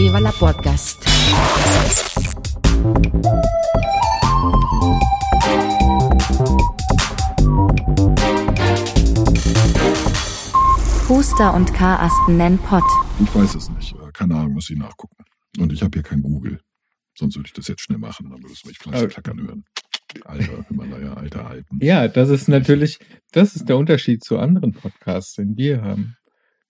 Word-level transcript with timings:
Viva 0.00 0.18
la 0.18 0.32
Podcast. 0.32 1.04
Huster 11.08 11.54
und 11.54 11.74
Karasten 11.74 12.36
nennen 12.36 12.58
Pott. 12.58 12.84
Ich 13.20 13.34
weiß 13.34 13.54
es 13.56 13.70
nicht. 13.70 13.94
Keine 14.12 14.36
Ahnung, 14.36 14.54
muss 14.54 14.70
ich 14.70 14.78
nachgucken. 14.78 15.24
Und 15.58 15.72
ich 15.72 15.82
habe 15.82 15.90
hier 15.94 16.02
kein 16.02 16.22
Google. 16.22 16.60
Sonst 17.18 17.36
würde 17.36 17.48
ich 17.48 17.52
das 17.52 17.68
jetzt 17.68 17.82
schnell 17.82 17.98
machen. 17.98 18.30
Dann 18.30 18.42
würdest 18.42 18.64
du 18.64 18.68
mich 18.68 18.78
Äh. 19.02 19.06
klackern 19.08 19.40
hören. 19.40 19.64
Alter 20.24 20.64
Himalaya, 20.68 21.14
alter 21.14 21.46
Alpen. 21.46 21.78
Ja, 21.80 22.08
das 22.08 22.30
ist 22.30 22.48
natürlich, 22.48 22.98
das 23.32 23.54
ist 23.54 23.68
der 23.68 23.76
Unterschied 23.76 24.24
zu 24.24 24.38
anderen 24.38 24.72
Podcasts, 24.72 25.34
den 25.34 25.56
wir 25.56 25.82
haben. 25.82 26.16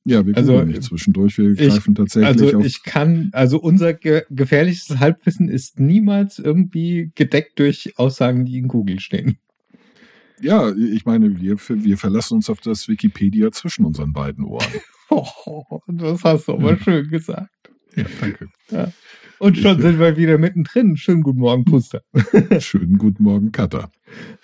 Ja, 0.04 0.24
wir 0.26 0.36
Also, 0.36 0.62
nicht 0.64 0.82
zwischendurch. 0.82 1.36
Wir 1.38 1.50
ich- 1.52 1.58
greifen 1.68 1.94
tatsächlich 1.94 2.42
Also 2.42 2.58
auf. 2.58 2.64
ich 2.64 2.82
kann, 2.82 3.28
also 3.32 3.60
unser 3.60 3.92
ge 3.92 4.22
gefährlichstes 4.30 4.98
Halbwissen 4.98 5.48
ist 5.48 5.78
niemals 5.78 6.38
irgendwie 6.38 7.12
gedeckt 7.14 7.58
durch 7.58 7.92
Aussagen, 7.98 8.46
die 8.46 8.56
in 8.58 8.68
Google 8.68 8.98
stehen. 9.00 9.38
ja, 10.40 10.72
ich 10.74 11.04
meine, 11.04 11.38
wir, 11.40 11.56
wir 11.58 11.98
verlassen 11.98 12.34
uns 12.36 12.48
auf 12.48 12.60
das 12.60 12.88
Wikipedia 12.88 13.52
zwischen 13.52 13.84
unseren 13.84 14.12
beiden 14.14 14.44
Ohren. 14.44 14.66
Oh, 15.10 15.80
das 15.86 16.24
hast 16.24 16.48
du 16.48 16.52
aber 16.54 16.70
Ja. 16.72 16.78
schön 16.78 17.08
gesagt. 17.10 17.50
Ja, 17.94 18.04
danke. 18.20 18.48
Und 19.38 19.58
schon 19.58 19.76
Ich- 19.76 19.82
sind 19.82 19.98
wir 19.98 20.16
wieder 20.16 20.38
mittendrin. 20.38 20.96
Schönen 20.96 21.22
guten 21.22 21.40
Morgen, 21.40 21.64
Puster. 21.66 22.02
Schönen 22.60 22.96
guten 22.96 23.22
Morgen, 23.22 23.52
Katha. 23.52 23.90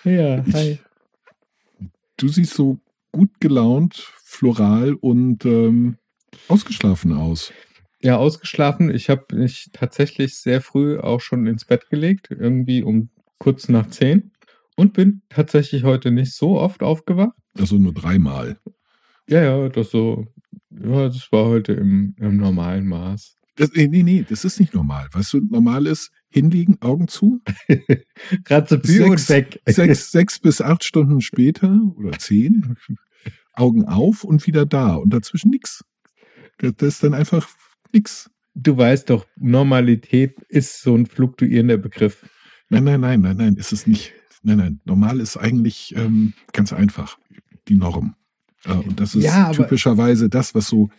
Ja, 0.03 0.43
Ich- 0.45 0.53
hi. 0.53 0.79
Du 2.17 2.27
siehst 2.27 2.53
so 2.53 2.79
gut 3.11 3.29
gelaunt, 3.39 4.11
floral 4.37 4.93
und 4.93 5.45
ähm, 5.45 5.97
ausgeschlafen 6.47 7.13
aus. 7.13 7.51
Ja, 8.01 8.17
ausgeschlafen. 8.17 8.89
Ich 8.91 9.09
habe 9.09 9.35
mich 9.35 9.69
tatsächlich 9.73 10.37
sehr 10.37 10.61
früh 10.61 10.99
auch 10.99 11.19
schon 11.19 11.47
ins 11.47 11.65
Bett 11.65 11.89
gelegt, 11.89 12.29
irgendwie 12.29 12.83
um 12.83 13.09
kurz 13.39 13.67
nach 13.69 13.87
zehn. 13.87 14.31
Und 14.75 14.93
bin 14.93 15.23
tatsächlich 15.29 15.83
heute 15.83 16.11
nicht 16.11 16.33
so 16.33 16.59
oft 16.59 16.83
aufgewacht. 16.83 17.33
Also 17.57 17.77
nur 17.77 17.93
dreimal. 17.93 18.59
Ja, 19.27 19.41
ja, 19.41 19.69
das 19.69 19.89
so, 19.89 20.27
ja, 20.69 21.07
das 21.07 21.31
war 21.31 21.45
heute 21.45 21.73
im, 21.73 22.15
im 22.19 22.37
normalen 22.37 22.87
Maß. 22.87 23.37
Das, 23.55 23.71
nee, 23.73 23.87
nee, 23.87 24.03
nee, 24.03 24.23
das 24.27 24.45
ist 24.45 24.59
nicht 24.59 24.75
normal. 24.75 25.07
Weißt 25.11 25.33
du, 25.33 25.41
normal 25.41 25.87
ist 25.87 26.11
hinlegen, 26.29 26.77
Augen 26.81 27.07
zu, 27.07 27.41
Ratzepü 28.47 29.03
und 29.03 29.29
weg. 29.29 29.59
sechs, 29.65 30.11
sechs 30.11 30.39
bis 30.39 30.61
acht 30.61 30.83
Stunden 30.83 31.21
später 31.21 31.79
oder 31.95 32.11
zehn, 32.19 32.75
Augen 33.57 33.85
auf 33.85 34.23
und 34.23 34.45
wieder 34.47 34.65
da 34.65 34.95
und 34.95 35.11
dazwischen 35.11 35.51
nix. 35.51 35.83
Das 36.59 36.73
das 36.77 36.87
ist 36.95 37.03
dann 37.03 37.13
einfach 37.13 37.47
nix. 37.93 38.29
Du 38.55 38.75
weißt 38.75 39.09
doch, 39.09 39.25
Normalität 39.35 40.41
ist 40.49 40.81
so 40.81 40.95
ein 40.95 41.05
fluktuierender 41.05 41.77
Begriff. 41.77 42.25
Nein, 42.69 42.85
nein, 42.85 43.01
nein, 43.01 43.21
nein, 43.21 43.37
nein, 43.37 43.55
ist 43.55 43.71
es 43.71 43.85
nicht. 43.85 44.13
Nein, 44.43 44.57
nein, 44.57 44.79
normal 44.85 45.19
ist 45.19 45.37
eigentlich 45.37 45.93
ähm, 45.95 46.33
ganz 46.53 46.73
einfach 46.73 47.17
die 47.67 47.75
Norm. 47.75 48.15
Äh, 48.65 48.73
und 48.73 48.99
das 48.99 49.15
ist 49.15 49.23
Ja, 49.23 49.51
typischerweise 49.51 50.29
das, 50.29 50.55
was 50.55 50.67
so 50.67 50.89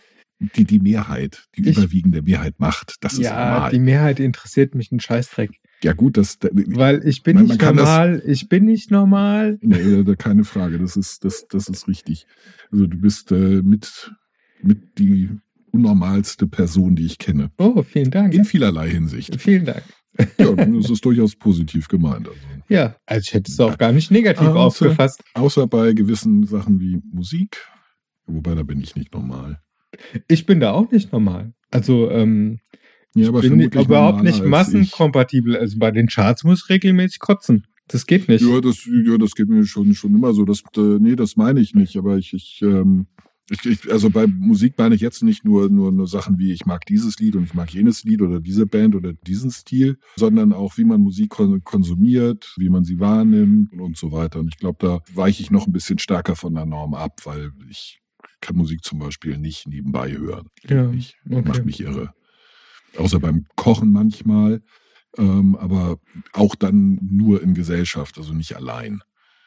die, 0.41 0.65
die 0.65 0.79
Mehrheit, 0.79 1.47
die 1.57 1.69
Ich- 1.69 1.77
überwiegende 1.79 2.23
Mehrheit 2.23 2.59
macht. 2.61 2.97
Das 3.01 3.15
ist 3.15 3.21
ja, 3.21 3.51
normal. 3.55 3.71
die 3.71 3.79
Mehrheit 3.81 4.21
interessiert 4.21 4.75
mich 4.75 4.93
ein 4.93 5.01
Scheißdreck. 5.01 5.51
ja 5.83 5.93
gut, 5.93 6.17
das, 6.17 6.39
Weil 6.43 7.07
ich 7.07 7.23
bin 7.23 7.37
Man- 7.37 7.47
man 7.47 7.57
nicht 7.57 7.63
das- 7.63 7.75
normal, 7.75 8.23
ich 8.27 8.49
bin 8.49 8.65
nicht 8.65 8.91
normal. 8.91 9.59
Nee, 9.61 10.05
da 10.05 10.15
keine 10.15 10.45
Frage, 10.45 10.79
das 10.79 10.97
ist, 10.97 11.25
das, 11.25 11.47
das 11.49 11.69
ist 11.69 11.89
richtig. 11.89 12.27
Also 12.71 12.87
du 12.87 12.97
bist 12.99 13.33
äh, 13.33 13.63
mit, 13.63 14.13
mit 14.63 14.99
die 14.99 15.31
unnormalste 15.73 16.47
Person, 16.47 16.97
die 16.97 17.05
ich 17.07 17.19
kenne. 17.19 17.51
Oh, 17.59 17.83
vielen 17.83 18.11
Dank. 18.11 18.33
In 18.35 18.45
vielerlei 18.45 18.89
Hinsicht. 18.91 19.41
Vielen 19.41 19.65
Dank. 19.67 19.83
Ja, 20.39 20.53
das 20.53 20.91
ist 20.91 21.05
durchaus 21.05 21.37
positiv 21.37 21.87
gemeint. 21.89 22.27
Also. 22.29 22.41
Ja, 22.69 22.97
also 23.07 23.21
ich 23.21 23.35
hätte 23.35 23.53
es 23.53 23.61
auch 23.61 23.79
gar 23.79 23.93
nicht 23.93 24.11
negativ 24.11 24.47
so. 24.49 24.55
aufgefasst. 24.55 25.23
Außer 25.35 25.67
bei 25.69 25.93
gewissen 25.93 26.45
Sachen 26.45 26.81
wie 26.81 27.01
Musik, 27.13 27.59
wobei 28.27 28.55
da 28.57 28.63
bin 28.65 28.81
ich 28.81 28.97
nicht 28.97 29.13
normal. 29.15 29.61
Ich 30.29 30.47
bin 30.47 30.61
da 30.61 30.73
auch 30.73 30.91
nicht 30.91 31.13
normal. 31.13 31.53
Also 31.71 32.11
ähm, 32.11 32.61
Ja, 33.15 33.29
aber 33.29 33.43
ich 33.43 33.51
bin 33.51 33.61
überhaupt 33.61 34.23
nicht 34.23 34.45
massenkompatibel. 34.45 35.57
Also 35.57 35.79
bei 35.79 35.91
den 35.91 36.07
Charts 36.07 36.45
muss 36.45 36.63
ich 36.65 36.71
regelmäßig 36.71 37.19
kotzen. 37.21 37.67
Das 37.89 38.07
geht 38.07 38.29
nicht. 38.29 38.43
Ich. 38.43 38.49
Ja, 38.49 38.61
das, 38.61 38.87
ja, 38.87 39.17
das 39.17 39.35
geht 39.35 39.49
mir 39.49 39.65
schon, 39.65 39.95
schon 39.95 40.15
immer 40.15 40.35
so. 40.35 40.45
Das, 40.45 40.63
äh, 40.77 40.99
nee, 41.01 41.17
das 41.17 41.37
meine 41.37 41.61
ich 41.61 41.75
nicht. 41.75 41.97
Aber 41.97 42.19
ich, 42.19 42.35
ich, 42.35 42.61
ähm, 42.63 43.07
ich, 43.51 43.65
ich, 43.65 43.91
also 43.91 44.11
bei 44.11 44.27
Musik 44.27 44.75
meine 44.77 44.95
ich 44.95 45.01
jetzt 45.01 45.23
nicht 45.23 45.45
nur, 45.47 45.71
nur, 45.71 45.91
nur 45.91 46.07
Sachen 46.07 46.39
wie 46.39 46.53
ich 46.53 46.67
mag 46.67 46.85
dieses 46.85 47.19
Lied 47.19 47.35
und 47.35 47.45
ich 47.45 47.55
mag 47.55 47.73
jenes 47.73 48.05
Lied 48.05 48.21
oder 48.21 48.41
diese 48.41 48.67
Band 48.67 48.95
oder 48.95 49.15
diesen 49.15 49.51
Stil, 49.51 49.97
sondern 50.17 50.53
auch 50.53 50.77
wie 50.77 50.85
man 50.85 51.01
Musik 51.01 51.31
kon 51.31 51.65
konsumiert, 51.65 52.53
wie 52.59 52.69
man 52.69 52.85
sie 52.85 53.01
wahrnimmt 53.01 53.73
und 53.73 53.97
so 53.97 54.13
weiter. 54.13 54.41
Und 54.41 54.49
ich 54.49 54.59
glaube, 54.59 54.79
da 54.81 55.01
weiche 55.15 55.43
ich 55.43 55.51
noch 55.51 55.67
ein 55.67 55.73
bisschen 55.73 55.99
stärker 55.99 56.37
von 56.37 56.55
der 56.55 56.67
Norm 56.67 56.93
ab, 56.93 57.23
weil 57.25 57.53
ich 57.71 58.01
kann 58.41 58.57
Musik 58.57 58.85
zum 58.85 58.99
Beispiel 58.99 59.39
nicht 59.39 59.67
nebenbei 59.67 60.13
hören. 60.13 60.49
Ja, 60.69 60.91
Ich 60.93 61.17
okay. 61.29 61.49
macht 61.49 61.65
mich 61.65 61.81
irre. 61.81 62.13
Außer 62.97 63.21
beim 63.21 63.47
Kochen 63.57 63.93
manchmal, 63.93 64.63
ähm, 65.17 65.57
aber 65.57 65.99
auch 66.33 66.55
dann 66.55 66.99
nur 67.03 67.43
in 67.43 67.55
Gesellschaft, 67.55 68.19
also 68.19 68.33
nicht 68.33 68.57
allein. 68.57 69.01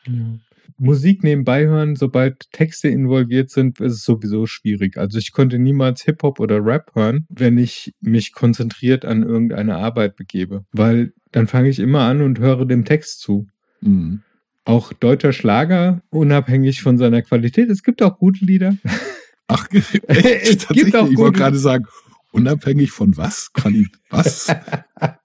Ja. 0.07 0.39
Musik 0.77 1.23
nebenbei 1.23 1.67
hören, 1.67 1.95
sobald 1.95 2.51
Texte 2.51 2.87
involviert 2.87 3.49
sind, 3.49 3.79
ist 3.79 3.93
es 3.93 4.03
sowieso 4.03 4.45
schwierig. 4.45 4.97
Also 4.97 5.17
ich 5.17 5.31
konnte 5.31 5.59
niemals 5.59 6.03
Hip-Hop 6.03 6.39
oder 6.39 6.63
Rap 6.63 6.91
hören, 6.95 7.25
wenn 7.29 7.57
ich 7.57 7.93
mich 7.99 8.33
konzentriert 8.33 9.05
an 9.05 9.23
irgendeine 9.23 9.77
Arbeit 9.77 10.15
begebe. 10.15 10.65
Weil 10.71 11.13
dann 11.31 11.47
fange 11.47 11.69
ich 11.69 11.79
immer 11.79 12.01
an 12.01 12.21
und 12.21 12.39
höre 12.39 12.65
dem 12.65 12.85
Text 12.85 13.21
zu. 13.21 13.47
Mhm. 13.81 14.21
Auch 14.63 14.93
deutscher 14.93 15.33
Schlager, 15.33 16.01
unabhängig 16.09 16.81
von 16.81 16.97
seiner 16.97 17.21
Qualität. 17.21 17.69
Es 17.69 17.83
gibt 17.83 18.01
auch 18.01 18.17
gute 18.17 18.45
Lieder. 18.45 18.75
Ach, 19.47 19.67
Es 20.07 20.19
echt, 20.23 20.69
gibt 20.69 20.95
auch 20.95 21.09
ich 21.09 21.17
wollte 21.17 21.39
gerade 21.39 21.57
sagen, 21.57 21.85
unabhängig 22.31 22.91
von 22.91 23.17
was? 23.17 23.51
Quali 23.53 23.87
was? 24.09 24.47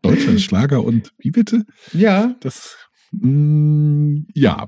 Deutscher 0.02 0.38
Schlager 0.38 0.82
und 0.82 1.12
wie 1.19 1.30
bitte? 1.30 1.64
Ja, 1.92 2.34
Das, 2.41 2.76
mh, 3.21 4.25
ja. 4.34 4.66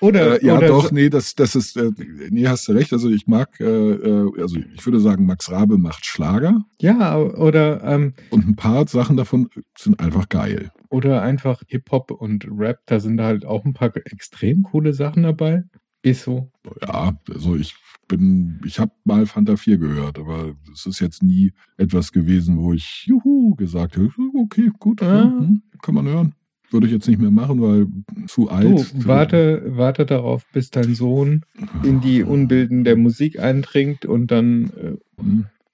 oder, 0.00 0.42
Äh, 0.42 0.46
ja, 0.46 0.56
oder 0.56 0.66
doch, 0.68 0.88
so- 0.88 0.94
nee, 0.94 1.08
das, 1.10 1.34
das 1.34 1.54
ist, 1.54 1.76
äh, 1.76 1.90
nee, 2.30 2.46
hast 2.46 2.68
du 2.68 2.72
recht. 2.72 2.92
Also 2.92 3.10
ich 3.10 3.26
mag, 3.26 3.58
äh, 3.60 3.64
äh, 3.64 4.30
also 4.40 4.56
ich 4.74 4.84
würde 4.86 5.00
sagen, 5.00 5.26
Max 5.26 5.50
Rabe 5.50 5.78
macht 5.78 6.04
Schlager 6.06 6.64
ja, 6.80 7.16
oder, 7.18 7.82
ähm, 7.84 8.14
und 8.30 8.46
ein 8.46 8.56
paar 8.56 8.86
Sachen 8.88 9.16
davon 9.16 9.48
sind 9.78 10.00
einfach 10.00 10.28
geil. 10.28 10.70
oder 10.90 11.22
einfach 11.22 11.62
Hip-Hop 11.68 12.10
und 12.10 12.46
Rap. 12.50 12.80
Da 12.86 13.00
sind 13.00 13.20
halt 13.20 13.44
auch 13.44 13.64
ein 13.64 13.74
paar 13.74 13.94
extrem 13.96 14.62
coole 14.64 14.92
Sachen 14.92 15.22
dabei. 15.24 15.64
Ist 16.02 16.24
so. 16.24 16.50
Ja, 16.82 17.18
also 17.32 17.56
ich 17.56 17.74
bin, 18.08 18.60
ich 18.66 18.78
habe 18.78 18.92
mal 19.04 19.24
Fanta 19.24 19.56
4 19.56 19.78
gehört, 19.78 20.18
aber 20.18 20.54
es 20.72 20.84
ist 20.84 21.00
jetzt 21.00 21.22
nie 21.22 21.52
etwas 21.78 22.12
gewesen, 22.12 22.58
wo 22.58 22.74
ich 22.74 23.04
Juhu 23.06 23.54
gesagt 23.54 23.96
habe, 23.96 24.10
okay, 24.34 24.70
gut, 24.78 25.02
Ah. 25.02 25.22
hm, 25.38 25.62
kann 25.80 25.94
man 25.94 26.06
hören. 26.06 26.34
Würde 26.74 26.88
ich 26.88 26.92
jetzt 26.92 27.08
nicht 27.08 27.20
mehr 27.20 27.30
machen, 27.30 27.62
weil 27.62 27.86
zu 28.26 28.50
alt. 28.50 28.66
Du, 28.66 29.06
warte, 29.06 29.62
warte 29.64 30.04
darauf, 30.04 30.44
bis 30.52 30.70
dein 30.70 30.94
Sohn 30.94 31.44
in 31.84 32.00
die 32.00 32.22
Unbilden 32.22 32.84
der 32.84 32.96
Musik 32.96 33.38
eindringt 33.38 34.04
und 34.04 34.30
dann, 34.32 34.70
äh. 34.70 34.96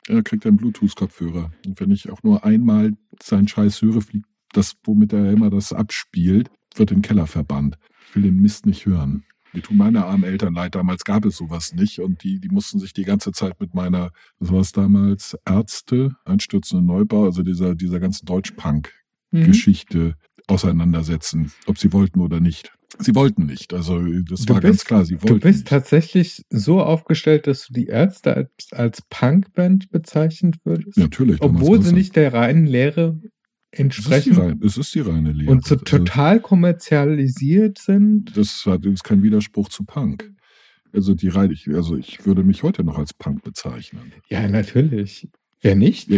Er 0.09 0.23
kriegt 0.23 0.45
einen 0.45 0.57
Bluetooth-Kopfhörer. 0.57 1.53
Und 1.67 1.81
wenn 1.81 1.91
ich 1.91 2.11
auch 2.11 2.23
nur 2.23 2.45
einmal 2.45 2.93
seinen 3.23 3.49
Scheiß 3.49 3.81
höre, 3.83 4.01
fliegt 4.01 4.27
das, 4.53 4.77
womit 4.85 5.13
er 5.13 5.31
immer 5.31 5.51
das 5.51 5.73
abspielt, 5.73 6.51
wird 6.75 6.91
in 6.91 6.99
den 6.99 7.03
Keller 7.03 7.27
verbannt. 7.27 7.79
Ich 8.09 8.17
will 8.17 8.25
den 8.25 8.41
Mist 8.41 8.67
nicht 8.67 8.87
hören. 8.87 9.25
Mir 9.53 9.63
tun 9.63 9.77
meine 9.79 10.05
armen 10.05 10.25
Eltern 10.25 10.55
leid, 10.55 10.75
damals 10.75 11.05
gab 11.05 11.25
es 11.25 11.37
sowas 11.37 11.75
nicht 11.75 11.99
und 12.01 12.23
die, 12.23 12.39
die 12.41 12.51
mussten 12.51 12.79
sich 12.79 12.93
die 12.93 13.05
ganze 13.05 13.33
Zeit 13.33 13.61
mit 13.61 13.75
meiner, 13.75 14.11
was 14.39 14.53
war 14.53 14.61
es 14.61 14.73
damals, 14.73 15.37
Ärzte, 15.45 16.15
einstürzende 16.25 16.85
Neubau, 16.85 17.25
also 17.25 17.43
dieser, 17.43 17.75
dieser 17.75 17.99
ganzen 17.99 18.27
Deutsch-Punk-Geschichte 18.27 19.99
mhm. 19.99 20.15
Auseinandersetzen, 20.51 21.53
ob 21.67 21.79
sie 21.79 21.93
wollten 21.93 22.21
oder 22.21 22.41
nicht. 22.41 22.73
Sie 22.99 23.15
wollten 23.15 23.47
nicht, 23.47 23.73
also 23.73 24.01
das 24.29 24.45
Du 24.47 24.55
war 24.55 24.61
ganz 24.61 24.79
bist- 24.79 24.87
klar, 24.87 25.05
sie 25.05 25.15
wollten 25.23 25.27
du 25.27 25.41
bist 25.41 25.59
nicht. 25.61 25.69
tatsächlich 25.69 26.43
so 26.51 26.81
aufgestellt, 26.83 27.47
dass 27.47 27.67
du 27.69 27.73
die 27.75 27.87
Ärzte 27.87 28.35
als, 28.37 28.51
als 28.73 29.03
Punkband 29.09 29.91
bezeichnen 29.91 30.57
würdest, 30.65 30.99
Natürlich. 30.99 31.41
obwohl 31.41 31.81
sie 31.83 31.93
nicht 31.95 32.17
der 32.17 32.33
reinen 32.35 32.67
Lehre 32.67 33.17
Es 33.23 33.79
ist 33.79 33.81
entsprechen 33.81 34.33
reine, 34.37 34.59
es 34.65 34.77
ist 34.77 34.93
die 34.95 35.01
reine 35.01 35.33
Lehre. 35.33 35.53
und 35.53 35.65
so 35.65 35.77
Also- 35.77 35.85
total 35.85 36.41
kommerzialisiert 36.41 37.79
sind. 37.79 38.37
das 38.37 38.65
hat 38.67 38.85
das 38.85 38.93
ist 38.95 39.05
kein 39.05 39.23
Widerspruch 39.23 39.69
zu 39.69 39.85
Punk. 39.85 40.29
Also 40.93 41.15
die 41.15 41.29
rein, 41.29 41.53
ich, 41.53 41.69
also 41.69 41.97
ich 41.97 42.27
würde 42.27 42.43
mich 42.43 42.65
heute 42.65 42.83
noch 42.83 42.99
als 42.99 43.15
Punk 43.15 43.45
bezeichnen. 43.45 44.13
Ja, 44.29 44.49
natürlich. 44.49 45.29
Wer 45.63 45.77
nicht? 45.77 46.09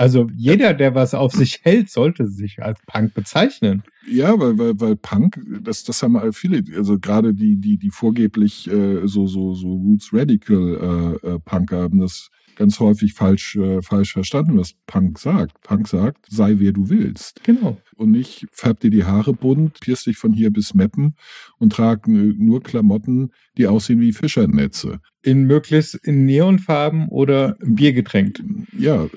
Also 0.00 0.28
jeder, 0.34 0.72
der 0.72 0.94
was 0.94 1.12
auf 1.12 1.34
sich 1.34 1.60
hält, 1.62 1.90
sollte 1.90 2.26
sich 2.26 2.62
als 2.62 2.80
Punk 2.86 3.12
bezeichnen. 3.12 3.82
Ja, 4.10 4.40
weil, 4.40 4.56
weil, 4.56 4.80
weil 4.80 4.96
Punk, 4.96 5.38
das, 5.62 5.84
das 5.84 6.02
haben 6.02 6.32
viele, 6.32 6.62
also 6.74 6.98
gerade 6.98 7.34
die, 7.34 7.60
die, 7.60 7.76
die 7.76 7.90
vorgeblich 7.90 8.66
äh, 8.70 9.06
so, 9.06 9.26
so, 9.26 9.52
so 9.52 9.74
Roots 9.74 10.08
Radical 10.10 11.18
äh, 11.22 11.28
äh, 11.28 11.38
Punker 11.40 11.82
haben 11.82 12.00
das, 12.00 12.30
ganz 12.56 12.80
häufig 12.80 13.12
falsch, 13.12 13.56
äh, 13.56 13.80
falsch 13.82 14.12
verstanden, 14.12 14.58
was 14.58 14.74
Punk 14.86 15.18
sagt. 15.18 15.60
Punk 15.62 15.88
sagt, 15.88 16.26
sei 16.28 16.54
wer 16.58 16.72
du 16.72 16.88
willst. 16.88 17.42
Genau. 17.42 17.78
Und 17.96 18.10
nicht 18.10 18.46
färb 18.52 18.80
dir 18.80 18.90
die 18.90 19.04
Haare 19.04 19.32
bunt, 19.32 19.80
pierst 19.80 20.06
dich 20.06 20.16
von 20.16 20.32
hier 20.32 20.50
bis 20.50 20.74
Meppen 20.74 21.14
und 21.58 21.72
trag 21.72 22.06
nur 22.06 22.62
Klamotten, 22.62 23.32
die 23.56 23.66
aussehen 23.66 24.00
wie 24.00 24.12
Fischernetze. 24.12 25.00
In 25.22 25.44
möglichst 25.44 25.94
in 25.94 26.26
Neonfarben 26.26 27.08
oder 27.08 27.56
Biergetränkt. 27.60 28.42
Ja, 28.78 29.08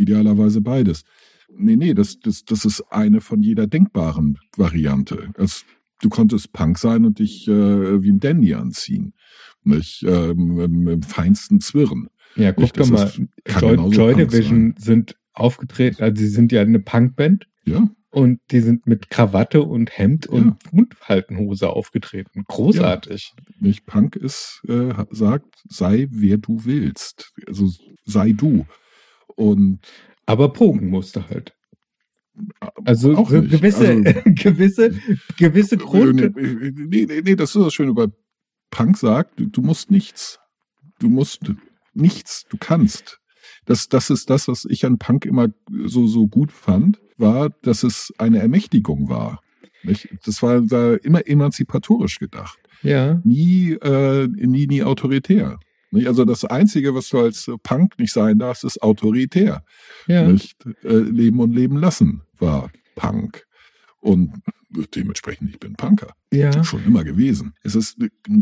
idealerweise 0.00 0.60
beides. 0.60 1.02
Nee, 1.52 1.76
nee, 1.76 1.94
das, 1.94 2.20
das, 2.20 2.44
das 2.44 2.64
ist 2.64 2.80
eine 2.90 3.20
von 3.20 3.42
jeder 3.42 3.66
denkbaren 3.66 4.38
Variante. 4.56 5.30
Es, 5.36 5.64
du 6.00 6.08
konntest 6.08 6.52
Punk 6.52 6.78
sein 6.78 7.04
und 7.04 7.18
dich 7.18 7.48
äh, 7.48 8.02
wie 8.02 8.10
ein 8.12 8.20
Dandy 8.20 8.54
anziehen. 8.54 9.14
Nicht, 9.64 10.04
ähm, 10.06 10.58
im, 10.60 10.88
im 10.88 11.02
feinsten 11.02 11.60
Zwirren. 11.60 12.08
Ja, 12.36 12.52
guck 12.52 12.72
doch 12.74 12.88
mal. 12.88 13.10
Joy, 13.46 13.74
Joy 13.90 14.14
Division 14.14 14.74
sind 14.78 15.16
aufgetreten, 15.32 16.02
also 16.02 16.20
sie 16.20 16.28
sind 16.28 16.52
ja 16.52 16.60
eine 16.62 16.80
Punkband 16.80 17.46
Ja, 17.64 17.88
und 18.10 18.40
die 18.50 18.60
sind 18.60 18.86
mit 18.86 19.10
Krawatte 19.10 19.62
und 19.62 19.96
Hemd 19.96 20.26
Ja. 20.26 20.32
und 20.32 20.72
Mundhaltenhose 20.72 21.68
aufgetreten. 21.68 22.44
Großartig. 22.48 23.32
nicht 23.58 23.86
Punk 23.86 24.16
ist, 24.16 24.62
äh, 24.68 24.92
sagt, 25.10 25.62
sei 25.68 26.08
wer 26.10 26.38
du 26.38 26.64
willst. 26.64 27.32
Also 27.46 27.70
sei 28.04 28.32
du. 28.32 28.66
Und 29.40 29.80
Aber 30.26 30.52
Pogen 30.52 30.90
musste 30.90 31.28
halt. 31.30 31.54
Also 32.84 33.14
Auch 33.16 33.30
gewisse, 33.30 33.88
Also- 33.88 34.02
gewisse, 34.34 34.94
gewisse 35.38 35.76
Grund. 35.78 36.36
Nee, 36.36 37.06
nee, 37.08 37.22
nee, 37.24 37.36
das 37.36 37.54
ist 37.56 37.62
das 37.64 37.74
Schöne 37.74 37.94
bei 37.94 38.06
Punk 38.70 38.96
sagt, 38.98 39.40
du, 39.40 39.46
du 39.46 39.62
musst 39.62 39.90
nichts. 39.90 40.38
Du 41.00 41.08
musst 41.08 41.40
nichts, 41.94 42.44
du 42.50 42.56
kannst. 42.58 43.18
Das, 43.64 43.88
das 43.88 44.10
ist 44.10 44.30
das, 44.30 44.46
was 44.48 44.64
ich 44.68 44.84
an 44.84 44.98
Punk 44.98 45.24
immer 45.24 45.48
so, 45.86 46.06
so 46.06 46.28
gut 46.28 46.52
fand, 46.52 47.00
war, 47.16 47.50
dass 47.62 47.82
es 47.82 48.12
eine 48.18 48.38
Ermächtigung 48.38 49.08
war. 49.08 49.40
Nicht? 49.82 50.08
Das 50.24 50.42
war 50.42 50.60
da 50.60 50.94
immer 50.96 51.26
emanzipatorisch 51.26 52.18
gedacht. 52.18 52.58
Ja, 52.82 53.20
Nie, 53.24 53.72
äh, 53.72 54.28
nie, 54.28 54.66
nie 54.66 54.82
autoritär. 54.82 55.58
Also 55.92 56.24
das 56.24 56.44
Einzige, 56.44 56.94
was 56.94 57.08
du 57.08 57.18
als 57.18 57.50
Punk 57.62 57.98
nicht 57.98 58.12
sein 58.12 58.38
darfst, 58.38 58.64
ist 58.64 58.82
autoritär. 58.82 59.64
ja. 60.06 60.26
Nicht? 60.26 60.64
Äh, 60.84 60.98
leben 60.98 61.40
und 61.40 61.52
leben 61.52 61.76
lassen 61.76 62.22
war 62.38 62.70
Punk. 62.94 63.46
Und 64.00 64.32
dementsprechend, 64.94 65.50
ich 65.50 65.58
bin 65.58 65.74
Punker. 65.74 66.14
Ja. 66.32 66.64
Schon 66.64 66.84
immer 66.84 67.04
gewesen. 67.04 67.54
Es 67.62 67.74
ist 67.74 67.98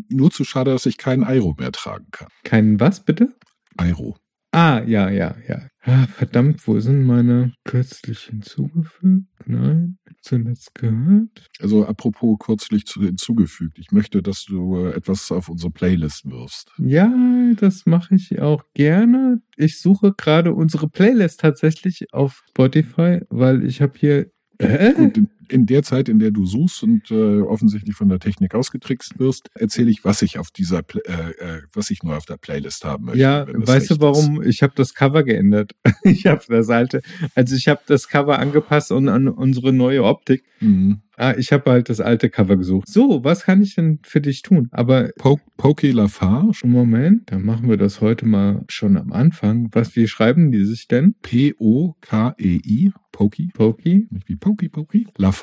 nur 0.09 0.31
zu 0.31 0.45
schade, 0.45 0.71
dass 0.71 0.87
ich 0.87 0.99
keinen 0.99 1.25
Eiro 1.25 1.55
mehr 1.59 1.73
tragen 1.73 2.07
kann. 2.13 2.29
Kein 2.45 2.79
was, 2.79 3.05
bitte? 3.05 3.35
Eiro. 3.77 4.17
Ah, 4.53 4.83
ja, 4.87 5.11
ja, 5.11 5.37
ja. 5.47 5.69
Ah, 5.83 6.07
verdammt, 6.07 6.67
wo 6.67 6.81
sind 6.81 7.03
meine 7.05 7.53
kürzlich 7.65 8.21
hinzugefügt? 8.21 9.27
Nein, 9.47 9.99
zuletzt 10.23 10.75
gehört. 10.75 11.47
Also 11.61 11.87
apropos 11.87 12.39
kürzlich 12.39 12.87
zu, 12.87 13.03
hinzugefügt. 13.03 13.79
Ich 13.79 13.93
möchte, 13.93 14.23
dass 14.23 14.45
du 14.45 14.87
etwas 14.87 15.31
auf 15.33 15.49
unsere 15.49 15.71
Playlist 15.71 16.25
wirfst. 16.31 16.73
Ja, 16.79 17.11
das 17.57 17.85
mache 17.85 18.15
ich 18.15 18.41
auch 18.41 18.65
gerne. 18.75 19.43
Ich 19.57 19.81
suche 19.81 20.15
gerade 20.15 20.55
unsere 20.55 20.89
Playlist 20.89 21.41
tatsächlich 21.41 22.07
auf 22.13 22.43
Spotify, 22.49 23.21
weil 23.29 23.65
ich 23.65 23.83
habe 23.83 23.99
hier. 23.99 24.31
Äh? 24.59 24.95
Und 24.95 25.29
in, 25.51 25.67
der 25.67 25.83
Zeit, 25.83 26.09
in 26.09 26.19
der 26.19 26.31
du 26.31 26.47
suchst 26.47 26.83
und 26.83 27.11
äh, 27.11 27.41
offensichtlich 27.41 27.95
von 27.97 28.09
der 28.09 28.19
Technik 28.19 28.55
ausgetrickst 28.55 29.19
wirst, 29.19 29.51
erzähle 29.55 29.91
ich, 29.91 30.05
was 30.05 30.23
ich 30.23 30.39
auf 30.39 30.51
dieser, 30.51 30.83
Pla- 30.83 31.01
äh, 31.07 31.31
äh, 31.57 31.63
was 31.73 31.91
ich 31.91 32.03
neu 32.03 32.15
auf 32.17 32.27
der 32.27 32.37
Playlist 32.37 32.85
haben 32.85 33.07
möchte. 33.07 33.21
Ja, 33.21 33.47
weißt 33.49 33.91
du 33.91 34.01
warum? 34.01 34.43
Ich 34.43 34.63
habe 34.63 34.73
das 34.77 34.95
Cover 34.95 35.23
geändert. 35.23 35.73
Ich 36.05 36.27
habe 36.27 36.43
das 36.49 36.71
alte, 36.71 37.03
also 37.35 37.55
ich 37.55 37.69
habe 37.69 37.81
das 37.87 38.09
Cover 38.09 38.39
angepasst 38.39 38.93
und 38.93 39.09
an 39.09 39.29
unsere 39.29 39.73
neue 39.73 40.05
Optik. 40.05 40.43
Ist. 40.61 40.67
Mhm. 40.69 41.01
Ah, 41.17 41.35
ich 41.37 41.53
habe 41.53 41.71
halt 41.71 41.89
das 41.89 42.01
alte 42.01 42.31
Cover 42.31 42.57
gesucht. 42.57 42.89
So, 42.89 43.25
was 43.25 43.43
kann 43.43 43.61
ich 43.61 43.75
denn 43.75 43.99
für 44.05 44.21
dich 44.21 44.43
tun? 44.43 44.69
Aber 44.71 45.11
Po 45.19 45.41
Poke 45.57 45.91
Lafarge, 45.91 46.61
Moment, 46.65 47.33
dann 47.33 47.43
machen 47.45 47.69
wir 47.69 47.77
das 47.77 48.01
heute 48.01 48.25
mal 48.25 48.65
schon 48.69 48.97
am 48.97 49.13
Anfang. 49.13 49.69
Was, 49.73 49.97
wie 49.97 50.07
schreiben 50.07 50.53
die 50.53 50.65
sich 50.65 50.87
denn? 50.87 51.17
P-O-K-E-I, 51.23 52.93
Poki, 53.13 53.51
Poki? 53.55 54.07
nicht 54.11 54.29
wie 54.29 54.37
Poki 54.37 54.69
Poki, 54.69 55.09
Lafarge, 55.17 55.38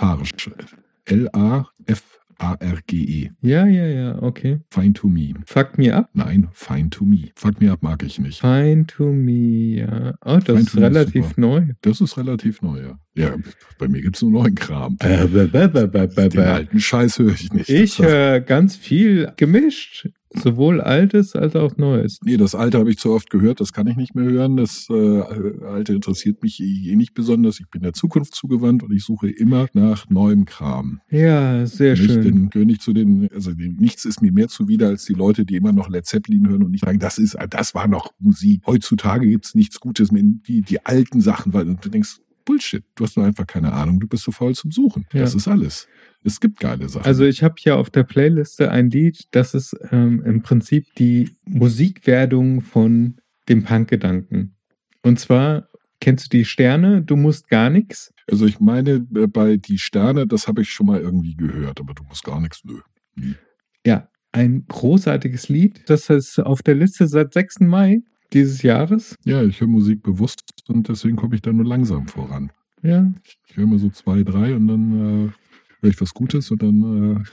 L-A-F-A-R-G-E, 2.38 3.31
Ja, 3.42 3.65
ja, 3.65 3.86
ja, 3.88 4.21
okay. 4.21 4.59
Fine 4.71 4.94
to 4.94 5.07
me. 5.07 5.33
Fuck 5.45 5.77
me 5.77 5.95
up. 5.95 6.09
Nein, 6.13 6.50
Fine 6.53 6.89
to 6.89 7.06
me. 7.06 7.31
Fuck 7.36 7.62
me 7.62 7.71
up 7.71 7.81
mag 7.83 8.03
ich 8.03 8.19
nicht. 8.19 8.42
Fine 8.42 8.86
to 8.88 9.12
me, 9.13 9.77
ja. 9.81 10.15
Oh, 10.25 10.38
das 10.38 10.45
Fine 10.45 10.59
ist 10.59 10.68
ist 10.69 10.77
relativ 10.77 11.27
super. 11.30 11.42
neu. 11.42 11.68
Das 11.81 12.01
ist 12.01 12.18
relativ 12.18 12.62
neu, 12.62 12.81
ja. 12.81 13.00
Ja, 13.18 13.36
bei 13.80 13.88
mir 13.88 14.01
gibt's 14.01 14.21
nur 14.21 14.31
neuen 14.31 14.56
Kram. 14.56 14.97
Äh, 15.00 15.27
Den 15.27 16.39
alten 16.42 16.80
Scheiß 16.80 17.19
höre 17.19 17.33
ich 17.33 17.53
nicht. 17.53 17.69
Ich 17.69 18.00
höre 18.00 18.42
ganz 18.42 18.75
viel 18.75 19.31
gemischt. 19.38 20.09
Sowohl 20.42 20.82
Altes 20.82 21.36
als 21.36 21.56
auch 21.56 21.78
Neues. 21.78 22.20
Nee, 22.24 22.38
das 22.38 22.56
alte 22.56 22.78
habe 22.78 22.90
ich 22.90 22.98
zu 22.98 23.12
oft 23.12 23.30
gehört, 23.30 23.60
das 23.60 23.74
kann 23.74 23.88
ich 23.88 23.96
nicht 23.96 24.16
mehr 24.16 24.26
hören. 24.26 24.58
Das 24.58 24.88
äh, 24.90 25.22
alte 25.66 25.94
interessiert 25.94 26.44
mich 26.44 26.62
eh 26.62 26.96
nicht 26.96 27.14
besonders. 27.14 27.60
Ich 27.60 27.70
bin 27.70 27.82
der 27.82 27.94
Zukunft 27.94 28.36
zugewandt 28.36 28.84
und 28.84 28.92
ich 28.92 29.04
suche 29.04 29.30
immer 29.30 29.68
nach 29.74 30.10
neuem 30.10 30.46
Kram. 30.46 31.02
Ja, 31.10 31.66
sehr 31.66 31.94
nicht, 31.94 32.06
schön. 32.06 32.24
Denn 32.24 32.50
gehöre 32.50 32.66
nicht 32.66 32.82
zu 32.82 32.94
den, 32.94 33.30
also 33.34 33.54
den, 33.54 33.76
nichts 33.78 34.06
ist 34.06 34.22
mir 34.22 34.32
mehr 34.32 34.48
zuwider 34.48 34.88
als 34.88 35.06
die 35.06 35.14
Leute, 35.14 35.46
die 35.46 35.56
immer 35.56 35.72
noch 35.72 35.90
Led 35.90 36.06
Zeppelin 36.06 36.48
hören 36.48 36.64
und 36.64 36.72
nicht 36.72 36.86
sagen, 36.86 37.00
das 37.00 37.18
ist, 37.18 37.38
das 37.50 37.76
war 37.76 37.88
noch 37.88 38.12
Musik. 38.20 38.62
Heutzutage 38.66 39.28
gibt's 39.28 39.56
nichts 39.56 39.80
Gutes 39.80 40.12
mehr. 40.12 40.24
Die, 40.24 40.62
die 40.62 40.86
alten 40.86 41.22
Sachen, 41.22 41.54
weil 41.54 41.66
du 41.66 41.90
denkst, 41.90 42.20
Bullshit, 42.46 42.84
du 42.96 43.04
hast 43.04 43.18
nur 43.18 43.26
einfach 43.26 43.48
keine 43.48 43.74
Ahnung, 43.74 44.00
du 44.00 44.08
bist 44.08 44.24
so 44.24 44.31
faul 44.31 44.54
zum 44.54 44.72
Suchen. 44.72 45.06
Ja. 45.12 45.22
Das 45.22 45.34
ist 45.34 45.48
alles. 45.48 45.88
Es 46.25 46.39
gibt 46.39 46.60
geile 46.60 46.89
Sachen. 46.89 47.06
Also 47.06 47.24
ich 47.24 47.44
habe 47.44 47.56
hier 47.60 47.77
auf 47.77 47.92
der 47.92 48.04
Playliste 48.04 48.72
ein 48.72 48.89
Lied, 48.89 49.27
das 49.31 49.54
ist 49.54 49.75
ähm, 49.92 50.24
im 50.25 50.42
Prinzip 50.42 50.88
die 50.95 51.30
Musikwerdung 51.45 52.62
von 52.62 53.18
dem 53.48 53.63
Punkgedanken. 53.63 54.56
Und 55.04 55.19
zwar 55.19 55.69
kennst 56.00 56.33
du 56.33 56.38
die 56.38 56.45
Sterne, 56.45 57.04
du 57.04 57.16
musst 57.16 57.48
gar 57.48 57.69
nichts. 57.69 58.12
Also 58.30 58.48
ich 58.48 58.60
meine, 58.60 59.06
äh, 59.16 59.27
bei 59.27 59.57
Die 59.57 59.77
Sterne, 59.77 60.25
das 60.25 60.48
habe 60.48 60.63
ich 60.63 60.72
schon 60.72 60.88
mal 60.88 61.00
irgendwie 61.00 61.36
gehört, 61.36 61.80
aber 61.80 61.94
du 61.94 62.04
musst 62.04 62.24
gar 62.24 62.42
nichts, 62.42 62.63
nö. 62.66 62.80
Nie. 63.16 63.36
Ja, 63.86 64.10
ein 64.31 64.66
großartiges 64.68 65.48
Lied. 65.48 65.88
Das 65.88 66.10
ist 66.10 66.39
auf 66.39 66.63
der 66.63 66.74
Liste 66.74 67.07
seit 67.07 67.33
6. 67.33 67.60
Mai 67.62 68.01
dieses 68.33 68.63
Jahres. 68.63 69.16
Ja, 69.25 69.44
ich 69.44 69.62
höre 69.62 69.68
Musik 69.68 70.01
bewusst 70.01 70.42
und 70.68 70.89
deswegen 70.89 71.18
komme 71.18 71.36
ich 71.36 71.44
da 71.44 71.54
nur 71.54 71.66
langsam 71.66 72.07
voran. 72.07 72.51
Ja. 72.81 73.11
Ich 73.47 73.56
höre 73.56 73.68
mal 73.68 73.80
so 73.80 73.90
zwei, 73.90 74.23
drei 74.23 74.56
und 74.56 74.68
dann 74.68 75.28
äh, 75.28 75.31
ich 75.89 76.01
was 76.01 76.13
Gutes 76.13 76.51
und 76.51 76.61
dann, 76.61 77.18
äh, 77.18 77.23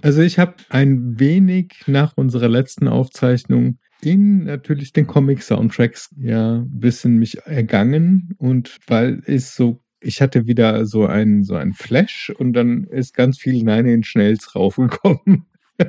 Also 0.00 0.22
ich 0.22 0.38
habe 0.38 0.54
ein 0.68 1.18
wenig 1.18 1.82
nach 1.86 2.16
unserer 2.16 2.48
letzten 2.48 2.88
Aufzeichnung 2.88 3.78
den 4.04 4.44
natürlich 4.44 4.92
den 4.92 5.06
Comic-Soundtracks 5.06 6.14
ja 6.18 6.56
ein 6.56 6.80
bisschen 6.80 7.18
mich 7.18 7.38
ergangen 7.42 8.34
und 8.38 8.78
weil 8.88 9.22
es 9.26 9.54
so 9.54 9.80
ich 10.04 10.20
hatte 10.20 10.46
wieder 10.46 10.84
so 10.84 11.06
einen 11.06 11.44
so 11.44 11.54
ein 11.54 11.72
Flash 11.72 12.32
und 12.36 12.52
dann 12.54 12.84
ist 12.84 13.14
ganz 13.14 13.38
viel 13.38 13.62
Nine 13.62 13.92
Inch 13.92 14.14
Nails 14.16 14.54
raufgekommen. 14.54 15.46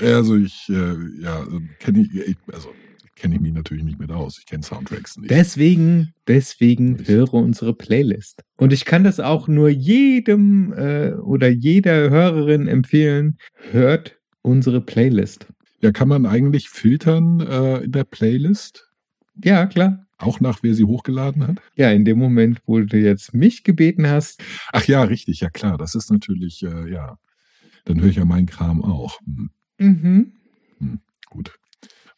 also 0.00 0.36
ich, 0.36 0.68
äh, 0.68 1.22
ja, 1.22 1.46
kenne 1.78 2.00
ich, 2.02 2.14
ich, 2.14 2.36
also 2.52 2.72
kenne 3.20 3.34
ich 3.36 3.40
mich 3.40 3.52
natürlich 3.52 3.84
nicht 3.84 3.98
mit 3.98 4.10
aus. 4.10 4.38
Ich 4.38 4.46
kenne 4.46 4.62
Soundtracks 4.62 5.16
nicht. 5.18 5.30
Deswegen, 5.30 6.14
deswegen 6.26 7.00
Ich- 7.00 7.08
höre 7.08 7.34
unsere 7.34 7.74
Playlist. 7.74 8.42
Und 8.56 8.72
ich 8.72 8.84
kann 8.84 9.04
das 9.04 9.20
auch 9.20 9.46
nur 9.46 9.68
jedem 9.68 10.72
äh, 10.72 11.12
oder 11.12 11.48
jeder 11.48 12.10
Hörerin 12.10 12.66
empfehlen. 12.66 13.36
Hört 13.70 14.18
unsere 14.42 14.80
Playlist. 14.80 15.46
ja, 15.82 15.92
kann 15.92 16.08
man 16.08 16.26
eigentlich 16.26 16.68
filtern 16.68 17.40
äh, 17.40 17.78
in 17.84 17.92
der 17.92 18.04
Playlist? 18.04 18.90
Ja, 19.42 19.66
klar. 19.66 20.06
Auch 20.18 20.40
nach 20.40 20.62
wer 20.62 20.74
sie 20.74 20.84
hochgeladen 20.84 21.46
hat? 21.46 21.56
Ja, 21.76 21.90
in 21.90 22.04
dem 22.04 22.18
Moment, 22.18 22.60
wo 22.66 22.78
du 22.80 22.98
jetzt 22.98 23.32
mich 23.32 23.64
gebeten 23.64 24.06
hast, 24.06 24.42
Ach 24.72 24.84
ja, 24.86 25.02
richtig, 25.02 25.40
ja 25.40 25.48
klar. 25.48 25.78
Das 25.78 25.94
ist 25.94 26.10
natürlich, 26.10 26.62
äh, 26.62 26.90
ja. 26.90 27.18
Dann 27.86 28.00
höre 28.00 28.10
ich 28.10 28.16
ja 28.16 28.26
meinen 28.26 28.46
Kram 28.46 28.82
auch. 28.84 29.18
Hm, 29.78 30.32
mhm. 30.78 31.00
gut. 31.30 31.54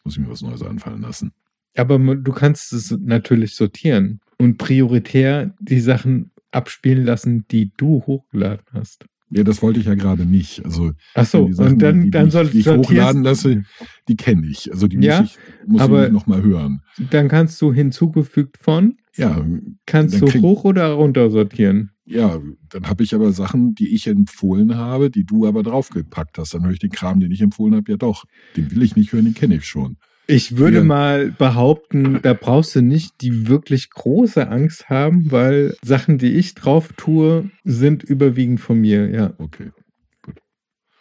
Muss 0.04 0.14
ich 0.16 0.20
mir 0.22 0.30
was 0.30 0.42
Neues 0.42 0.62
anfallen 0.62 1.02
lassen. 1.02 1.32
aber 1.76 1.98
du 1.98 2.32
kannst 2.32 2.72
es 2.72 2.90
natürlich 3.00 3.54
sortieren 3.54 4.20
und 4.38 4.58
prioritär 4.58 5.54
die 5.60 5.80
Sachen 5.80 6.32
abspielen 6.50 7.04
lassen, 7.04 7.46
die 7.50 7.72
du 7.76 8.02
hochgeladen 8.06 8.64
hast. 8.72 9.06
Ja, 9.30 9.44
das 9.44 9.62
wollte 9.62 9.80
ich 9.80 9.86
ja 9.86 9.94
gerade 9.94 10.26
nicht. 10.26 10.62
Also 10.66 10.92
Ach 11.14 11.24
so, 11.24 11.50
Sachen, 11.52 11.72
und 11.74 11.78
dann, 11.82 12.02
die, 12.02 12.10
dann 12.10 12.30
soll 12.30 12.48
die 12.48 12.58
ich 12.60 12.68
hochladen 12.68 13.22
lasse, 13.22 13.62
die 14.06 14.16
kenne 14.16 14.46
ich. 14.46 14.70
Also 14.70 14.88
die 14.88 14.98
Ja, 14.98 15.22
muss 15.22 15.30
ich, 15.30 15.68
muss 15.68 15.80
aber- 15.80 15.98
ich 16.06 16.12
nicht 16.12 16.20
nochmal 16.20 16.42
hören. 16.42 16.82
Dann 17.10 17.28
kannst 17.28 17.62
du 17.62 17.72
hinzugefügt 17.72 18.58
von, 18.58 18.98
Ja, 19.16 19.42
kannst 19.86 20.20
du 20.20 20.26
hoch 20.42 20.64
oder 20.64 20.92
runter 20.92 21.30
sortieren. 21.30 21.92
Ja, 22.12 22.40
dann 22.70 22.86
habe 22.88 23.02
ich 23.02 23.14
aber 23.14 23.32
Sachen, 23.32 23.74
die 23.74 23.94
ich 23.94 24.06
empfohlen 24.06 24.76
habe, 24.76 25.10
die 25.10 25.24
du 25.24 25.46
aber 25.46 25.62
draufgepackt 25.62 26.38
hast. 26.38 26.54
Dann 26.54 26.64
höre 26.64 26.72
ich 26.72 26.78
den 26.78 26.90
Kram, 26.90 27.20
den 27.20 27.32
ich 27.32 27.40
empfohlen 27.40 27.74
habe, 27.74 27.90
ja 27.90 27.96
doch. 27.96 28.24
Den 28.56 28.70
will 28.70 28.82
ich 28.82 28.96
nicht 28.96 29.12
hören, 29.12 29.24
den 29.24 29.34
kenne 29.34 29.56
ich 29.56 29.64
schon. 29.64 29.96
Ich 30.28 30.56
würde 30.56 30.78
Wir- 30.78 30.84
mal 30.84 31.32
behaupten, 31.32 32.20
da 32.22 32.32
brauchst 32.32 32.76
du 32.76 32.80
nicht 32.80 33.20
die 33.22 33.48
wirklich 33.48 33.90
große 33.90 34.48
Angst 34.48 34.88
haben, 34.88 35.30
weil 35.32 35.74
Sachen, 35.82 36.16
die 36.18 36.32
ich 36.34 36.54
drauf 36.54 36.92
tue, 36.96 37.50
sind 37.64 38.02
überwiegend 38.04 38.60
von 38.60 38.80
mir, 38.80 39.10
ja. 39.10 39.34
Okay. 39.38 39.70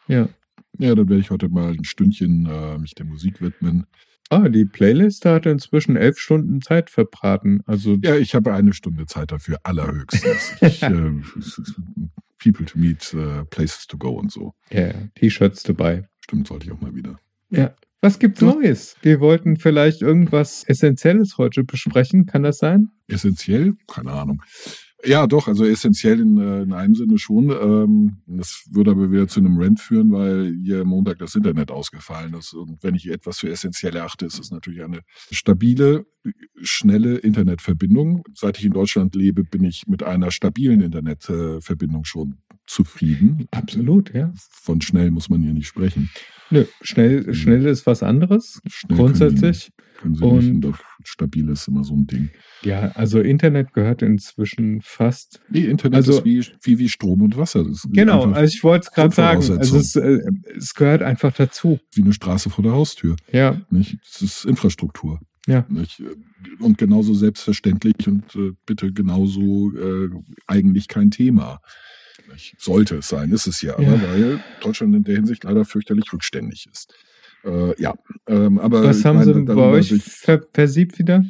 Ja. 0.08 0.28
Ja, 0.80 0.96
dann 0.96 1.08
werde 1.10 1.22
ich 1.22 1.30
heute 1.30 1.50
mal 1.50 1.72
ein 1.74 1.84
Stündchen 1.84 2.48
äh, 2.48 2.78
mich 2.80 2.96
der 2.96 3.06
Musik 3.06 3.42
widmen. 3.42 3.86
Ah, 4.32 4.48
die 4.48 4.64
Playlist 4.64 5.26
hat 5.26 5.46
inzwischen 5.46 5.98
elf 5.98 6.18
Stunden 6.18 6.62
Zeit 6.62 6.90
verbraten. 6.90 7.62
Also, 7.66 7.98
Ja, 8.02 8.16
ich 8.16 8.34
habe 8.34 8.54
eine 8.54 8.72
Stunde 8.72 9.06
Zeit 9.06 9.34
dafür, 9.34 9.58
allerhöchstens. 9.64 10.54
ich, 10.62 10.82
äh, 10.82 11.12
people 12.42 12.66
to 12.66 12.80
meet, 12.80 13.14
äh, 13.14 13.44
places 13.46 13.88
to 13.88 13.98
go 13.98 14.12
und 14.12 14.32
so. 14.32 14.54
ja, 14.72 14.88
ja, 14.88 14.94
T-Shirts 15.16 15.64
dabei. 15.64 16.08
Stimmt, 16.22 16.48
sollte 16.48 16.66
ich 16.66 16.72
auch 16.72 16.80
mal 16.80 16.96
wieder. 16.96 17.18
Ja. 17.50 17.76
Was 18.00 18.20
gibt's 18.20 18.40
So. 18.40 18.54
Neues? 18.54 18.96
Wir 19.02 19.20
wollten 19.20 19.58
vielleicht 19.58 20.02
irgendwas 20.02 20.64
Essentielles 20.64 21.38
heute 21.38 21.64
besprechen. 21.66 22.26
Kann 22.26 22.44
das 22.44 22.58
sein? 22.58 22.88
Essentiell? 23.08 23.74
Keine 23.88 24.14
Ahnung. 24.14 24.42
Ja, 25.04 25.26
doch, 25.26 25.48
also 25.48 25.66
essentiell 25.66 26.20
in, 26.20 26.38
äh, 26.38 26.62
in 26.62 26.74
einem 26.74 26.96
Sinne 26.96 27.18
schon. 27.18 27.50
Ähm, 27.50 28.18
das 28.28 28.66
würde 28.70 28.92
aber 28.92 29.12
wieder 29.12 29.28
zu 29.28 29.40
einem 29.40 29.58
Rant 29.60 29.80
führen, 29.80 30.12
weil 30.12 30.56
hier 30.64 30.86
Montag 30.86 31.20
das 31.20 31.36
Internet 31.36 31.72
ausgefallen 31.72 32.34
ist. 32.36 32.54
Und 32.54 32.84
wenn 32.84 32.96
ich 32.96 33.10
etwas 33.10 33.40
für 33.40 33.50
essentiell 33.50 33.96
erachte, 33.96 34.26
ist 34.26 34.40
es 34.40 34.52
natürlich 34.52 34.84
eine 34.84 35.00
stabile, 35.32 36.06
schnelle 36.62 37.18
Internetverbindung. 37.18 38.24
Seit 38.36 38.60
ich 38.60 38.66
in 38.66 38.74
Deutschland 38.74 39.16
lebe, 39.16 39.44
bin 39.44 39.64
ich 39.64 39.88
mit 39.88 40.04
einer 40.04 40.30
stabilen 40.30 40.82
Internetverbindung 40.82 42.06
schon 42.06 42.38
zufrieden. 42.68 43.48
Absolut, 43.52 44.14
ja. 44.14 44.34
Von 44.52 44.82
schnell 44.82 45.12
muss 45.12 45.30
man 45.30 45.42
hier 45.42 45.54
nicht 45.54 45.68
sprechen. 45.68 46.10
Nö, 46.50 46.66
schnell, 46.82 47.34
schnell 47.34 47.66
ist 47.66 47.86
was 47.86 48.04
anderes. 48.04 48.62
Schnell 48.68 48.98
Grundsätzlich. 48.98 49.72
Können 50.00 50.16
die, 50.16 50.20
können 50.20 50.32
sie 50.32 50.36
nicht, 50.36 50.46
Und- 50.50 50.56
und 50.56 50.62
doch 50.62 50.80
stabil 51.04 51.50
ist 51.50 51.68
immer 51.68 51.84
so 51.84 51.96
ein 51.96 52.08
Ding. 52.08 52.30
Ja, 52.64 52.92
also 52.96 53.20
Internet 53.22 53.74
gehört 53.74 54.02
inzwischen 54.02 54.82
fast. 54.82 55.42
Nee, 55.50 55.62
Internet 55.66 55.96
Also- 55.98 56.20
ist 56.20 56.26
wie, 56.26 56.46
wie, 56.64 56.80
wie 56.80 56.90
Strom 56.90 57.22
und 57.22 57.38
Wasser. 57.38 57.66
Genau, 57.92 58.32
also 58.32 58.54
ich 58.54 58.64
wollte 58.64 58.88
es 58.88 58.94
gerade 58.94 59.14
sagen. 59.16 59.42
Also 59.58 59.78
es, 59.78 59.96
äh, 59.96 60.20
es 60.56 60.74
gehört 60.74 61.02
einfach 61.02 61.34
dazu. 61.34 61.80
wie 61.94 62.02
eine 62.04 62.14
Straße 62.14 62.50
vor 62.50 62.64
der 62.64 62.74
Haustür. 62.74 63.16
Ja, 63.32 63.62
Nicht? 63.70 63.98
Das 64.14 64.22
ist 64.22 64.46
Infrastruktur. 64.46 65.20
Ja. 65.48 65.66
Nicht? 65.70 66.04
Und 66.60 66.78
genauso 66.78 67.14
selbstverständlich 67.16 68.08
und 68.08 68.36
äh, 68.36 68.52
bitte 68.68 68.92
genauso 68.94 69.72
äh, 69.76 70.10
eigentlich 70.46 70.88
kein 70.88 71.10
Thema. 71.10 71.60
Nicht? 72.32 72.56
Sollte 72.60 72.98
es 72.98 73.08
sein, 73.08 73.32
ist 73.32 73.48
es 73.48 73.62
ja, 73.62 73.74
aber 73.74 73.84
Ja. 73.84 74.02
weil 74.02 74.44
Deutschland 74.62 74.96
in 74.96 75.04
der 75.04 75.16
Hinsicht 75.16 75.44
leider 75.44 75.66
fürchterlich 75.66 76.12
rückständig 76.14 76.68
ist. 76.72 76.94
Äh, 77.44 77.82
ja, 77.82 77.96
ähm, 78.28 78.60
aber 78.60 78.84
was 78.84 79.04
haben 79.04 79.18
meine, 79.18 79.34
sie 79.34 79.42
bei 79.42 79.56
euch 79.56 79.94
ver 80.04 80.42
versiebt 80.54 81.00
wieder? 81.00 81.24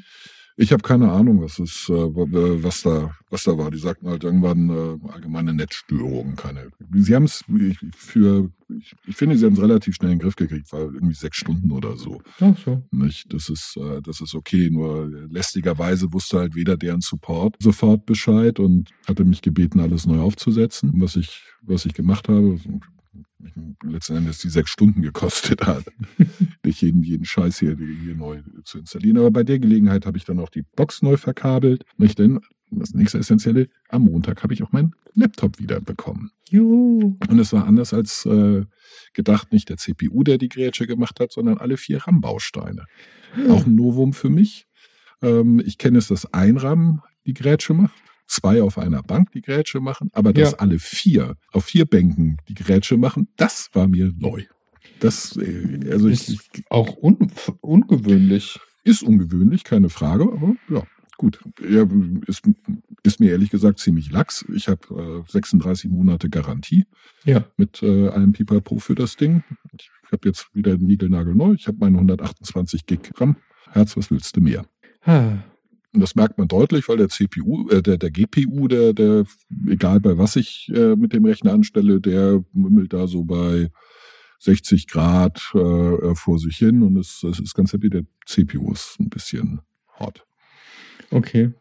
Ich 0.58 0.72
habe 0.72 0.84
keine 0.84 1.12
Ahnung, 1.12 1.42
was 1.42 1.60
ist, 1.60 1.90
äh, 1.90 1.94
was 1.94 2.84
da, 2.84 3.16
was 3.30 3.44
da 3.44 3.58
war. 3.58 3.72
Die 3.72 3.78
sagten 3.78 4.08
halt 4.08 4.24
irgendwann 4.24 4.70
äh, 4.70 5.12
allgemeine 5.12 5.54
Netzstörungen, 5.54 6.36
keine. 6.36 6.70
Sie 6.94 7.16
haben 7.16 7.24
es 7.24 7.44
für, 7.96 8.52
ich, 8.70 8.94
ich 9.08 9.16
finde, 9.16 9.38
sie 9.38 9.46
haben 9.46 9.54
es 9.54 9.62
relativ 9.62 9.96
schnell 9.96 10.12
in 10.12 10.18
den 10.18 10.24
Griff 10.24 10.36
gekriegt, 10.36 10.72
war 10.74 10.82
irgendwie 10.82 11.16
sechs 11.16 11.38
Stunden 11.38 11.72
oder 11.72 11.98
so. 11.98 12.22
Ach 12.40 12.58
so. 12.58 12.84
Nicht? 12.92 13.34
Das 13.34 13.50
ist, 13.50 13.78
äh, 13.78 14.02
das 14.02 14.22
ist 14.22 14.36
okay. 14.36 14.70
Nur 14.70 15.08
lästigerweise 15.30 16.12
wusste 16.12 16.40
halt 16.40 16.56
weder 16.56 16.78
deren 16.78 17.02
Support 17.02 17.56
sofort 17.60 18.06
Bescheid 18.06 18.60
und 18.60 18.90
hatte 19.08 19.24
mich 19.24 19.42
gebeten, 19.42 19.80
alles 19.80 20.06
neu 20.06 20.20
aufzusetzen, 20.20 20.92
was 20.96 21.16
ich, 21.16 21.44
was 21.62 21.86
ich 21.86 21.94
gemacht 21.94 22.28
habe. 22.28 22.52
Und 22.52 22.82
letzten 23.84 24.18
Endes 24.18 24.40
die 24.40 24.50
sechs 24.50 24.72
Stunden 24.72 25.02
gekostet 25.02 25.66
hat, 25.66 25.86
nicht 26.64 26.82
jeden, 26.82 27.04
jeden 27.04 27.26
Scheiß 27.26 27.60
hier, 27.60 27.78
hier 27.78 28.16
neu 28.16 28.42
zu 28.64 28.80
installieren. 28.80 29.18
Aber 29.18 29.32
bei 29.32 29.44
der 29.44 29.60
Gelegenheit 29.60 30.06
habe 30.06 30.18
ich 30.18 30.26
dann 30.26 30.40
auch 30.40 30.50
die 30.50 30.64
Box 30.76 31.02
neu 31.02 31.18
verkabelt. 31.18 31.84
Nicht 31.98 32.20
denn, 32.20 32.40
das 32.72 32.94
nächste 32.94 33.18
Essentielle, 33.18 33.68
am 33.90 34.04
Montag 34.04 34.44
habe 34.44 34.54
ich 34.54 34.64
auch 34.64 34.72
meinen 34.72 34.96
Laptop 35.14 35.60
wieder 35.60 35.82
bekommen. 35.82 36.32
Juhu. 36.50 37.18
Und 37.30 37.40
es 37.40 37.54
war 37.54 37.66
anders 37.66 37.94
als 37.94 38.26
äh, 38.26 38.66
gedacht, 39.14 39.52
nicht 39.52 39.70
der 39.70 39.78
CPU, 39.78 40.24
der 40.24 40.38
die 40.38 40.50
Grätsche 40.50 40.88
gemacht 40.88 41.20
hat, 41.20 41.32
sondern 41.32 41.58
alle 41.58 41.78
vier 41.78 42.02
RAM-Bausteine. 42.04 42.86
Auch 43.50 43.66
ein 43.66 43.76
Novum 43.76 44.14
für 44.14 44.30
mich. 44.30 44.68
Ähm, 45.22 45.62
ich 45.66 45.78
kenne 45.78 45.98
es, 45.98 46.08
dass 46.08 46.34
ein 46.34 46.58
RAM 46.58 47.02
die 47.26 47.34
Grätsche 47.34 47.74
macht, 47.74 48.02
zwei 48.32 48.62
auf 48.64 48.78
einer 48.78 49.04
Bank 49.04 49.32
die 49.34 49.42
Grätsche 49.42 49.80
machen, 49.82 50.10
aber 50.14 50.32
dass 50.34 50.52
Ja. 50.54 50.58
alle 50.60 50.80
vier 50.80 51.36
auf 51.52 51.66
vier 51.66 51.86
Bänken 51.86 52.38
die 52.48 52.54
Grätsche 52.54 52.98
machen, 52.98 53.28
das 53.36 53.70
war 53.74 53.88
mir 53.88 54.12
neu. 54.18 54.44
Das, 55.00 55.36
äh, 55.38 55.90
also 55.92 56.08
ich, 56.08 56.30
ich, 56.30 56.40
Auch 56.70 56.96
un 57.02 57.32
ungewöhnlich. 57.62 58.60
ist 58.84 59.04
ungewöhnlich, 59.04 59.64
keine 59.64 59.90
Frage, 59.90 60.24
aber 60.32 60.56
ja, 60.70 60.84
gut. 61.18 61.40
Ja, 61.68 61.88
ist, 62.28 62.44
ist 63.04 63.20
mir 63.20 63.32
ehrlich 63.32 63.50
gesagt 63.50 63.80
ziemlich 63.80 64.12
lax. 64.12 64.46
Ich 64.54 64.68
habe 64.68 65.24
äh, 65.28 65.32
36 65.32 65.90
Monate 65.92 66.30
Garantie 66.30 66.86
Ja. 67.26 67.46
mit 67.58 67.82
äh, 67.84 68.08
allem 68.10 68.32
Pipapo 68.34 68.80
für 68.80 68.96
das 68.96 69.16
Ding. 69.18 69.44
Ich 69.78 69.90
habe 70.12 70.28
jetzt 70.28 70.48
wieder 70.54 70.78
Nigelnagel 70.78 71.36
neu. 71.36 71.54
Ich 71.54 71.68
habe 71.68 71.78
meine 71.80 71.98
128 71.98 72.86
Gig 72.86 73.00
RAM. 73.18 73.36
Herz, 73.72 73.96
was 73.98 74.10
willst 74.12 74.36
du 74.36 74.42
mehr? 74.42 74.66
Ah, 75.04 75.38
Und 75.94 76.00
das 76.00 76.16
merkt 76.16 76.38
man 76.38 76.48
deutlich, 76.48 76.88
weil 76.88 76.98
der 76.98 77.10
CPU, 77.10 77.70
äh, 77.70 77.82
der, 77.82 77.98
der 77.98 78.12
GPU, 78.12 78.68
der, 78.68 78.94
der, 78.94 79.26
egal 79.68 80.00
bei 80.00 80.18
was 80.18 80.38
ich 80.38 80.72
äh, 80.74 80.96
mit 80.96 81.14
dem 81.14 81.26
Rechner 81.26 81.54
anstelle, 81.54 82.00
der 82.00 82.44
mümmelt 82.54 82.94
da 82.94 83.08
so 83.08 83.24
bei 83.24 83.70
60 84.40 84.88
Grad 84.88 85.42
äh, 85.54 85.60
äh, 85.60 86.16
vor 86.16 86.40
sich 86.40 86.58
hin 86.58 86.82
und 86.82 86.98
es, 86.98 87.24
es 87.24 87.40
ist 87.40 87.54
ganz 87.54 87.74
happy. 87.74 87.90
Der 87.90 88.04
CPU 88.26 88.72
ist 88.72 88.98
ein 89.00 89.10
bisschen 89.10 89.62
hot. 90.00 90.26
okay. 91.12 91.52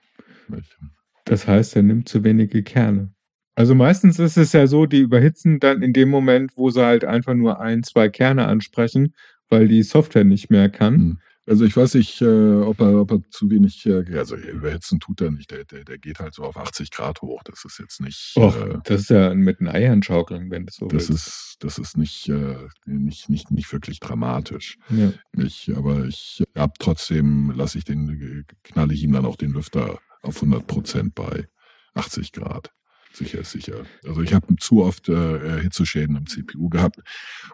Das 1.25 1.47
heißt, 1.47 1.77
er 1.77 1.83
nimmt 1.83 2.09
zu 2.09 2.25
wenige 2.25 2.63
Kerne. 2.63 3.13
Also 3.55 3.75
meistens 3.75 4.19
ist 4.19 4.37
es 4.37 4.53
ja 4.53 4.67
so, 4.67 4.87
die 4.87 5.01
überhitzen 5.01 5.61
dann 5.61 5.83
in 5.83 5.93
dem 5.93 6.09
Moment, 6.09 6.53
wo 6.57 6.71
sie 6.71 6.85
halt 6.85 7.05
einfach 7.05 7.35
nur 7.35 7.61
ein, 7.61 7.83
zwei 7.83 8.09
Kerne 8.09 8.47
ansprechen, 8.47 9.15
weil 9.49 9.69
die 9.69 9.83
Software 9.83 10.25
nicht 10.25 10.51
mehr 10.51 10.71
kann. 10.71 10.95
Hm. 10.95 11.19
Also 11.47 11.65
ich 11.65 11.77
weiß 11.77 11.95
nicht, 11.95 12.21
äh, 12.21 12.61
ob, 12.61 12.81
er, 12.81 13.01
ob 13.01 13.11
er 13.11 13.23
zu 13.31 13.51
wenig, 13.51 13.85
äh, 13.87 14.05
also 14.17 14.37
überhitzen 14.37 15.01
tut 15.01 15.21
er 15.21 15.31
nicht, 15.31 15.51
der, 15.51 15.65
der, 15.65 15.85
der 15.85 15.99
geht 15.99 16.21
halt 16.21 16.35
so 16.35 16.45
auf 16.45 16.57
80 16.57 16.91
Grad 16.91 17.23
hoch. 17.23 17.43
Das 17.45 17.65
ist 17.65 17.79
jetzt 17.79 18.01
nicht, 18.01 18.35
Och, 18.37 18.55
äh, 18.57 18.79
das 18.85 19.03
ist 19.03 19.11
ja 19.11 19.35
mit 19.35 19.61
den 19.61 19.69
Eiern 19.69 20.03
schaukeln, 20.03 20.51
wenn 20.51 20.67
du 20.67 20.73
so 20.73 20.87
das 20.87 21.09
willst. 21.09 21.27
ist, 21.27 21.57
das 21.61 21.79
ist 21.79 21.97
nicht, 21.97 22.29
äh, 22.29 22.57
nicht, 22.85 23.29
nicht, 23.29 23.51
nicht 23.51 23.73
wirklich 23.73 24.01
dramatisch. 24.01 24.79
ja. 24.91 25.13
Ich, 25.37 25.73
aber 25.75 26.05
ich 26.05 26.43
hab 26.57 26.79
trotzdem, 26.79 27.53
lasse 27.53 27.79
ich 27.79 27.85
den, 27.85 28.45
knalle 28.63 28.95
ich 28.95 29.03
ihm 29.03 29.13
dann 29.13 29.27
auch 29.27 29.37
den 29.37 29.53
Lüfter 29.53 29.99
auf 30.23 30.37
100 30.37 30.67
Prozent 30.67 31.15
bei 31.15 31.49
80 31.95 32.33
Grad. 32.33 32.71
Sicher 33.13 33.41
ist 33.41 33.51
sicher. 33.51 33.87
Also 34.07 34.23
ich 34.23 34.35
habe 34.35 34.55
zu 34.57 34.85
oft 34.85 35.09
äh, 35.09 35.61
Hitzeschäden 35.63 36.17
am 36.17 36.27
CPU 36.27 36.69
gehabt. 36.69 37.01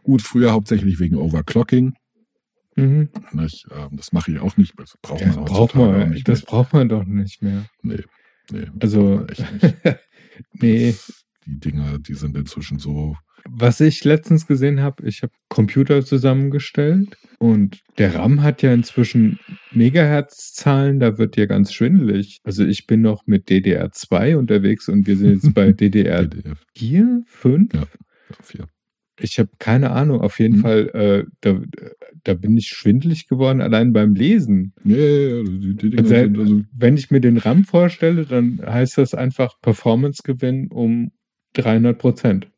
Gut, 0.02 0.20
früher 0.20 0.52
hauptsächlich 0.52 0.98
wegen 0.98 1.16
Overclocking. 1.16 1.94
Mhm. 2.76 3.08
Nicht? 3.32 3.66
Ähm, 3.74 3.96
das 3.96 4.12
mache 4.12 4.30
ich 4.32 4.38
auch 4.38 4.56
nicht. 4.56 4.74
Das 4.78 4.96
braucht 5.02 5.22
Das, 5.22 5.34
man 5.36 5.44
braucht 5.46 5.74
man, 5.74 6.10
nicht 6.10 6.28
das 6.28 6.42
mehr. 6.42 6.46
braucht 6.46 6.72
man 6.72 6.88
doch 6.88 7.04
nicht 7.04 7.42
mehr. 7.42 7.64
Nee, 7.82 8.02
nee. 8.52 8.66
Also, 8.80 9.26
echt 9.26 9.62
nicht. 9.62 9.76
nee. 10.52 10.94
Die 11.46 11.60
Dinger, 11.60 11.98
die 11.98 12.14
sind 12.14 12.36
inzwischen 12.36 12.78
so. 12.78 13.16
Was 13.48 13.80
ich 13.80 14.02
letztens 14.02 14.46
gesehen 14.48 14.80
habe, 14.80 15.06
ich 15.06 15.22
habe 15.22 15.32
Computer 15.48 16.04
zusammengestellt 16.04 17.16
und 17.38 17.80
der 17.96 18.16
RAM 18.16 18.42
hat 18.42 18.60
ja 18.62 18.74
inzwischen 18.74 19.38
Megahertz-Zahlen, 19.70 20.98
da 20.98 21.16
wird 21.16 21.36
dir 21.36 21.46
ganz 21.46 21.72
schwindelig. 21.72 22.40
Also 22.42 22.64
ich 22.64 22.86
bin 22.88 23.02
noch 23.02 23.22
mit 23.26 23.48
DDR2 23.48 24.34
unterwegs 24.36 24.88
und 24.88 25.06
wir 25.06 25.16
sind 25.16 25.34
jetzt 25.34 25.54
bei 25.54 25.68
DDR4, 25.68 26.28
PDF 26.74 27.24
5. 27.28 27.74
Ja. 27.74 27.84
4. 28.42 28.66
Ich 29.18 29.38
habe 29.38 29.50
keine 29.58 29.90
Ahnung, 29.92 30.20
auf 30.20 30.38
jeden 30.38 30.56
Hm. 30.56 30.60
Fall, 30.62 30.88
äh, 30.94 31.24
da, 31.40 31.60
da 32.24 32.34
bin 32.34 32.56
ich 32.56 32.68
schwindelig 32.68 33.28
geworden, 33.28 33.60
allein 33.60 33.92
beim 33.92 34.14
Lesen. 34.14 34.74
Ja, 34.84 34.96
ja, 34.96 35.36
ja, 35.36 35.42
die, 35.42 35.74
die 35.74 35.90
Dinger 35.90 36.02
Also, 36.02 36.40
also. 36.40 36.64
wenn 36.72 36.96
ich 36.96 37.10
mir 37.10 37.20
den 37.20 37.38
RAM 37.38 37.64
vorstelle, 37.64 38.26
dann 38.26 38.60
heißt 38.64 38.98
das 38.98 39.14
einfach 39.14 39.58
Performance-Gewinn 39.62 40.68
um 40.68 41.12
300 41.54 41.98
Prozent. 41.98 42.48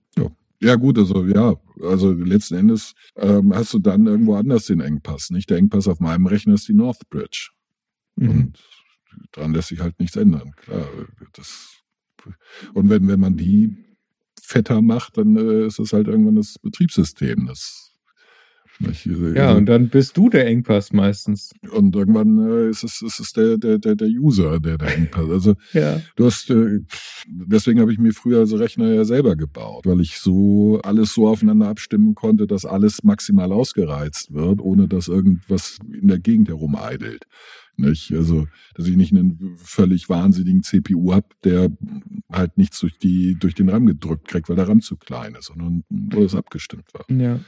Ja, 0.61 0.75
gut, 0.75 0.99
also 0.99 1.25
ja, 1.25 1.55
also 1.83 2.11
letzten 2.13 2.57
Endes 2.57 2.95
ähm, 3.17 3.55
hast 3.55 3.73
du 3.75 3.79
dann 3.79 4.07
irgendwo 4.07 4.35
anders 4.35 4.67
den 4.67 4.81
Engpass. 4.81 5.31
Nicht 5.31 5.51
der 5.51 5.59
Engpass 5.59 5.87
auf 5.87 6.01
meinem 6.01 6.27
Rechner 6.27 6.55
ist 6.55 6.67
die 6.67 6.75
Northbridge. 6.75 7.51
Mhm. 8.17 8.29
Und 8.31 8.59
daran 9.33 9.55
lässt 9.55 9.69
sich 9.69 9.79
halt 9.81 9.99
nichts 10.01 10.17
ändern. 10.17 10.53
Klar, 10.57 10.89
das, 11.33 11.81
und 12.75 12.91
wenn, 12.91 13.07
wenn 13.07 13.21
man 13.21 13.37
die 13.37 13.77
fetter 14.49 14.81
macht, 14.83 15.19
dann 15.19 15.37
äh, 15.37 15.67
ist 15.67 15.79
es 15.79 15.93
halt 15.93 16.09
irgendwann 16.09 16.37
das 16.37 16.57
Betriebssystem. 16.61 17.47
Das 17.47 17.93
Nicht? 18.79 19.07
Also, 19.07 19.27
Ja, 19.29 19.53
und 19.55 19.67
dann 19.67 19.89
bist 19.89 20.17
du 20.17 20.31
der 20.31 20.47
Engpass 20.47 20.93
meistens. 20.93 21.53
und 21.71 21.95
irgendwann 21.95 22.39
äh, 22.49 22.71
ist 22.71 22.83
es, 22.85 23.03
ist 23.03 23.21
es 23.21 23.33
der, 23.33 23.59
der, 23.59 23.79
der, 23.79 23.95
der 23.97 24.09
User, 24.09 24.59
der 24.61 24.79
da 24.79 24.87
Engpass. 24.87 25.29
Also 25.29 25.55
Ja. 25.73 26.01
du 26.17 26.25
hast, 26.27 26.49
äh, 26.51 26.79
deswegen 27.27 27.81
habe 27.81 27.93
ich 27.93 27.99
mir 27.99 28.13
früher 28.13 28.47
so 28.47 28.57
Rechner 28.57 28.95
ja 28.95 29.05
selber 29.05 29.37
gebaut, 29.37 29.85
weil 29.85 30.01
ich 30.01 30.19
so 30.19 30.81
alles 30.83 31.13
so 31.13 31.29
aufeinander 31.29 31.69
abstimmen 31.69 32.15
konnte, 32.15 32.47
dass 32.47 32.65
alles 32.65 33.03
maximal 33.03 33.53
ausgereizt 33.53 34.33
wird, 34.33 34.61
ohne 34.61 34.89
dass 34.89 35.09
irgendwas 35.09 35.79
in 35.93 36.09
der 36.09 36.21
Gegend 36.21 36.49
herumeidelt. 36.49 37.25
Nicht? 37.79 38.13
Also, 38.13 38.49
dass 38.75 38.89
ich 38.89 38.97
nicht 38.97 39.13
einen 39.13 39.57
völlig 39.57 40.09
wahnsinnigen 40.09 40.65
CPU 40.65 41.13
habe, 41.13 41.29
der 41.45 41.71
halt 42.31 42.59
nichts 42.59 42.81
durch 42.81 42.99
die 42.99 43.37
durch 43.39 43.55
den 43.55 43.69
RAM 43.69 43.87
gedrückt 43.87 44.27
kriegt, 44.27 44.49
weil 44.49 44.57
der 44.57 44.69
RAM 44.69 44.81
zu 44.81 44.97
klein 44.97 45.37
ist, 45.37 45.47
sondern 45.47 45.85
alles 46.13 46.35
abgestimmt 46.35 46.93
war. 46.93 47.05
Ja. 47.09 47.39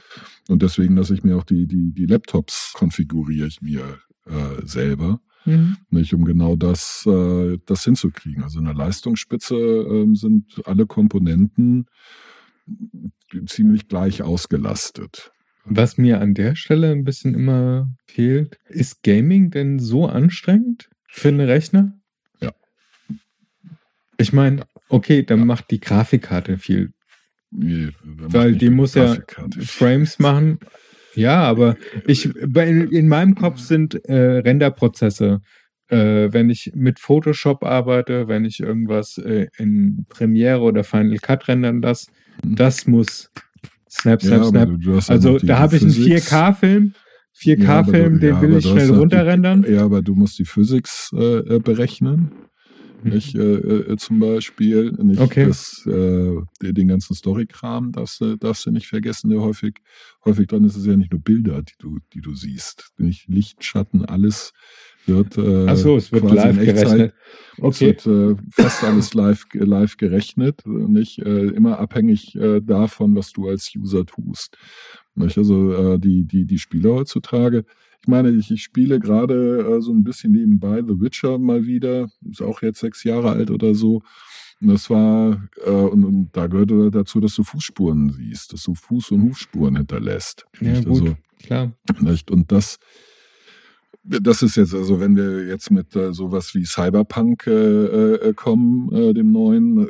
Und 0.47 0.61
deswegen 0.61 0.95
lasse 0.95 1.13
ich 1.13 1.23
mir 1.23 1.35
auch 1.37 1.43
die, 1.43 1.67
die, 1.67 1.91
die 1.91 2.05
Laptops 2.05 2.71
konfiguriere 2.73 3.47
ich 3.47 3.61
mir 3.61 3.99
äh, 4.25 4.65
selber, 4.65 5.19
Mhm. 5.43 5.77
nicht, 5.89 6.13
um 6.13 6.23
genau 6.23 6.55
das, 6.55 7.03
äh, 7.07 7.57
das 7.65 7.83
hinzukriegen. 7.83 8.43
Also 8.43 8.59
in 8.59 8.65
der 8.65 8.75
Leistungsspitze 8.75 9.55
ähm, 9.55 10.15
sind 10.15 10.61
alle 10.65 10.85
Komponenten 10.85 11.87
ziemlich 13.47 13.87
gleich 13.87 14.21
ausgelastet. 14.21 15.31
Was 15.65 15.97
mir 15.97 16.19
an 16.21 16.33
der 16.33 16.55
Stelle 16.55 16.91
ein 16.91 17.03
bisschen 17.03 17.33
immer 17.35 17.87
fehlt, 18.07 18.57
ist 18.67 19.03
Gaming 19.03 19.51
denn 19.51 19.79
so 19.79 20.07
anstrengend 20.07 20.89
für 21.07 21.27
einen 21.29 21.41
Rechner? 21.41 21.93
Ja. 22.41 22.51
Ich 24.17 24.33
meine, 24.33 24.63
okay, 24.89 25.23
dann 25.23 25.45
macht 25.45 25.71
die 25.71 25.79
Grafikkarte 25.79 26.57
viel, 26.57 26.91
Nee, 27.51 27.89
weil 28.03 28.55
die 28.55 28.69
muss 28.69 28.95
ja. 28.95 29.17
Frames 29.59 30.19
machen. 30.19 30.59
Ja, 31.15 31.41
aber 31.41 31.75
ich, 32.07 32.29
bei, 32.47 32.69
in 32.69 33.07
meinem 33.09 33.35
Kopf 33.35 33.59
sind 33.59 33.95
äh, 34.05 34.39
Renderprozesse. 34.39 35.41
Äh, 35.89 36.31
wenn 36.31 36.49
ich 36.49 36.71
mit 36.73 36.99
Photoshop 36.99 37.65
arbeite, 37.65 38.29
wenn 38.29 38.45
ich 38.45 38.61
irgendwas 38.61 39.17
äh, 39.17 39.47
in 39.57 40.05
Premiere 40.07 40.61
oder 40.61 40.85
Final 40.85 41.17
Cut 41.17 41.49
rendern 41.49 41.81
lasse, 41.81 42.09
Mhm. 42.43 42.55
das 42.55 42.87
muss 42.87 43.29
snap, 43.91 44.21
snap, 44.21 44.39
Ja, 44.41 44.43
snap. 44.45 44.69
ja 44.81 44.99
Also 45.07 45.37
da 45.39 45.59
habe 45.59 45.75
ich 45.75 45.81
einen 45.83 45.91
Physics. 45.91 46.27
4K-Film, 46.31 46.93
Ja, 47.43 47.79
aber 47.79 47.91
4K-Film, 47.91 48.13
du- 48.13 48.19
den 48.19 48.29
ja, 48.35 48.41
will 48.41 48.55
ich 48.57 48.65
schnell 48.65 48.87
noch 48.87 48.93
die- 48.95 48.99
runterrendern. 48.99 49.65
Ja, 49.69 49.83
aber 49.85 50.01
du 50.01 50.15
musst 50.15 50.39
die 50.39 50.45
Physics 50.45 51.11
äh, 51.13 51.37
äh, 51.55 51.59
berechnen. 51.59 52.31
Mhm. 53.03 53.11
Nicht, 53.13 53.33
äh, 53.35 53.39
äh, 53.55 53.97
zum 53.97 54.19
Beispiel. 54.19 54.91
Nicht 55.01 55.19
Okay. 55.19 55.47
das, 55.47 55.83
äh, 55.87 56.35
den 56.61 56.87
ganzen 56.87 57.15
Story-Kram 57.15 57.91
darfst, 57.93 58.21
du- 58.21 58.35
darfst 58.37 58.65
du 58.67 58.71
nicht 58.71 58.87
vergessen, 58.87 59.31
der 59.31 59.41
häufig, 59.41 59.75
häufig 60.23 60.47
dran 60.47 60.63
ist 60.65 60.75
es 60.75 60.85
ja 60.85 60.95
nicht 60.95 61.11
nur 61.11 61.19
Bilder, 61.21 61.63
die 61.63 61.73
du, 61.79 61.97
die 62.13 62.21
du 62.21 62.35
siehst. 62.35 62.91
Nicht 62.97 63.27
Licht, 63.27 63.63
Schatten, 63.65 64.05
alles 64.05 64.53
wird. 65.07 65.37
Äh, 65.37 65.67
Ach 65.67 65.75
so, 65.75 65.97
es 65.97 66.11
wird 66.11 66.23
live 66.31 66.59
gerechnet. 66.59 67.13
Okay. 67.59 67.95
Es 67.95 68.05
wird 68.05 68.07
äh, 68.07 68.41
fast 68.51 68.83
alles 68.83 69.13
live, 69.13 69.45
live 69.53 69.97
gerechnet, 69.97 70.61
nicht 70.65 71.19
äh, 71.19 71.47
immer 71.47 71.79
abhängig 71.79 72.35
äh, 72.35 72.61
davon, 72.61 73.15
was 73.15 73.31
du 73.31 73.47
als 73.47 73.71
User 73.75 74.05
tust. 74.05 74.57
Nicht? 75.15 75.37
Also 75.37 75.73
äh, 75.73 75.99
die, 75.99 76.25
die, 76.25 76.45
die 76.45 76.57
Spieler 76.57 76.93
heutzutage, 76.93 77.65
ich 78.01 78.07
meine, 78.07 78.31
ich, 78.31 78.49
ich 78.49 78.63
spiele 78.63 78.99
gerade 78.99 79.59
äh, 79.77 79.81
so 79.81 79.93
ein 79.93 80.03
bisschen 80.03 80.31
nebenbei 80.31 80.81
The 80.81 80.99
Witcher 80.99 81.37
mal 81.37 81.65
wieder, 81.65 82.09
ist 82.29 82.41
auch 82.41 82.61
jetzt 82.63 82.79
sechs 82.79 83.03
Jahre 83.03 83.29
alt 83.29 83.51
oder 83.51 83.75
so. 83.75 84.01
Und 84.59 84.67
das 84.67 84.89
war, 84.89 85.47
äh, 85.65 85.69
und, 85.69 86.03
und 86.03 86.29
da 86.33 86.47
gehörte 86.47 86.89
dazu, 86.89 87.19
dass 87.19 87.35
du 87.35 87.43
Fußspuren 87.43 88.11
siehst, 88.11 88.53
dass 88.53 88.63
du 88.63 88.73
Fuß- 88.73 89.13
und 89.13 89.23
Hufspuren 89.23 89.75
hinterlässt. 89.75 90.45
Ja, 90.59 90.71
Nicht? 90.71 90.85
gut, 90.85 91.01
Also, 91.01 91.17
klar. 91.43 91.73
nicht? 91.99 92.31
Und 92.31 92.51
das, 92.51 92.79
das 94.03 94.41
ist 94.41 94.55
jetzt, 94.57 94.73
also 94.73 94.99
wenn 94.99 95.15
wir 95.15 95.45
jetzt 95.47 95.71
mit 95.71 95.95
äh, 95.95 96.13
sowas 96.13 96.53
wie 96.55 96.65
Cyberpunk 96.65 97.47
äh, 97.47 97.51
äh, 98.15 98.33
kommen, 98.33 98.91
äh, 98.93 99.13
dem 99.13 99.31
neuen, 99.31 99.87
äh, 99.87 99.89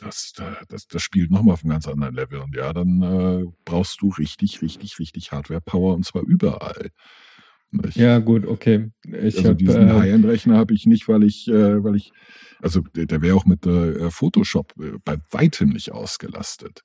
das, 0.00 0.32
da- 0.36 0.56
das, 0.68 0.86
das 0.86 1.02
spielt 1.02 1.30
nochmal 1.30 1.54
auf 1.54 1.62
einem 1.64 1.72
ganz 1.72 1.86
anderen 1.88 2.14
Level. 2.14 2.40
Und 2.40 2.54
ja, 2.56 2.72
dann 2.72 3.02
äh, 3.02 3.44
brauchst 3.64 4.00
du 4.02 4.08
richtig, 4.10 4.62
richtig, 4.62 4.98
richtig 4.98 5.32
Hardware-Power 5.32 5.94
und 5.94 6.04
zwar 6.04 6.22
überall. 6.22 6.90
Nicht? 7.72 7.96
Ja, 7.96 8.18
gut, 8.18 8.46
okay. 8.46 8.90
Ich 9.04 9.36
also 9.36 9.44
habe 9.50 9.54
diesen 9.56 9.88
äh, 9.88 9.92
High-End-Rechner 9.92 10.56
habe 10.56 10.74
ich 10.74 10.86
nicht, 10.86 11.06
weil 11.08 11.22
ich, 11.22 11.46
äh, 11.48 11.84
weil 11.84 11.94
ich, 11.96 12.12
also 12.60 12.80
der, 12.80 13.06
der 13.06 13.22
wäre 13.22 13.36
auch 13.36 13.44
mit 13.46 13.64
äh, 13.64 14.10
Photoshop 14.10 14.74
äh, 14.80 14.98
bei 15.04 15.18
weitem 15.30 15.68
nicht 15.68 15.92
ausgelastet. 15.92 16.82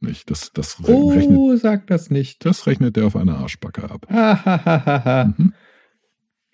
Nicht? 0.00 0.28
Das, 0.30 0.50
das 0.52 0.80
rechnet, 0.80 1.36
Oh, 1.38 1.54
sag 1.56 1.86
das 1.86 2.10
nicht. 2.10 2.44
das 2.44 2.66
rechnet 2.66 2.96
der 2.96 3.06
auf 3.06 3.14
einer 3.16 3.38
Arschbacke 3.38 3.88
ab. 3.90 4.06
Mhm. 5.38 5.52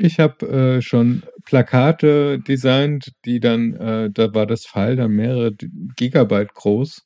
Ich 0.02 0.18
habe 0.18 0.46
äh, 0.48 0.82
schon 0.82 1.22
Plakate 1.44 2.38
designt, 2.38 3.12
die 3.24 3.38
dann, 3.40 3.74
äh, 3.74 4.10
da 4.10 4.32
war 4.34 4.46
das 4.46 4.64
File 4.66 4.96
dann 4.96 5.12
mehrere 5.12 5.52
Gigabyte 5.96 6.54
groß. 6.54 7.02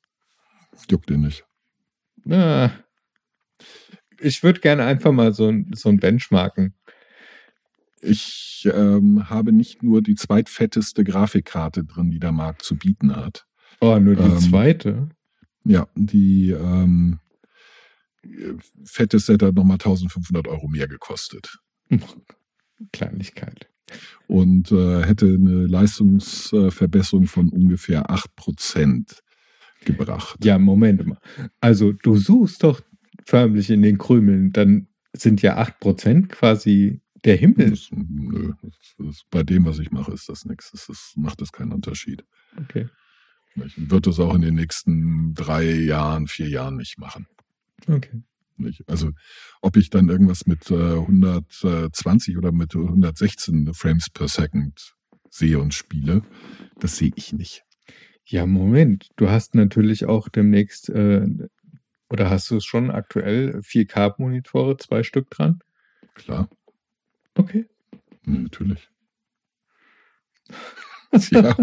Juckt 0.91 1.11
den 1.11 1.23
nicht. 1.23 1.45
Ah. 2.31 2.71
Ich 4.21 4.43
würde 4.43 4.61
gerne 4.61 4.85
einfach 4.85 5.13
mal 5.13 5.33
so, 5.35 5.49
ein- 5.49 5.71
so 5.75 5.89
ein 5.89 5.99
Benchmarken. 5.99 6.75
Ich 8.01 8.69
ähm, 8.73 9.29
habe 9.29 9.53
nicht 9.53 9.83
nur 9.83 10.03
die 10.03 10.15
zweitfetteste 10.15 11.05
Grafikkarte 11.05 11.85
drin, 11.85 12.11
die 12.11 12.21
der 12.21 12.33
Markt 12.33 12.63
zu 12.63 12.77
bieten 12.77 13.17
hat. 13.17 13.45
Oh, 13.81 13.99
nur 13.99 14.15
die 14.15 14.23
Ähm, 14.23 14.39
zweite. 14.39 15.09
Ja, 15.65 15.89
die 15.95 16.51
ähm, 16.51 17.19
fetteste 18.85 19.33
hat 19.35 19.55
nochmal 19.55 19.75
1500 19.77 20.47
Euro 20.49 20.69
mehr 20.69 20.87
gekostet. 20.87 21.59
Kleinigkeit. 22.93 23.69
Und 24.27 24.73
äh, 24.73 25.05
hätte 25.05 25.27
eine 25.27 25.67
Leistungsverbesserung 25.67 27.27
von 27.27 27.51
ungefähr 27.51 28.11
8% 28.11 29.21
gebracht. 29.85 30.45
Ja, 30.45 30.59
Moment 30.59 31.07
mal. 31.07 31.19
Also, 31.61 31.93
du 31.93 32.17
suchst 32.17 32.63
doch 32.65 32.81
förmlich 33.27 33.71
in 33.71 33.83
den 33.83 33.99
Krümeln, 33.99 34.53
dann 34.53 34.89
sind 35.13 35.43
ja 35.43 35.59
8% 35.59 36.29
quasi 36.29 37.01
der 37.25 37.37
Himmel. 37.37 37.71
Das, 37.71 37.89
nö, 37.93 38.53
das, 38.63 38.95
das, 38.99 39.23
bei 39.31 39.43
dem, 39.43 39.65
was 39.65 39.79
ich 39.79 39.91
mache, 39.91 40.13
ist 40.13 40.29
das 40.29 40.45
nichts. 40.45 40.71
Das, 40.73 40.87
das 40.87 41.13
macht 41.17 41.41
das 41.41 41.53
keinen 41.53 41.73
Unterschied. 41.73 42.25
Okay. 42.57 42.89
Ich 43.65 43.91
wird 43.91 44.07
das 44.07 44.19
auch 44.19 44.35
in 44.35 44.43
den 44.43 44.55
nächsten 44.55 45.33
drei 45.35 45.71
Jahren, 45.71 46.27
vier 46.27 46.49
Jahren 46.49 46.77
nicht 46.77 46.99
machen. 46.99 47.27
Okay. 47.87 48.23
Nicht? 48.57 48.89
Also 48.89 49.11
ob 49.61 49.77
ich 49.77 49.91
dann 49.91 50.09
irgendwas 50.09 50.47
mit 50.47 50.71
äh, 50.71 50.99
120 50.99 52.37
oder 52.39 52.53
mit 52.53 52.75
116 52.75 53.75
Frames 53.75 54.11
per 54.11 54.29
Second 54.29 54.95
sehe 55.31 55.59
und 55.59 55.75
spiele, 55.75 56.23
das 56.79 56.97
sehe 56.97 57.13
ich 57.17 57.33
nicht. 57.33 57.65
Ja, 58.25 58.47
Moment. 58.47 59.09
Du 59.17 59.29
hast 59.29 59.55
natürlich 59.55 60.07
auch 60.07 60.29
demnächst, 60.29 60.89
äh, 60.89 61.27
oder 62.09 62.31
hast 62.31 62.51
du 62.51 62.57
es 62.57 62.65
schon 62.65 62.91
aktuell, 62.91 63.61
4K-Monitore, 63.61 64.77
zwei 64.79 65.03
Stück 65.03 65.31
dran? 65.31 65.59
Klar, 66.15 66.49
Okay. 67.35 67.67
ja, 68.27 68.33
natürlich. 68.33 68.89
ja, 71.31 71.57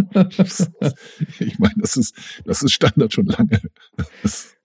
ich 1.40 1.60
meine, 1.60 1.76
das 1.78 1.98
ist, 1.98 2.16
das 2.46 2.64
ist 2.64 2.74
Standard 2.74 3.14
schon 3.14 3.26
lange. 3.26 3.62
Das, 4.22 4.56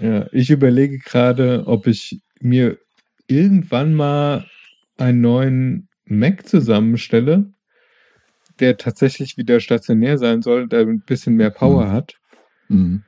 Ja, 0.00 0.26
ich 0.32 0.50
überlege 0.50 0.98
gerade, 0.98 1.64
ob 1.66 1.86
ich 1.86 2.20
mir 2.40 2.78
irgendwann 3.26 3.94
mal 3.94 4.46
einen 4.98 5.20
neuen 5.20 5.88
Mac 6.06 6.46
zusammenstelle, 6.46 7.52
der 8.60 8.76
tatsächlich 8.76 9.36
wieder 9.36 9.60
stationär 9.60 10.18
sein 10.18 10.42
soll, 10.42 10.68
der 10.68 10.80
ein 10.80 11.00
bisschen 11.00 11.34
mehr 11.36 11.50
Power 11.50 11.86
Hm. 11.86 11.92
hat. 11.92 12.14
mh, 12.68 13.00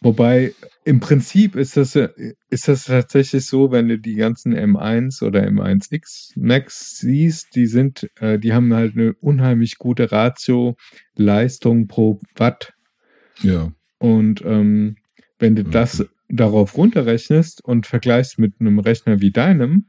Wobei 0.00 0.52
im 0.84 0.98
Prinzip 0.98 1.54
ist 1.54 1.76
das, 1.76 1.94
ist 2.50 2.66
das 2.66 2.84
tatsächlich 2.86 3.46
so, 3.46 3.70
wenn 3.70 3.86
du 3.88 3.98
die 3.98 4.16
ganzen 4.16 4.52
M1 4.52 5.22
oder 5.22 5.46
M1X 5.46 6.32
Macs 6.34 6.98
siehst, 6.98 7.54
die 7.54 7.66
sind, 7.66 8.10
äh, 8.18 8.36
die 8.40 8.52
haben 8.52 8.74
halt 8.74 8.96
eine 8.96 9.12
unheimlich 9.20 9.78
gute 9.78 10.10
Ratio 10.10 10.76
Leistung 11.14 11.86
pro 11.86 12.18
Watt. 12.34 12.72
ja, 13.42 13.70
Und 13.98 14.42
ähm, 14.44 14.96
wenn 15.42 15.56
du 15.56 15.64
das 15.64 15.98
gut. 15.98 16.10
darauf 16.28 16.76
runterrechnest 16.76 17.62
und 17.64 17.86
vergleichst 17.86 18.38
mit 18.38 18.54
einem 18.60 18.78
Rechner 18.78 19.20
wie 19.20 19.30
deinem, 19.30 19.86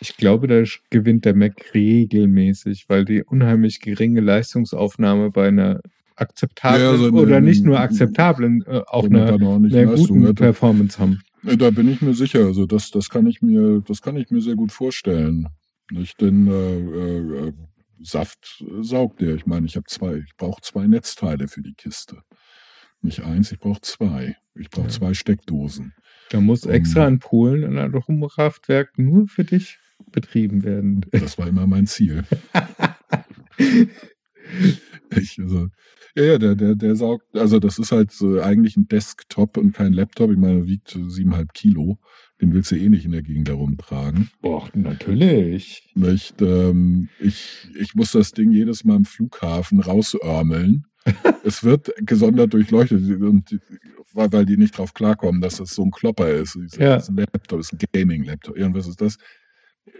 ich 0.00 0.16
glaube, 0.16 0.46
da 0.48 0.62
gewinnt 0.90 1.24
der 1.24 1.34
Mac 1.34 1.74
regelmäßig, 1.74 2.86
weil 2.88 3.04
die 3.04 3.22
unheimlich 3.22 3.80
geringe 3.80 4.20
Leistungsaufnahme 4.20 5.30
bei 5.30 5.48
einer 5.48 5.80
akzeptablen 6.16 6.82
Ja, 6.82 6.96
so 6.96 7.06
eine- 7.08 7.20
oder 7.20 7.40
nicht 7.40 7.64
nur 7.64 7.80
akzeptablen, 7.80 8.62
äh, 8.66 8.82
auch 8.86 9.04
einer, 9.04 9.38
Leistung 9.38 10.20
guten. 10.20 10.34
Performance 10.34 10.98
haben. 10.98 11.20
Da 11.42 11.70
bin 11.70 11.88
ich 11.88 12.00
mir 12.00 12.14
sicher. 12.14 12.46
Also 12.46 12.66
das, 12.66 12.90
das 12.90 13.10
kann 13.10 13.26
ich 13.26 13.42
mir, 13.42 13.82
das 13.86 14.02
kann 14.02 14.16
ich 14.16 14.30
mir 14.30 14.40
sehr 14.40 14.54
gut 14.54 14.72
vorstellen. 14.72 15.48
Nicht? 15.90 16.20
Denn 16.20 16.46
äh, 16.48 17.48
äh, 17.48 17.52
Saft 18.00 18.62
äh, 18.66 18.82
saugt 18.82 19.20
der. 19.20 19.34
Ich 19.34 19.46
meine, 19.46 19.66
ich 19.66 19.76
habe 19.76 19.86
zwei, 19.86 20.16
ich 20.16 20.36
brauche 20.36 20.60
zwei 20.62 20.86
Netzteile 20.86 21.48
für 21.48 21.62
die 21.62 21.74
Kiste. 21.74 22.22
Nicht 23.04 23.22
eins, 23.22 23.52
ich 23.52 23.58
brauche 23.58 23.82
zwei. 23.82 24.36
Ich 24.54 24.70
brauche 24.70 24.86
Ja. 24.86 24.92
zwei 24.92 25.12
Steckdosen. 25.14 25.92
Da 26.30 26.40
muss 26.40 26.64
Um- 26.64 26.72
extra 26.72 27.06
in 27.06 27.18
Polen 27.18 27.64
ein 27.64 27.76
Atomkraftwerk 27.94 28.98
nur 28.98 29.28
für 29.28 29.44
dich 29.44 29.78
betrieben 30.10 30.64
werden. 30.64 31.04
Das 31.12 31.36
war 31.38 31.46
immer 31.46 31.66
mein 31.66 31.86
Ziel. 31.86 32.24
Ich, 35.16 35.38
also, 35.38 35.68
ja, 36.16 36.24
ja, 36.24 36.38
der, 36.38 36.54
der, 36.56 36.74
der 36.74 36.96
saugt, 36.96 37.36
also 37.36 37.60
das 37.60 37.78
ist 37.78 37.92
halt 37.92 38.10
so 38.10 38.40
eigentlich 38.40 38.76
ein 38.76 38.88
Desktop 38.88 39.56
und 39.56 39.72
kein 39.72 39.92
Laptop. 39.92 40.30
Ich 40.30 40.36
meine, 40.36 40.66
wiegt 40.66 40.96
siebeneinhalb 41.08 41.54
Kilo. 41.54 41.98
Den 42.40 42.52
willst 42.52 42.72
du 42.72 42.76
eh 42.76 42.88
nicht 42.88 43.04
in 43.04 43.12
der 43.12 43.22
Gegend 43.22 43.48
herumtragen. 43.48 44.30
Boah, 44.40 44.68
natürlich. 44.74 45.92
Nicht, 45.94 46.42
ähm, 46.42 47.08
ich, 47.20 47.68
ich 47.78 47.94
muss 47.94 48.12
das 48.12 48.32
Ding 48.32 48.50
jedes 48.50 48.84
Mal 48.84 48.96
im 48.96 49.04
Flughafen 49.04 49.80
rausörmeln. 49.80 50.86
es 51.44 51.62
wird 51.62 51.92
gesondert 51.98 52.52
durchleuchtet, 52.54 53.20
und, 53.20 53.60
weil, 54.12 54.32
weil 54.32 54.46
die 54.46 54.56
nicht 54.56 54.76
drauf 54.76 54.94
klarkommen, 54.94 55.40
dass 55.40 55.56
das 55.56 55.74
so 55.74 55.84
ein 55.84 55.90
Klopper 55.90 56.30
ist. 56.30 56.56
Ja. 56.78 56.94
Das 56.94 57.04
ist 57.04 57.10
ein 57.10 57.16
Laptop, 57.16 57.58
das 57.58 57.72
ist 57.72 57.72
ein 57.74 57.88
Gaming-Laptop. 57.92 58.56
Irgendwas 58.56 58.88
ist 58.88 59.00
das. 59.00 59.16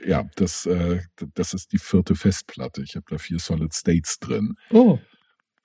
Ja, 0.06 0.28
das, 0.36 0.66
äh, 0.66 1.00
das 1.34 1.54
ist 1.54 1.72
die 1.72 1.78
vierte 1.78 2.14
Festplatte. 2.14 2.82
Ich 2.82 2.96
habe 2.96 3.06
da 3.08 3.18
vier 3.18 3.38
Solid 3.38 3.74
States 3.74 4.18
drin. 4.18 4.54
Oh, 4.70 4.98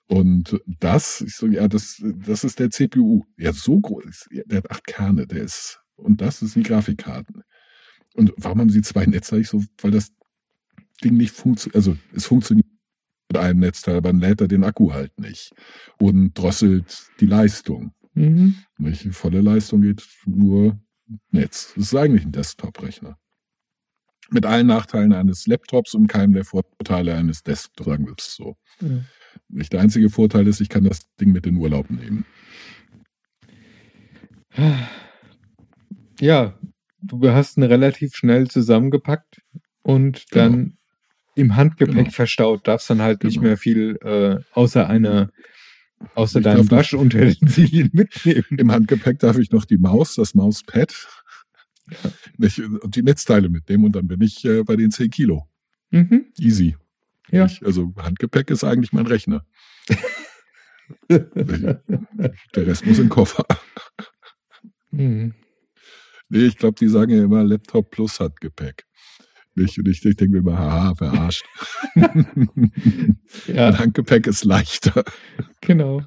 Und 0.08 0.60
das, 0.66 1.20
ich 1.20 1.36
so, 1.36 1.46
ja, 1.46 1.68
das, 1.68 2.02
das 2.02 2.44
ist 2.44 2.58
der 2.58 2.70
CPU. 2.70 3.24
Ja, 3.36 3.52
so 3.52 3.80
groß. 3.80 4.28
Der 4.46 4.58
hat 4.58 4.70
acht 4.70 4.86
Kerne, 4.86 5.26
der 5.26 5.42
ist. 5.42 5.80
Und 5.96 6.20
das 6.20 6.42
ist 6.42 6.56
die 6.56 6.62
Grafikkarten. 6.62 7.42
Und 8.14 8.32
warum 8.36 8.60
haben 8.60 8.70
sie 8.70 8.82
zwei 8.82 9.06
Netzteile? 9.06 9.42
Ich 9.42 9.48
so, 9.48 9.62
weil 9.80 9.92
das 9.92 10.10
Ding 11.04 11.16
nicht 11.16 11.34
funktioniert. 11.34 11.76
Also, 11.76 11.96
es 12.12 12.26
funktioniert 12.26 12.66
mit 13.32 13.40
einem 13.40 13.60
Netzteil, 13.60 13.96
aber 13.96 14.10
dann 14.10 14.20
lädt 14.20 14.40
er 14.40 14.48
den 14.48 14.64
Akku 14.64 14.92
halt 14.92 15.18
nicht. 15.18 15.52
Und 15.98 16.34
drosselt 16.34 17.08
die 17.20 17.26
Leistung. 17.26 17.92
mhm. 18.14 18.56
Nicht? 18.78 19.06
Volle 19.14 19.40
Leistung 19.40 19.82
geht 19.82 20.06
nur 20.26 20.80
Netz. 21.30 21.72
Das 21.76 21.84
ist 21.86 21.94
eigentlich 21.94 22.24
ein 22.24 22.32
Desktop-Rechner. 22.32 23.16
Mit 24.32 24.46
allen 24.46 24.66
Nachteilen 24.68 25.12
eines 25.12 25.46
Laptops 25.46 25.94
und 25.94 26.06
keinem 26.06 26.32
der 26.32 26.44
Vorteile 26.44 27.14
eines 27.16 27.42
Desktops, 27.42 27.88
sagen 27.88 28.06
wir 28.06 28.14
es 28.16 28.34
so. 28.36 28.56
Ja. 28.80 28.88
Nicht 29.48 29.72
der 29.72 29.80
einzige 29.80 30.08
Vorteil 30.10 30.46
ist, 30.46 30.60
ich 30.60 30.68
kann 30.68 30.84
das 30.84 31.00
Ding 31.20 31.32
mit 31.32 31.46
in 31.46 31.54
den 31.56 31.60
Urlaub 31.62 31.90
nehmen. 31.90 32.24
Ja, 36.20 36.54
du 37.00 37.28
hast 37.30 37.56
ihn 37.56 37.62
relativ 37.62 38.14
schnell 38.14 38.48
zusammengepackt 38.48 39.40
und 39.82 40.26
dann 40.34 40.76
im 41.34 41.56
Handgepäck 41.56 41.94
Genau. 41.96 42.10
verstaut. 42.10 42.66
Darfst 42.68 42.90
dann 42.90 43.00
halt 43.00 43.24
nicht 43.24 43.34
Genau. 43.36 43.46
mehr 43.48 43.56
viel 43.56 43.96
äh, 44.02 44.38
außer 44.52 44.88
einer, 44.88 45.30
außer 46.14 46.40
Ich 46.40 46.44
deinem 46.44 46.60
nicht- 46.60 46.70
Waschutensilien 46.72 47.90
mitnehmen. 47.92 48.44
Im 48.58 48.70
Handgepäck 48.72 49.18
darf 49.20 49.38
ich 49.38 49.50
noch 49.50 49.64
die 49.64 49.78
Maus, 49.78 50.14
das 50.16 50.34
Mauspad 50.34 50.92
nicht, 52.38 52.58
und 52.58 52.96
die 52.96 53.02
Netzteile 53.02 53.48
mitnehmen 53.48 53.84
und 53.84 53.96
dann 53.96 54.06
bin 54.06 54.20
ich 54.20 54.44
äh, 54.44 54.62
bei 54.62 54.76
den 54.76 54.90
10 54.90 55.10
Kilo. 55.10 55.48
Mhm. 55.90 56.26
Easy. 56.38 56.76
Ja. 57.30 57.44
Nicht? 57.44 57.64
Also 57.64 57.92
Handgepäck 57.96 58.50
ist 58.50 58.64
eigentlich 58.64 58.92
mein 58.92 59.06
Rechner. 59.06 59.44
Der 61.08 61.80
Rest 62.56 62.84
muss 62.86 62.98
im 62.98 63.08
Koffer. 63.08 63.44
Mhm. 64.90 65.34
Nee, 66.28 66.46
ich 66.46 66.56
glaube, 66.56 66.76
die 66.78 66.88
sagen 66.88 67.12
ja 67.12 67.24
immer 67.24 67.42
Laptop 67.44 67.90
plus 67.90 68.20
Handgepäck. 68.20 68.84
Nicht? 69.54 69.78
Und 69.78 69.88
ich, 69.88 70.04
ich 70.04 70.16
denke 70.16 70.34
mir 70.34 70.38
immer, 70.38 70.58
haha, 70.58 70.94
verarscht. 70.94 71.44
Ja, 73.46 73.78
Handgepäck 73.78 74.26
ist 74.26 74.44
leichter. 74.44 75.04
genau. 75.60 76.02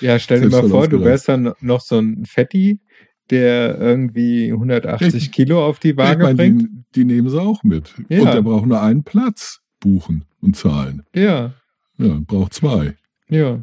Ja, 0.00 0.18
stell 0.18 0.40
dir 0.40 0.48
mal 0.48 0.68
vor, 0.68 0.88
du 0.88 1.04
wärst 1.04 1.28
dann 1.28 1.52
noch 1.60 1.82
so 1.82 1.98
ein 1.98 2.24
Fetti, 2.24 2.80
der 3.30 3.78
irgendwie 3.78 4.52
180 4.52 5.14
Ich- 5.14 5.32
Kilo 5.32 5.64
auf 5.64 5.78
die 5.78 5.90
Ich 5.90 5.96
Waage 5.96 6.22
meine, 6.24 6.34
bringt. 6.36 6.62
die, 6.62 6.84
die 6.96 7.04
nehmen 7.04 7.28
sie 7.30 7.40
auch 7.40 7.62
mit. 7.62 7.94
Ja. 8.08 8.20
Und 8.22 8.34
der 8.34 8.42
braucht 8.42 8.66
nur 8.66 8.80
einen 8.82 9.04
Platz 9.04 9.60
buchen 9.80 10.24
und 10.40 10.56
zahlen. 10.56 11.02
Ja, 11.14 11.54
Ja, 11.98 12.18
braucht 12.26 12.54
zwei. 12.54 12.94
ja. 13.28 13.60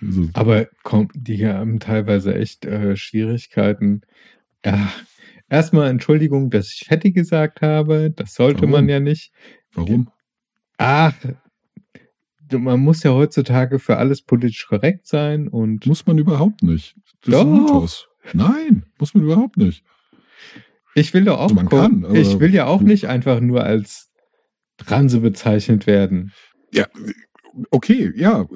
Also, 0.00 0.28
Aber 0.32 0.68
komm, 0.84 1.08
die 1.14 1.46
haben 1.46 1.80
teilweise 1.80 2.34
echt 2.34 2.64
äh, 2.64 2.96
Schwierigkeiten. 2.96 4.00
Ja, 4.64 4.90
erstmal 5.50 5.90
Entschuldigung, 5.90 6.48
dass 6.48 6.72
ich 6.72 6.86
Fetti 6.88 7.12
gesagt 7.12 7.60
habe. 7.60 8.10
Das 8.10 8.34
sollte 8.34 8.60
Warum? 8.62 8.70
man 8.70 8.88
ja 8.88 9.00
nicht. 9.00 9.32
warum? 9.74 10.08
Ach, 10.78 11.14
man 12.52 12.80
muss 12.80 13.02
ja 13.02 13.12
heutzutage 13.12 13.78
für 13.78 13.98
alles 13.98 14.22
politisch 14.22 14.66
korrekt 14.66 15.06
sein 15.06 15.48
und 15.48 15.86
Muss 15.86 16.06
man 16.06 16.16
überhaupt 16.18 16.62
nicht. 16.62 16.96
Das 17.26 17.32
Doch. 17.34 17.40
ist 17.42 17.46
ein 17.46 17.52
Mythos. 17.62 18.08
Nein, 18.32 18.84
muss 18.98 19.14
man 19.14 19.24
überhaupt 19.24 19.56
nicht. 19.56 19.84
ich 20.94 21.12
will 21.14 21.24
doch 21.24 21.38
auch, 21.38 21.42
Also 21.44 21.54
man 21.54 21.68
kann, 21.68 22.04
aber- 22.04 22.14
ich 22.14 22.40
will 22.40 22.52
ja 22.54 22.66
auch 22.66 22.80
nicht 22.80 23.06
einfach 23.08 23.40
nur 23.40 23.62
als 23.64 24.08
Transe 24.78 25.20
bezeichnet 25.20 25.86
werden. 25.86 26.32
Ja, 26.72 26.86
okay, 27.70 28.12
ja. 28.16 28.46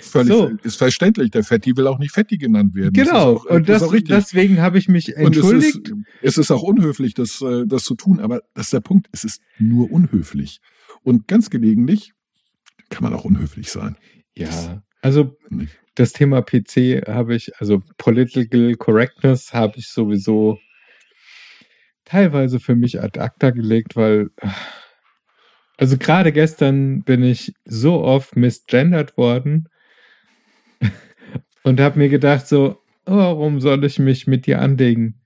Völlig 0.00 0.28
So. 0.28 0.50
ist 0.62 0.76
verständlich. 0.76 1.30
Der 1.30 1.42
Fetti 1.42 1.74
will 1.76 1.86
auch 1.86 1.98
nicht 1.98 2.12
Fetti 2.12 2.36
genannt 2.36 2.74
werden. 2.74 2.92
Das 2.92 3.06
Genau, 3.06 3.32
ist 3.36 3.40
auch, 3.40 3.44
und 3.46 3.68
das 3.68 3.80
das, 3.82 3.90
deswegen 4.04 4.60
habe 4.60 4.78
ich 4.78 4.88
mich 4.88 5.08
Und 5.16 5.34
es 5.34 5.42
entschuldigt. 5.42 5.88
ist, 5.88 5.94
es 6.22 6.38
ist 6.38 6.50
auch 6.50 6.62
unhöflich, 6.62 7.14
das, 7.14 7.40
äh, 7.40 7.64
das 7.66 7.84
zu 7.84 7.94
tun, 7.94 8.20
aber 8.20 8.42
das 8.54 8.66
ist 8.66 8.72
der 8.74 8.80
Punkt. 8.80 9.08
Es 9.12 9.24
ist 9.24 9.40
nur 9.58 9.90
unhöflich. 9.90 10.60
Und 11.02 11.26
ganz 11.28 11.48
gelegentlich 11.48 12.12
kann 12.90 13.04
man 13.04 13.14
auch 13.14 13.24
unhöflich 13.24 13.70
sein. 13.70 13.96
ja, 14.36 14.82
also 15.06 15.36
das 15.94 16.12
Thema 16.12 16.42
PC 16.42 17.06
habe 17.06 17.36
ich, 17.36 17.52
also 17.60 17.80
Political 17.96 18.74
Correctness 18.74 19.54
habe 19.54 19.78
ich 19.78 19.88
sowieso 19.88 20.58
teilweise 22.04 22.58
für 22.58 22.74
mich 22.74 23.00
ad 23.00 23.20
acta 23.20 23.50
gelegt, 23.50 23.94
weil, 23.94 24.30
also 25.76 25.96
gerade 25.96 26.32
gestern 26.32 27.04
bin 27.04 27.22
ich 27.22 27.54
so 27.64 28.02
oft 28.02 28.34
misgendert 28.34 29.16
worden 29.16 29.68
und 31.62 31.78
habe 31.78 32.00
mir 32.00 32.08
gedacht 32.08 32.48
so, 32.48 32.82
warum 33.04 33.60
soll 33.60 33.84
ich 33.84 34.00
mich 34.00 34.26
mit 34.26 34.46
dir 34.46 34.60
anlegen? 34.60 35.20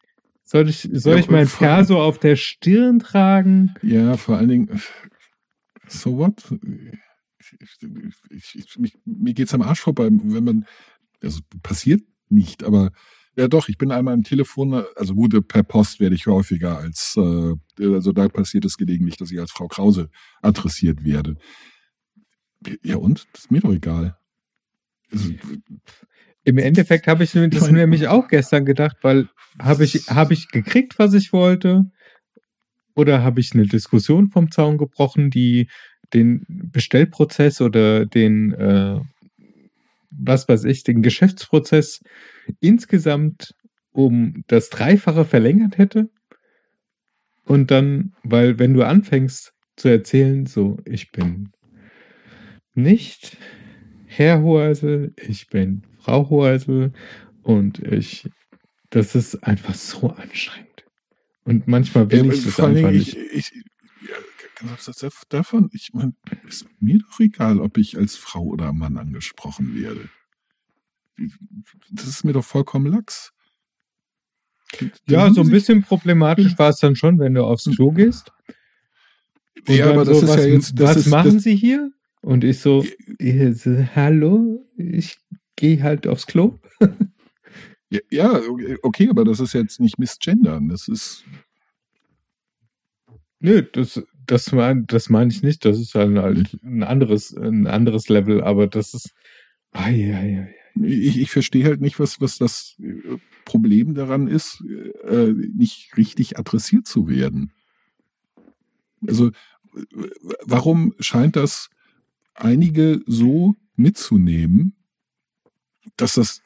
Soll 0.44 0.68
ich, 0.68 0.90
soll 0.92 1.14
Ja, 1.14 1.20
ich 1.20 1.30
mein 1.30 1.48
Perso 1.48 2.02
auf 2.02 2.18
der 2.18 2.36
Stirn 2.36 2.98
tragen? 2.98 3.74
Ja, 3.80 4.18
vor 4.18 4.36
allen 4.36 4.48
Dingen, 4.48 4.82
so 5.88 6.18
what? 6.18 6.34
Ich, 7.58 7.76
ich, 8.30 8.54
ich, 8.54 8.78
mich, 8.78 8.98
mir 9.04 9.34
geht's 9.34 9.54
am 9.54 9.62
Arsch 9.62 9.80
vorbei, 9.80 10.08
wenn 10.10 10.44
man, 10.44 10.64
also 11.22 11.40
passiert 11.62 12.02
nicht, 12.28 12.62
aber 12.64 12.92
ja 13.36 13.48
doch, 13.48 13.68
ich 13.68 13.78
bin 13.78 13.90
einmal 13.92 14.14
am 14.14 14.22
Telefon, 14.22 14.84
also 14.96 15.14
gut, 15.14 15.48
per 15.48 15.62
Post 15.62 16.00
werde 16.00 16.14
ich 16.14 16.26
häufiger 16.26 16.78
als, 16.78 17.14
äh, 17.16 17.54
also 17.80 18.12
da 18.12 18.28
passiert 18.28 18.64
es 18.64 18.76
gelegentlich, 18.76 19.16
dass 19.16 19.30
ich 19.30 19.38
als 19.40 19.52
Frau 19.52 19.68
Krause 19.68 20.10
adressiert 20.42 21.04
werde. 21.04 21.36
Ja 22.82 22.96
und? 22.96 23.26
Das 23.32 23.44
ist 23.44 23.50
mir 23.50 23.60
doch 23.60 23.72
egal. 23.72 24.16
Also, 25.10 25.32
Im 26.44 26.58
Endeffekt 26.58 27.06
habe 27.06 27.24
ich 27.24 27.32
das 27.32 27.60
meine- 27.62 27.78
nämlich 27.78 28.08
auch 28.08 28.28
gestern 28.28 28.64
gedacht, 28.64 28.96
weil 29.02 29.28
habe 29.58 29.84
ich, 29.84 30.08
habe 30.08 30.34
ich 30.34 30.48
gekriegt, 30.48 30.98
was 30.98 31.14
ich 31.14 31.32
wollte? 31.32 31.84
Oder 32.94 33.22
habe 33.22 33.40
ich 33.40 33.54
eine 33.54 33.66
Diskussion 33.66 34.30
vom 34.30 34.50
Zaun 34.50 34.76
gebrochen, 34.76 35.30
die 35.30 35.68
den 36.14 36.44
Bestellprozess 36.48 37.60
oder 37.60 38.06
den, 38.06 38.52
äh, 38.52 39.00
was 40.10 40.48
weiß 40.48 40.64
ich, 40.64 40.84
den 40.84 41.02
Geschäftsprozess 41.02 42.00
insgesamt 42.60 43.54
um 43.92 44.44
das 44.46 44.70
Dreifache 44.70 45.24
verlängert 45.24 45.78
hätte? 45.78 46.10
Und 47.44 47.70
dann, 47.70 48.12
weil 48.22 48.58
wenn 48.58 48.74
du 48.74 48.84
anfängst 48.84 49.52
zu 49.76 49.88
erzählen, 49.88 50.46
so, 50.46 50.78
ich 50.84 51.10
bin 51.10 51.50
nicht 52.74 53.36
Herr 54.06 54.42
Hoheisel, 54.42 55.14
ich 55.16 55.48
bin 55.48 55.82
Frau 55.98 56.28
Hoheisel 56.28 56.92
und 57.42 57.78
ich, 57.80 58.28
das 58.90 59.14
ist 59.14 59.36
einfach 59.44 59.74
so 59.74 60.10
anstrengend. 60.10 60.84
Und 61.44 61.66
manchmal 61.66 62.10
will 62.10 62.26
Ja, 62.26 62.32
ich 62.32 62.44
das 62.44 62.60
einfach 62.60 62.90
nicht. 62.90 63.16
ich, 63.16 63.52
ich, 63.52 63.64
davon, 65.28 65.70
ich 65.72 65.90
meine, 65.92 66.14
ist 66.46 66.66
mir 66.80 66.98
doch 66.98 67.20
egal, 67.20 67.60
ob 67.60 67.78
ich 67.78 67.96
als 67.96 68.16
Frau 68.16 68.42
oder 68.42 68.72
Mann 68.72 68.96
angesprochen 68.96 69.74
werde. 69.74 70.08
Das 71.90 72.06
ist 72.06 72.24
mir 72.24 72.32
doch 72.32 72.44
vollkommen 72.44 72.86
lax. 72.86 73.32
Ja, 75.08 75.32
so 75.32 75.40
ein 75.40 75.50
bisschen 75.50 75.82
problematisch 75.82 76.58
war 76.58 76.70
es 76.70 76.78
dann 76.78 76.96
schon, 76.96 77.18
wenn 77.18 77.34
du 77.34 77.44
aufs 77.44 77.64
Klo 77.64 77.90
gehst. 77.90 78.32
Und 79.66 79.74
Ja, 79.74 79.90
aber 79.90 80.04
das 80.04 80.20
so, 80.20 80.24
ist 80.24 80.28
was, 80.30 80.36
ja 80.36 80.44
jetzt, 80.46 80.78
das 80.78 80.90
was 80.90 80.96
ist, 80.98 81.06
machen 81.08 81.34
das, 81.34 81.42
Sie 81.42 81.56
hier? 81.56 81.90
Und 82.22 82.44
ich 82.44 82.60
so, 82.60 82.84
hallo, 83.94 84.66
ich 84.76 85.18
gehe 85.56 85.82
halt 85.82 86.06
aufs 86.06 86.26
Klo. 86.26 86.58
ja, 87.90 88.00
ja, 88.10 88.40
okay, 88.82 89.08
aber 89.10 89.24
das 89.24 89.40
ist 89.40 89.52
jetzt 89.52 89.80
nicht 89.80 89.98
misgendern. 89.98 90.68
Das 90.68 90.86
ist, 90.88 91.24
Nö, 93.40 93.62
das, 93.62 94.02
das 94.30 94.52
meine 94.52 94.84
das 94.84 95.10
mein 95.10 95.28
ich 95.30 95.42
nicht. 95.42 95.64
Das 95.64 95.78
ist 95.78 95.94
halt, 95.94 96.16
ein 96.62 96.82
anderes, 96.82 97.36
ein 97.36 97.66
anderes 97.66 98.08
Level, 98.08 98.42
aber 98.42 98.66
das 98.66 98.94
ist. 98.94 99.10
Ai, 99.72 100.14
ai, 100.14 100.40
ai. 100.40 100.54
ich, 100.84 101.18
ich 101.18 101.30
verstehe 101.30 101.64
halt 101.64 101.80
nicht, 101.80 101.98
was, 101.98 102.20
was 102.20 102.38
das 102.38 102.76
äh, 102.80 103.18
Problem 103.44 103.94
daran 103.94 104.28
ist, 104.28 104.62
äh, 105.08 105.32
nicht 105.32 105.96
richtig 105.96 106.38
adressiert 106.38 106.86
zu 106.86 107.08
werden. 107.08 107.52
Also, 109.06 109.30
warum 110.44 110.94
scheint 110.98 111.36
das 111.36 111.70
einige 112.34 113.00
so 113.06 113.54
mitzunehmen, 113.76 114.76
dass 115.96 116.14
das 116.14 116.42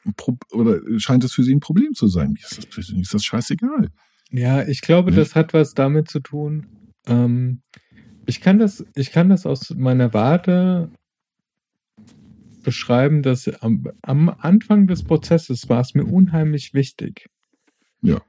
oder 0.51 0.79
scheint 0.99 1.23
es 1.23 1.33
für 1.33 1.43
sie 1.43 1.53
ein 1.53 1.59
Problem 1.59 1.93
zu 1.93 2.07
sein? 2.07 2.33
Mir 2.33 2.39
ist 2.39 2.67
das, 2.77 2.89
ist 2.89 3.13
das 3.13 3.23
scheißegal. 3.25 3.89
Ja, 4.31 4.67
ich 4.67 4.81
glaube, 4.81 5.11
Ne? 5.11 5.17
das 5.17 5.35
hat 5.35 5.53
was 5.53 5.73
damit 5.73 6.09
zu 6.09 6.19
tun. 6.19 6.67
Ähm, 7.07 7.61
ich 8.25 8.41
kann 8.41 8.59
das, 8.59 8.85
ich 8.95 9.11
kann 9.11 9.29
das 9.29 9.45
aus 9.45 9.69
meiner 9.71 10.13
Warte 10.13 10.89
beschreiben, 12.63 13.21
dass 13.21 13.47
am, 13.61 13.87
am 14.01 14.29
Anfang 14.29 14.87
des 14.87 15.03
Prozesses 15.03 15.69
war 15.69 15.81
es 15.81 15.93
mir 15.93 16.05
unheimlich 16.05 16.73
wichtig. 16.73 17.27
Ja. 18.01 18.21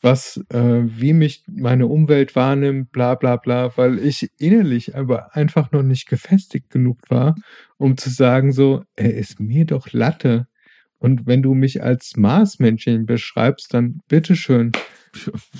Was, 0.00 0.44
äh, 0.50 0.82
wie 0.84 1.12
mich 1.12 1.44
meine 1.48 1.86
Umwelt 1.86 2.36
wahrnimmt, 2.36 2.92
bla 2.92 3.14
bla 3.14 3.36
bla, 3.36 3.76
weil 3.76 3.98
ich 3.98 4.30
innerlich 4.38 4.96
aber 4.96 5.34
einfach 5.34 5.72
noch 5.72 5.82
nicht 5.82 6.08
gefestigt 6.08 6.70
genug 6.70 6.98
war, 7.08 7.36
um 7.78 7.96
zu 7.96 8.10
sagen, 8.10 8.52
so, 8.52 8.84
er 8.96 9.14
ist 9.14 9.40
mir 9.40 9.64
doch 9.64 9.92
Latte. 9.92 10.46
Und 10.98 11.26
wenn 11.26 11.42
du 11.42 11.54
mich 11.54 11.82
als 11.82 12.16
Marsmännchen 12.16 13.06
beschreibst, 13.06 13.72
dann 13.72 14.00
bitteschön. 14.08 14.72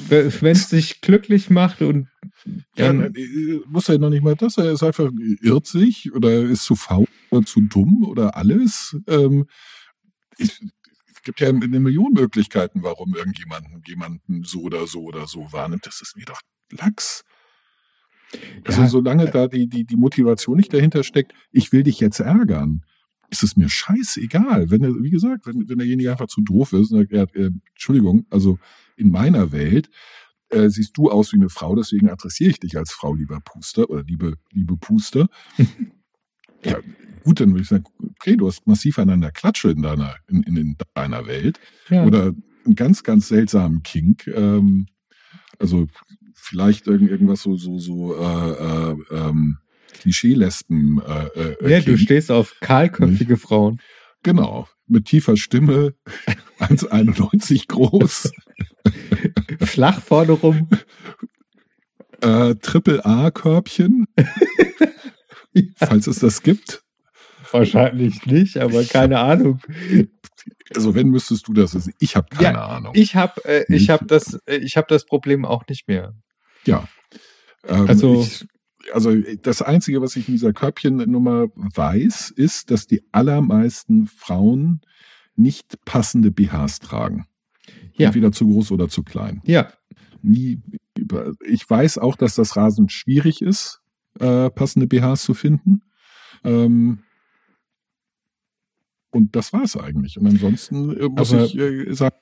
Wenn 0.09 0.53
es 0.53 0.69
dich 0.71 1.01
glücklich 1.01 1.49
macht 1.49 1.81
und 1.81 2.09
Ja, 2.77 2.87
dann, 2.87 2.99
nein, 2.99 3.15
äh, 3.15 3.61
muss 3.67 3.89
er 3.89 3.99
noch 3.99 4.11
nicht 4.11 4.23
mal 4.23 4.35
das. 4.35 4.59
Er 4.59 4.73
ist 4.73 4.83
einfach 4.83 5.11
irrt 5.41 5.67
sich 5.67 6.13
oder 6.13 6.43
ist 6.43 6.65
zu 6.65 6.75
faul 6.77 7.07
oder 7.31 7.47
zu 7.47 7.61
dumm 7.63 8.05
oder 8.05 8.37
alles. 8.37 8.97
Ähm, 9.07 9.47
ich, 10.39 10.61
es 11.13 11.23
gibt 11.23 11.41
ja 11.41 11.49
eine 11.49 11.81
Million 11.81 12.13
Möglichkeiten, 12.13 12.83
warum 12.83 13.15
irgendjemanden 13.15 13.83
jemanden 13.87 14.45
so 14.45 14.63
oder 14.63 14.87
so 14.87 15.03
oder 15.03 15.27
so 15.27 15.53
wahrnimmt. 15.53 15.87
Das 15.87 16.01
ist 16.01 16.17
mir 16.17 16.25
doch 16.25 16.41
Lachs. 16.71 17.25
Also 18.65 18.83
Ja. 18.83 18.89
solange 18.89 19.31
da 19.31 19.47
die, 19.49 19.69
die, 19.69 19.85
die 19.85 19.97
Motivation 19.97 20.57
nicht 20.57 20.73
dahinter 20.75 21.03
steckt, 21.03 21.33
ich 21.51 21.73
will 21.73 21.83
dich 21.83 22.01
jetzt 22.01 22.21
ärgern, 22.21 22.83
ist 23.31 23.43
es 23.43 23.57
mir 23.57 23.69
scheißegal. 23.69 24.71
Wenn 24.71 24.83
er, 24.83 24.95
wie 25.03 25.11
gesagt, 25.11 25.47
wenn, 25.47 25.69
wenn 25.69 25.79
derjenige 25.79 26.11
einfach 26.11 26.29
zu 26.29 26.41
doof 26.41 26.73
ist 26.73 26.93
und 26.93 27.09
sagt, 27.11 27.37
äh, 27.37 27.51
Entschuldigung, 27.71 28.27
also 28.31 28.59
in 28.97 29.11
meiner 29.11 29.53
Welt 29.53 29.91
äh, 30.51 30.69
siehst 30.69 30.97
du 30.97 31.11
aus 31.11 31.33
wie 31.33 31.37
eine 31.37 31.51
Frau, 31.51 31.75
deswegen 31.77 32.09
adressiere 32.09 32.51
ich 32.51 32.61
dich 32.61 32.77
als 32.77 32.93
Frau, 32.93 33.15
lieber 33.15 33.41
Puster 33.41 33.89
oder 33.91 34.03
liebe, 34.03 34.35
liebe 34.53 34.77
Puster. 34.77 35.29
ja, 36.65 36.79
gut, 37.23 37.41
dann 37.41 37.51
würde 37.51 37.63
ich 37.63 37.69
sagen, 37.69 37.85
okay, 38.03 38.37
du 38.37 38.47
hast 38.47 38.67
massiv 38.67 38.99
an 38.99 39.11
einer 39.11 39.31
Klatsche 39.31 39.71
in 39.71 39.83
deiner, 39.83 40.17
in, 40.29 40.43
in, 40.45 40.57
in 40.57 40.77
deiner 40.95 41.27
Welt 41.27 41.61
ja, 41.91 42.05
oder 42.05 42.35
einen 42.65 42.75
ganz, 42.75 43.03
ganz 43.03 43.29
seltsamen 43.29 43.83
Kink. 43.83 44.27
Ähm, 44.29 44.87
also 45.59 45.87
vielleicht 46.35 46.87
irgend, 46.87 47.11
irgendwas 47.11 47.43
so, 47.43 47.57
so, 47.57 47.79
so 47.79 48.15
äh, 48.15 48.51
äh, 48.51 48.97
ähm, 49.11 49.59
Klischee-Lesben. 49.95 51.01
Äh, 51.07 51.41
äh, 51.67 51.71
ja, 51.71 51.81
du 51.81 51.97
stehst 51.99 52.31
auf 52.31 52.55
kahlköpfige 52.61 53.37
Frauen. 53.37 53.81
Genau, 54.23 54.69
mit 54.87 55.05
tiefer 55.07 55.37
Stimme, 55.37 55.95
1,91 56.59 57.69
groß, 57.69 58.33
Flach 59.61 60.01
vorne 60.03 60.33
rum. 60.33 60.69
äh, 62.21 62.55
Triple-A-Körbchen, 62.57 64.07
falls 65.77 66.07
es 66.07 66.19
das 66.19 66.43
gibt. 66.43 66.83
Wahrscheinlich 67.53 68.27
nicht, 68.27 68.59
aber 68.59 68.85
keine 68.85 69.21
Ahnung. 69.21 69.61
Also 70.75 70.95
wenn 70.95 71.09
müsstest 71.09 71.49
du 71.49 71.55
das 71.55 71.75
wissen. 71.75 71.95
Ich 71.99 72.15
habe 72.17 72.29
keine 72.29 72.59
Ja, 72.59 72.67
Ahnung. 72.67 72.93
Ich 72.95 73.15
habe 73.15 73.43
äh, 73.47 73.63
ich 73.63 73.69
Nicht. 73.69 73.91
hab 73.91 74.07
das, 74.09 74.35
äh, 74.47 74.57
ich 74.57 74.77
hab 74.77 74.89
das 74.89 75.07
Problem 75.07 75.45
auch 75.47 75.67
nicht 75.69 75.89
mehr. 75.89 76.13
Ja. 76.67 76.87
Ähm, 77.67 77.87
Also- 77.89 78.21
ich, 78.23 78.47
also 78.93 79.15
das 79.43 79.63
Einzige, 79.63 80.01
was 80.03 80.17
ich 80.17 80.29
in 80.29 80.35
dieser 80.35 80.53
Körbchennummer 80.53 81.49
weiß, 81.55 82.31
ist, 82.31 82.71
dass 82.71 82.87
die 82.87 83.03
allermeisten 83.13 84.07
Frauen 84.07 84.81
nicht 85.37 85.85
passende 85.85 86.31
BHs 86.31 86.81
tragen. 86.81 87.27
Ja. 87.95 88.07
Entweder 88.09 88.33
zu 88.33 88.47
groß 88.49 88.71
oder 88.73 88.89
zu 88.89 89.03
klein. 89.03 89.41
Ja, 89.45 89.73
Nie. 90.21 90.61
Ich 91.47 91.69
weiß 91.71 91.99
auch, 91.99 92.17
dass 92.17 92.35
das 92.35 92.57
rasend 92.57 92.91
schwierig 92.91 93.41
ist, 93.41 93.81
äh, 94.19 94.51
passende 94.51 94.89
BHs 94.89 95.23
zu 95.23 95.33
finden. 95.33 95.83
Ähm, 96.43 96.99
und 99.11 99.37
das 99.37 99.53
war 99.53 99.63
es 99.63 99.77
eigentlich. 99.77 100.19
Und 100.19 100.27
ansonsten 100.27 100.97
äh, 100.97 101.09
muss 101.09 101.33
Aber- 101.33 101.45
ich 101.45 101.57
äh, 101.57 101.93
sagen, 101.95 102.17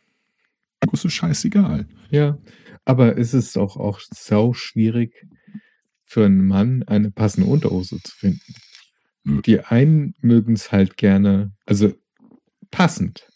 es 0.92 1.04
ist 1.04 1.12
scheißegal. 1.14 1.88
ja. 2.10 2.38
Aber 2.88 3.18
es 3.18 3.34
ist 3.34 3.56
auch, 3.58 3.76
auch 3.76 3.98
sau 3.98 4.52
schwierig 4.52 5.26
für 6.06 6.24
einen 6.24 6.46
Mann 6.46 6.84
eine 6.84 7.10
passende 7.10 7.50
Unterhose 7.50 8.00
zu 8.02 8.16
finden. 8.16 8.54
Nö. 9.24 9.42
Die 9.42 9.60
einen 9.60 10.14
mögen 10.20 10.54
es 10.54 10.72
halt 10.72 10.96
gerne, 10.96 11.52
also 11.66 11.92
passend. 12.70 13.28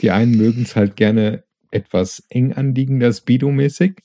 Die 0.00 0.10
einen 0.10 0.36
mögen 0.36 0.62
es 0.62 0.74
halt 0.74 0.96
gerne 0.96 1.44
etwas 1.70 2.24
eng 2.30 2.54
anliegender, 2.54 3.12
speedomäßig. 3.12 4.02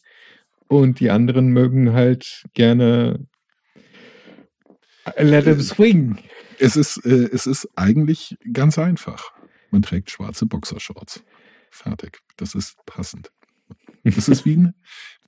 Und 0.68 1.00
die 1.00 1.10
anderen 1.10 1.50
mögen 1.50 1.94
halt 1.94 2.46
gerne 2.54 3.28
Let 5.18 5.46
him 5.46 5.62
swing. 5.62 6.20
Es 6.60 6.76
ist, 6.76 6.98
äh, 7.06 7.30
es 7.32 7.48
ist 7.48 7.68
eigentlich 7.76 8.38
ganz 8.54 8.78
einfach. 8.78 9.32
Man 9.72 9.82
trägt 9.82 10.12
schwarze 10.12 10.46
Boxershorts. 10.46 11.24
Fertig. 11.72 12.20
Das 12.38 12.54
ist 12.54 12.78
passend. 12.86 13.32
Das 14.04 14.28
ist 14.28 14.46
wie 14.46 14.58
ein, 14.58 14.74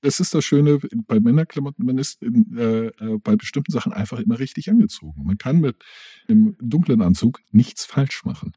das 0.02 0.20
ist 0.20 0.34
das 0.34 0.44
Schöne 0.44 0.80
bei 1.08 1.20
Männerklamotten, 1.20 1.86
man 1.86 1.98
ist 1.98 2.22
in, 2.22 2.58
äh, 2.58 2.88
äh, 2.88 3.20
bei 3.20 3.36
bestimmten 3.36 3.72
Sachen 3.72 3.94
einfach 3.94 4.20
immer 4.20 4.40
richtig 4.40 4.70
angezogen. 4.70 5.24
Man 5.24 5.38
kann 5.38 5.62
mit 5.62 5.84
einem 6.28 6.56
dunklen 6.60 7.02
Anzug 7.02 7.40
nichts 7.52 7.86
falsch 7.86 8.26
machen. 8.26 8.54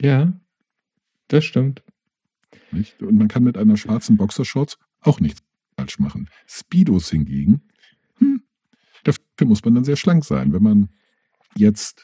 Ja, 0.00 0.32
das 1.28 1.44
stimmt. 1.44 1.82
Nicht? 2.70 3.02
Und 3.02 3.16
man 3.16 3.28
kann 3.28 3.44
mit 3.44 3.58
einer 3.58 3.76
schwarzen 3.76 4.16
Boxershorts 4.16 4.78
auch 5.00 5.20
nichts 5.20 5.42
falsch 5.76 5.98
machen. 5.98 6.28
Speedos 6.46 7.10
hingegen, 7.10 7.62
hm, 8.18 8.42
dafür 9.04 9.46
muss 9.46 9.64
man 9.64 9.74
dann 9.74 9.84
sehr 9.84 9.96
schlank 9.96 10.24
sein. 10.24 10.52
Wenn 10.52 10.62
man 10.62 10.88
jetzt 11.54 12.02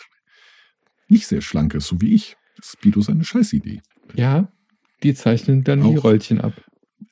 nicht 1.09 1.27
sehr 1.27 1.41
schlank 1.41 1.75
ist, 1.75 1.87
so 1.87 2.01
wie 2.01 2.15
ich, 2.15 2.37
ist 2.59 2.73
Speedos 2.73 3.09
eine 3.09 3.25
Scheißidee. 3.25 3.81
Ja, 4.15 4.53
die 5.05 5.15
zeichnen 5.15 5.63
dann 5.65 5.83
die 5.83 5.99
Auch. 5.99 6.05
Rollchen 6.05 6.41
ab. 6.41 6.53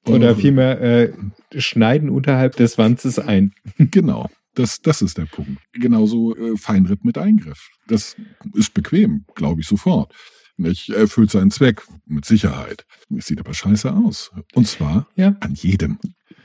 Oder 0.07 0.35
vielmehr 0.35 0.81
äh, 0.81 1.13
schneiden 1.57 2.11
unterhalb 2.11 2.57
des 2.57 2.77
Wanzes 2.79 3.19
ein. 3.19 3.53
Genau, 3.79 4.29
das, 4.55 4.81
das 4.81 5.01
ist 5.03 5.17
der 5.19 5.27
Punkt. 5.27 5.61
Genauso 5.73 6.35
äh, 6.37 6.57
Feinripp 6.57 7.05
mit 7.05 7.19
Eingriff. 7.19 7.69
Das 7.87 8.17
ist 8.55 8.75
bequem, 8.75 9.25
glaube 9.35 9.61
ich 9.61 9.67
sofort. 9.69 10.13
Nicht 10.57 10.91
erfüllt 10.91 11.31
seinen 11.31 11.51
Zweck, 11.51 11.83
mit 12.07 12.25
Sicherheit. 12.25 12.85
Es 13.17 13.27
sieht 13.27 13.41
aber 13.41 13.55
scheiße 13.55 13.93
aus. 13.93 14.31
Und 14.55 14.67
zwar 14.67 15.07
Ja. 15.15 15.37
an 15.41 15.55
jedem. 15.55 15.99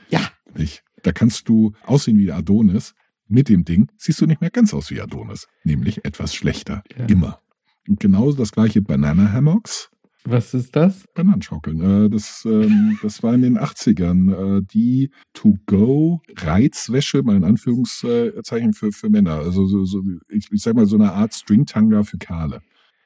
Ja. 0.08 0.30
Nicht? 0.56 0.82
Da 1.02 1.12
kannst 1.12 1.48
du 1.48 1.72
aussehen 1.84 2.18
wie 2.18 2.32
Adonis. 2.32 2.94
Mit 3.28 3.48
dem 3.50 3.64
Ding 3.64 3.90
siehst 3.98 4.20
du 4.20 4.26
nicht 4.26 4.40
mehr 4.40 4.50
ganz 4.50 4.72
aus 4.72 4.90
wie 4.90 5.00
Adonis. 5.00 5.46
Nämlich 5.64 6.04
etwas 6.04 6.34
schlechter. 6.34 6.82
Ja. 6.96 7.04
Immer. 7.06 7.40
Und 7.86 8.00
genauso 8.00 8.38
das 8.38 8.52
gleiche 8.52 8.80
Banana 8.82 9.32
Hammocks. 9.32 9.90
Was 10.24 10.52
ist 10.54 10.74
das? 10.76 11.04
Bananenschaukeln. 11.14 12.06
Äh, 12.06 12.10
das, 12.10 12.44
ähm, 12.44 12.98
das 13.02 13.22
war 13.22 13.34
in 13.34 13.42
den 13.42 13.58
80ern. 13.58 14.58
Äh, 14.58 14.62
die 14.62 15.10
To-Go-Reizwäsche, 15.34 17.22
mal 17.22 17.36
in 17.36 17.44
Anführungszeichen 17.44 18.72
für, 18.72 18.92
für 18.92 19.10
Männer. 19.10 19.36
Also 19.38 19.66
so, 19.66 19.84
so, 19.84 20.02
ich, 20.28 20.48
ich 20.50 20.62
sag 20.62 20.74
mal 20.74 20.86
so 20.86 20.96
eine 20.96 21.12
Art 21.12 21.34
Stringtanga 21.34 22.02
für 22.02 22.18
Kahle. 22.18 22.60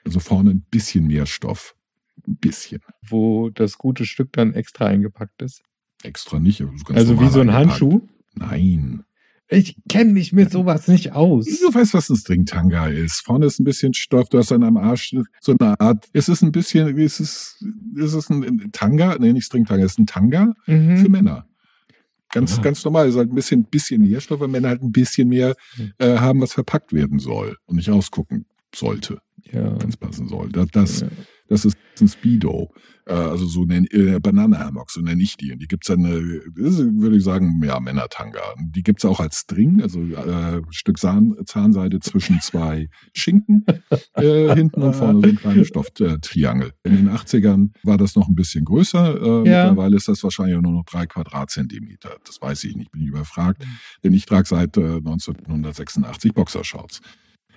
Also 0.05 0.21
vorne 0.21 0.51
ein 0.51 0.67
bisschen 0.71 1.07
mehr 1.07 1.27
Stoff. 1.27 1.75
Ein 2.27 2.37
bisschen. 2.37 2.81
Wo 3.07 3.51
das 3.51 3.79
gute 3.79 4.05
Stück 4.05 4.33
dann 4.33 4.55
extra 4.55 4.87
eingepackt 4.87 5.43
ist. 5.43 5.63
Extra 6.03 6.39
nicht. 6.41 6.59
ganz 6.61 6.91
Also 6.91 7.21
wie 7.21 7.29
so 7.29 7.41
ein 7.41 7.51
eingepackt. 7.51 7.81
Handschuh. 7.81 8.09
Nein. 8.35 9.05
Ich 9.53 9.77
kenne 9.89 10.13
mich 10.13 10.33
mit 10.33 10.51
sowas 10.51 10.89
nicht 10.89 11.13
aus. 11.13 11.45
Du 11.47 11.73
weißt, 11.75 11.93
was 11.95 12.09
ein 12.09 12.17
Stringtanga 12.17 12.87
ist. 12.87 13.21
Vorne 13.25 13.47
ist 13.47 13.61
ein 13.61 13.65
bisschen 13.65 13.93
Stoff, 13.93 14.29
du 14.31 14.39
hast 14.39 14.51
dann 14.51 14.63
am 14.63 14.77
Arsch 14.79 15.15
so 15.41 15.55
eine 15.59 15.79
Art, 15.79 16.09
es 16.15 16.29
ist 16.29 16.43
ein 16.43 16.53
bisschen, 16.53 16.97
es 16.99 17.21
ist, 17.21 17.63
es 17.99 18.15
ist 18.15 18.31
ein 18.31 18.71
Tanga, 18.73 19.17
nee, 19.19 19.33
nicht 19.33 19.45
Stringtanga, 19.45 19.85
es 19.85 19.93
ist 19.93 19.99
ein 19.99 20.07
Tanga 20.07 20.55
für 20.65 20.73
Mhm. 20.73 21.07
Männer. 21.11 21.47
Ganz, 22.31 22.59
Ah. 22.59 22.63
ganz 22.63 22.83
normal. 22.83 23.07
Es 23.09 23.13
ist 23.15 23.19
halt 23.19 23.31
ein 23.31 23.35
bisschen, 23.35 23.65
bisschen 23.65 24.01
Nährstoff, 24.03 24.41
weil 24.41 24.49
Männer 24.49 24.69
halt 24.71 24.83
ein 24.83 24.91
bisschen 24.91 25.29
mehr 25.29 25.55
Hm. 25.77 25.93
äh, 25.99 26.17
haben, 26.17 26.41
was 26.41 26.55
verpackt 26.55 26.95
werden 26.95 27.19
soll 27.19 27.57
und 27.67 27.77
nicht 27.77 27.91
ausgucken 27.91 28.47
sollte, 28.75 29.19
Ja. 29.53 29.79
wenn 29.83 29.91
es 29.91 29.99
passen 29.99 30.29
soll. 30.29 30.49
Das, 30.51 30.67
das, 30.73 31.01
ja. 31.01 31.09
das 31.49 31.67
ist 31.67 31.77
ein 32.01 32.09
Speedo. 32.09 32.73
Äh, 33.05 33.15
also 33.15 33.47
so 33.47 33.63
eine 33.63 33.87
äh, 33.91 34.21
Banana 34.21 34.59
Hammock, 34.61 34.91
so 34.91 35.01
nenne 35.01 35.23
ich 35.23 35.37
die. 35.37 35.53
Und 35.53 35.59
die 35.61 35.67
gibt's 35.67 35.89
dann, 35.89 36.05
äh, 36.05 36.61
ist, 36.61 36.79
würde 36.79 37.17
ich 37.17 37.25
sagen, 37.25 37.61
ja, 37.65 37.81
Männertanga. 37.81 38.41
Die 38.61 38.83
gibt's 38.83 39.05
auch 39.05 39.19
als 39.21 39.39
String, 39.41 39.83
also 39.83 40.01
äh, 40.01 40.63
Stück 40.71 40.99
Zahn, 40.99 41.35
Zahnseide 41.45 41.99
zwischen 42.01 42.41
zwei 42.41 42.89
Schinken 43.13 43.65
äh, 44.15 44.55
hinten 44.55 44.83
und 44.83 44.95
vorne 44.95 45.21
so 45.21 45.29
ein 45.29 45.37
kleines 45.37 45.69
Stofftriangel. 45.69 46.73
In 46.85 46.97
den 46.97 47.11
80ern 47.11 47.71
war 47.83 47.99
das 47.99 48.15
noch 48.15 48.29
ein 48.29 48.35
bisschen 48.37 48.65
größer. 48.65 49.17
Äh, 49.45 49.49
Ja. 49.51 49.65
Mittlerweile 49.69 49.97
ist 49.97 50.09
das 50.09 50.23
wahrscheinlich 50.23 50.61
nur 50.61 50.73
noch 50.73 50.85
drei 50.85 51.07
Quadratzentimeter. 51.07 52.17
Das 52.25 52.41
weiß 52.41 52.63
ich 52.65 52.77
nicht, 52.77 52.93
bin 52.93 53.03
ich 53.03 53.09
überfragt. 53.09 53.65
Denn 54.05 54.13
ich 54.15 54.27
trage 54.27 54.47
seit 54.47 54.77
äh, 54.77 54.97
1986 54.97 56.33
Boxershorts. 56.35 57.01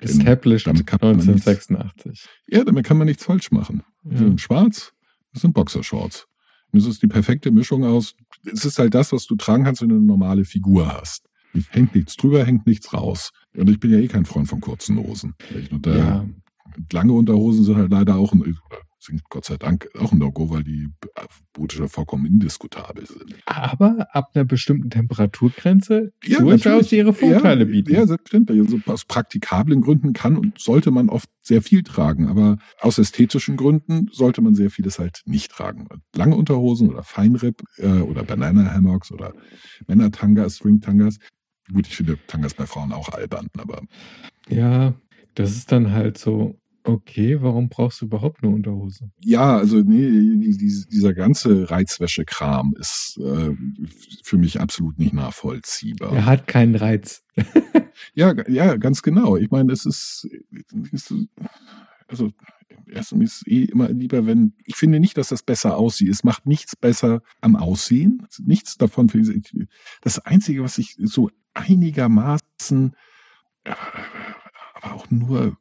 Established 0.02 0.68
damit 0.68 0.86
kann 0.88 1.00
man 1.02 1.14
1986. 1.20 2.28
Ja, 2.48 2.64
damit 2.64 2.86
kann 2.86 2.98
man 2.98 3.08
nichts 3.08 3.24
falsch 3.24 3.52
machen. 3.52 3.84
Ja. 4.04 4.18
sind 4.18 4.42
schwarz, 4.42 4.94
das 5.34 5.42
sind 5.42 5.54
Boxershorts. 5.54 6.28
Und 6.72 6.82
das 6.82 6.90
ist 6.90 7.02
die 7.02 7.08
perfekte 7.08 7.52
Mischung 7.52 7.84
aus. 7.86 8.16
Es 8.46 8.66
ist 8.66 8.80
halt 8.80 8.94
das, 8.94 9.12
was 9.14 9.26
du 9.26 9.36
tragen 9.36 9.64
kannst, 9.64 9.82
wenn 9.82 9.90
du 9.90 9.96
eine 9.96 10.04
normale 10.04 10.46
Figur 10.46 10.88
hast. 10.88 11.28
Hängt 11.70 11.96
nichts 11.96 12.18
drüber, 12.18 12.44
hängt 12.44 12.68
nichts 12.68 12.94
raus. 12.94 13.32
Und 13.56 13.70
ich 13.70 13.80
bin 13.80 13.92
ja 13.92 14.00
eh 14.00 14.08
kein 14.10 14.26
Freund 14.26 14.50
von 14.50 14.60
kurzen 14.60 14.98
Hosen. 14.98 15.36
Und, 15.72 15.88
äh, 15.88 15.98
Ja. 15.98 16.26
Lange 16.92 17.14
Unterhosen 17.14 17.64
sind 17.64 17.78
halt 17.78 17.92
leider 17.92 18.16
auch 18.16 18.34
ein, 18.34 18.58
Gott 19.30 19.46
sei 19.46 19.58
Dank 19.58 19.90
auch 20.00 20.12
ein 20.12 20.20
No-Go, 20.20 20.50
weil 20.50 20.64
die 20.64 20.90
Boote 21.54 21.88
vollkommen 21.88 22.26
indiskutabel 22.26 23.06
sind. 23.06 23.36
Aber 23.46 24.08
ab 24.12 24.32
einer 24.34 24.46
bestimmten 24.46 24.90
Temperaturgrenze 24.90 26.14
Ja, 26.24 26.40
durchaus 26.40 26.92
ihre 26.92 27.14
Vorteile 27.14 27.66
ja, 27.66 27.72
bieten. 27.72 27.94
Ja, 27.94 28.08
selbstverständlich. 28.08 28.60
Also 28.60 28.80
aus 28.86 29.06
praktikablen 29.06 29.82
Gründen 29.82 30.14
kann 30.14 30.38
und 30.38 30.60
sollte 30.60 30.92
man 30.92 31.10
oft 31.10 31.30
sehr 31.42 31.62
viel 31.62 31.84
tragen, 31.84 32.28
aber 32.28 32.58
aus 32.80 32.98
ästhetischen 32.98 33.56
Gründen 33.58 34.10
sollte 34.12 34.42
man 34.42 34.56
sehr 34.56 34.70
vieles 34.72 35.00
halt 35.00 35.22
nicht 35.26 35.52
tragen. 35.52 35.88
Lange 36.16 36.36
Unterhosen 36.36 36.90
oder 36.90 37.04
Feinripp 37.04 37.64
äh, 37.78 37.88
oder 38.00 38.24
Banana 38.24 38.74
Hammocks 38.74 39.12
oder 39.12 39.34
Männertangas, 39.88 40.58
Stringtangas. 40.58 41.18
Gut, 41.72 41.88
ich 41.88 41.96
finde 41.96 42.18
Tangas 42.28 42.54
bei 42.54 42.66
Frauen 42.66 42.92
auch 42.92 43.10
albern, 43.10 43.48
aber 43.58 43.82
Ja, 44.50 44.94
das 45.36 45.52
ist 45.56 45.72
dann 45.72 45.92
halt 45.92 46.18
so, 46.18 46.60
okay, 46.86 47.42
warum 47.42 47.68
brauchst 47.70 48.02
du 48.02 48.06
überhaupt 48.06 48.44
eine 48.44 48.54
Unterhose? 48.54 49.12
ja, 49.20 49.58
also 49.58 49.78
nee, 49.82 50.10
die- 50.10 50.58
die- 50.58 50.86
dieser 50.92 51.14
ganze 51.14 51.70
Reizwäschekram 51.70 52.74
ist 52.80 53.20
äh, 53.22 53.52
für 54.24 54.38
mich 54.38 54.60
absolut 54.62 54.98
nicht 55.00 55.14
nachvollziehbar. 55.14 56.14
Er 56.14 56.26
hat 56.26 56.48
keinen 56.48 56.76
Reiz. 56.76 57.24
Ja, 58.14 58.34
ja, 58.50 58.76
ganz 58.76 59.02
genau. 59.02 59.38
Ich 59.38 59.50
meine, 59.52 59.72
es 59.72 59.86
ist, 59.86 60.28
ist 60.92 61.14
also 62.10 62.32
erstens 62.88 63.38
ist 63.42 63.48
eh 63.48 63.64
immer 63.64 63.88
lieber, 63.90 64.26
wenn 64.26 64.54
ich 64.66 64.76
finde 64.76 65.00
nicht, 65.00 65.18
dass 65.18 65.30
das 65.30 65.44
besser 65.44 65.78
aussieht. 65.78 66.10
Es 66.10 66.24
macht 66.26 66.46
nichts 66.46 66.76
besser 66.76 67.22
am 67.40 67.56
Aussehen. 67.56 68.28
Nichts 68.44 68.76
davon. 68.78 69.08
Das 70.02 70.20
Einzige, 70.20 70.62
was 70.64 70.78
ich 70.78 70.96
so 71.00 71.30
einigermaßen, 71.54 72.96
äh, 73.64 73.72
aber 74.74 74.94
auch 74.96 75.10
nur 75.10 75.58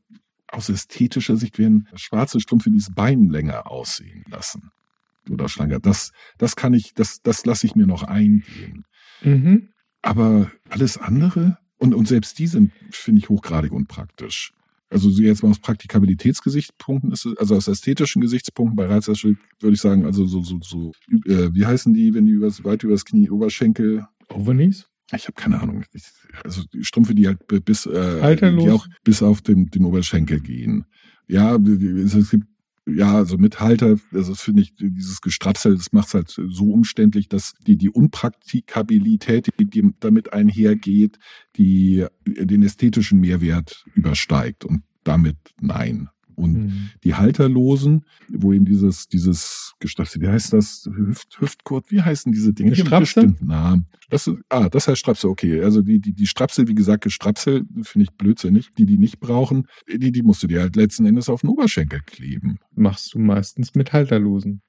aus 0.55 0.69
ästhetischer 0.69 1.37
Sicht, 1.37 1.59
werden 1.59 1.89
schwarze 1.95 2.41
Strümpfe 2.41 2.71
dieses 2.71 2.95
Bein 2.95 3.29
länger 3.29 3.71
aussehen 3.71 4.25
lassen 4.29 4.71
oder 5.31 5.49
schlanker. 5.49 5.81
Das, 5.81 6.13
das 6.39 6.57
kann 6.57 6.75
ich, 6.75 6.95
das, 6.95 7.21
das 7.23 7.45
lasse 7.47 7.67
ich 7.67 7.75
mir 7.75 7.87
noch 7.87 8.03
eingehen. 8.03 8.85
Mhm. 9.23 9.71
Aber 10.03 10.51
alles 10.69 10.99
andere 10.99 11.59
und, 11.79 11.95
und 11.95 12.07
selbst 12.07 12.39
die 12.39 12.47
sind, 12.47 12.73
finde 12.91 13.21
ich, 13.21 13.29
hochgradig 13.29 13.73
unpraktisch. 13.73 14.53
Also 14.91 15.11
so 15.11 15.23
jetzt 15.23 15.43
mal 15.43 15.51
aus 15.51 15.59
Praktikabilitätsgesichtspunkten 15.59 17.11
ist 17.11 17.27
es, 17.27 17.37
also 17.39 17.57
aus 17.57 17.69
ästhetischen 17.69 18.23
Gesichtspunkten 18.23 18.77
bei 18.77 18.87
Reizwäsche 18.87 19.37
würde 19.59 19.75
ich 19.75 19.81
sagen, 19.81 20.05
also 20.05 20.27
so, 20.27 20.43
so, 20.43 20.59
so, 20.63 20.93
äh, 21.27 21.53
wie 21.53 21.67
heißen 21.67 21.93
die, 21.95 22.15
wenn 22.15 22.27
die 22.27 22.33
übers, 22.33 22.65
weit 22.65 22.85
übers 22.85 23.05
Knie, 23.05 23.31
Oberschenkel, 23.31 24.07
Overknees? 24.29 24.87
Ich 25.13 25.25
habe 25.25 25.35
keine 25.35 25.61
Ahnung. 25.61 25.85
Ich, 25.93 26.05
also 26.45 26.63
die 26.73 26.85
Strümpfe, 26.85 27.15
die 27.15 27.27
halt 27.27 27.47
bis, 27.65 27.87
äh, 27.87 28.37
die 28.37 28.71
auch 28.71 28.87
bis 29.05 29.23
auf 29.23 29.43
den, 29.43 29.67
den 29.67 29.85
Oberschenkel 29.85 30.41
gehen. 30.41 30.87
Ja, 31.27 31.57
es, 31.57 32.31
gibt, 32.31 32.47
ja, 32.87 33.15
also 33.15 33.39
mit 33.39 33.61
Halter, 33.61 33.97
also 34.13 34.33
das 34.33 34.43
finde 34.43 34.63
ich, 34.63 34.75
dieses 34.77 35.21
Gestrapsel, 35.21 35.77
das 35.77 35.93
macht 35.93 36.09
es 36.09 36.15
halt 36.15 36.29
so 36.29 36.71
umständlich, 36.71 37.29
dass 37.29 37.55
die, 37.67 37.77
die 37.77 37.91
Unpraktikabilität, 37.91 39.49
die, 39.59 39.65
die 39.65 39.91
damit 40.01 40.33
einhergeht, 40.33 41.19
die 41.57 42.07
den 42.27 42.63
ästhetischen 42.63 43.21
Mehrwert 43.21 43.85
übersteigt 43.95 44.65
und 44.65 44.83
damit 45.03 45.37
nein. 45.61 46.09
Und 46.37 46.53
Mhm. 46.55 46.91
die 47.05 47.15
Halterlosen, 47.15 48.05
wo 48.29 48.53
eben 48.53 48.65
dieses, 48.65 49.09
dieses 49.09 49.75
Gestrapsel, 49.81 50.21
wie 50.23 50.29
heißt 50.29 50.53
das? 50.53 50.89
Hüft, 50.95 51.41
Hüftgurt, 51.41 51.91
wie 51.91 52.01
heißen 52.03 52.33
diese 52.33 52.53
Dinge? 52.53 52.73
Die 52.73 52.81
haben 52.81 52.85
Gestrapsel? 52.85 53.23
bestimmten 53.25 53.47
Namen. 53.47 53.87
Das 54.11 54.31
ah, 54.49 54.69
das 54.69 54.89
heißt 54.89 54.99
Strapsel, 54.99 55.31
okay. 55.31 55.63
Also 55.63 55.83
die, 55.83 56.01
die, 56.01 56.13
die 56.13 56.27
Strapsel, 56.27 56.69
wie 56.69 56.75
gesagt, 56.75 57.05
Gestrapsel, 57.05 57.65
finde 57.83 58.05
ich 58.05 58.11
blödsinnig. 58.13 58.71
Die, 58.79 58.87
die 58.87 58.99
nicht 58.99 59.21
brauchen, 59.21 59.67
die, 59.93 60.13
die 60.13 60.23
musst 60.23 60.43
du 60.43 60.47
dir 60.47 60.61
halt 60.61 60.77
letzten 60.77 61.07
Endes 61.07 61.29
auf 61.29 61.41
den 61.43 61.51
Oberschenkel 61.51 62.01
kleben. 62.07 62.59
Machst 62.75 63.15
du 63.15 63.19
meistens 63.19 63.75
mit 63.75 63.93
Halterlosen. 63.93 64.61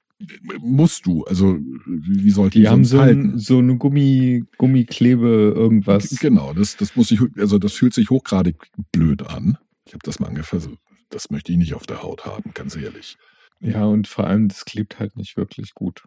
Musst 0.60 1.04
du, 1.04 1.24
also 1.24 1.58
wie 1.86 2.30
sollte 2.30 2.58
Die 2.58 2.68
haben 2.68 2.84
sonst 2.84 2.90
so, 2.90 3.00
halten? 3.00 3.32
ein, 3.34 3.38
so 3.38 3.58
eine 3.58 3.76
Gummi, 3.76 4.44
Gummiklebe, 4.56 5.52
irgendwas. 5.54 6.08
Genau, 6.20 6.54
das, 6.54 6.76
das 6.78 6.96
muss 6.96 7.10
ich, 7.10 7.20
also 7.36 7.58
das 7.58 7.74
fühlt 7.74 7.92
sich 7.92 8.08
hochgradig 8.08 8.56
blöd 8.92 9.22
an. 9.26 9.58
Ich 9.86 9.92
habe 9.92 10.00
das 10.04 10.18
mal 10.18 10.32
so, 10.58 10.70
das 11.10 11.30
möchte 11.30 11.52
ich 11.52 11.58
nicht 11.58 11.74
auf 11.74 11.86
der 11.86 12.02
Haut 12.02 12.24
haben, 12.24 12.52
ganz 12.54 12.76
ehrlich. 12.76 13.16
Ja, 13.60 13.84
und 13.84 14.06
vor 14.06 14.26
allem, 14.26 14.48
das 14.48 14.64
klebt 14.64 14.98
halt 14.98 15.16
nicht 15.16 15.36
wirklich 15.36 15.74
gut. 15.74 16.04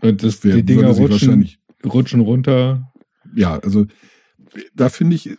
Und 0.00 0.22
das, 0.22 0.40
die 0.40 0.62
Dinger 0.62 0.88
rutschen, 0.88 1.48
rutschen 1.84 2.20
runter. 2.20 2.92
ja, 3.34 3.58
also 3.58 3.86
da 4.74 4.88
finde 4.88 5.16
ich, 5.16 5.28
äh, 5.28 5.36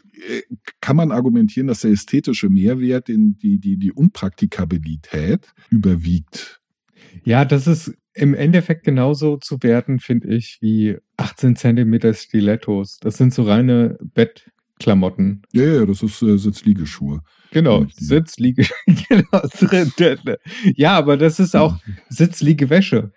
kann 0.81 0.95
man 0.95 1.11
argumentieren, 1.11 1.67
dass 1.67 1.81
der 1.81 1.91
ästhetische 1.91 2.49
Mehrwert, 2.49 3.07
den, 3.07 3.37
die, 3.37 3.59
die, 3.59 3.77
die 3.77 3.91
Unpraktikabilität 3.91 5.47
überwiegt. 5.69 6.61
Ja, 7.23 7.43
das 7.43 7.67
ist 7.67 7.93
im 8.13 8.33
Endeffekt 8.33 8.83
genauso 8.83 9.37
zu 9.37 9.61
werten, 9.61 9.99
finde 9.99 10.27
ich, 10.35 10.59
wie 10.61 10.97
18 11.17 11.55
Zentimeter 11.55 12.13
Stilettos. 12.13 12.97
Das 12.99 13.17
sind 13.17 13.33
so 13.33 13.43
reine 13.43 13.97
Bettklamotten. 14.79 15.41
Ja, 15.51 15.63
ja, 15.63 15.85
das 15.85 16.01
ist 16.01 16.21
äh, 16.21 16.37
Sitzliegeschuhe. 16.37 17.21
Genau. 17.51 17.85
Sitzliege. 17.93 18.65
genau, 19.09 19.41
ja, 20.75 20.97
aber 20.97 21.17
das 21.17 21.39
ist 21.39 21.55
auch 21.55 21.77
Sitzliegewäsche. 22.09 23.11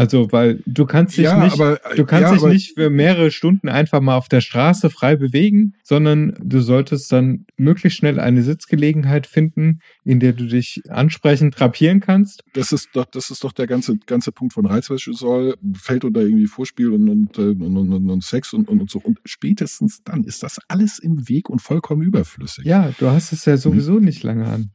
Also, 0.00 0.32
weil 0.32 0.62
du 0.64 0.86
kannst 0.86 1.18
dich 1.18 1.24
ja, 1.24 1.44
nicht, 1.44 1.52
aber, 1.52 1.78
du 1.94 2.06
kannst 2.06 2.30
ja, 2.30 2.32
dich 2.32 2.42
nicht 2.44 2.74
für 2.74 2.88
mehrere 2.88 3.30
Stunden 3.30 3.68
einfach 3.68 4.00
mal 4.00 4.16
auf 4.16 4.30
der 4.30 4.40
Straße 4.40 4.88
frei 4.88 5.14
bewegen, 5.14 5.74
sondern 5.82 6.38
du 6.42 6.60
solltest 6.60 7.12
dann 7.12 7.44
möglichst 7.58 7.98
schnell 7.98 8.18
eine 8.18 8.42
Sitzgelegenheit 8.42 9.26
finden, 9.26 9.80
in 10.02 10.18
der 10.18 10.32
du 10.32 10.46
dich 10.46 10.80
ansprechend 10.88 11.60
drapieren 11.60 12.00
kannst. 12.00 12.44
Das 12.54 12.72
ist 12.72 12.88
doch, 12.94 13.04
das 13.04 13.28
ist 13.28 13.44
doch 13.44 13.52
der 13.52 13.66
ganze, 13.66 13.98
ganze 14.06 14.32
Punkt 14.32 14.54
von 14.54 14.64
Reizwäsche 14.64 15.12
soll, 15.12 15.56
fällt 15.74 16.06
unter 16.06 16.22
irgendwie 16.22 16.46
Vorspiel 16.46 16.88
und, 16.92 17.06
und, 17.06 17.36
äh, 17.36 17.42
und, 17.42 17.76
und, 17.76 17.92
und, 17.92 18.08
und 18.08 18.24
Sex 18.24 18.54
und, 18.54 18.70
und, 18.70 18.80
und 18.80 18.90
so. 18.90 19.00
Und 19.00 19.18
spätestens 19.26 20.02
dann 20.02 20.24
ist 20.24 20.42
das 20.42 20.60
alles 20.68 20.98
im 20.98 21.28
Weg 21.28 21.50
und 21.50 21.60
vollkommen 21.60 22.00
überflüssig. 22.00 22.64
Ja, 22.64 22.90
du 22.98 23.10
hast 23.10 23.34
es 23.34 23.44
ja 23.44 23.58
sowieso 23.58 23.98
nicht 23.98 24.22
lange 24.22 24.46
an. 24.46 24.70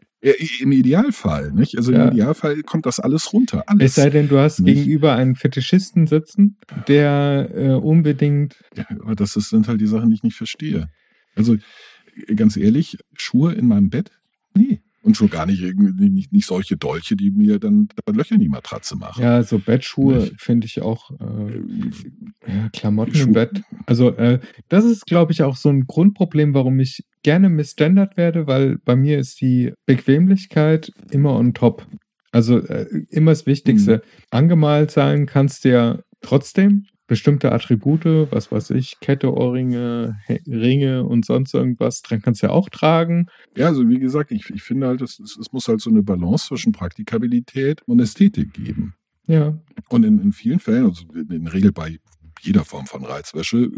Im 0.59 0.71
Idealfall, 0.71 1.51
nicht? 1.51 1.77
Also 1.77 1.91
Ja. 1.91 2.05
im 2.07 2.13
Idealfall 2.13 2.61
kommt 2.63 2.85
das 2.85 2.99
alles 2.99 3.31
runter. 3.31 3.63
Alles. 3.67 3.91
Es 3.91 3.95
sei 3.95 4.09
denn, 4.09 4.27
du 4.27 4.39
hast 4.39 4.59
Nicht. 4.59 4.75
gegenüber 4.75 5.15
einen 5.15 5.35
Fetischisten 5.35 6.07
sitzen, 6.07 6.57
der 6.87 7.49
äh, 7.53 7.73
unbedingt 7.73 8.55
Ja, 8.75 8.85
aber 9.01 9.15
das 9.15 9.33
sind 9.33 9.67
halt 9.67 9.79
die 9.81 9.87
Sachen, 9.87 10.09
die 10.09 10.15
ich 10.15 10.23
nicht 10.23 10.35
verstehe. 10.35 10.87
Also 11.35 11.57
ganz 12.35 12.57
ehrlich, 12.57 12.97
Schuhe 13.17 13.53
in 13.53 13.67
meinem 13.67 13.89
Bett? 13.89 14.11
Nee. 14.55 14.81
Und 15.05 15.15
schon 15.15 15.29
gar 15.29 15.45
nicht, 15.45 15.61
irgendwie- 15.61 16.09
nicht, 16.09 16.33
nicht 16.33 16.47
solche 16.47 16.77
Dolche, 16.77 17.15
die 17.15 17.29
mir 17.31 17.59
dann, 17.59 17.87
dann 18.05 18.15
Löcher 18.15 18.35
in 18.35 18.41
die 18.41 18.49
Matratze 18.49 18.95
machen. 18.95 19.21
Ja, 19.23 19.43
so 19.43 19.59
Bettschuhe 19.59 20.31
finde 20.37 20.65
ich 20.65 20.81
auch. 20.81 21.11
Äh, 21.11 21.61
ja, 22.47 22.69
Klamotten 22.73 23.13
Schuhe- 23.13 23.27
im 23.27 23.33
Bett. 23.33 23.61
Also, 23.85 24.09
äh, 24.17 24.39
das 24.67 24.83
ist, 24.83 25.05
glaube 25.05 25.31
ich, 25.31 25.43
auch 25.43 25.55
so 25.57 25.69
ein 25.69 25.85
Grundproblem, 25.85 26.53
warum 26.55 26.79
ich 26.79 27.03
gerne 27.23 27.49
misgendert 27.49 28.17
werde, 28.17 28.47
weil 28.47 28.77
bei 28.83 28.95
mir 28.95 29.19
ist 29.19 29.39
die 29.41 29.73
Bequemlichkeit 29.85 30.91
immer 31.11 31.33
on 31.35 31.53
top. 31.53 31.85
Also, 32.31 32.57
äh, 32.59 32.87
immer 33.09 33.31
das 33.31 33.45
Wichtigste. 33.45 34.01
Angemalt 34.31 34.91
sein 34.91 35.25
kannst 35.25 35.65
du 35.65 35.69
ja 35.69 35.99
trotzdem. 36.21 36.85
Bestimmte 37.07 37.51
Attribute, 37.51 38.31
was 38.31 38.51
weiß 38.51 38.71
ich, 38.71 38.99
Kette, 38.99 39.31
Ohrringe, 39.31 40.17
Ringe 40.47 41.03
und 41.03 41.25
sonst 41.25 41.53
irgendwas, 41.53 42.01
dran 42.01 42.21
kannst 42.21 42.41
du 42.41 42.47
ja 42.47 42.53
auch 42.53 42.69
tragen. 42.69 43.27
Ja, 43.55 43.67
also 43.67 43.87
wie 43.87 43.99
gesagt, 43.99 44.31
ich, 44.31 44.49
ich 44.49 44.63
finde 44.63 44.87
halt, 44.87 45.01
es, 45.01 45.19
es 45.19 45.37
es 45.37 45.51
muss 45.51 45.67
halt 45.67 45.81
so 45.81 45.89
eine 45.89 46.01
Balance 46.01 46.47
zwischen 46.47 46.71
Praktikabilität 46.71 47.81
und 47.83 47.99
Ästhetik 47.99 48.53
geben. 48.53 48.95
Ja, 49.27 49.57
Und 49.89 50.03
in, 50.03 50.19
in 50.19 50.31
vielen 50.31 50.59
Fällen, 50.59 50.85
also 50.85 51.05
in, 51.13 51.29
in 51.31 51.45
der 51.45 51.53
Regel 51.53 51.71
bei 51.71 51.99
jeder 52.41 52.63
Form 52.63 52.85
von 52.85 53.03
Reizwäsche, 53.03 53.69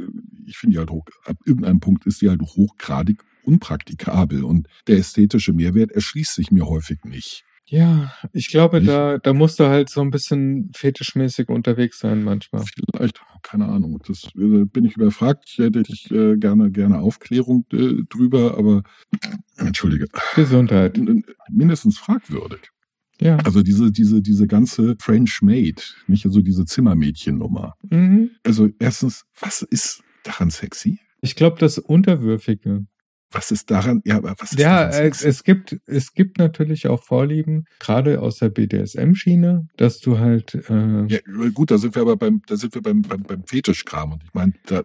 ich 0.45 0.57
finde 0.57 0.73
die 0.73 0.79
halt 0.79 0.89
hoch, 0.89 1.05
ab 1.25 1.37
irgendeinem 1.45 1.79
Punkt 1.79 2.05
ist 2.05 2.21
die 2.21 2.29
halt 2.29 2.41
hochgradig 2.41 3.23
unpraktikabel 3.43 4.43
und 4.43 4.67
der 4.87 4.97
ästhetische 4.97 5.53
Mehrwert 5.53 5.91
erschließt 5.91 6.35
sich 6.35 6.51
mir 6.51 6.67
häufig 6.67 6.99
nicht. 7.05 7.45
Ja, 7.69 8.13
ich 8.31 8.47
glaube, 8.47 8.81
da, 8.81 9.17
da 9.17 9.33
musst 9.33 9.59
du 9.59 9.65
halt 9.65 9.89
so 9.89 9.99
ein 9.99 10.09
bisschen 10.09 10.71
fetischmäßig 10.73 11.49
unterwegs 11.49 11.99
sein 11.99 12.23
manchmal. 12.23 12.63
Vielleicht, 12.63 13.21
keine 13.43 13.65
Ahnung. 13.67 13.99
Das 14.07 14.29
äh, 14.35 14.63
bin 14.65 14.85
ich 14.85 14.95
überfragt. 14.95 15.43
Ich 15.47 15.57
hätte 15.57 15.83
ich 15.85 16.09
äh, 16.09 16.37
gerne, 16.37 16.71
gerne 16.71 16.99
Aufklärung 16.99 17.65
äh, 17.73 18.03
drüber, 18.09 18.57
aber 18.57 18.83
entschuldige. 19.57 20.07
Gesundheit. 20.35 20.97
Mindestens 21.49 21.97
fragwürdig. 21.97 22.69
Ja. 23.19 23.37
Also 23.37 23.63
diese, 23.63 23.91
diese, 23.91 24.21
diese 24.21 24.47
ganze 24.47 24.95
French 24.99 25.41
Maid, 25.41 25.95
nicht? 26.07 26.25
Also 26.25 26.41
diese 26.41 26.65
Zimmermädchen-Nummer. 26.65 27.73
Mhm. 27.89 28.31
Also 28.43 28.69
erstens, 28.79 29.25
was 29.39 29.61
ist 29.61 30.03
daran 30.23 30.51
sexy? 30.51 30.99
Ich 31.21 31.35
glaube, 31.35 31.57
das 31.59 31.79
Unterwürfige. 31.79 32.85
Was 33.31 33.51
ist 33.51 33.69
daran, 33.71 34.01
ja, 34.05 34.17
aber 34.17 34.35
was 34.37 34.53
ist 34.53 34.59
Ja, 34.59 34.87
äh, 34.89 35.09
es 35.09 35.43
gibt, 35.43 35.77
es 35.85 36.13
gibt 36.13 36.37
natürlich 36.37 36.87
auch 36.87 37.03
Vorlieben, 37.03 37.65
gerade 37.79 38.21
aus 38.21 38.37
der 38.37 38.49
BDSM-Schiene, 38.49 39.67
dass 39.75 39.99
du 39.99 40.17
halt, 40.17 40.53
äh, 40.55 41.05
ja, 41.07 41.07
Ja, 41.09 41.49
gut, 41.53 41.71
da 41.71 41.77
sind 41.77 41.93
wir 41.95 42.01
aber 42.03 42.15
beim, 42.15 42.41
da 42.47 42.55
sind 42.55 42.73
wir 42.73 42.81
beim, 42.81 43.01
beim, 43.01 43.23
beim 43.23 43.43
Fetischkram. 43.45 44.13
Und 44.13 44.23
ich 44.23 44.33
meine, 44.33 44.53
da, 44.65 44.81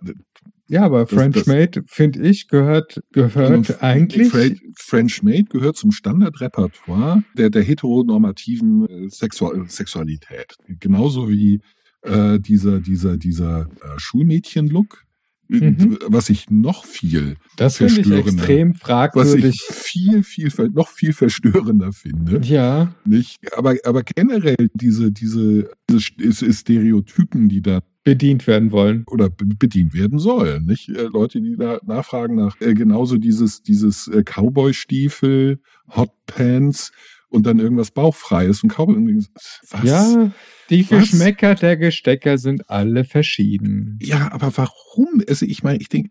aber 0.80 1.06
French 1.06 1.34
das- 1.36 1.46
Maid, 1.46 1.82
finde 1.86 2.22
ich, 2.26 2.48
gehört, 2.48 3.00
gehört 3.12 3.50
Und 3.50 3.82
eigentlich. 3.82 4.28
Fre- 4.32 4.58
French 4.76 5.22
Maid 5.22 5.50
gehört 5.50 5.76
zum 5.76 5.92
Standardrepertoire 5.92 7.22
der, 7.36 7.50
der 7.50 7.62
heteronormativen 7.62 8.88
äh, 8.88 9.08
Sexual 9.10 9.68
Sexualität. 9.68 10.56
Genauso 10.80 11.28
wie 11.28 11.60
äh, 12.02 12.38
dieser, 12.40 12.80
dieser, 12.80 13.16
dieser 13.16 13.62
äh, 13.82 13.98
Schulmädchen-Look, 13.98 14.94
äh, 14.94 15.11
Mhm. 15.60 15.98
was 16.06 16.30
ich 16.30 16.48
noch 16.50 16.84
viel, 16.84 17.36
Das 17.56 17.76
finde 17.76 17.92
ich 17.92 18.06
verstörender. 18.06 18.32
extrem 18.42 18.74
was 19.14 19.34
ich 19.34 19.60
viel, 19.62 20.22
viel, 20.22 20.50
noch 20.72 20.88
viel 20.88 21.12
verstörender 21.12 21.92
finde. 21.92 22.40
Ja, 22.42 22.94
Nicht? 23.04 23.38
Aber, 23.56 23.76
aber 23.84 24.02
generell 24.02 24.56
diese, 24.74 25.12
diese, 25.12 25.70
diese 25.90 26.52
Stereotypen, 26.52 27.48
die 27.48 27.60
da 27.60 27.80
bedient 28.04 28.46
werden 28.46 28.72
wollen. 28.72 29.04
oder 29.06 29.30
be- 29.30 29.44
bedient 29.46 29.94
werden 29.94 30.18
sollen. 30.18 30.64
Nicht 30.66 30.88
äh, 30.88 31.02
Leute, 31.12 31.40
die 31.40 31.56
da 31.56 31.78
nachfragen 31.86 32.34
nach 32.34 32.60
äh, 32.60 32.74
genauso 32.74 33.16
dieses 33.16 33.62
dieses 33.62 34.08
äh, 34.08 34.24
Cowboy-Stiefel, 34.24 35.60
Hotpants 35.94 36.90
und 37.32 37.46
dann 37.46 37.58
irgendwas 37.58 37.90
bauchfreies 37.90 38.62
und 38.62 38.70
Cowboy. 38.70 39.24
Was? 39.70 39.82
Ja, 39.82 40.32
die 40.70 40.88
Was? 40.90 41.00
Geschmäcker 41.00 41.54
der 41.54 41.76
Gestecker 41.76 42.38
sind 42.38 42.68
alle 42.70 43.04
verschieden. 43.04 43.98
Ja, 44.02 44.30
aber 44.32 44.56
warum? 44.56 45.22
Also 45.28 45.46
ich 45.46 45.62
meine, 45.62 45.78
ich 45.80 45.88
denke, 45.88 46.10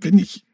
wenn 0.00 0.18
ich 0.18 0.44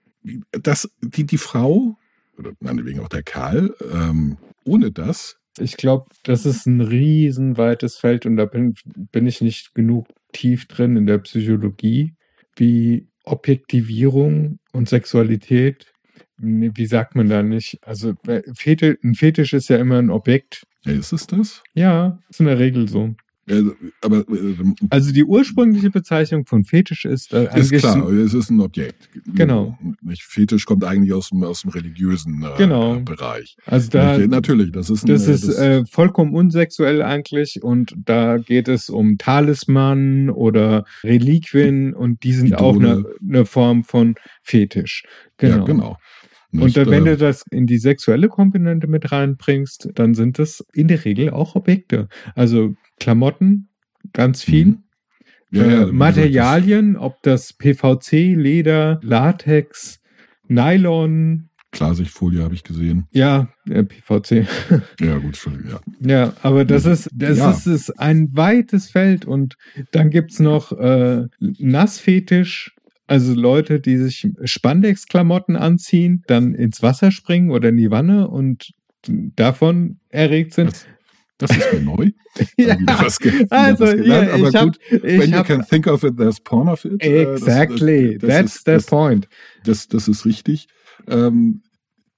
das 0.50 0.90
die 1.00 1.24
die 1.24 1.38
Frau 1.38 1.96
oder 2.38 2.52
meinetwegen 2.60 3.00
auch 3.00 3.08
der 3.08 3.22
Kerl 3.22 3.74
ähm, 3.92 4.36
ohne 4.64 4.92
das 4.92 5.36
Ich 5.58 5.76
glaube, 5.76 6.06
das 6.24 6.46
ist 6.46 6.66
ein 6.66 6.80
riesenweites 6.80 7.96
Feld 7.96 8.26
und 8.26 8.36
da 8.36 8.44
bin, 8.44 8.74
bin 8.84 9.26
ich 9.26 9.40
nicht 9.40 9.74
genug 9.74 10.06
tief 10.32 10.66
drin 10.66 10.96
in 10.96 11.06
der 11.06 11.18
Psychologie, 11.18 12.14
wie 12.56 13.08
Objektivierung 13.24 14.58
und 14.72 14.88
Sexualität. 14.88 15.91
Wie 16.42 16.86
sagt 16.86 17.14
man 17.14 17.28
da 17.28 17.42
nicht? 17.42 17.78
Also 17.82 18.14
äh, 18.26 18.42
Fetisch, 18.54 18.96
ein 19.04 19.14
Fetisch 19.14 19.52
ist 19.52 19.68
ja 19.68 19.76
immer 19.78 19.98
ein 19.98 20.10
Objekt. 20.10 20.64
ja, 20.84 20.92
ist 20.92 21.12
es 21.12 21.26
das? 21.26 21.62
Ja, 21.74 22.18
ist 22.28 22.40
in 22.40 22.46
der 22.46 22.58
Regel 22.58 22.88
so. 22.88 23.14
Äh, 23.48 23.62
aber 24.00 24.18
äh, 24.18 24.54
Also 24.90 25.12
die 25.12 25.24
ursprüngliche 25.24 25.90
Bezeichnung 25.90 26.46
von 26.46 26.62
Fetisch 26.62 27.04
ist 27.04 27.32
äh, 27.32 27.48
ist 27.58 27.72
klar, 27.72 28.08
es 28.08 28.34
ist 28.34 28.50
ein 28.50 28.60
Objekt. 28.60 29.08
Genau. 29.34 29.76
Nicht 30.00 30.22
Fetisch 30.22 30.64
kommt 30.64 30.84
eigentlich 30.84 31.12
aus 31.12 31.30
dem 31.30 31.42
aus 31.42 31.62
dem 31.62 31.70
religiösen 31.72 32.44
äh, 32.44 32.56
Genau. 32.56 33.00
Bereich. 33.00 33.56
also 33.66 33.90
da 33.90 34.16
Ja, 34.16 34.26
natürlich, 34.28 34.70
das 34.70 34.90
ist 34.90 35.02
ein, 35.02 35.08
Das 35.08 35.26
ist 35.26 35.48
äh, 35.48 35.84
vollkommen 35.86 36.34
unsexuell 36.34 37.02
eigentlich 37.02 37.64
und 37.64 37.96
da 38.04 38.38
geht 38.38 38.68
es 38.68 38.88
um 38.88 39.18
Talisman 39.18 40.30
oder 40.30 40.84
Reliquien 41.02 41.94
und 41.94 42.22
die 42.22 42.34
sind 42.34 42.54
auch 42.54 42.76
eine, 42.76 42.92
Idole. 43.00 43.14
eine 43.28 43.44
Form 43.44 43.82
von 43.82 44.14
Fetisch. 44.44 45.02
Genau. 45.38 45.56
Ja, 45.56 45.64
genau. 45.64 45.96
Und 46.52 46.64
Nicht, 46.64 46.76
dann, 46.76 46.90
wenn 46.90 47.06
äh, 47.06 47.10
du 47.12 47.16
das 47.16 47.44
in 47.50 47.66
die 47.66 47.78
sexuelle 47.78 48.28
Komponente 48.28 48.86
mit 48.86 49.10
reinbringst, 49.10 49.88
dann 49.94 50.14
sind 50.14 50.38
das 50.38 50.64
in 50.74 50.86
der 50.88 51.04
Regel 51.04 51.30
auch 51.30 51.54
Objekte. 51.56 52.08
Also 52.34 52.74
Klamotten, 53.00 53.68
ganz 54.12 54.42
viel. 54.42 54.66
Mhm. 54.66 54.78
ja, 55.50 55.66
ja, 55.66 55.82
äh, 55.84 55.92
Materialien, 55.92 56.96
ob 56.96 57.22
das 57.22 57.52
PVC, 57.54 58.34
Leder, 58.36 59.00
Latex, 59.02 60.00
Nylon, 60.48 61.48
das- 61.70 61.78
Klarsichtfolie 61.78 62.42
habe 62.42 62.52
ich 62.54 62.64
gesehen. 62.64 63.06
ja, 63.12 63.48
äh, 63.70 63.82
PVC. 63.82 64.46
Ja, 65.00 65.14
gut, 65.14 65.24
Entschuldigung, 65.24 65.70
ja. 66.00 66.10
Ja, 66.10 66.32
aber 66.42 66.66
das 66.66 66.84
ist, 66.84 67.08
das 67.14 67.38
Ja. 67.38 67.50
ist, 67.50 67.66
ist 67.66 67.98
ein 67.98 68.28
weites 68.36 68.90
Feld 68.90 69.24
und 69.24 69.56
dann 69.92 70.10
gibt's 70.10 70.38
noch 70.38 70.72
äh, 70.78 71.28
Nassfetisch, 71.40 72.76
also 73.12 73.34
Leute, 73.34 73.78
die 73.78 73.98
sich 73.98 74.26
Spandex-Klamotten 74.42 75.54
anziehen, 75.56 76.22
dann 76.28 76.54
ins 76.54 76.82
Wasser 76.82 77.10
springen 77.10 77.50
oder 77.50 77.68
in 77.68 77.76
die 77.76 77.90
Wanne 77.90 78.26
und 78.28 78.70
davon 79.06 79.98
erregt 80.08 80.54
sind. 80.54 80.86
Das, 81.36 81.50
das 81.50 81.58
ist 81.58 81.72
mir 81.74 81.80
neu. 81.82 82.10
Ja, 82.56 82.78
Wieder 82.80 82.94
was 82.98 83.18
also 83.50 83.84
was 83.84 83.92
gelernt, 83.92 84.24
hier, 84.24 84.34
aber 84.34 84.48
ich 84.48 84.54
habe, 84.56 84.70
gut, 84.70 84.78
When 85.02 85.30
you 85.30 85.36
hab, 85.36 85.46
can 85.46 85.62
think 85.66 85.86
of 85.86 86.02
it, 86.02 86.16
there's 86.16 86.40
porn 86.40 86.66
of 86.66 86.82
it. 86.86 87.04
äh, 87.04 87.24
das- 87.24 87.42
exactly, 87.42 88.16
das, 88.16 88.30
that's 88.30 88.56
ist, 88.56 88.64
the 88.64 88.70
das, 88.72 88.86
point. 88.86 89.28
das, 89.64 89.86
das 89.88 90.08
ist 90.08 90.24
richtig. 90.24 90.68
Ähm, 91.06 91.60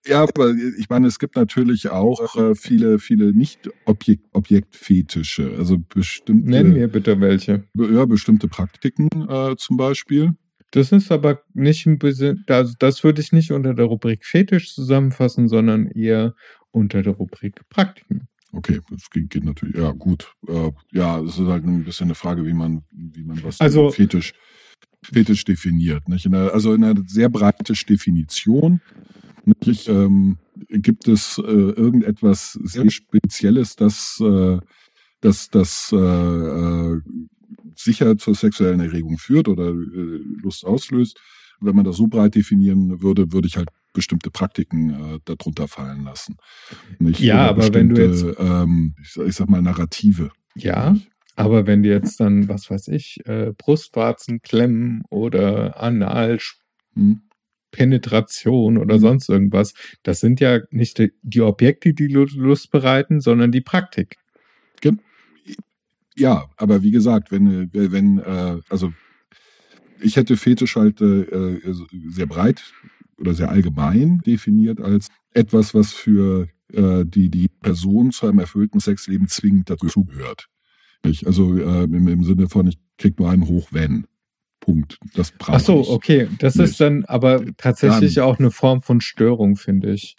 ja, 0.07 0.23
aber 0.23 0.55
ich 0.79 0.89
meine, 0.89 1.09
es 1.09 1.19
gibt 1.19 1.35
natürlich 1.35 1.89
auch 1.91 2.37
äh, 2.37 2.55
viele, 2.55 3.01
viele 3.01 3.33
nicht-Objekt, 3.33 4.23
Objektfetische, 4.33 5.51
also 5.59 5.79
bestimmte, 5.79 6.49
Nenn 6.51 6.73
mir 6.73 6.87
bitte 6.87 7.21
welche. 7.21 7.65
ja, 7.77 8.05
bestimmte 8.05 8.47
Praktiken 8.47 9.09
äh, 9.29 9.57
zum 9.57 9.77
Beispiel. 9.77 10.35
Das 10.75 10.91
ist 10.91 11.13
aber 11.13 11.41
nicht 11.53 11.87
ein 11.87 12.01
bisschen, 12.01 12.45
also 12.49 12.75
das 12.81 13.05
würde 13.05 13.21
ich 13.21 13.31
nicht 13.31 13.53
unter 13.53 13.75
der 13.75 13.85
Rubrik 13.85 14.25
Fetisch 14.25 14.75
zusammenfassen, 14.75 15.49
sondern 15.49 15.87
eher 15.87 16.35
unter 16.73 17.01
der 17.01 17.13
Rubrik 17.13 17.61
Praktiken. 17.69 18.27
Okay, 18.53 18.81
das 18.91 19.09
geht, 19.09 19.31
geht 19.31 19.45
natürlich. 19.45 19.77
Ja, 19.77 19.93
gut. 19.93 20.35
Äh, 20.49 20.73
ja, 20.91 21.21
es 21.21 21.39
ist 21.39 21.47
halt 21.47 21.65
ein 21.65 21.85
bisschen 21.85 22.09
eine 22.09 22.17
Frage, 22.17 22.45
wie 22.45 22.53
man, 22.53 22.83
wie 22.91 23.23
man 23.23 23.41
was 23.45 23.61
Also- 23.61 23.91
fetisch, 23.91 24.33
fetisch 25.05 25.45
definiert. 25.45 26.09
Nicht? 26.09 26.27
In 26.27 26.35
einer, 26.35 26.53
also 26.53 26.75
in 26.75 26.83
einer 26.83 27.01
sehr 27.07 27.29
breiten 27.29 27.63
Definition 27.89 28.81
nicht, 29.45 29.89
ähm, 29.89 30.39
gibt 30.71 31.07
es 31.07 31.39
äh, 31.39 31.43
irgendetwas 31.43 32.59
sehr 32.65 32.91
Spezielles, 32.91 33.77
das, 33.77 34.21
äh, 34.21 34.59
das, 35.21 35.51
das 35.51 35.93
äh, 35.93 35.97
äh, 35.97 37.01
sicher 37.77 38.17
zur 38.19 38.35
sexuellen 38.35 38.81
Erregung 38.81 39.19
führt 39.19 39.49
oder 39.49 39.69
äh, 39.69 40.21
Lust 40.43 40.65
auslöst. 40.65 41.19
Wenn 41.61 41.77
man 41.77 41.85
das 41.85 41.97
so 41.97 42.07
breit 42.09 42.35
definieren 42.35 43.01
würde, 43.03 43.33
würde 43.33 43.47
ich 43.49 43.57
halt 43.57 43.69
bestimmte 43.93 44.31
Praktiken 44.31 44.91
äh, 44.91 45.19
darunter 45.25 45.69
fallen 45.69 46.03
lassen. 46.05 46.37
Nicht? 46.99 47.21
Ja, 47.21 47.49
aber 47.49 47.73
wenn 47.73 47.89
du 47.89 47.95
bestimmte, 47.95 48.37
Ähm, 48.43 48.95
ich, 49.01 49.13
sag- 49.13 49.27
ich 49.29 49.35
sag 49.37 49.49
mal, 49.49 49.63
Narrative. 49.63 50.31
Ja, 50.57 50.97
aber 51.37 51.67
wenn 51.67 51.83
du 51.83 51.89
jetzt 51.91 52.19
dann, 52.21 52.49
was 52.49 52.71
weiß 52.71 52.89
ich, 52.89 53.21
äh, 53.27 53.53
Brustwarzen 53.57 54.41
klemmen 54.43 55.03
oder 55.11 55.75
Hm? 56.95 57.21
Analpenetration 57.73 58.79
oder 58.79 58.97
Mhm. 58.97 59.01
sonst 59.01 59.29
irgendwas, 59.29 59.75
das 60.03 60.21
sind 60.21 60.41
ja 60.41 60.61
nicht 60.71 61.03
die, 61.23 61.41
Objekte, 61.41 61.93
die 61.95 62.09
Lu- 62.09 62.27
Lust 62.37 62.71
bereiten, 62.71 63.21
sondern 63.21 63.53
die 63.53 63.61
Praktik. 63.61 64.17
Ja, 66.17 66.49
aber 66.57 66.83
wie 66.83 66.91
gesagt, 66.91 67.31
wenn, 67.33 67.71
äh, 67.73 67.93
wenn 67.93 68.19
äh, 68.19 68.61
also 68.69 68.93
ich 70.01 70.17
hätte 70.17 70.37
Fetisch 70.37 70.77
halt 70.77 71.01
äh, 71.01 71.23
äh, 71.23 71.75
sehr 72.09 72.27
breit 72.27 72.63
oder 73.19 73.35
sehr 73.35 73.51
allgemein 73.51 74.19
definiert 74.19 74.81
als 74.81 75.09
etwas, 75.33 75.75
was 75.75 75.93
für 75.93 76.49
äh, 76.73 77.05
die, 77.05 77.31
die 77.31 77.49
Person 77.49 78.11
zu 78.13 78.27
einem 78.27 78.39
erfüllten 78.39 78.81
Sexleben 78.81 79.29
zwingend 79.29 79.71
dazugehört. 79.71 80.49
Also 81.25 81.57
äh, 81.57 81.85
im, 81.85 82.09
im 82.09 82.25
Sinne 82.25 82.49
von, 82.49 82.67
ich 82.67 82.79
krieg 82.97 83.19
nur 83.19 83.31
einen 83.31 83.47
hoch, 83.47 83.69
wenn. 83.73 84.07
Punkt. 84.65 84.99
Das 85.15 85.31
brauche 85.33 85.57
Ach 85.57 85.61
so, 85.61 85.89
okay. 85.91 86.27
Das 86.39 86.55
nicht. 86.55 86.71
ist 86.71 86.81
dann 86.81 87.05
aber 87.05 87.45
tatsächlich 87.59 88.21
auch 88.21 88.39
eine 88.39 88.51
Form 88.51 88.81
von 88.81 89.03
Störung, 89.03 89.57
finde 89.57 89.93
ich. 89.93 90.17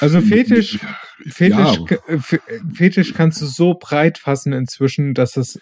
Also 0.00 0.20
Fetisch- 0.20 0.78
Fetisch, 1.26 1.80
Ja, 2.08 2.18
Fetisch 2.72 3.12
kannst 3.14 3.42
du 3.42 3.46
so 3.46 3.74
breit 3.74 4.18
fassen 4.18 4.52
inzwischen, 4.52 5.14
dass 5.14 5.36
es 5.36 5.60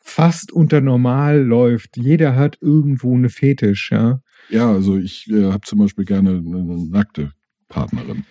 fast 0.00 0.52
unter 0.52 0.80
normal 0.82 1.40
läuft. 1.42 1.96
Jeder 1.96 2.36
hat 2.36 2.58
irgendwo 2.60 3.14
eine 3.16 3.30
Fetisch, 3.30 3.90
ja. 3.90 4.20
ja, 4.50 4.70
also 4.70 4.98
ich 4.98 5.26
äh, 5.30 5.44
habe 5.50 5.62
zum 5.62 5.78
Beispiel 5.78 6.04
gerne 6.04 6.30
eine, 6.30 6.58
eine 6.58 6.86
nackte 6.90 7.32
Partnerin. 7.68 8.24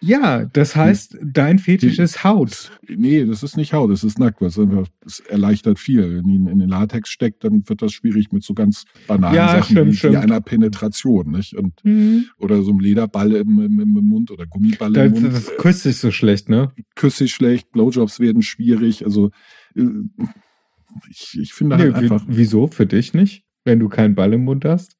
Ja, 0.00 0.44
das 0.44 0.76
heißt, 0.76 1.18
dein 1.24 1.58
Fetisch 1.58 1.98
ist 1.98 2.22
Haut. 2.22 2.70
Nee, 2.88 3.24
das 3.24 3.42
ist 3.42 3.56
nicht 3.56 3.72
Haut, 3.72 3.90
das 3.90 4.04
ist 4.04 4.18
nackt. 4.18 4.40
Ist 4.42 4.58
einfach, 4.58 4.86
das 5.02 5.18
erleichtert 5.20 5.78
viel. 5.80 6.16
Wenn 6.16 6.28
ihn 6.28 6.46
in 6.46 6.60
den 6.60 6.68
Latex 6.68 7.08
steckt, 7.10 7.42
dann 7.42 7.68
wird 7.68 7.82
das 7.82 7.92
schwierig 7.92 8.30
mit 8.30 8.44
so 8.44 8.54
ganz 8.54 8.84
banalen 9.08 9.34
Ja, 9.34 9.48
Sachen 9.58 9.72
stimmt, 9.76 9.92
wie, 9.92 9.96
stimmt. 9.96 10.16
einer 10.16 10.40
Penetration. 10.40 11.32
Nicht? 11.32 11.54
Und, 11.56 11.74
Mhm. 11.84 12.26
oder 12.38 12.62
so 12.62 12.70
einem 12.70 12.80
Lederball 12.80 13.32
im, 13.34 13.58
im, 13.60 13.80
im 13.80 14.04
Mund 14.04 14.30
oder 14.30 14.46
Gummiball 14.46 14.92
Das, 14.92 15.06
im 15.06 15.12
Mund. 15.22 15.32
das 15.34 15.50
küsst 15.58 15.82
sich 15.82 15.96
so 15.96 16.10
schlecht, 16.12 16.48
ne? 16.48 16.70
Küsse 16.94 17.24
ich 17.24 17.32
schlecht, 17.34 17.72
Blowjobs 17.72 18.20
werden 18.20 18.42
schwierig. 18.42 19.04
Also 19.04 19.30
äh, 19.74 19.82
ich, 21.10 21.38
ich 21.40 21.52
finde 21.54 21.76
Nee, 21.76 21.82
halt 21.84 21.94
einfach, 21.96 22.24
wieso? 22.28 22.66
Für 22.66 22.86
dich 22.86 23.14
nicht? 23.14 23.44
Wenn 23.64 23.78
du 23.80 23.88
keinen 23.88 24.14
Ball 24.14 24.32
im 24.32 24.44
Mund 24.44 24.64
hast? 24.64 24.96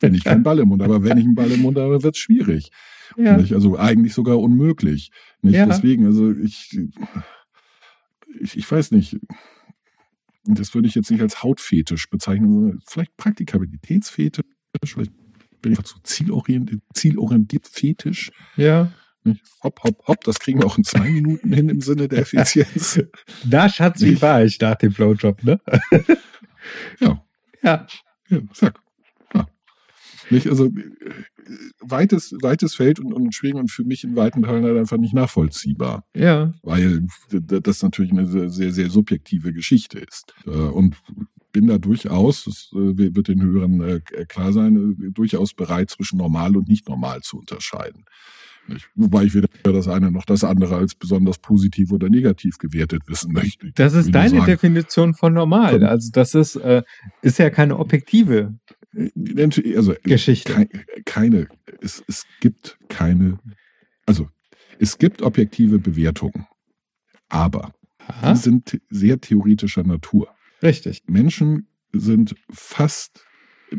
wenn 0.00 0.12
ich 0.14 0.24
keinen 0.24 0.42
Ball 0.42 0.58
im 0.58 0.68
Mund 0.68 0.82
habe, 0.82 0.96
aber 0.96 1.04
wenn 1.04 1.16
ich 1.16 1.24
einen 1.24 1.34
Ball 1.34 1.50
im 1.50 1.62
Mund 1.62 1.78
habe, 1.78 2.02
wird 2.02 2.14
es 2.14 2.20
schwierig. 2.20 2.70
Ja. 3.16 3.36
Also 3.36 3.78
eigentlich 3.78 4.14
sogar 4.14 4.38
unmöglich. 4.38 5.10
Ja. 5.42 5.66
Deswegen, 5.66 6.06
also 6.06 6.32
ich, 6.32 6.78
ich, 8.40 8.56
ich 8.56 8.70
weiß 8.70 8.90
nicht. 8.90 9.18
Das 10.46 10.74
würde 10.74 10.88
ich 10.88 10.94
jetzt 10.94 11.10
nicht 11.10 11.22
als 11.22 11.42
Hautfetisch 11.42 12.10
bezeichnen, 12.10 12.52
sondern 12.52 12.82
vielleicht 12.86 13.16
Praktikabilitätsfetisch, 13.16 14.44
vielleicht 14.82 15.12
bin 15.62 15.72
ich 15.72 15.82
zu 15.82 15.98
zielorientiert, 16.02 16.82
zielorientiert 16.92 17.66
fetisch. 17.66 18.30
Ja. 18.56 18.92
Hopp, 19.62 19.82
hopp, 19.82 20.06
hopp, 20.06 20.24
das 20.24 20.38
kriegen 20.38 20.60
wir 20.60 20.66
auch 20.66 20.76
in 20.76 20.84
zwei 20.84 21.08
Minuten 21.08 21.50
hin 21.50 21.70
im 21.70 21.80
Sinne 21.80 22.08
der 22.08 22.18
Effizienz. 22.20 23.00
Na, 23.44 23.70
Schatz, 23.70 24.02
wie 24.02 24.20
war 24.20 24.44
ich 24.44 24.60
nach 24.60 24.74
dem 24.74 24.92
Blowjob, 24.92 25.42
ne? 25.44 25.58
Ja. 27.00 27.24
Ja. 27.62 27.86
Ja, 28.28 28.38
sag. 28.52 28.83
Nicht, 30.30 30.48
also 30.48 30.70
weites, 31.80 32.34
weites 32.40 32.74
Feld 32.74 33.00
und, 33.00 33.12
und 33.12 33.34
schwierig 33.34 33.56
und 33.56 33.70
für 33.70 33.84
mich 33.84 34.04
in 34.04 34.16
weiten 34.16 34.42
Teilen 34.42 34.64
halt 34.64 34.78
einfach 34.78 34.96
nicht 34.96 35.14
nachvollziehbar. 35.14 36.04
Ja. 36.14 36.52
weil 36.62 37.06
das 37.30 37.82
natürlich 37.82 38.12
eine 38.12 38.26
sehr, 38.50 38.72
sehr, 38.72 38.90
subjektive 38.90 39.52
Geschichte 39.52 39.98
ist. 39.98 40.34
Äh, 40.46 40.50
Und 40.50 40.96
bin 41.52 41.66
da 41.68 41.78
durchaus, 41.78 42.44
das 42.44 42.70
äh, 42.72 43.14
wird 43.14 43.28
den 43.28 43.42
Hörern 43.42 43.80
äh, 43.80 44.00
klar 44.26 44.52
sein, 44.52 44.96
durchaus 45.14 45.54
bereit, 45.54 45.90
zwischen 45.90 46.18
normal 46.18 46.56
und 46.56 46.68
nicht 46.68 46.88
normal 46.88 47.20
zu 47.20 47.38
unterscheiden. 47.38 48.04
Nicht? 48.66 48.88
Wobei 48.94 49.24
ich 49.24 49.34
weder 49.34 49.48
das 49.62 49.88
eine 49.88 50.10
noch 50.10 50.24
das 50.24 50.42
andere 50.42 50.76
als 50.76 50.94
besonders 50.94 51.38
positiv 51.38 51.92
oder 51.92 52.08
negativ 52.08 52.58
gewertet 52.58 53.02
wissen 53.06 53.32
möchte. 53.32 53.70
Das 53.74 53.92
Ich 53.92 54.00
ist 54.00 54.14
deine 54.14 54.30
sagen, 54.30 54.46
Definition 54.46 55.14
von 55.14 55.34
normal. 55.34 55.84
Also 55.84 56.10
das 56.12 56.34
ist, 56.34 56.56
äh, 56.56 56.82
ist 57.22 57.38
ja 57.38 57.50
keine 57.50 57.78
objektive 57.78 58.54
Also 59.76 59.94
Geschichte. 60.02 60.52
Kei- 60.52 60.68
keine, 61.04 61.48
es, 61.80 62.02
es 62.06 62.26
gibt 62.40 62.78
keine, 62.88 63.38
also 64.06 64.28
es 64.78 64.98
gibt 64.98 65.22
objektive 65.22 65.78
Bewertungen, 65.78 66.46
aber 67.28 67.74
Aha, 67.98 68.32
die 68.32 68.38
sind 68.38 68.80
sehr 68.90 69.20
theoretischer 69.20 69.84
Natur. 69.84 70.28
richtig. 70.62 71.02
Menschen 71.06 71.68
sind 71.92 72.34
fast, 72.52 73.24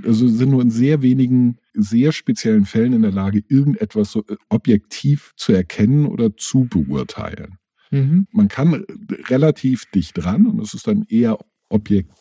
also 0.03 0.27
sind 0.27 0.49
nur 0.49 0.61
in 0.61 0.71
sehr 0.71 1.01
wenigen, 1.01 1.59
sehr 1.73 2.11
speziellen 2.11 2.65
Fällen 2.65 2.93
in 2.93 3.01
der 3.03 3.11
Lage, 3.11 3.43
irgendetwas 3.47 4.11
so 4.11 4.23
äh, 4.27 4.35
objektiv 4.49 5.33
zu 5.35 5.53
erkennen 5.53 6.05
oder 6.05 6.35
zu 6.37 6.65
beurteilen. 6.65 7.57
Mhm. 7.91 8.27
Man 8.31 8.47
kann 8.47 8.85
relativ 9.29 9.85
dicht 9.91 10.17
dran 10.17 10.47
und 10.47 10.59
es 10.61 10.73
ist 10.73 10.87
dann 10.87 11.05
eher 11.07 11.37
objektiv, 11.69 12.13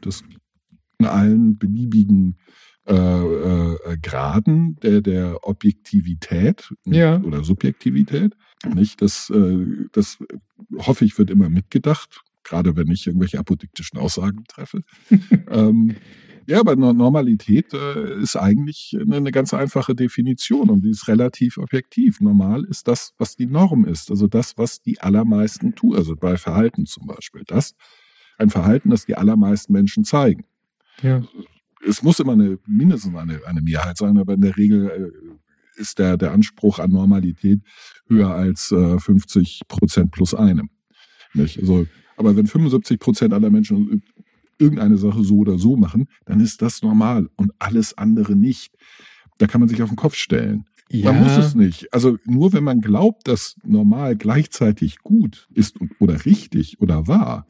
das 0.00 0.24
in 1.00 1.06
allen 1.06 1.58
beliebigen 1.58 2.36
äh, 2.86 2.94
äh, 2.94 3.96
Graden 4.02 4.76
der, 4.82 5.00
der 5.00 5.38
Objektivität 5.46 6.72
Ja. 6.84 7.20
oder 7.22 7.44
Subjektivität. 7.44 8.34
Nicht? 8.74 9.02
Das, 9.02 9.30
äh, 9.30 9.66
das 9.92 10.18
hoffe 10.78 11.04
ich, 11.04 11.18
wird 11.18 11.30
immer 11.30 11.48
mitgedacht, 11.50 12.22
gerade 12.44 12.76
wenn 12.76 12.90
ich 12.90 13.06
irgendwelche 13.06 13.38
apodiktischen 13.38 13.98
Aussagen 13.98 14.44
treffe. 14.48 14.82
ähm, 15.50 15.96
ja, 16.46 16.58
aber 16.60 16.74
No- 16.74 16.92
Normalität 16.92 17.72
äh, 17.74 18.20
ist 18.20 18.34
eigentlich 18.36 18.96
eine, 19.00 19.16
eine 19.16 19.30
ganz 19.30 19.54
einfache 19.54 19.94
Definition 19.94 20.68
und 20.70 20.82
die 20.84 20.90
ist 20.90 21.06
relativ 21.06 21.58
objektiv. 21.58 22.20
Normal 22.20 22.64
ist 22.64 22.88
das, 22.88 23.12
was 23.18 23.36
die 23.36 23.46
Norm 23.46 23.84
ist, 23.84 24.10
also 24.10 24.26
das, 24.26 24.58
was 24.58 24.80
die 24.80 25.00
allermeisten 25.00 25.74
tun, 25.74 25.94
also 25.94 26.16
bei 26.16 26.36
Verhalten 26.36 26.86
zum 26.86 27.06
Beispiel. 27.06 27.42
Das, 27.46 27.74
ein 28.38 28.50
Verhalten, 28.50 28.90
das 28.90 29.04
die 29.06 29.16
allermeisten 29.16 29.72
Menschen 29.74 30.02
zeigen. 30.04 30.44
Ja. 31.02 31.22
Es 31.86 32.02
muss 32.02 32.20
immer 32.20 32.32
eine, 32.32 32.58
mindestens 32.66 33.14
eine, 33.14 33.40
eine 33.46 33.62
Mehrheit 33.62 33.96
sein, 33.96 34.18
aber 34.18 34.34
in 34.34 34.42
der 34.42 34.56
Regel 34.56 34.90
äh, 34.90 35.80
ist 35.80 35.98
der, 35.98 36.16
der 36.16 36.32
Anspruch 36.32 36.78
an 36.78 36.90
Normalität 36.90 37.60
höher 38.08 38.30
als 38.30 38.70
äh, 38.70 38.98
50 38.98 39.62
Prozent 39.66 40.10
plus 40.10 40.34
einem. 40.34 40.68
Nicht? 41.32 41.58
Also, 41.60 41.86
aber 42.16 42.36
wenn 42.36 42.46
75 42.46 42.98
Prozent 42.98 43.32
aller 43.32 43.50
Menschen 43.50 44.02
irgendeine 44.58 44.98
Sache 44.98 45.24
so 45.24 45.38
oder 45.38 45.58
so 45.58 45.76
machen, 45.76 46.06
dann 46.26 46.40
ist 46.40 46.60
das 46.60 46.82
normal 46.82 47.28
und 47.36 47.52
alles 47.58 47.96
andere 47.96 48.36
nicht. 48.36 48.74
Da 49.38 49.46
kann 49.46 49.60
man 49.60 49.68
sich 49.70 49.82
auf 49.82 49.88
den 49.88 49.96
Kopf 49.96 50.16
stellen. 50.16 50.66
Ja. 50.90 51.12
Man 51.12 51.22
muss 51.22 51.36
es 51.38 51.54
nicht. 51.54 51.92
Also 51.94 52.18
nur 52.26 52.52
wenn 52.52 52.64
man 52.64 52.80
glaubt, 52.80 53.26
dass 53.28 53.56
normal 53.62 54.16
gleichzeitig 54.16 54.98
gut 54.98 55.48
ist 55.54 55.80
und- 55.80 55.92
oder 56.00 56.24
richtig 56.26 56.80
oder 56.80 57.06
wahr, 57.06 57.46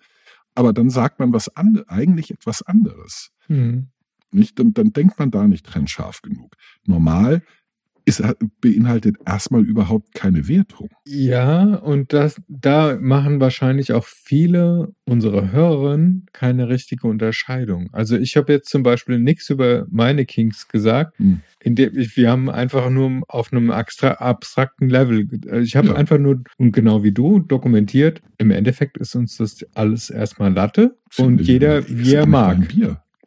aber 0.55 0.72
dann 0.72 0.90
sagt 0.90 1.18
man 1.20 1.32
was 1.32 1.55
ande, 1.57 1.88
eigentlich 1.88 2.30
etwas 2.30 2.62
anderes. 2.62 3.30
Mhm. 3.48 3.88
Nicht? 4.32 4.59
Dann, 4.59 4.72
dann 4.72 4.92
denkt 4.92 5.18
man 5.18 5.30
da 5.30 5.46
nicht 5.48 5.66
trennscharf 5.66 6.22
genug. 6.22 6.57
Normal 6.84 7.42
ist, 8.18 8.22
beinhaltet 8.61 9.16
erstmal 9.26 9.62
überhaupt 9.62 10.14
keine 10.14 10.48
Wertung. 10.48 10.88
Ja, 11.06 11.74
und 11.76 12.12
das, 12.12 12.40
da 12.48 12.98
machen 13.00 13.40
wahrscheinlich 13.40 13.92
auch 13.92 14.04
viele 14.04 14.92
unserer 15.06 15.52
Hörerinnen 15.52 16.26
keine 16.32 16.68
richtige 16.68 17.06
Unterscheidung. 17.06 17.88
Also 17.92 18.16
ich 18.16 18.36
habe 18.36 18.52
jetzt 18.52 18.68
zum 18.68 18.82
Beispiel 18.82 19.18
nichts 19.18 19.48
über 19.50 19.86
meine 19.90 20.24
Kinks 20.26 20.68
gesagt, 20.68 21.18
Hm. 21.18 21.40
ich, 21.62 22.16
wir 22.16 22.30
haben 22.30 22.48
einfach 22.50 22.90
nur 22.90 23.22
auf 23.28 23.52
einem 23.52 23.70
abstra 23.70 24.12
abstrakten 24.12 24.88
Level, 24.88 25.26
äh, 25.46 25.61
ich 25.61 25.76
habe 25.76 25.88
Ja. 25.88 25.94
einfach 25.94 26.18
nur, 26.18 26.42
und 26.58 26.72
genau 26.72 27.02
wie 27.02 27.12
du, 27.12 27.38
dokumentiert, 27.40 28.22
im 28.38 28.50
Endeffekt 28.50 28.96
ist 28.98 29.14
uns 29.14 29.36
das 29.36 29.64
alles 29.74 30.11
erstmal 30.11 30.52
Latte 30.52 30.96
und 31.18 31.40
jeder, 31.40 31.86
wie 31.88 32.14
er 32.14 32.26
mag. 32.26 32.58
Mein 32.58 32.68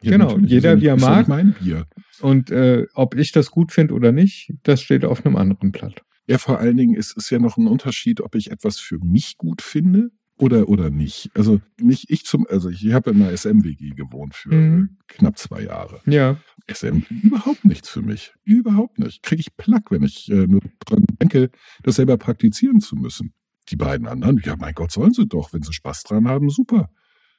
Bier. 0.04 0.18
Genau, 0.18 0.38
jeder, 0.38 0.74
ja 0.74 0.80
wie 0.80 0.86
er 0.86 0.96
ja 0.96 1.00
mag. 1.00 1.28
mein 1.28 1.52
Bier. 1.54 1.86
Und 2.20 2.50
äh, 2.50 2.86
ob 2.94 3.14
ich 3.16 3.32
das 3.32 3.50
gut 3.50 3.72
finde 3.72 3.94
oder 3.94 4.12
nicht, 4.12 4.52
das 4.62 4.80
steht 4.82 5.04
auf 5.04 5.24
einem 5.24 5.36
anderen 5.36 5.72
Blatt. 5.72 6.02
Ja, 6.26 6.38
vor 6.38 6.58
allen 6.58 6.76
Dingen 6.76 6.94
ist 6.94 7.16
es 7.16 7.28
ja 7.30 7.38
noch 7.38 7.56
ein 7.58 7.66
Unterschied, 7.66 8.20
ob 8.20 8.34
ich 8.34 8.50
etwas 8.50 8.78
für 8.78 8.98
mich 8.98 9.36
gut 9.36 9.60
finde 9.62 10.10
oder 10.36 10.68
oder 10.68 10.90
nicht. 10.90 11.30
Also 11.34 11.60
nicht 11.80 12.10
ich 12.10 12.24
zum, 12.24 12.46
also 12.48 12.68
ich 12.70 12.92
habe 12.92 13.10
in 13.10 13.22
einer 13.22 13.36
SM-WG 13.36 13.90
gewohnt 13.90 14.34
für 14.34 14.54
Mhm. 14.54 14.96
knapp 15.06 15.38
zwei 15.38 15.62
Jahre. 15.62 16.00
Ja, 16.06 16.38
SM 16.66 17.02
überhaupt 17.22 17.64
nichts 17.64 17.88
für 17.90 18.02
mich, 18.02 18.32
überhaupt 18.44 18.98
nicht. 18.98 19.22
Kriege 19.22 19.40
ich 19.40 19.56
Plack, 19.56 19.90
wenn 19.90 20.02
ich 20.02 20.30
äh, 20.30 20.46
nur 20.46 20.60
dran 20.86 21.04
denke, 21.20 21.50
das 21.82 21.96
selber 21.96 22.16
praktizieren 22.16 22.80
zu 22.80 22.96
müssen. 22.96 23.32
Die 23.70 23.76
beiden 23.76 24.06
anderen, 24.06 24.40
ja 24.44 24.56
mein 24.56 24.74
Gott, 24.74 24.90
sollen 24.92 25.12
sie 25.12 25.26
doch, 25.26 25.52
wenn 25.52 25.62
sie 25.62 25.72
Spaß 25.72 26.02
dran 26.04 26.26
haben, 26.28 26.48
super. 26.48 26.90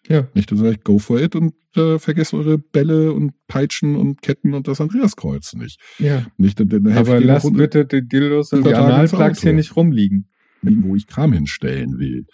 Ja. 0.07 0.27
Nicht, 0.33 0.51
dann 0.51 0.57
sage 0.59 0.71
ich, 0.71 0.83
go 0.83 0.99
for 0.99 1.19
it 1.19 1.35
und 1.35 1.53
äh, 1.75 1.99
vergesst 1.99 2.33
eure 2.33 2.57
Bälle 2.57 3.11
und 3.13 3.33
Peitschen 3.47 3.95
und 3.95 4.21
Ketten 4.21 4.53
und 4.53 4.67
das 4.67 4.79
Andreaskreuz 4.81 5.53
nicht. 5.53 5.79
Ja, 5.99 6.25
Nicht, 6.37 6.59
dann, 6.59 6.69
dann 6.69 6.87
aber 6.89 7.19
lasst 7.19 7.51
bitte 7.53 7.85
die 7.85 8.07
Dildos 8.07 8.53
und 8.53 8.65
die 8.65 8.73
Analplugs 8.73 9.41
hier 9.41 9.53
nicht 9.53 9.75
rumliegen. 9.75 10.27
wo 10.61 10.95
ich 10.95 11.07
Kram 11.07 11.33
hinstellen 11.33 11.97
will. 11.99 12.25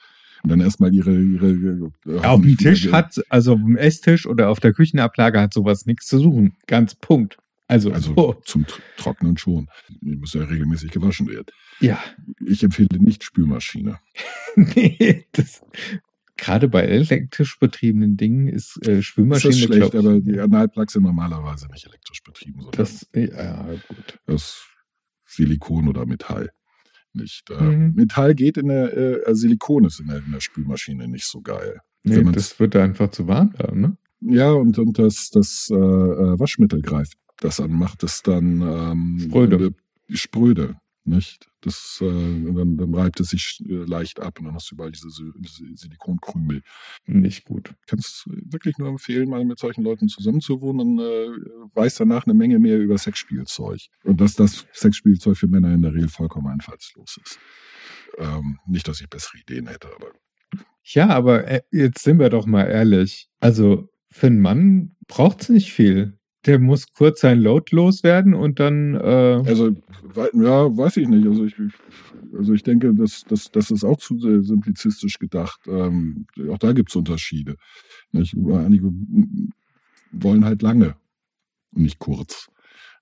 Und 0.43 0.49
dann 0.49 0.59
erstmal 0.61 0.93
ihre, 0.93 1.19
ihre 1.21 1.91
äh, 2.07 2.17
Auf 2.23 2.41
dem 2.41 2.57
Tisch 2.57 2.85
ihre- 2.85 2.93
hat, 2.97 3.21
also 3.29 3.53
auf 3.53 3.59
dem 3.59 3.77
Esstisch 3.77 4.25
oder 4.25 4.49
auf 4.49 4.59
der 4.59 4.73
Küchenablage 4.73 5.39
hat 5.39 5.53
sowas 5.53 5.85
nichts 5.85 6.07
zu 6.07 6.17
suchen. 6.17 6.55
Ganz 6.67 6.95
Punkt. 6.95 7.37
Also, 7.67 7.91
also 7.91 8.11
oh, 8.17 8.33
zum 8.43 8.63
Tr- 8.65 8.79
Trocknen 8.97 9.37
schon. 9.37 9.67
Die 10.01 10.15
muss 10.17 10.33
ja 10.33 10.41
regelmäßig 10.43 10.91
gewaschen 10.91 11.27
werden. 11.27 11.45
ja. 11.79 11.99
Ich 12.45 12.63
empfehle 12.63 12.97
nicht 12.99 13.23
Spülmaschine. 13.23 13.99
nee, 14.55 15.25
das, 15.31 15.61
gerade 16.41 16.67
bei 16.67 16.81
elektrisch 16.81 17.59
betriebenen 17.59 18.17
Dingen 18.17 18.47
ist 18.47 18.77
äh, 18.85 18.95
Das 18.97 19.05
Spülmaschine 19.05 19.53
ist 19.53 19.63
schlecht, 19.63 19.95
aber 19.95 20.19
die 20.19 20.39
Analplugs 20.39 20.93
sind 20.93 21.03
normalerweise 21.03 21.67
nicht 21.67 21.85
elektrisch 21.85 22.23
betrieben, 22.23 22.61
sondern 22.61 22.77
das, 22.81 23.07
ja, 23.15 23.63
gut. 23.87 24.19
das 24.25 24.65
Silikon 25.25 25.87
oder 25.87 26.05
Metall. 26.05 26.49
Nicht. 27.13 27.49
Äh, 27.51 27.61
Mhm. 27.61 27.93
Metall 27.95 28.33
geht 28.35 28.57
in 28.57 28.67
der, 28.69 29.27
äh, 29.27 29.35
Silikon 29.35 29.85
ist 29.85 29.99
in 29.99 30.07
der, 30.07 30.17
in 30.17 30.31
der 30.31 30.39
Spülmaschine 30.39 31.07
nicht 31.07 31.25
so 31.25 31.41
geil. 31.41 31.79
Nee, 32.03 32.23
das 32.31 32.59
wird 32.59 32.75
einfach 32.75 33.11
zu 33.11 33.27
warm 33.27 33.53
da, 33.57 33.73
ne? 33.75 33.97
Ja, 34.21 34.51
und, 34.51 34.77
und 34.79 34.97
das, 34.97 35.29
das 35.29 35.69
äh, 35.71 35.75
äh, 35.75 36.39
Waschmittel 36.39 36.81
greift 36.81 37.17
das 37.37 37.59
an, 37.59 37.71
macht 37.71 38.03
es 38.03 38.21
dann 38.23 38.61
ähm, 38.61 39.19
Spröde. 39.19 39.73
spröde, 40.09 40.75
nicht? 41.05 41.47
Das, 41.61 41.99
äh, 42.01 42.05
dann, 42.05 42.77
dann 42.77 42.93
reibt 42.93 43.19
es 43.19 43.29
sich 43.29 43.61
äh, 43.67 43.85
leicht 43.85 44.19
ab 44.19 44.39
und 44.39 44.45
dann 44.45 44.55
hast 44.55 44.71
du 44.71 44.75
überall 44.75 44.91
diese, 44.91 45.07
diese 45.37 45.65
Silikonkrümel. 45.75 46.61
Nicht 47.05 47.45
gut. 47.45 47.73
Ich 47.81 47.87
kann 47.87 47.99
es 47.99 48.25
wirklich 48.27 48.77
nur 48.77 48.89
empfehlen, 48.89 49.29
mal 49.29 49.45
mit 49.45 49.59
solchen 49.59 49.83
Leuten 49.83 50.07
zusammenzuwohnen. 50.07 50.97
Dann 50.97 51.05
äh, 51.05 51.29
weiß 51.75 51.95
danach 51.95 52.25
eine 52.25 52.33
Menge 52.33 52.59
mehr 52.59 52.79
über 52.79 52.97
Sexspielzeug. 52.97 53.81
Und 54.03 54.21
dass 54.21 54.35
das 54.35 54.65
Sexspielzeug 54.73 55.37
für 55.37 55.47
Männer 55.47 55.73
in 55.73 55.81
der 55.81 55.93
Regel 55.93 56.09
vollkommen 56.09 56.47
einfallslos 56.47 57.19
ist. 57.23 57.39
Ähm, 58.17 58.59
nicht, 58.67 58.87
dass 58.87 59.01
ich 59.01 59.09
bessere 59.09 59.37
Ideen 59.39 59.67
hätte, 59.67 59.89
aber. 59.95 60.11
Ja, 60.83 61.09
aber 61.09 61.47
äh, 61.47 61.61
jetzt 61.71 62.03
sind 62.03 62.19
wir 62.19 62.29
doch 62.29 62.45
mal 62.45 62.65
ehrlich. 62.65 63.29
Also 63.39 63.89
für 64.09 64.27
einen 64.27 64.41
Mann 64.41 64.95
braucht 65.07 65.41
es 65.41 65.49
nicht 65.49 65.71
viel. 65.71 66.19
Der 66.45 66.59
muss 66.59 66.91
kurz 66.91 67.21
sein 67.21 67.39
Load 67.39 67.75
loswerden 67.75 68.33
und 68.33 68.59
dann. 68.59 68.95
Äh 68.95 69.43
Also, 69.45 69.75
ja, 70.33 70.75
weiß 70.75 70.97
ich 70.97 71.07
nicht. 71.07 71.27
Also 71.27 71.45
ich, 71.45 71.55
also 72.35 72.53
ich 72.53 72.63
denke, 72.63 72.93
das, 72.95 73.23
das, 73.27 73.51
das 73.51 73.69
ist 73.69 73.83
auch 73.83 73.97
zu 73.97 74.17
simplizistisch 74.41 75.19
gedacht. 75.19 75.59
Ähm, 75.67 76.25
auch 76.49 76.57
da 76.57 76.71
gibt 76.71 76.89
es 76.89 76.95
Unterschiede. 76.95 77.55
Nicht? 78.11 78.35
Einige 78.35 78.91
wollen 80.11 80.45
halt 80.45 80.61
lange 80.61 80.95
nicht 81.71 81.99
kurz. 81.99 82.49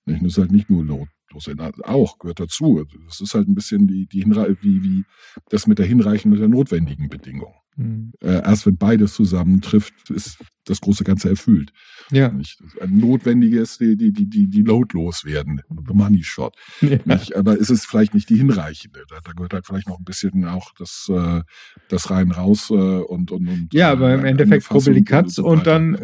Nicht? 0.04 0.22
Das 0.22 0.32
ist 0.32 0.38
halt 0.38 0.52
nicht 0.52 0.68
nur 0.68 0.84
Load 0.84 1.10
loswerden. 1.32 1.82
Auch 1.84 2.18
gehört 2.18 2.40
dazu. 2.40 2.84
Das 3.06 3.20
ist 3.20 3.34
halt 3.34 3.48
ein 3.48 3.54
bisschen 3.54 3.86
die, 3.86 4.06
die 4.06 4.24
wie, 4.26 4.82
wie 4.82 5.04
das 5.48 5.66
mit 5.66 5.78
der 5.78 5.86
hinreichenden 5.86 6.38
der 6.38 6.48
notwendigen 6.48 7.08
Bedingung. 7.08 7.54
Hm, 7.76 8.12
Äh, 8.20 8.42
erst 8.42 8.66
wenn 8.66 8.76
beides 8.76 9.14
zusammentrifft, 9.14 10.10
ist 10.10 10.38
das 10.64 10.80
große 10.80 11.04
Ganze 11.04 11.28
erfüllt. 11.30 11.72
ja. 12.10 12.28
Nicht? 12.30 12.62
Ein 12.80 12.98
notwendiges, 12.98 13.78
die, 13.78 13.96
die, 13.96 14.12
die, 14.12 14.28
die, 14.28 14.48
die 14.48 14.62
Load 14.62 14.96
loswerden. 14.96 15.60
The 15.68 15.94
Money 15.94 16.22
Shot. 16.22 16.54
ja. 16.80 16.98
Aber 17.34 17.56
ist 17.56 17.70
es 17.70 17.84
vielleicht 17.84 18.14
nicht 18.14 18.28
die 18.28 18.36
hinreichende. 18.36 19.04
Da, 19.08 19.20
da 19.22 19.32
gehört 19.32 19.52
halt 19.54 19.66
vielleicht 19.66 19.88
noch 19.88 19.98
ein 19.98 20.04
bisschen 20.04 20.44
auch 20.44 20.72
das, 20.78 21.08
äh, 21.10 21.42
das 21.88 22.10
rein 22.10 22.30
raus 22.30 22.70
äh, 22.70 22.74
und, 22.74 23.30
und, 23.32 23.48
und 23.48 23.68
Ja, 23.72 23.90
aber 23.90 24.14
im 24.14 24.24
Endeffekt 24.24 24.64
Angefassung 24.64 24.92
rubbel 24.92 24.94
die 24.94 25.04
Katz 25.04 25.34
so 25.36 25.44
und 25.44 25.66
dann 25.66 25.96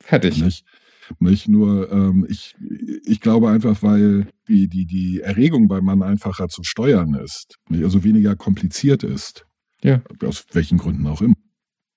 fertig. 0.00 0.42
Nicht? 0.42 0.64
Nicht 1.18 1.48
nur, 1.48 1.90
ähm, 1.92 2.26
ich, 2.28 2.54
ich 3.04 3.20
glaube 3.20 3.50
einfach, 3.50 3.82
weil 3.82 4.28
die, 4.48 4.68
die, 4.68 4.86
die 4.86 5.20
Erregung 5.20 5.68
beim 5.68 5.84
Mann 5.84 6.02
einfacher 6.02 6.48
zu 6.48 6.62
steuern 6.62 7.14
ist, 7.14 7.58
nicht? 7.68 7.84
also 7.84 8.04
weniger 8.04 8.36
kompliziert 8.36 9.02
ist. 9.02 9.44
Ja. 9.84 10.02
Aus 10.24 10.46
welchen 10.52 10.78
Gründen 10.78 11.06
auch 11.06 11.22
immer. 11.22 11.34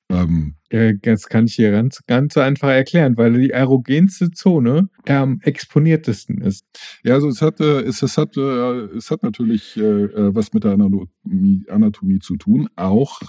Ähm, 0.10 0.56
das 1.02 1.28
kann 1.28 1.46
ich 1.46 1.56
hier 1.56 1.72
ganz, 1.72 2.02
ganz 2.06 2.38
einfach 2.38 2.70
erklären, 2.70 3.18
weil 3.18 3.34
die 3.34 3.50
erogenste 3.50 4.30
Zone 4.30 4.90
am 5.08 5.40
exponiertesten 5.42 6.42
ist. 6.42 6.64
Ja, 7.04 7.16
also 7.16 7.28
es 7.28 7.42
hat, 7.42 7.60
äh, 7.60 7.82
es, 7.82 8.04
es 8.04 8.18
hat, 8.18 8.38
äh, 8.38 8.42
es 8.96 9.10
hat 9.10 9.24
natürlich 9.24 9.76
äh, 9.78 10.36
was 10.36 10.54
mit 10.54 10.64
der 10.64 10.74
Anatomie, 10.74 11.64
Anatomie 11.70 12.20
zu 12.20 12.36
tun. 12.38 12.70
Auch 12.76 13.22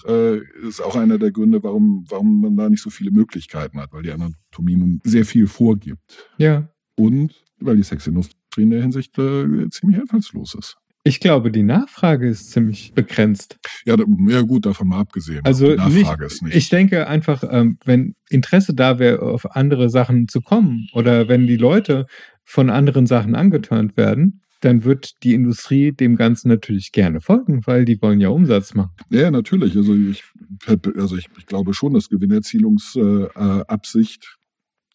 ist 0.67 0.83
auch 0.83 0.97
einer 0.97 1.19
der 1.19 1.31
Gründe, 1.33 1.63
warum, 1.63 2.05
warum 2.09 2.41
man 2.41 2.57
da 2.57 2.69
nicht 2.69 2.83
so 2.83 2.91
viele 2.91 3.11
Möglichkeiten 3.11 3.81
hat, 3.81 3.93
weil 3.93 4.03
die 4.03 4.11
Anatomie 4.13 4.77
nun 4.77 5.01
sehr 5.05 5.25
viel 5.25 5.47
vorgibt 5.47 6.29
Ja. 6.39 6.69
und 6.97 7.43
weil 7.59 7.77
die 7.77 7.83
Sexindustrie 7.85 8.37
in 8.63 8.71
der 8.71 8.83
Hinsicht 8.83 9.15
ziemlich 9.15 10.01
einfallslos 10.01 10.55
ist. 10.55 10.77
Ich 11.07 11.21
glaube, 11.21 11.53
die 11.53 11.63
Nachfrage 11.63 12.27
ist 12.27 12.51
ziemlich 12.51 12.93
begrenzt. 12.93 13.59
Ja, 13.85 13.95
ja 14.29 14.41
gut, 14.41 14.67
davon 14.67 14.89
mal 14.89 14.99
abgesehen. 14.99 15.41
Also 15.45 15.71
die 15.71 15.77
Nachfrage 15.77 16.25
nicht, 16.25 16.33
ist 16.33 16.43
nicht. 16.43 16.57
ich 16.57 16.69
denke 16.69 17.07
einfach, 17.07 17.45
ähm, 17.49 17.79
wenn 17.85 18.17
Interesse 18.29 18.75
da 18.75 18.99
wäre, 18.99 19.23
auf 19.23 19.55
andere 19.55 19.89
Sachen 19.89 20.27
zu 20.27 20.41
kommen 20.41 20.89
oder 20.95 21.29
wenn 21.29 21.47
die 21.47 21.57
Leute 21.57 22.07
von 22.43 22.71
anderen 22.71 23.07
Sachen 23.07 23.37
angeturnt 23.37 23.97
werden, 23.97 24.43
dann 24.63 24.83
wird 24.83 25.23
die 25.23 25.35
Industrie 25.35 25.93
dem 25.93 26.17
Ganzen 26.17 26.49
natürlich 26.49 26.91
gerne 26.91 27.21
folgen, 27.21 27.65
weil 27.67 27.85
die 27.85 28.03
wollen 28.03 28.21
ja 28.21 28.31
Umsatz 28.31 28.75
machen. 28.75 28.91
Ja, 29.11 29.31
natürlich. 29.31 29.77
Also 29.77 29.95
ich, 29.95 30.25
also 30.67 31.17
ich, 31.17 31.29
ich 31.39 31.47
glaube 31.47 31.73
schon, 31.73 31.95
dass 31.95 32.09
Gewinnerzielungsabsicht, 32.09 33.37
äh, 33.37 33.65
Absicht, 33.69 34.37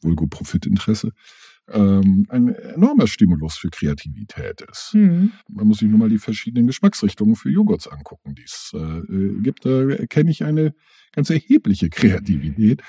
vulgo 0.02 0.28
Profitinteresse, 0.28 1.14
ähm, 1.74 2.26
ein 2.30 2.50
enormer 2.56 3.08
Stimulus 3.08 3.58
für 3.58 3.70
Kreativität 3.70 4.62
ist. 4.72 4.90
Hm. 4.94 5.32
Man 5.50 5.68
muss 5.68 5.80
sich 5.80 5.90
nur 5.90 6.00
mal 6.00 6.10
die 6.10 6.20
verschiedenen 6.20 6.68
Geschmacksrichtungen 6.68 7.36
für 7.36 7.50
Joghurts 7.50 7.88
angucken, 7.88 8.36
die 8.36 8.44
es 8.44 8.72
äh, 8.74 9.42
gibt. 9.42 9.66
Da 9.66 9.90
erkenne 9.90 10.32
ich 10.32 10.44
eine 10.44 10.74
ganz 11.14 11.30
erhebliche 11.30 11.90
Kreativität, 11.90 12.82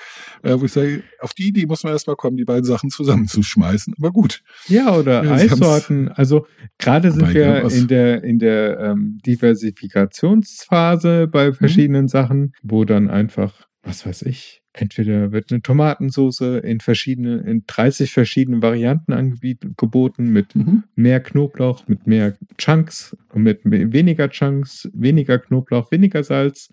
äh, 0.43 0.57
wo 0.57 0.63
ich 0.65 0.71
sage, 0.71 1.03
auf 1.19 1.33
die 1.33 1.49
Idee 1.49 1.65
muss 1.65 1.83
man 1.83 1.91
erstmal 1.91 2.15
kommen, 2.15 2.37
die 2.37 2.45
beiden 2.45 2.63
Sachen 2.63 2.89
zusammenzuschmeißen. 2.89 3.95
Aber 3.97 4.11
gut. 4.11 4.41
Ja, 4.67 4.95
oder 4.95 5.25
Ja, 5.25 5.31
Eissorten. 5.33 6.07
Also 6.09 6.45
gerade 6.77 7.11
sind 7.11 7.33
wir 7.33 7.41
ja, 7.57 7.63
was- 7.63 7.75
in 7.75 7.87
der, 7.89 8.23
in 8.23 8.39
der 8.39 8.79
ähm, 8.79 9.17
Diversifikationsphase 9.25 11.27
bei 11.27 11.53
verschiedenen 11.53 12.07
Sachen, 12.07 12.53
wo 12.61 12.85
dann 12.85 13.09
einfach, 13.09 13.67
was 13.83 14.05
weiß 14.05 14.21
ich, 14.23 14.61
entweder 14.71 15.31
wird 15.33 15.51
eine 15.51 15.61
Tomatensoße 15.61 16.59
in 16.59 16.79
verschiedene, 16.79 17.41
in 17.41 17.63
30 17.67 18.11
verschiedenen 18.11 18.61
Varianten 18.61 19.11
angeboten 19.13 20.29
mit 20.29 20.55
Mhm. 20.55 20.83
mehr 20.95 21.19
Knoblauch, 21.19 21.87
mit 21.87 22.07
mehr 22.07 22.37
Chunks 22.57 23.15
und 23.33 23.43
mit 23.43 23.59
weniger 23.65 24.29
Chunks, 24.29 24.89
weniger 24.93 25.37
Knoblauch, 25.37 25.91
weniger 25.91 26.23
Salz, 26.23 26.69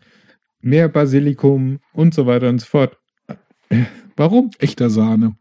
mehr 0.60 0.88
Basilikum 0.88 1.80
und 1.92 2.14
so 2.14 2.26
weiter 2.26 2.48
und 2.48 2.60
so 2.60 2.66
fort. 2.66 2.96
Äh, 3.70 3.84
Warum? 4.16 4.50
Echter 4.58 4.88
Sahne. 4.90 5.36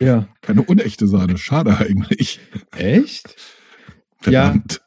Ja. 0.00 0.28
Keine 0.42 0.62
unechte 0.62 1.08
Sahne. 1.08 1.36
Schade 1.38 1.76
eigentlich. 1.78 2.40
Echt? 2.76 3.34
Verdammt. 4.20 4.82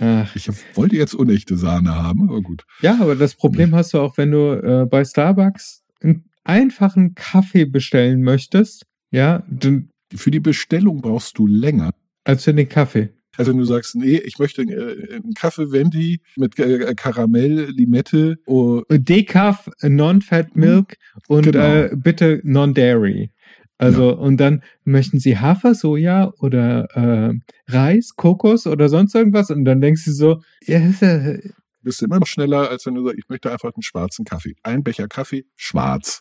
Ach, 0.00 0.34
Ich 0.36 0.48
wollte 0.74 0.96
jetzt 0.96 1.14
unechte 1.14 1.56
Sahne 1.56 1.94
haben, 1.94 2.28
aber 2.28 2.40
gut. 2.42 2.64
Ja, 2.82 2.98
aber 3.00 3.14
das 3.16 3.34
Problem 3.34 3.74
hast 3.74 3.94
du 3.94 3.98
auch, 3.98 4.16
wenn 4.18 4.30
du 4.30 4.52
äh, 4.52 4.86
bei 4.86 5.04
Starbucks 5.04 5.82
einen 6.00 6.24
einfachen 6.44 7.14
Kaffee 7.14 7.64
bestellen 7.64 8.22
möchtest, 8.22 8.84
ja, 9.10 9.42
dann, 9.50 9.90
Für 10.14 10.30
die 10.30 10.40
Bestellung 10.40 11.00
brauchst 11.00 11.36
du 11.38 11.46
länger. 11.46 11.90
als 12.24 12.44
für 12.44 12.54
den 12.54 12.68
Kaffee. 12.68 13.10
Also 13.36 13.52
wenn 13.52 13.58
du 13.58 13.64
sagst, 13.64 13.94
nee, 13.94 14.16
ich 14.18 14.38
möchte 14.38 14.62
äh, 14.62 15.14
einen 15.16 15.34
Kaffee 15.34 15.70
Venti 15.70 16.20
mit 16.36 16.58
äh, 16.58 16.92
Karamell, 16.96 17.70
Limette, 17.70 18.36
oh, 18.46 18.82
Decaf, 18.90 19.68
Non-Fat 19.82 20.56
Milk 20.56 20.96
und 21.28 21.44
Genau. 21.44 21.58
äh, 21.74 21.90
bitte 21.94 22.40
Non-Dairy. 22.42 23.30
Also, 23.78 24.16
und 24.16 24.38
dann 24.38 24.62
möchten 24.84 25.20
sie 25.20 25.38
Hafer, 25.38 25.74
Soja 25.74 26.32
oder 26.40 26.88
äh, 26.96 27.34
Reis, 27.68 28.14
Kokos 28.16 28.66
oder 28.66 28.88
sonst 28.88 29.14
irgendwas. 29.14 29.50
Und 29.50 29.64
dann 29.64 29.80
denkst 29.80 30.04
du 30.04 30.12
so, 30.12 30.42
ja, 30.66 30.80
ja- 30.80 31.36
bist 31.82 32.00
du 32.00 32.06
immer 32.06 32.18
noch 32.18 32.26
schneller, 32.26 32.68
als 32.70 32.84
wenn 32.86 32.94
du 32.96 33.04
sagst, 33.04 33.18
ich 33.18 33.28
möchte 33.28 33.52
einfach 33.52 33.72
einen 33.72 33.82
schwarzen 33.82 34.24
Kaffee. 34.24 34.56
Ein 34.64 34.82
Becher 34.82 35.06
Kaffee, 35.08 35.44
schwarz. 35.56 36.20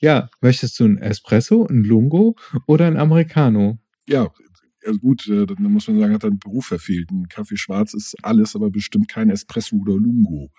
ja, 0.00 0.28
möchtest 0.42 0.78
du 0.78 0.84
ein 0.84 0.98
Espresso, 0.98 1.66
ein 1.66 1.82
Lungo 1.82 2.36
oder 2.66 2.86
ein 2.86 2.96
Americano? 2.98 3.78
Ja, 4.06 4.28
also 4.86 4.98
gut, 5.00 5.26
äh, 5.28 5.46
dann 5.46 5.62
muss 5.72 5.88
man 5.88 5.98
sagen, 5.98 6.12
hat 6.14 6.24
er 6.24 6.28
einen 6.28 6.38
Beruf 6.38 6.66
verfehlt. 6.66 7.10
Ein 7.10 7.26
Kaffee 7.28 7.56
schwarz 7.56 7.94
ist 7.94 8.16
alles, 8.22 8.54
aber 8.54 8.70
bestimmt 8.70 9.08
kein 9.08 9.30
Espresso 9.30 9.76
oder 9.76 9.94
Lungo. 9.94 10.50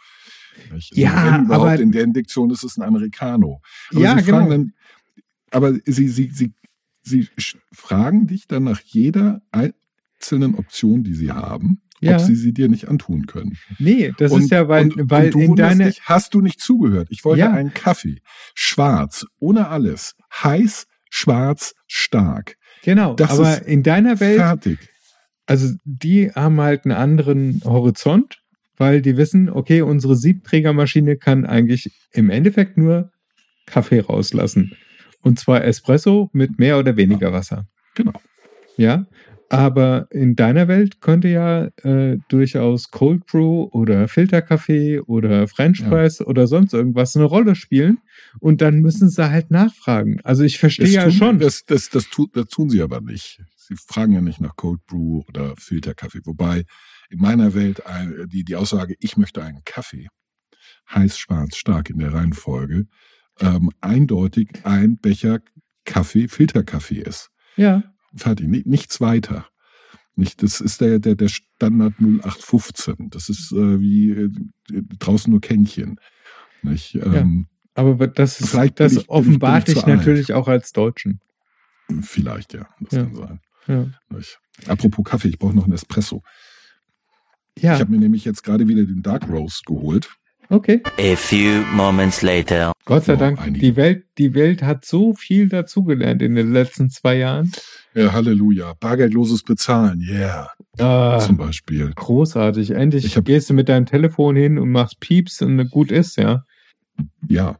Nicht? 0.57 0.71
Also 0.73 0.95
Ja, 1.01 1.41
überhaupt 1.43 1.51
aber- 1.69 1.79
in 1.79 1.91
der 1.91 2.07
Diktion 2.07 2.49
ist 2.49 2.63
es 2.63 2.75
ein 2.77 2.83
Americano. 2.83 3.61
Aber 3.91 4.01
Ja, 4.01 4.17
sie 4.17 4.23
fragen 4.23 4.45
genau. 4.45 4.49
Dann, 4.49 4.73
aber 5.51 5.73
sie, 5.85 6.07
sie, 6.07 6.29
sie, 6.31 6.53
sie 7.03 7.27
fragen 7.71 8.27
dich 8.27 8.47
dann 8.47 8.63
nach 8.63 8.81
jeder 8.81 9.41
einzelnen 9.51 10.55
Option, 10.55 11.03
die 11.03 11.13
sie 11.13 11.31
haben, 11.31 11.81
Ja. 12.01 12.15
ob 12.15 12.21
sie 12.21 12.35
sie 12.35 12.53
dir 12.53 12.67
nicht 12.69 12.87
antun 12.87 13.25
können. 13.27 13.57
Nee, 13.77 14.11
das 14.17 14.31
ist 14.35 14.51
ja, 14.51 14.67
weil, 14.67 14.91
und, 14.91 15.09
weil 15.09 15.25
und 15.27 15.33
du 15.35 15.39
in 15.39 15.55
deine, 15.55 15.85
dich, 15.87 16.01
hast 16.03 16.33
du 16.33 16.41
nicht 16.41 16.59
zugehört. 16.61 17.07
Ich 17.11 17.23
wollte 17.25 17.41
Ja. 17.41 17.51
einen 17.51 17.73
Kaffee, 17.73 18.21
schwarz, 18.53 19.25
ohne 19.39 19.67
alles, 19.69 20.15
heiß, 20.43 20.87
schwarz, 21.09 21.73
stark, 21.87 22.55
genau, 22.83 23.15
das 23.15 23.31
aber 23.31 23.53
ist 23.57 23.67
in 23.67 23.83
deiner 23.83 24.19
Welt, 24.19 24.37
fertig. 24.37 24.79
also 25.47 25.73
die 25.85 26.31
haben 26.31 26.59
halt 26.61 26.85
einen 26.85 26.95
anderen 26.95 27.61
Horizont, 27.65 28.37
weil 28.77 29.01
die 29.01 29.17
wissen, 29.17 29.49
okay, 29.49 29.81
unsere 29.81 30.15
Siebträgermaschine 30.15 31.17
kann 31.17 31.45
eigentlich 31.45 31.91
im 32.13 32.29
Endeffekt 32.29 32.77
nur 32.77 33.11
Kaffee 33.65 33.99
rauslassen. 33.99 34.71
Und 35.21 35.39
zwar 35.39 35.63
Espresso 35.63 36.29
mit 36.33 36.59
mehr 36.59 36.79
oder 36.79 36.95
weniger 36.97 37.33
Wasser. 37.33 37.67
Genau. 37.95 38.13
Ja, 38.77 39.05
aber 39.49 40.07
in 40.11 40.35
deiner 40.35 40.67
Welt 40.67 41.01
könnte 41.01 41.27
ja 41.27 41.69
äh, 41.83 42.17
durchaus 42.29 42.91
Cold 42.91 43.25
Brew 43.25 43.67
oder 43.71 44.07
Filterkaffee 44.07 44.99
oder 44.99 45.47
French 45.47 45.79
Ja. 45.79 45.89
Press 45.89 46.21
oder 46.21 46.45
sonst 46.45 46.73
irgendwas 46.73 47.15
eine 47.15 47.25
Rolle 47.25 47.55
spielen. 47.55 47.97
Und 48.39 48.61
dann 48.61 48.79
müssen 48.79 49.09
sie 49.09 49.29
halt 49.31 49.49
nachfragen. 49.49 50.19
Also 50.23 50.43
ich 50.43 50.59
verstehe 50.59 50.85
Das 50.85 50.93
ja 50.93 51.03
tun, 51.05 51.11
schon. 51.11 51.39
Das, 51.39 51.65
das, 51.65 51.89
das, 51.89 52.09
tu, 52.09 52.27
das 52.31 52.45
tun 52.47 52.69
sie 52.69 52.81
aber 52.83 53.01
nicht. 53.01 53.41
Sie 53.57 53.75
fragen 53.75 54.13
ja 54.13 54.21
nicht 54.21 54.39
nach 54.39 54.55
Cold 54.55 54.85
Brew 54.85 55.23
oder 55.27 55.55
Filterkaffee. 55.57 56.21
Wobei 56.25 56.63
in 57.09 57.19
meiner 57.19 57.55
Welt 57.55 57.85
ein, 57.87 58.27
die, 58.31 58.43
die 58.43 58.55
Aussage, 58.55 58.95
ich 58.99 59.17
möchte 59.17 59.43
einen 59.43 59.63
Kaffee, 59.65 60.09
heiß, 60.93 61.17
schwarz, 61.17 61.57
stark 61.57 61.89
in 61.89 61.97
der 61.97 62.13
Reihenfolge, 62.13 62.85
ähm, 63.39 63.71
eindeutig 63.81 64.49
ein 64.65 64.97
Becher 64.97 65.39
Kaffee, 65.85 66.27
Filterkaffee 66.27 66.99
ist. 67.01 67.29
ja, 67.55 67.83
Fertig, 68.15 68.47
ni- 68.47 68.63
nichts 68.65 68.99
weiter. 69.01 69.47
Nicht, 70.15 70.41
das 70.43 70.61
ist 70.61 70.81
der, 70.81 70.97
der, 70.99 71.15
der 71.15 71.27
Standard 71.29 71.93
0815. 71.99 73.09
Das 73.11 73.29
ist 73.29 73.51
äh, 73.51 73.79
wie 73.79 74.09
äh, 74.09 74.29
draußen 74.99 75.29
nur 75.31 75.41
Kännchen. 75.41 75.97
Nicht? 76.63 76.95
Ähm, 76.95 77.47
Aber 77.75 78.07
das, 78.07 78.41
ist, 78.41 78.53
das 78.75 78.93
ich- 78.93 79.09
offenbart 79.09 79.67
dich 79.67 79.77
alt. 79.85 79.87
natürlich 79.97 80.33
auch 80.33 80.47
als 80.47 80.71
Deutschen. 80.71 81.19
Vielleicht, 82.01 82.53
ja. 82.53 82.67
Das 82.81 82.93
Ja. 82.93 83.03
kann 83.05 83.15
sein. 83.15 83.39
Ja. 83.67 83.85
Apropos 84.67 85.05
Kaffee, 85.05 85.29
ich 85.29 85.37
brauche 85.39 85.55
noch 85.55 85.63
einen 85.65 85.73
Espresso. 85.73 86.23
Ja, 87.57 87.75
Ich 87.75 87.79
habe 87.81 87.91
mir 87.91 87.99
nämlich 87.99 88.25
jetzt 88.25 88.43
gerade 88.43 88.67
wieder 88.67 88.83
den 88.85 89.01
Dark 89.01 89.29
Roast 89.29 89.65
geholt. 89.65 90.09
Okay. 90.49 90.81
A 90.99 91.15
few 91.15 91.63
moments 91.73 92.21
later. 92.21 92.71
Gott 92.85 93.05
sei 93.05 93.13
Ja, 93.13 93.19
Dank, 93.19 93.41
einige. 93.41 93.59
die 93.59 93.75
Welt, 93.75 94.05
die 94.17 94.33
Welt 94.33 94.63
hat 94.63 94.83
so 94.85 95.13
viel 95.13 95.47
dazugelernt 95.49 96.21
in 96.21 96.35
den 96.35 96.51
letzten 96.51 96.89
zwei 96.89 97.17
Jahren. 97.17 97.51
Ja, 97.93 98.13
Halleluja. 98.13 98.73
Bargeldloses 98.79 99.43
Bezahlen, 99.43 100.01
yeah. 100.01 100.49
Ah, 100.77 101.19
Zum 101.19 101.37
Beispiel. 101.37 101.91
großartig. 101.95 102.71
Endlich 102.71 103.05
Ich 103.05 103.17
hab- 103.17 103.25
gehst 103.25 103.49
du 103.49 103.53
mit 103.53 103.67
deinem 103.69 103.85
Telefon 103.85 104.35
hin 104.35 104.57
und 104.59 104.69
machst 104.71 104.99
Pieps 104.99 105.41
und 105.41 105.69
gut 105.71 105.91
ist, 105.91 106.17
ja. 106.17 106.45
Ja. 107.27 107.59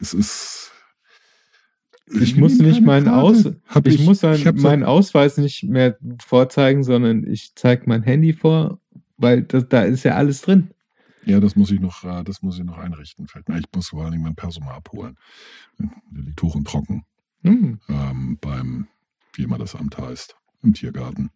Es 0.00 0.12
ist. 0.14 0.70
Ich 2.20 2.36
muss 2.36 2.58
nicht 2.58 2.82
meinen 2.82 3.08
Aus, 3.08 3.48
Hab 3.66 3.86
ich, 3.86 3.98
muss 4.04 4.20
dann 4.20 4.34
ich 4.34 4.46
hab 4.46 4.56
so- 4.58 4.62
meinen 4.62 4.84
Ausweis 4.84 5.38
nicht 5.38 5.64
mehr 5.64 5.96
vorzeigen, 6.24 6.84
sondern 6.84 7.26
ich 7.26 7.52
zeige 7.54 7.84
mein 7.86 8.02
Handy 8.02 8.34
vor, 8.34 8.78
weil 9.16 9.42
das, 9.42 9.68
da 9.68 9.82
ist 9.82 10.04
ja 10.04 10.14
alles 10.14 10.42
drin. 10.42 10.70
Ja, 11.26 11.40
das 11.40 11.56
muss 11.56 11.70
ich 11.70 11.80
noch, 11.80 12.04
äh, 12.04 12.22
das 12.24 12.42
muss 12.42 12.58
ich 12.58 12.64
noch 12.64 12.78
einrichten. 12.78 13.26
Fällt 13.28 13.48
mir. 13.48 13.58
Ich 13.58 13.66
muss 13.74 13.88
vor 13.88 14.04
allem 14.04 14.22
mein 14.22 14.34
Personal 14.34 14.74
abholen. 14.74 15.16
Der 15.78 16.22
liegt 16.22 16.42
hoch 16.42 16.54
und 16.54 16.66
trocken 16.66 17.04
Hm. 17.42 17.78
ähm, 17.88 18.38
beim, 18.40 18.88
wie 19.34 19.42
immer 19.42 19.58
das 19.58 19.74
Amt 19.74 19.98
heißt, 19.98 20.34
im 20.62 20.72
Tiergarten. 20.72 21.30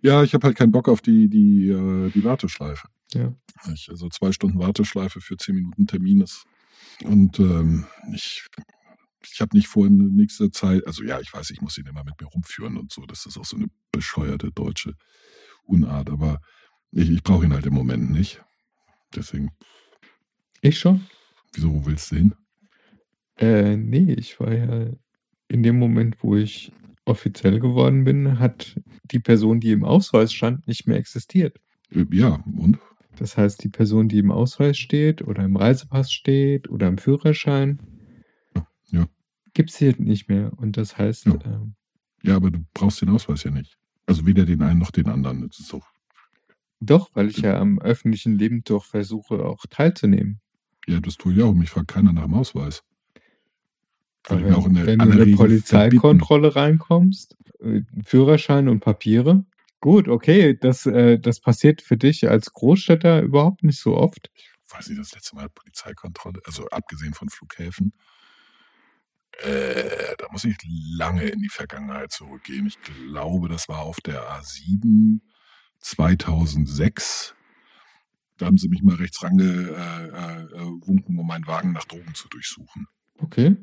Ja, 0.00 0.22
ich 0.22 0.34
habe 0.34 0.46
halt 0.46 0.56
keinen 0.56 0.72
Bock 0.72 0.88
auf 0.88 1.00
die, 1.00 1.28
die, 1.28 1.68
äh, 1.68 2.10
die 2.10 2.24
Warteschleife. 2.24 2.88
Ja. 3.12 3.32
Ich, 3.72 3.88
also 3.88 4.08
zwei 4.08 4.32
Stunden 4.32 4.58
Warteschleife 4.58 5.20
für 5.20 5.36
zehn 5.36 5.54
Minuten 5.54 5.86
Termin 5.86 6.20
ist. 6.20 6.44
Und 7.04 7.38
ähm, 7.38 7.86
ich, 8.12 8.44
ich 9.22 9.40
habe 9.40 9.56
nicht 9.56 9.68
vor, 9.68 9.86
in 9.86 10.14
nächster 10.16 10.50
Zeit, 10.50 10.86
also 10.86 11.02
ja, 11.04 11.20
ich 11.20 11.32
weiß, 11.32 11.50
ich 11.50 11.60
muss 11.60 11.78
ihn 11.78 11.86
immer 11.86 12.04
mit 12.04 12.20
mir 12.20 12.26
rumführen 12.26 12.76
und 12.76 12.92
so. 12.92 13.06
Das 13.06 13.24
ist 13.24 13.38
auch 13.38 13.44
so 13.44 13.56
eine 13.56 13.68
bescheuerte 13.92 14.50
deutsche 14.52 14.94
Unart, 15.64 16.10
aber 16.10 16.40
ich, 16.90 17.08
ich 17.08 17.22
brauche 17.22 17.44
ihn 17.44 17.52
halt 17.52 17.66
im 17.66 17.74
Moment 17.74 18.10
nicht. 18.10 18.42
Deswegen, 19.14 19.50
Ich 20.60 20.78
schon? 20.78 21.02
wieso 21.52 21.84
willst 21.86 22.10
du 22.10 22.16
hin? 22.16 22.34
Äh, 23.36 23.76
nee, 23.76 24.12
ich 24.14 24.38
war 24.40 24.52
ja 24.52 24.90
in 25.48 25.62
dem 25.62 25.78
Moment, 25.78 26.22
wo 26.22 26.36
ich 26.36 26.72
offiziell 27.04 27.60
geworden 27.60 28.04
bin, 28.04 28.38
hat 28.38 28.80
die 29.04 29.18
Person, 29.20 29.60
die 29.60 29.72
im 29.72 29.84
Ausweis 29.84 30.32
stand, 30.32 30.66
nicht 30.66 30.86
mehr 30.86 30.96
existiert. 30.96 31.58
Äh, 31.90 32.06
Ja, 32.10 32.42
und? 32.56 32.78
Das 33.16 33.36
heißt, 33.36 33.62
die 33.62 33.68
Person, 33.68 34.08
die 34.08 34.18
im 34.18 34.30
Ausweis 34.32 34.76
steht 34.76 35.22
oder 35.22 35.44
im 35.44 35.56
Reisepass 35.56 36.12
steht 36.12 36.68
oder 36.68 36.88
im 36.88 36.98
Führerschein, 36.98 37.80
Ja. 38.90 39.06
gibt 39.52 39.70
es 39.70 39.76
hier 39.76 39.94
nicht 39.98 40.28
mehr. 40.28 40.52
Und 40.56 40.76
das 40.76 40.98
heißt, 40.98 41.26
Ja. 41.26 41.38
ähm, 41.44 41.74
Ja, 42.22 42.36
aber 42.36 42.50
du 42.50 42.64
brauchst 42.72 43.02
den 43.02 43.10
Ausweis 43.10 43.44
ja 43.44 43.50
nicht. 43.50 43.76
Also 44.06 44.26
weder 44.26 44.46
den 44.46 44.62
einen 44.62 44.80
noch 44.80 44.90
den 44.90 45.06
anderen. 45.08 45.46
Das 45.46 45.60
ist 45.60 45.72
doch, 45.72 45.86
doch, 46.80 47.10
weil 47.14 47.28
ich 47.28 47.38
ja 47.38 47.58
am 47.58 47.78
öffentlichen 47.78 48.38
Leben 48.38 48.62
doch 48.64 48.84
versuche, 48.84 49.44
auch 49.44 49.64
teilzunehmen. 49.68 50.40
ja, 50.86 51.00
das 51.00 51.16
tue 51.16 51.34
ich 51.34 51.42
auch. 51.42 51.54
Mich 51.54 51.70
fragt 51.70 51.88
keiner 51.88 52.12
nach 52.12 52.24
dem 52.24 52.34
Ausweis. 52.34 52.82
Weil 54.24 54.38
Aber 54.38 54.46
ich 54.46 54.52
mir 54.52 54.58
auch 54.58 54.66
in 54.66 54.74
der 54.74 54.86
wenn 54.86 54.98
du 54.98 55.04
in 55.04 55.12
eine 55.12 55.22
Regel 55.22 55.36
Polizeikontrolle 55.36 56.56
reinkommst, 56.56 57.36
äh, 57.60 57.82
Führerschein 58.04 58.68
und 58.68 58.80
Papiere, 58.80 59.44
gut, 59.80 60.08
okay, 60.08 60.56
das, 60.58 60.86
äh, 60.86 61.18
das 61.18 61.40
passiert 61.40 61.82
für 61.82 61.96
dich 61.96 62.28
als 62.28 62.52
Großstädter 62.52 63.22
überhaupt 63.22 63.62
nicht 63.62 63.78
so 63.78 63.96
oft. 63.96 64.30
weiß 64.70 64.88
nicht, 64.88 65.00
das 65.00 65.12
letzte 65.12 65.36
Mal 65.36 65.48
Polizeikontrolle, 65.50 66.40
also 66.46 66.66
abgesehen 66.68 67.14
von 67.14 67.28
Flughäfen, 67.28 67.92
äh, 69.42 70.16
da 70.16 70.26
muss 70.30 70.44
ich 70.44 70.56
lange 70.96 71.24
in 71.24 71.40
die 71.40 71.48
Vergangenheit 71.48 72.12
zurückgehen. 72.12 72.66
Ich 72.66 72.78
glaube, 72.80 73.48
das 73.48 73.68
war 73.68 73.80
auf 73.80 74.00
der 74.00 74.22
A7 74.22 75.20
2006. 75.84 77.34
Da 78.38 78.46
haben 78.46 78.58
sie 78.58 78.68
mich 78.68 78.82
mal 78.82 78.96
rechts 78.96 79.22
rangewunken, 79.22 79.74
äh, 79.74 80.42
äh, 80.42 80.86
wunken, 80.86 81.18
um 81.18 81.26
meinen 81.26 81.46
Wagen 81.46 81.72
nach 81.72 81.84
Drogen 81.84 82.14
zu 82.14 82.28
durchsuchen. 82.28 82.86
Okay. 83.18 83.56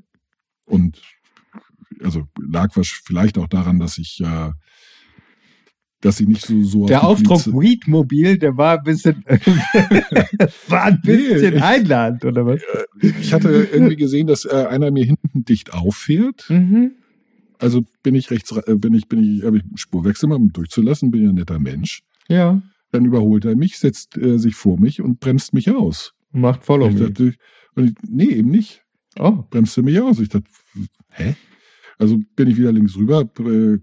Und 0.65 1.01
also 2.01 2.27
lag 2.39 2.75
was 2.75 2.87
vielleicht 2.87 3.37
auch 3.37 3.47
daran, 3.47 3.79
dass 3.79 3.97
ich 3.97 4.21
äh, 4.21 4.51
dass 5.99 6.17
sie 6.17 6.25
nicht 6.25 6.45
so 6.45 6.63
so 6.63 6.85
Der 6.85 7.03
Aufdruck 7.03 7.45
Weedmobil, 7.47 8.37
der 8.37 8.57
war 8.57 8.79
ein 8.79 8.83
bisschen, 8.83 9.23
war 10.67 10.83
ein 10.85 11.01
bisschen 11.01 11.55
Nee, 11.55 11.61
einladend, 11.61 12.25
oder 12.25 12.45
was? 12.45 12.61
Ich 13.01 13.33
hatte 13.33 13.49
irgendwie 13.71 13.97
gesehen, 13.97 14.25
dass 14.25 14.45
äh, 14.45 14.65
einer 14.69 14.89
mir 14.89 15.05
hinten 15.05 15.43
dicht 15.45 15.73
auffährt. 15.73 16.49
Mhm. 16.49 16.93
Also 17.59 17.83
bin 18.01 18.15
ich 18.15 18.31
rechts, 18.31 18.51
äh, 18.51 18.75
bin 18.75 18.95
ich, 18.95 19.07
bin 19.07 19.23
ich, 19.23 19.43
habe 19.43 19.57
ich 19.57 19.63
Spurwechsel 19.75 20.27
mal, 20.27 20.35
um 20.35 20.51
durchzulassen, 20.51 21.11
bin 21.11 21.23
ja 21.23 21.29
ein 21.29 21.35
netter 21.35 21.59
Mensch. 21.59 22.01
Ja, 22.27 22.61
Dann 22.91 23.05
überholt 23.05 23.45
er 23.45 23.55
mich, 23.55 23.77
setzt 23.77 24.17
äh, 24.17 24.37
sich 24.37 24.55
vor 24.55 24.79
mich 24.79 25.01
und 25.01 25.19
bremst 25.19 25.53
mich 25.53 25.69
aus. 25.69 26.13
macht 26.31 26.63
Follow 26.63 26.89
ich 26.89 26.95
me. 26.95 27.07
dachte, 27.07 27.33
und 27.75 27.89
ich, 27.89 27.95
nee, 28.07 28.25
eben 28.25 28.49
nicht. 28.49 28.83
Oh, 29.19 29.43
Bremst 29.49 29.77
er 29.77 29.83
mich 29.83 29.99
aus. 29.99 30.19
Ich 30.19 30.29
dachte, 30.29 30.49
hä? 31.09 31.35
Also 31.97 32.17
bin 32.35 32.49
ich 32.49 32.57
wieder 32.57 32.71
links 32.71 32.95
rüber, 32.95 33.17
hab, 33.19 33.39
äh, 33.39 33.79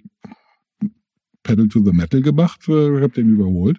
Pedal 1.43 1.69
to 1.69 1.83
the 1.83 1.93
Metal 1.93 2.21
gemacht, 2.21 2.69
äh, 2.69 3.01
hab 3.01 3.15
den 3.15 3.31
überholt, 3.31 3.79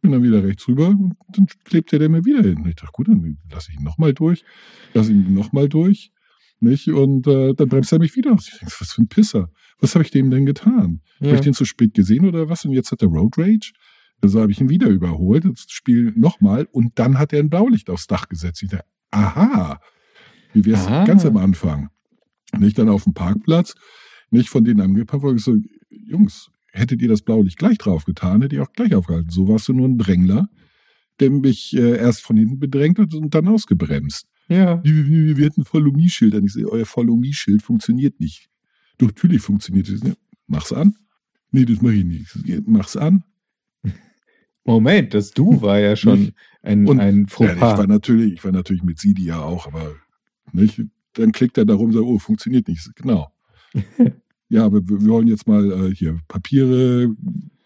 bin 0.00 0.12
dann 0.12 0.22
wieder 0.22 0.42
rechts 0.42 0.66
rüber 0.68 0.88
und 0.88 1.16
dann 1.32 1.46
klebt 1.64 1.92
der 1.92 2.08
mir 2.08 2.24
wieder 2.24 2.42
hin. 2.42 2.64
Ich 2.66 2.76
dachte, 2.76 2.92
gut, 2.92 3.08
dann 3.08 3.38
lasse 3.50 3.70
ich 3.70 3.78
ihn 3.78 3.84
nochmal 3.84 4.14
durch, 4.14 4.44
lasse 4.94 5.12
ihn 5.12 5.34
nochmal 5.34 5.68
durch, 5.68 6.12
nicht? 6.60 6.88
Und 6.88 7.26
äh, 7.26 7.52
dann 7.54 7.68
bremst 7.68 7.92
er 7.92 7.98
mich 7.98 8.16
wieder 8.16 8.32
aus. 8.32 8.48
Ich 8.48 8.58
denke, 8.58 8.74
was 8.78 8.92
für 8.92 9.02
ein 9.02 9.08
Pisser. 9.08 9.50
Was 9.80 9.94
habe 9.94 10.04
ich 10.04 10.10
dem 10.10 10.30
denn 10.30 10.46
getan? 10.46 11.00
Habe 11.18 11.30
ja. 11.30 11.34
ich 11.34 11.40
den 11.40 11.54
zu 11.54 11.64
spät 11.64 11.94
gesehen 11.94 12.26
oder 12.26 12.48
was? 12.48 12.64
Und 12.64 12.72
jetzt 12.72 12.92
hat 12.92 13.02
er 13.02 13.08
Road 13.08 13.36
Rage. 13.38 13.72
Also 14.22 14.40
habe 14.40 14.52
ich 14.52 14.60
ihn 14.60 14.68
wieder 14.68 14.88
überholt, 14.88 15.44
das 15.44 15.66
Spiel 15.68 16.12
nochmal 16.16 16.68
und 16.72 16.98
dann 16.98 17.18
hat 17.18 17.32
er 17.32 17.40
ein 17.40 17.50
Blaulicht 17.50 17.88
aufs 17.90 18.06
Dach 18.06 18.28
gesetzt. 18.28 18.62
Ich 18.62 18.68
dachte, 18.70 18.84
aha, 19.10 19.80
wie 20.52 20.64
wär's 20.66 20.86
Ah. 20.86 21.04
ganz 21.04 21.24
am 21.24 21.36
Anfang? 21.36 21.88
Nicht 22.58 22.78
dann 22.78 22.88
auf 22.88 23.04
dem 23.04 23.14
Parkplatz, 23.14 23.74
nicht 24.30 24.48
von 24.48 24.64
denen 24.64 24.80
angepackt, 24.80 25.22
wo 25.22 25.32
ich 25.32 25.42
so, 25.42 25.56
Jungs, 25.88 26.50
hättet 26.72 27.00
ihr 27.02 27.08
das 27.08 27.22
Blaulicht 27.22 27.58
gleich 27.58 27.78
drauf 27.78 28.04
getan, 28.04 28.42
hätte 28.42 28.56
ich 28.56 28.60
auch 28.60 28.72
gleich 28.72 28.94
aufgehalten. 28.94 29.30
So 29.30 29.48
warst 29.48 29.68
du 29.68 29.72
nur 29.72 29.88
ein 29.88 29.98
Drängler, 29.98 30.48
der 31.20 31.30
mich 31.30 31.74
äh, 31.76 31.96
erst 31.96 32.22
von 32.22 32.36
hinten 32.36 32.58
bedrängt 32.58 32.98
hat 32.98 33.14
und 33.14 33.34
dann 33.34 33.48
ausgebremst. 33.48 34.26
ja. 34.48 34.82
Wir, 34.84 35.06
wir, 35.06 35.36
wir 35.36 35.46
hatten 35.46 35.64
Follow-Me-Schild. 35.64 36.34
Und 36.34 36.44
ich 36.46 36.52
sehe, 36.52 36.68
euer 36.68 36.86
Follow-Me-Schild 36.86 37.62
funktioniert 37.62 38.20
nicht. 38.20 38.48
Doch, 38.98 39.06
natürlich 39.08 39.40
funktioniert 39.42 39.88
es. 39.88 40.02
Ja, 40.02 40.12
Mach's 40.46 40.72
an. 40.72 40.94
Nee, 41.52 41.64
das 41.64 41.80
mache 41.82 41.94
ich 41.94 42.04
nicht. 42.04 42.66
Mach's 42.68 42.96
an. 42.96 43.24
Moment, 44.64 45.14
das 45.14 45.30
Du 45.32 45.62
war 45.62 45.78
ja 45.80 45.96
schon 45.96 46.32
ein, 46.62 46.86
Und- 46.86 47.00
ein 47.00 47.20
Ja, 47.20 47.24
ich 47.24 47.40
war 47.40 47.56
Fauxpas. 47.70 47.86
natürlich, 47.86 48.34
ich 48.34 48.44
war 48.44 48.52
natürlich 48.52 48.82
mit 48.82 48.98
Sidi 48.98 49.24
ja 49.24 49.40
auch, 49.42 49.66
aber 49.66 49.94
nicht? 50.52 50.82
Dann 51.14 51.32
klickt 51.32 51.58
er 51.58 51.64
darum 51.64 51.86
und 51.86 51.92
sagt, 51.92 52.04
oh, 52.04 52.18
funktioniert 52.18 52.68
nicht. 52.68 52.88
Genau. 52.96 53.32
ja, 54.48 54.64
aber 54.64 54.86
wir, 54.88 55.04
wollen 55.06 55.26
jetzt 55.28 55.46
mal 55.48 55.70
äh, 55.90 55.94
hier 55.94 56.20
Papiere, 56.28 57.08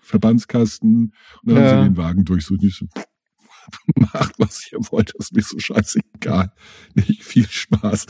Verbandskasten 0.00 1.12
und 1.42 1.54
dann 1.54 1.56
Ja. 1.56 1.70
haben 1.72 1.82
sie 1.84 1.88
den 1.90 1.96
Wagen 1.96 2.24
durchsucht. 2.24 2.62
Ich 2.62 2.76
so, 2.76 2.86
macht, 3.96 4.34
was 4.38 4.70
ihr 4.72 4.78
wollt, 4.90 5.12
das 5.18 5.26
ist 5.30 5.34
mir 5.36 5.42
so 5.42 5.58
scheißegal. 5.58 6.52
Nicht 6.94 7.24
viel 7.24 7.46
Spaß. 7.48 8.06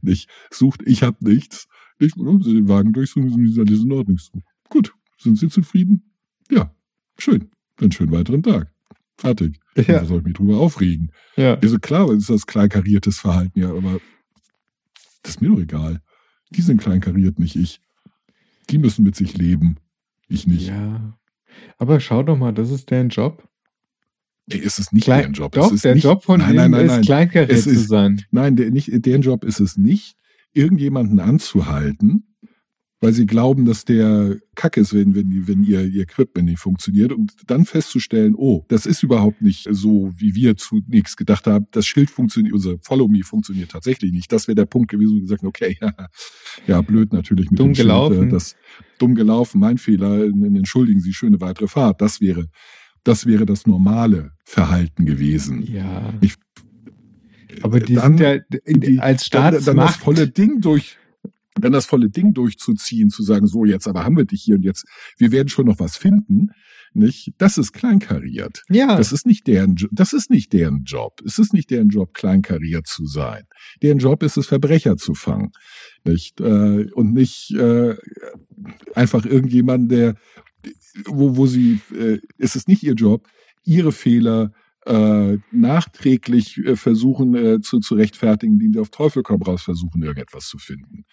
Nicht 0.00 0.28
sucht, 0.50 0.82
ich 0.86 1.02
hab 1.02 1.20
nichts. 1.22 1.66
Nicht, 1.98 2.16
und 2.16 2.26
haben 2.26 2.42
sie 2.42 2.54
den 2.54 2.68
Wagen 2.68 2.92
durchsuchen, 2.92 3.44
ist 3.46 3.58
alles 3.58 3.82
in 3.82 3.92
Ordnung. 3.92 4.18
So, 4.18 4.40
gut, 4.68 4.94
sind 5.18 5.38
Sie 5.38 5.48
zufrieden? 5.48 6.12
Ja, 6.50 6.74
schön. 7.18 7.50
Dann 7.82 7.92
schönen 7.92 8.12
weiteren 8.12 8.42
Tag. 8.42 8.72
Fertig. 9.18 9.58
Ja. 9.76 9.82
Da 10.00 10.04
soll 10.04 10.18
ich 10.18 10.24
mich 10.24 10.34
drüber 10.34 10.58
aufregen. 10.58 11.12
Ja. 11.36 11.54
Also 11.54 11.78
klar, 11.78 12.10
ist 12.12 12.30
das 12.30 12.46
kleinkariertes 12.46 13.18
Verhalten, 13.18 13.58
ja, 13.58 13.70
aber 13.70 14.00
das 15.22 15.34
ist 15.34 15.40
mir 15.40 15.48
doch 15.48 15.60
egal. 15.60 16.00
Die 16.50 16.62
sind 16.62 16.80
kleinkariert, 16.80 17.38
nicht 17.38 17.56
ich. 17.56 17.80
Die 18.70 18.78
müssen 18.78 19.02
mit 19.04 19.16
sich 19.16 19.36
leben. 19.36 19.76
Ich 20.28 20.46
nicht. 20.46 20.68
ja. 20.68 21.18
Aber 21.78 22.00
schau 22.00 22.22
doch 22.22 22.36
mal, 22.36 22.52
das 22.52 22.70
ist 22.70 22.90
deren 22.90 23.10
Job. 23.10 23.46
Nee, 24.46 24.60
es 24.64 24.78
ist 24.78 24.92
nicht 24.92 25.04
Klein, 25.04 25.20
deren 25.20 25.32
Job. 25.34 25.52
Doch, 25.52 25.66
es 25.66 25.72
ist 25.72 25.84
der 25.84 25.94
nicht, 25.94 26.04
Job 26.04 26.24
von 26.24 26.40
nein, 26.40 26.48
denen 26.56 26.60
nein, 26.62 26.70
nein, 26.72 26.86
ist 26.86 26.92
nein. 26.92 27.02
kleinkariert 27.02 27.50
Es 27.50 27.64
zu 27.64 27.70
ist- 27.70 27.88
sein. 27.88 28.22
Nein, 28.30 28.56
der, 28.56 28.70
nicht, 28.70 28.90
deren 29.06 29.22
Job 29.22 29.44
ist 29.44 29.60
es 29.60 29.76
nicht, 29.76 30.16
irgendjemanden 30.52 31.20
anzuhalten, 31.20 32.31
weil 33.02 33.12
sie 33.12 33.26
glauben, 33.26 33.64
dass 33.64 33.84
der 33.84 34.36
Kack 34.54 34.76
ist, 34.76 34.94
wenn, 34.94 35.14
wenn, 35.16 35.46
wenn 35.48 35.64
ihr, 35.64 35.82
ihr 35.84 36.02
Equipment 36.04 36.48
nicht 36.48 36.60
funktioniert 36.60 37.12
und 37.12 37.32
dann 37.48 37.64
festzustellen, 37.66 38.34
oh, 38.36 38.64
das 38.68 38.86
ist 38.86 39.02
überhaupt 39.02 39.42
nicht 39.42 39.66
so, 39.70 40.12
wie 40.16 40.34
wir 40.36 40.56
zunächst 40.56 41.16
gedacht 41.16 41.46
haben. 41.48 41.66
Das 41.72 41.84
Schild 41.84 42.10
funktioniert, 42.10 42.54
unser 42.54 42.76
Follow 42.80 43.08
Me 43.08 43.22
funktioniert 43.24 43.72
tatsächlich 43.72 44.12
nicht. 44.12 44.30
Das 44.32 44.46
wäre 44.46 44.54
der 44.54 44.66
Punkt 44.66 44.90
gewesen, 44.90 45.10
wo 45.10 45.14
wir 45.16 45.20
gesagt 45.22 45.42
haben, 45.42 45.48
okay, 45.48 45.76
ja, 46.68 46.80
blöd 46.80 47.12
natürlich 47.12 47.50
mit 47.50 47.58
Dumm 47.58 47.70
dem 47.70 47.74
Schild, 47.74 47.86
gelaufen. 47.88 48.28
äh, 48.28 48.30
das 48.30 48.54
dumm 48.98 49.14
gelaufen, 49.16 49.58
mein 49.58 49.78
Fehler, 49.78 50.24
entschuldigen 50.24 51.00
Sie, 51.00 51.12
schöne 51.12 51.40
weitere 51.40 51.66
Fahrt. 51.66 52.00
Das 52.00 52.20
wäre, 52.20 52.46
das 53.02 53.26
wäre 53.26 53.46
das 53.46 53.66
normale 53.66 54.30
Verhalten 54.44 55.04
gewesen. 55.06 55.62
Ja. 55.62 56.14
Ich- 56.20 56.36
Aber 57.62 57.80
die 57.80 57.94
Dann- 57.94 58.16
sind 58.16 58.20
ja 58.20 58.38
die- 58.76 59.00
als 59.00 59.28
dann, 59.28 59.42
dann 59.42 59.54
das 59.54 59.62
Staatsmacht. 59.64 60.00
volle 60.00 60.28
Ding 60.28 60.60
durch, 60.60 60.98
dann 61.60 61.72
das 61.72 61.86
volle 61.86 62.08
Ding 62.08 62.32
durchzuziehen, 62.32 63.10
zu 63.10 63.22
sagen, 63.22 63.46
so 63.46 63.64
jetzt 63.64 63.86
aber 63.86 64.04
haben 64.04 64.16
wir 64.16 64.24
dich 64.24 64.42
hier 64.42 64.56
und 64.56 64.62
jetzt, 64.64 64.84
wir 65.18 65.32
werden 65.32 65.48
schon 65.48 65.66
noch 65.66 65.78
was 65.78 65.96
finden, 65.96 66.48
nicht? 66.94 67.32
Das 67.38 67.58
ist 67.58 67.72
kleinkariert. 67.72 68.62
ja, 68.68 68.96
Das 68.96 69.12
ist 69.12 69.26
nicht 69.26 69.46
deren, 69.46 69.76
das 69.90 70.12
ist 70.12 70.30
nicht 70.30 70.52
deren 70.52 70.84
Job. 70.84 71.20
Es 71.24 71.38
ist 71.38 71.52
nicht 71.52 71.70
deren 71.70 71.88
Job, 71.88 72.14
kleinkariert 72.14 72.86
zu 72.86 73.06
sein. 73.06 73.44
Deren 73.82 73.98
Job 73.98 74.22
ist 74.22 74.36
es, 74.36 74.46
Verbrecher 74.46 74.96
zu 74.96 75.14
fangen, 75.14 75.52
nicht? 76.04 76.40
Äh, 76.40 76.90
und 76.92 77.12
nicht 77.14 77.52
äh, 77.52 77.96
einfach 78.94 79.24
irgendjemanden, 79.24 79.88
der, 79.88 80.16
wo, 81.06 81.36
wo 81.36 81.46
sie, 81.46 81.80
äh, 81.98 82.18
es 82.38 82.56
ist 82.56 82.68
nicht 82.68 82.82
ihr 82.82 82.94
Job, 82.94 83.26
ihre 83.64 83.92
Fehler 83.92 84.52
äh, 84.84 85.38
nachträglich 85.50 86.58
äh, 86.58 86.76
versuchen 86.76 87.34
äh, 87.34 87.60
zu, 87.60 87.78
zu 87.80 87.94
rechtfertigen, 87.94 88.54
indem 88.54 88.72
sie 88.72 88.80
auf 88.80 88.90
Teufel 88.90 89.22
komm 89.22 89.42
raus 89.42 89.62
versuchen, 89.62 90.02
irgendetwas 90.02 90.46
zu 90.48 90.58
finden. 90.58 91.04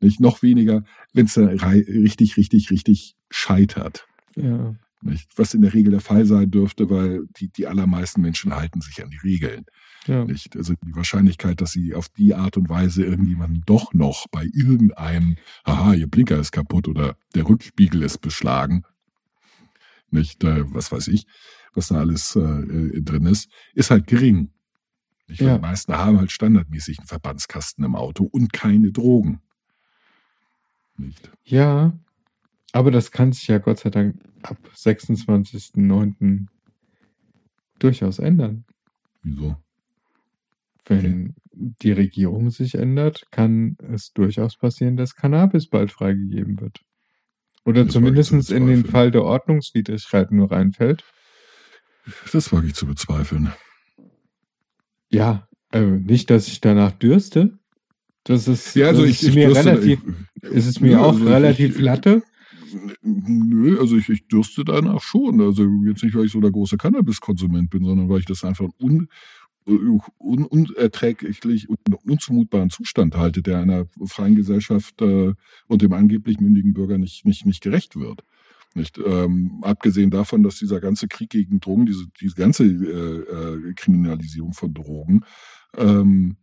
Nicht 0.00 0.20
noch 0.20 0.42
weniger, 0.42 0.84
wenn 1.12 1.26
es 1.26 1.36
richtig, 1.36 2.36
richtig, 2.36 2.70
richtig 2.70 3.16
scheitert. 3.30 4.06
ja. 4.36 4.74
Nicht? 5.02 5.30
Was 5.36 5.54
in 5.54 5.62
der 5.62 5.72
Regel 5.72 5.92
der 5.92 6.00
Fall 6.00 6.26
sein 6.26 6.50
dürfte, 6.50 6.90
weil 6.90 7.26
die, 7.38 7.48
die 7.48 7.66
allermeisten 7.66 8.20
Menschen 8.20 8.54
halten 8.54 8.82
sich 8.82 9.02
an 9.02 9.08
die 9.08 9.16
Regeln. 9.16 9.64
ja. 10.06 10.26
Nicht? 10.26 10.56
Also 10.56 10.74
die 10.74 10.94
Wahrscheinlichkeit, 10.94 11.60
dass 11.62 11.72
sie 11.72 11.94
auf 11.94 12.10
die 12.10 12.34
Art 12.34 12.58
und 12.58 12.68
Weise 12.68 13.04
irgendjemanden 13.04 13.62
doch 13.64 13.94
noch 13.94 14.26
bei 14.30 14.44
irgendeinem, 14.52 15.36
haha, 15.64 15.94
ihr 15.94 16.06
Blinker 16.06 16.38
ist 16.38 16.52
kaputt 16.52 16.86
oder 16.86 17.16
der 17.34 17.48
Rückspiegel 17.48 18.02
ist 18.02 18.20
beschlagen, 18.20 18.84
nicht, 20.10 20.44
äh, 20.44 20.64
was 20.74 20.92
weiß 20.92 21.08
ich, 21.08 21.26
was 21.72 21.88
da 21.88 21.96
alles 21.96 22.36
äh, 22.36 22.40
äh, 22.40 23.00
drin 23.00 23.26
ist, 23.26 23.48
ist 23.74 23.90
halt 23.90 24.06
gering. 24.06 24.50
Nicht? 25.28 25.40
Ja. 25.40 25.56
Die 25.56 25.62
meisten 25.62 25.94
haben 25.94 26.18
halt 26.18 26.32
standardmäßig 26.32 26.98
einen 26.98 27.08
Verbandskasten 27.08 27.84
im 27.84 27.94
Auto 27.94 28.24
und 28.24 28.52
keine 28.52 28.92
Drogen. 28.92 29.40
Nicht? 31.00 31.30
Ja, 31.44 31.98
aber 32.72 32.90
das 32.90 33.10
kann 33.10 33.32
sich 33.32 33.46
ja 33.48 33.58
Gott 33.58 33.78
sei 33.78 33.90
Dank 33.90 34.16
ab 34.42 34.58
26.09. 34.74 36.46
durchaus 37.78 38.18
ändern. 38.18 38.64
Wieso? 39.22 39.56
Wenn 40.84 41.34
die 41.52 41.92
Regierung 41.92 42.50
sich 42.50 42.74
ändert, 42.74 43.26
kann 43.30 43.76
es 43.92 44.12
durchaus 44.12 44.56
passieren, 44.56 44.96
dass 44.96 45.14
Cannabis 45.14 45.68
bald 45.68 45.90
freigegeben 45.92 46.60
wird. 46.60 46.80
Oder 47.64 47.84
Das 47.84 47.92
zumindest 47.92 48.50
in 48.50 48.66
den. 48.66 48.84
Fall 48.84 49.10
der 49.10 49.22
Ordnungswidrigkeiten 49.24 50.36
nur 50.36 50.50
reinfällt. 50.50 51.04
Das 52.32 52.52
wage 52.52 52.68
ich 52.68 52.74
zu 52.74 52.86
bezweifeln. 52.86 53.52
Ja, 55.10 55.48
äh, 55.72 55.80
nicht, 55.80 56.30
dass 56.30 56.48
ich 56.48 56.60
danach 56.60 56.92
dürste. 56.92 57.58
Das 58.24 58.46
ist, 58.48 58.74
Ja, 58.76 58.88
also 58.88 59.04
ich, 59.04 59.22
ist 59.22 59.28
ich 59.30 59.34
mir 59.34 59.54
relativ, 59.54 60.00
ist 60.42 60.66
es 60.66 60.80
mir 60.80 60.92
Ja, 60.92 61.00
auch 61.00 61.12
also 61.12 61.24
ich- 61.24 61.30
relativ 61.30 61.76
ich- 61.76 61.82
latte. 61.82 62.22
Nö, 63.02 63.78
also 63.80 63.96
ich, 63.96 64.08
ich 64.08 64.28
dürste 64.28 64.64
danach 64.64 65.02
schon. 65.02 65.40
Also 65.40 65.68
jetzt 65.86 66.04
nicht, 66.04 66.14
weil 66.14 66.26
ich 66.26 66.32
so 66.32 66.40
der 66.40 66.52
große 66.52 66.76
Cannabiskonsument 66.76 67.70
bin, 67.70 67.84
sondern 67.84 68.08
weil 68.08 68.20
ich 68.20 68.26
das 68.26 68.44
einfach 68.44 68.68
un, 68.80 69.08
un, 69.66 70.44
unerträglich 70.44 71.68
und 71.68 71.78
unzumutbaren 72.04 72.70
Zustand 72.70 73.16
halte, 73.16 73.42
der 73.42 73.58
einer 73.60 73.86
freien 74.06 74.36
Gesellschaft 74.36 75.00
äh, 75.02 75.32
und 75.66 75.82
dem 75.82 75.92
angeblich 75.92 76.38
mündigen 76.40 76.72
Bürger 76.72 76.98
nicht, 76.98 77.24
nicht, 77.26 77.44
nicht 77.46 77.60
gerecht 77.62 77.96
wird. 77.96 78.22
Nicht, 78.74 79.00
ähm, 79.04 79.58
abgesehen 79.62 80.10
davon, 80.10 80.44
dass 80.44 80.56
dieser 80.60 80.80
ganze 80.80 81.08
Krieg 81.08 81.30
gegen 81.30 81.58
Drogen, 81.58 81.86
diese, 81.86 82.04
diese 82.20 82.36
ganze 82.36 82.64
äh, 82.66 83.68
äh, 83.68 83.74
Kriminalisierung 83.74 84.52
von 84.52 84.72
Drogen, 84.72 85.22
ähm, 85.76 86.36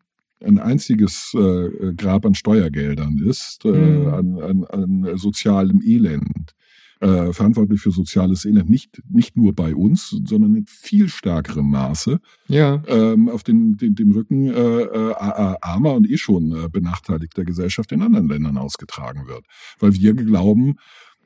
ein 0.43 0.59
einziges 0.59 1.33
äh, 1.33 1.93
Grab 1.95 2.25
an 2.25 2.35
Steuergeldern 2.35 3.17
ist, 3.25 3.65
äh, 3.65 3.69
Mhm. 3.71 4.07
an, 4.07 4.39
an, 4.39 4.63
an 5.05 5.17
sozialem 5.17 5.81
Elend. 5.85 6.53
Äh, 6.99 7.31
verantwortlich 7.31 7.79
für 7.79 7.91
soziales 7.91 8.43
Elend, 8.43 8.71
nicht, 8.71 9.03
nicht 9.07 9.37
nur 9.37 9.53
bei 9.53 9.75
uns, 9.75 10.09
sondern 10.25 10.55
in 10.55 10.65
viel 10.65 11.09
stärkerem 11.09 11.69
Maße 11.69 12.19
Ja, 12.47 12.81
ähm, 12.87 13.29
auf 13.29 13.43
den, 13.43 13.77
den, 13.77 13.93
dem 13.93 14.11
Rücken 14.13 14.47
äh, 14.47 14.81
äh, 14.81 15.13
armer 15.61 15.93
und 15.93 16.09
eh 16.09 16.17
schon 16.17 16.51
äh, 16.55 16.69
benachteiligter 16.69 17.45
Gesellschaft 17.45 17.91
in 17.91 18.01
anderen 18.01 18.27
Ländern 18.27 18.57
ausgetragen 18.57 19.27
wird. 19.27 19.45
Weil 19.79 19.93
wir 19.93 20.15
glauben, 20.15 20.77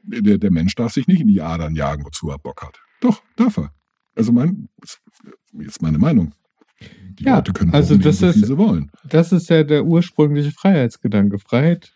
der, 0.03 0.39
der 0.39 0.51
Mensch 0.51 0.75
darf 0.75 0.91
sich 0.91 1.07
nicht 1.07 1.21
in 1.21 1.27
die 1.27 1.41
Adern 1.41 1.73
jagen, 1.75 2.03
wozu 2.03 2.29
er 2.29 2.37
Bock 2.37 2.63
hat. 2.63 2.77
Doch, 2.99 3.21
darf 3.37 3.55
er. 3.55 3.71
Also 4.13 4.33
mein, 4.33 4.67
jetzt 5.53 5.81
meine 5.81 5.99
Meinung. 5.99 6.33
Die 7.19 7.25
Ja, 7.25 7.35
Leute 7.37 7.53
können 7.53 7.73
also 7.73 7.97
das 7.97 8.19
so 8.19 8.27
ist- 8.27 8.45
sie 8.45 8.57
wollen. 8.57 8.91
das 9.03 9.31
ist 9.31 9.49
ja 9.49 9.63
der 9.63 9.85
ursprüngliche 9.85 10.51
Freiheitsgedanke. 10.51 11.39
Freiheit, 11.39 11.93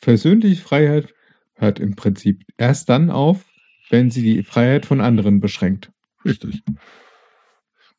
persönliche 0.00 0.62
Freiheit 0.62 1.12
hört 1.54 1.78
im 1.80 1.94
Prinzip 1.96 2.42
erst 2.56 2.88
dann 2.88 3.10
auf, 3.10 3.44
wenn 3.90 4.10
sie 4.10 4.22
die 4.22 4.42
Freiheit 4.42 4.84
von 4.86 5.00
anderen 5.00 5.40
beschränkt. 5.40 5.90
Richtig. 6.24 6.62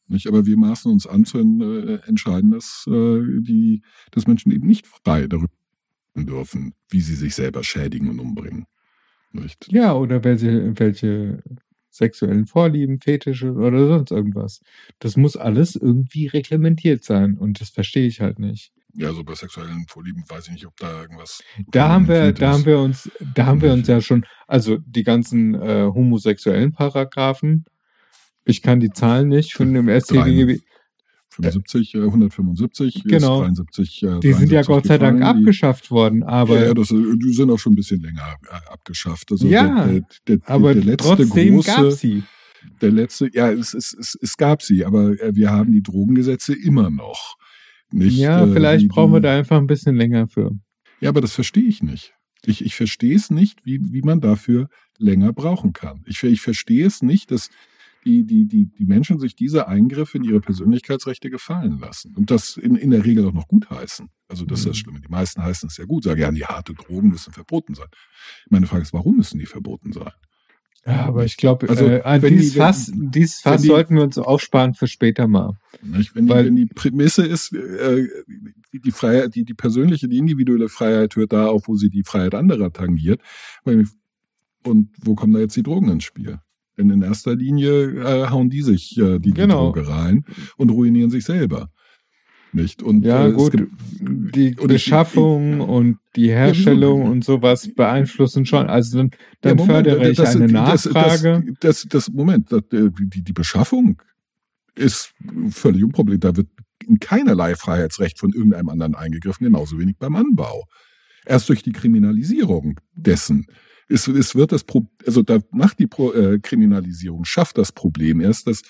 Nicht, 0.10 0.28
aber 0.28 0.46
wir 0.46 0.58
maßen 0.58 0.92
uns 0.92 1.06
an 1.06 1.26
zu 1.26 1.38
äh, 1.40 2.00
entscheiden, 2.08 2.52
dass 2.52 2.86
äh, 2.88 3.20
die, 3.42 3.82
dass 4.12 4.26
Menschen 4.28 4.52
eben 4.52 4.66
nicht 4.68 4.88
frei 4.88 5.28
darüber 5.28 5.48
dürfen, 6.16 6.74
wie 6.90 7.02
sie 7.02 7.16
sich 7.16 7.36
selber 7.36 7.64
schädigen 7.64 8.10
und 8.10 8.20
umbringen. 8.20 8.66
Nicht? 9.34 9.68
Ja, 9.72 9.94
oder 9.94 10.24
welche, 10.24 10.80
welche 10.80 11.44
sexuellen 11.98 12.46
Vorlieben, 12.46 13.00
Fetische 13.00 13.52
oder 13.54 13.88
sonst 13.88 14.12
irgendwas. 14.12 14.62
Das 15.00 15.18
muss 15.18 15.36
alles 15.36 15.76
irgendwie 15.76 16.28
reglementiert 16.28 17.04
sein 17.04 17.38
und 17.38 17.60
das 17.60 17.70
verstehe 17.70 18.08
ich 18.08 18.22
halt 18.22 18.40
nicht. 18.40 18.72
Ja, 18.94 19.14
so 19.14 19.24
bei 19.24 19.36
sexuellen 19.36 19.86
Vorlieben 19.88 20.24
weiß 20.28 20.48
ich 20.48 20.54
nicht, 20.54 20.66
ob 20.66 20.76
da 20.78 21.02
irgendwas. 21.02 21.44
Da 21.68 21.90
haben 21.90 22.08
wir, 22.08 22.34
da 22.34 22.52
ist. 22.52 22.58
haben 22.58 22.66
wir 22.66 22.80
uns, 22.80 23.12
da 23.36 23.46
haben 23.46 23.62
wir 23.62 23.72
uns 23.72 23.88
ja 23.88 24.02
schon, 24.02 24.26
also 24.48 24.78
die 24.78 25.04
ganzen 25.04 25.54
äh, 25.54 25.86
homosexuellen 25.86 26.72
Paragraphen. 26.72 27.66
Ich 28.44 28.62
kann 28.62 28.80
die 28.80 28.90
Zahlen 28.90 29.28
nicht 29.28 29.54
von 29.54 29.74
dem 29.74 29.88
StGB. 29.88 30.62
75, 31.44 31.96
äh, 31.96 31.98
175, 32.04 33.04
Genau. 33.06 33.42
ist 33.44 33.58
73. 33.58 34.04
Äh, 34.04 34.20
Die 34.20 34.34
sind 34.34 34.52
ja 34.52 34.62
73 34.62 34.68
Gott 34.68 34.86
sei 34.86 34.98
Dank 34.98 35.22
abgeschafft 35.24 35.92
worden, 35.92 36.20
Die, 36.22 36.26
aber 36.28 36.66
ja, 36.66 36.74
das, 36.74 36.92
äh, 36.92 36.96
die 36.96 37.34
sind 37.34 37.50
auch 37.52 37.58
schon 37.60 37.74
ein 37.74 37.76
bisschen 37.76 38.02
länger 38.02 38.36
äh, 38.50 38.72
abgeschafft. 38.74 39.32
Also 39.32 39.48
Ja, 39.48 39.86
der, 39.88 40.02
der, 40.28 40.38
der, 40.38 40.50
aber 40.50 40.74
der 40.74 40.84
letzte 40.84 41.16
trotzdem 41.16 41.54
große, 41.56 41.72
gab 41.72 41.92
sie. 41.92 42.24
der 42.82 42.92
letzte, 42.92 43.30
ja, 43.34 43.52
es, 43.52 43.74
es, 43.74 43.94
es, 43.94 44.18
es 44.22 44.38
gab 44.38 44.62
sie, 44.62 44.84
aber 44.86 45.20
äh, 45.22 45.36
wir 45.36 45.52
haben 45.52 45.72
die 45.72 45.82
Drogengesetze 45.82 46.54
immer 46.54 46.90
noch. 46.90 47.36
Nicht, 47.92 48.18
Ja, 48.18 48.46
vielleicht 48.48 48.84
die, 48.84 48.88
brauchen 48.88 49.14
wir 49.14 49.22
da 49.22 49.38
einfach 49.38 49.58
ein 49.58 49.68
bisschen 49.68 49.96
länger 49.96 50.28
für. 50.28 50.52
Ja, 51.00 51.10
aber 51.10 51.22
das 51.22 51.34
verstehe 51.34 51.64
ich 51.64 51.82
nicht. 51.82 52.14
Ich, 52.46 52.64
ich 52.66 52.76
verstehe 52.76 53.16
es 53.16 53.30
nicht, 53.30 53.66
wie, 53.66 53.80
wie 53.92 54.02
man 54.02 54.20
dafür 54.22 54.68
länger 54.98 55.32
brauchen 55.34 55.74
kann. 55.74 56.04
Ich, 56.06 56.22
ich 56.24 56.42
verstehe 56.42 56.86
es 56.86 57.02
nicht, 57.02 57.32
dass 57.32 57.50
die, 58.06 58.26
die, 58.26 58.46
die, 58.48 58.68
die 58.68 58.86
Menschen 58.86 59.20
sich 59.20 59.36
diese 59.36 59.68
Eingriffe 59.68 60.18
in 60.18 60.24
ihre 60.24 60.40
Persönlichkeitsrechte 60.40 61.30
gefallen 61.30 61.80
lassen 61.80 62.16
und 62.16 62.32
das 62.32 62.56
in, 62.58 62.76
in 62.76 62.92
der 62.92 63.04
Regel 63.06 63.26
auch 63.28 63.34
noch 63.34 63.48
gut 63.48 63.70
heißen. 63.70 64.10
Also 64.28 64.46
das 64.46 64.60
ist 64.60 64.66
das 64.68 64.76
Mhm. 64.78 64.80
Schlimme. 64.80 65.02
Die 65.02 65.10
meisten 65.10 65.42
heißen 65.44 65.68
es 65.68 65.78
ja 65.78 65.86
gut, 65.86 66.04
sagen 66.04 66.20
ja, 66.22 66.32
die 66.32 66.46
harte 66.46 66.74
Drogen 66.74 67.10
müssen 67.10 67.34
verboten 67.34 67.76
sein. 67.76 67.88
Meine 68.50 68.68
Frage 68.68 68.84
ist, 68.84 68.94
warum 68.94 69.18
müssen 69.18 69.40
die 69.40 69.46
verboten 69.46 69.92
sein? 69.94 70.12
Ja, 70.86 71.06
aber 71.06 71.26
ich 71.26 71.36
glaube, 71.36 71.68
Also, 71.68 71.86
äh, 71.86 72.20
dieses 72.30 72.54
die- 72.54 72.58
Fass, 72.60 72.92
dieses 72.96 73.42
Fass 73.42 73.62
die- 73.62 73.68
sollten 73.68 73.96
wir 73.96 74.04
uns 74.04 74.18
aufsparen 74.18 74.74
für 74.74 74.88
später 74.88 75.28
mal. 75.28 75.58
Nicht? 75.82 76.16
Wenn, 76.16 76.28
die, 76.28 76.32
Weil- 76.32 76.46
wenn 76.46 76.56
die 76.56 76.66
Prämisse 76.66 77.26
ist, 77.26 77.52
äh, 77.54 78.08
die, 78.72 78.80
die 78.80 78.92
Freiheit, 78.92 79.36
die, 79.36 79.44
die 79.44 79.54
persönliche, 79.54 80.08
die 80.08 80.18
individuelle 80.18 80.70
Freiheit 80.70 81.16
hört 81.18 81.34
da 81.34 81.48
auf, 81.48 81.68
wo 81.68 81.76
sie 81.76 81.90
die 81.90 82.04
Freiheit 82.04 82.36
anderer 82.36 82.72
tangiert. 82.72 83.22
Und 84.64 84.90
wo 85.02 85.16
kommen 85.16 85.34
da 85.34 85.40
jetzt 85.40 85.56
die 85.56 85.64
Drogen 85.64 85.90
ins 85.90 86.04
Spiel? 86.06 86.40
Denn 86.78 86.90
in 86.92 87.02
erster 87.02 87.36
Linie 87.36 87.92
äh, 88.04 88.30
hauen 88.30 88.50
die 88.50 88.62
sich 88.62 88.98
äh, 88.98 89.20
die, 89.20 89.32
Genau. 89.34 89.72
Droge 89.72 89.88
rein 89.88 90.26
und 90.58 90.70
ruinieren 90.70 91.10
sich 91.10 91.26
selber. 91.26 91.70
Nicht? 92.54 92.82
Und, 92.82 93.04
Ja, 93.04 93.28
äh, 93.28 93.34
gut. 93.34 93.52
gibt- 93.52 93.72
Die 94.00 94.50
und 94.56 94.72
ich- 94.72 94.86
Beschaffung 94.86 95.60
und 95.60 95.98
die 96.16 96.30
Herstellung 96.30 97.02
wieso? 97.02 97.12
und 97.12 97.26
sowas 97.26 97.70
beeinflussen 97.76 98.46
schon. 98.46 98.68
Also 98.68 98.98
dann, 99.00 99.10
Ja, 99.12 99.18
dann 99.42 99.58
Moment, 99.58 99.72
fördere 99.88 100.10
ich 100.12 100.18
das- 100.18 100.36
eine 100.36 100.48
das- 100.48 100.86
Nachfrage. 100.86 101.44
Das, 101.60 101.82
das, 101.82 102.06
das, 102.06 102.14
Moment, 102.14 102.52
äh, 102.54 102.62
die, 102.72 103.24
die 103.24 103.34
Beschaffung 103.34 104.02
ist 104.76 105.14
völlig 105.50 105.84
unproblematisch. 105.84 106.30
Da 106.32 106.38
wird 106.38 106.48
in 106.88 107.00
keinerlei 107.00 107.56
Freiheitsrecht 107.56 108.20
von 108.20 108.32
irgendeinem 108.32 108.70
anderen 108.70 108.96
eingegriffen, 108.96 109.46
genauso 109.46 109.78
wenig 109.80 109.98
beim 109.98 110.16
Anbau. 110.16 110.66
Erst 111.26 111.50
durch 111.50 111.64
die 111.64 111.74
Kriminalisierung 111.74 112.80
dessen. 112.96 113.48
Es, 113.90 114.08
es 114.08 114.36
wird 114.36 114.52
das 114.52 114.64
Pro 114.64 114.88
also 115.06 115.22
da 115.22 115.40
macht 115.52 115.80
die 115.80 115.88
Pro 115.88 116.14
äh, 116.14 116.40
Kriminalisierung, 116.40 117.26
schafft 117.26 117.58
das 117.58 117.72
Problem 117.72 118.22
erst, 118.22 118.48
das, 118.48 118.62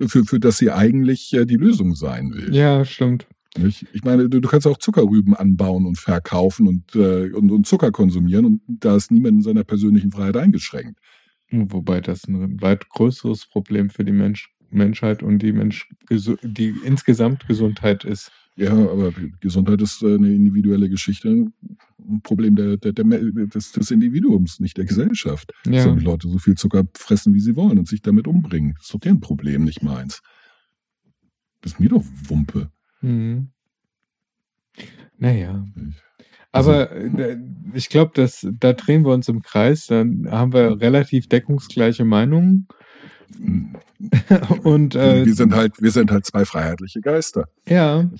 für, 0.00 0.24
für 0.24 0.40
das 0.40 0.58
sie 0.58 0.70
eigentlich 0.70 1.32
äh, 1.32 1.44
die 1.44 1.56
Lösung 1.56 1.94
sein 1.94 2.32
will. 2.32 2.54
Ja, 2.54 2.84
stimmt. 2.84 3.26
Nicht? 3.58 3.86
Ich 3.92 4.04
meine, 4.04 4.28
du, 4.28 4.40
du 4.40 4.48
kannst 4.48 4.66
auch 4.66 4.78
Zuckerrüben 4.78 5.34
anbauen 5.34 5.86
und 5.86 5.98
verkaufen 5.98 6.68
und, 6.68 6.94
äh, 6.94 7.30
und, 7.32 7.50
und 7.50 7.66
Zucker 7.66 7.90
konsumieren 7.90 8.44
und 8.44 8.60
da 8.66 8.96
ist 8.96 9.10
niemand 9.10 9.38
in 9.38 9.42
seiner 9.42 9.64
persönlichen 9.64 10.12
Freiheit 10.12 10.36
eingeschränkt. 10.36 10.98
Wobei 11.50 12.00
das 12.00 12.28
ein 12.28 12.60
weit 12.60 12.88
größeres 12.88 13.46
Problem 13.46 13.90
für 13.90 14.04
die 14.04 14.12
Mensch 14.12 14.50
Menschheit 14.70 15.22
und 15.22 15.40
die, 15.40 15.52
Mensch 15.52 15.88
die 16.10 16.74
insgesamt 16.84 17.46
Gesundheit 17.48 18.04
ist. 18.04 18.30
Ja, 18.56 18.72
aber 18.72 19.12
Gesundheit 19.40 19.80
ist 19.80 20.02
eine 20.04 20.32
individuelle 20.34 20.88
Geschichte, 20.90 21.28
ein 21.30 22.20
Problem 22.22 22.56
der, 22.56 22.76
der, 22.76 22.92
der, 22.92 23.04
des, 23.04 23.72
des 23.72 23.90
Individuums, 23.90 24.60
nicht 24.60 24.76
der 24.76 24.84
Gesellschaft. 24.84 25.52
Ja. 25.66 25.82
So 25.84 25.94
die 25.94 26.04
Leute 26.04 26.28
so 26.28 26.38
viel 26.38 26.56
Zucker 26.56 26.84
fressen, 26.94 27.32
wie 27.32 27.40
sie 27.40 27.56
wollen 27.56 27.78
und 27.78 27.88
sich 27.88 28.02
damit 28.02 28.26
umbringen. 28.26 28.74
Das 28.76 28.86
ist 28.86 28.94
doch 28.94 29.00
deren 29.00 29.20
Problem, 29.20 29.64
nicht 29.64 29.82
meins. 29.82 30.20
Das 31.62 31.72
ist 31.72 31.80
mir 31.80 31.88
doch 31.88 32.04
Wumpe. 32.28 32.70
Mhm. 33.00 33.48
Naja. 35.18 35.66
Also- 36.52 36.72
Aber 36.72 36.90
äh, 36.92 37.38
ich 37.74 37.88
glaube, 37.88 38.12
dass 38.14 38.46
da 38.58 38.72
drehen 38.72 39.04
wir 39.04 39.12
uns 39.12 39.28
im 39.28 39.40
Kreis. 39.42 39.86
Dann 39.86 40.28
haben 40.30 40.52
wir 40.52 40.80
relativ 40.80 41.28
deckungsgleiche 41.28 42.04
Meinungen. 42.04 42.66
Und 44.64 44.94
äh, 44.96 45.24
wir 45.24 45.34
sind 45.34 45.54
halt, 45.54 45.80
wir 45.80 45.90
sind 45.92 46.10
halt 46.10 46.26
zwei 46.26 46.44
freiheitliche 46.44 47.00
Geister. 47.00 47.46
ja. 47.66 48.10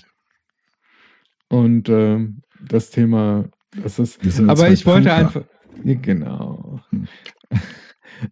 Und 1.51 1.89
äh, 1.89 2.17
das 2.65 2.91
Thema, 2.91 3.49
das 3.83 3.99
ist. 3.99 4.19
Aber 4.47 4.69
ich 4.69 4.85
wollte 4.85 5.09
Punker. 5.09 5.15
einfach. 5.15 5.43
Ja, 5.83 5.95
genau. 6.01 6.79
Hm. 6.89 7.07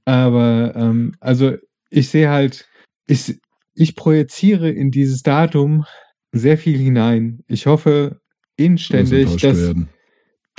Aber 0.05 0.73
ähm, 0.75 1.15
also 1.19 1.55
ich 1.89 2.09
sehe 2.09 2.29
halt, 2.29 2.69
ich, 3.07 3.39
ich 3.73 3.95
projiziere 3.95 4.69
in 4.69 4.91
dieses 4.91 5.21
Datum 5.21 5.85
sehr 6.31 6.57
viel 6.57 6.77
hinein. 6.77 7.43
Ich 7.47 7.65
hoffe 7.65 8.21
inständig, 8.55 9.35
dass, 9.37 9.57
werden. 9.57 9.89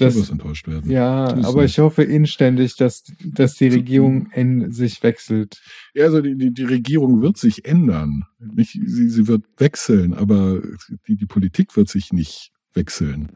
Du 0.01 0.07
dass 0.07 0.17
wirst 0.17 0.31
enttäuscht 0.33 0.67
werden. 0.67 0.91
ja, 0.91 1.27
aber 1.45 1.63
nicht. 1.63 1.73
ich 1.73 1.79
hoffe 1.79 2.03
inständig, 2.03 2.77
dass, 2.77 3.05
dass 3.25 3.55
die 3.55 3.69
Regierung 3.69 4.31
in 4.33 4.73
sich 4.73 5.03
wechselt. 5.03 5.61
Ja, 5.95 6.05
also 6.07 6.21
die, 6.21 6.37
die, 6.37 6.53
die 6.53 6.65
Regierung 6.65 7.23
wird 7.23 7.37
sich 7.37 7.65
ändern. 7.65 8.25
Nicht, 8.39 8.73
sie, 8.73 9.09
sie 9.09 9.29
wird 9.29 9.45
wechseln, 9.59 10.15
aber 10.15 10.61
die, 11.07 11.17
die 11.17 11.27
Politik 11.27 11.77
wird 11.77 11.89
sich 11.89 12.13
nicht 12.13 12.51
wechseln. 12.75 13.31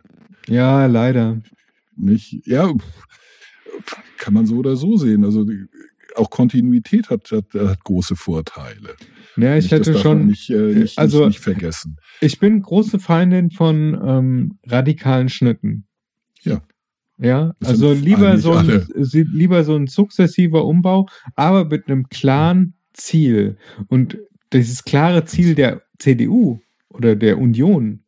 Ja, 0.48 0.86
leider. 0.86 1.40
Nicht? 1.96 2.46
Ja, 2.46 2.72
kann 4.18 4.34
man 4.34 4.46
so 4.46 4.56
oder 4.56 4.76
so 4.76 4.96
sehen. 4.96 5.24
Also 5.24 5.46
auch 6.16 6.30
Kontinuität 6.30 7.10
hat, 7.10 7.30
hat, 7.32 7.46
hat 7.54 7.82
große 7.84 8.16
Vorteile. 8.16 8.94
Ja, 9.36 9.56
ich 9.56 9.64
Nicht, 9.64 9.72
das 9.72 9.88
hätte 9.88 9.98
schon, 9.98 10.26
nicht, 10.26 10.48
äh, 10.50 10.74
nicht, 10.74 10.98
also- 10.98 11.26
nicht 11.26 11.40
vergessen. 11.40 11.96
ich 12.20 12.38
bin 12.38 12.62
große 12.62 12.98
Feindin 13.00 13.50
von 13.50 14.00
ähm, 14.06 14.58
radikalen 14.66 15.28
Schnitten. 15.28 15.86
Ja. 16.44 16.62
Ja, 17.18 17.54
also 17.62 17.92
lieber 17.92 18.38
so, 18.38 18.54
ein, 18.54 18.86
lieber 18.96 19.62
so 19.62 19.76
ein 19.76 19.86
sukzessiver 19.86 20.64
Umbau, 20.64 21.06
aber 21.36 21.64
mit 21.64 21.88
einem 21.88 22.08
klaren 22.08 22.74
Ziel. 22.92 23.56
Und 23.86 24.18
dieses 24.52 24.84
klare 24.84 25.24
Ziel 25.24 25.54
der 25.54 25.82
CDU 25.98 26.60
oder 26.88 27.14
der 27.14 27.38
Union 27.38 28.00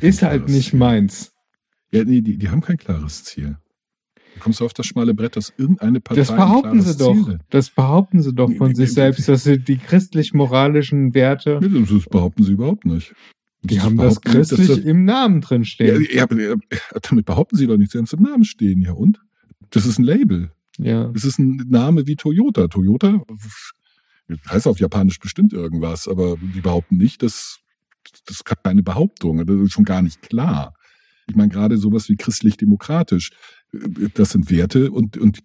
ist 0.00 0.22
halt 0.22 0.48
nicht 0.48 0.70
Ziel. 0.70 0.78
meins. 0.78 1.32
Ja, 1.90 2.04
nee, 2.04 2.20
die, 2.20 2.38
die 2.38 2.48
haben 2.48 2.60
kein 2.60 2.76
klares 2.76 3.24
Ziel. 3.24 3.58
Du 4.34 4.40
kommst 4.40 4.62
auf 4.62 4.72
das 4.72 4.86
schmale 4.86 5.14
Brett, 5.14 5.36
dass 5.36 5.52
irgendeine 5.56 6.00
Partei 6.00 6.20
Das 6.20 6.34
behaupten 6.34 6.80
sie 6.80 6.96
doch. 6.96 7.14
Ziel. 7.14 7.38
Das 7.50 7.70
behaupten 7.70 8.22
sie 8.22 8.32
doch 8.32 8.50
von 8.52 8.68
nee, 8.68 8.74
sich 8.74 8.88
nee, 8.90 8.94
selbst, 8.94 9.28
dass 9.28 9.44
sie 9.44 9.58
die 9.58 9.76
christlich-moralischen 9.76 11.12
Werte, 11.14 11.58
Nee, 11.60 11.84
das 11.84 12.06
behaupten 12.08 12.44
sie 12.44 12.52
überhaupt 12.52 12.86
nicht. 12.86 13.14
Die 13.62 13.80
haben 13.80 13.96
das 13.96 14.20
christlich 14.20 14.84
im 14.84 15.04
Namen 15.04 15.40
drin 15.40 15.64
stehen. 15.64 16.06
ja, 16.10 16.26
ja, 16.30 16.56
damit 17.02 17.26
behaupten 17.26 17.56
sie 17.56 17.66
doch 17.66 17.76
nicht, 17.76 17.92
sie 17.92 17.98
haben 17.98 18.04
es 18.04 18.12
im 18.12 18.22
Namen 18.22 18.44
stehen. 18.44 18.82
Ja, 18.82 18.92
und? 18.92 19.20
Das 19.70 19.86
ist 19.86 19.98
ein 19.98 20.04
Label. 20.04 20.52
Ja. 20.78 21.08
Das 21.08 21.24
ist 21.24 21.38
ein 21.38 21.64
Name 21.68 22.06
wie 22.06 22.16
Toyota. 22.16 22.68
Toyota 22.68 23.22
heißt 24.48 24.66
auf 24.66 24.80
Japanisch 24.80 25.18
bestimmt 25.18 25.52
irgendwas, 25.52 26.08
aber 26.08 26.36
die 26.40 26.60
behaupten 26.60 26.96
nicht, 26.96 27.22
dass 27.22 27.60
das 28.26 28.36
ist 28.36 28.44
keine 28.44 28.82
Behauptung. 28.82 29.44
Das 29.46 29.56
ist 29.56 29.72
schon 29.72 29.84
gar 29.84 30.02
nicht 30.02 30.22
klar. 30.22 30.74
Ich 31.28 31.36
meine, 31.36 31.50
gerade 31.50 31.76
sowas 31.76 32.08
wie 32.08 32.16
christlich-demokratisch, 32.16 33.30
äh, 33.72 34.08
das 34.14 34.30
sind 34.30 34.50
Werte 34.50 34.90
und, 34.90 35.16
und 35.16 35.38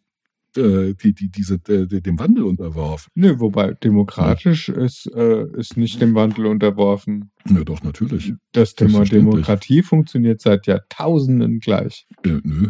äh, 0.58 0.94
die, 0.96 1.14
die, 1.14 1.30
die 1.30 1.44
sind 1.44 1.70
äh, 1.70 1.86
dem 1.88 2.20
Wandel 2.20 2.44
unterworfen. 2.44 3.12
Nö, 3.16 3.40
wobei 3.40 3.74
demokratisch 3.74 4.70
ist, 4.70 5.06
äh, 5.16 5.46
ist 5.58 5.78
nicht 5.78 6.02
dem 6.02 6.16
Wandel 6.16 6.48
unterworfen. 6.48 7.32
Ja, 7.50 7.64
doch, 7.64 7.84
natürlich. 7.84 8.34
Das 8.52 8.76
Thema. 8.76 9.04
Demokratie 9.04 9.84
funktioniert 9.84 10.42
seit 10.42 10.68
Jahrtausenden 10.68 11.60
gleich. 11.60 12.08
Äh, 12.26 12.40
nö, 12.44 12.70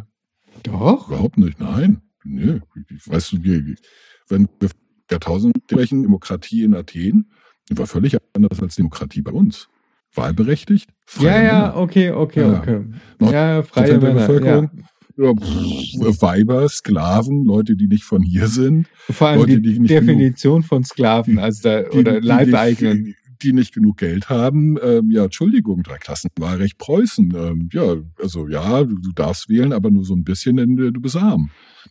Doch? 0.64 1.08
überhaupt 1.08 1.38
nicht. 1.38 1.60
Nein. 1.60 2.02
Nö. 2.24 2.60
Weißt 3.06 3.32
du, 3.32 3.38
wenn 3.44 4.48
wir 4.60 4.70
Jahrtausend 5.10 5.56
sprechen, 5.64 6.04
Demokratie 6.04 6.64
in 6.64 6.76
Athen, 6.76 7.32
die 7.70 7.78
war 7.78 7.88
völlig 7.88 8.18
anders 8.34 8.62
als 8.62 8.76
Demokratie 8.76 9.22
bei 9.22 9.32
uns. 9.32 9.70
Wahlberechtigt, 10.14 10.90
freie 11.06 11.28
Ja, 11.28 11.42
ja, 11.44 11.60
Männer. 11.60 11.76
okay, 11.78 12.12
okay, 12.12 12.42
Ja. 12.42 12.60
okay. 12.60 12.86
Ja, 13.22 13.64
freie 13.64 13.88
der 13.88 14.02
Männer. 14.02 14.14
Bevölkerung. 14.28 14.72
Ja. 14.76 14.84
Ja, 15.18 15.34
pff, 15.34 16.22
Weiber, 16.22 16.70
Sklaven, 16.70 17.44
Leute, 17.44 17.76
die 17.76 17.88
nicht 17.88 18.04
von 18.04 18.22
hier 18.22 18.48
sind, 18.48 18.88
Vor 19.10 19.30
allem 19.30 19.40
Leute, 19.40 19.62
die, 19.62 19.80
die 19.80 19.88
Definition 19.88 20.62
von 20.62 20.84
Sklaven, 20.84 21.40
also 21.40 21.64
da, 21.64 21.84
die, 21.84 21.98
oder 21.98 22.22
Leibeigenen. 22.22 23.16
die, 23.42 23.54
nicht 23.54 23.74
genug 23.74 23.98
Geld 23.98 24.30
haben. 24.30 24.78
Ähm, 24.82 25.10
ja, 25.10 25.26
Entschuldigung, 25.26 25.82
Dreiklassenwahlrecht 25.82 26.78
Preußen. 26.78 27.34
Ähm, 27.36 27.70
ja, 27.74 27.96
also 28.22 28.48
ja, 28.48 28.84
du, 28.84 28.96
du 28.96 29.12
darfst 29.12 29.50
wählen, 29.50 29.74
aber 29.74 29.90
nur 29.90 30.06
so 30.06 30.16
ein 30.16 30.24
bisschen, 30.24 30.58
denn 30.58 30.78
äh, 30.78 30.92
du 30.92 31.02
bist 31.02 31.16
arm. 31.16 31.50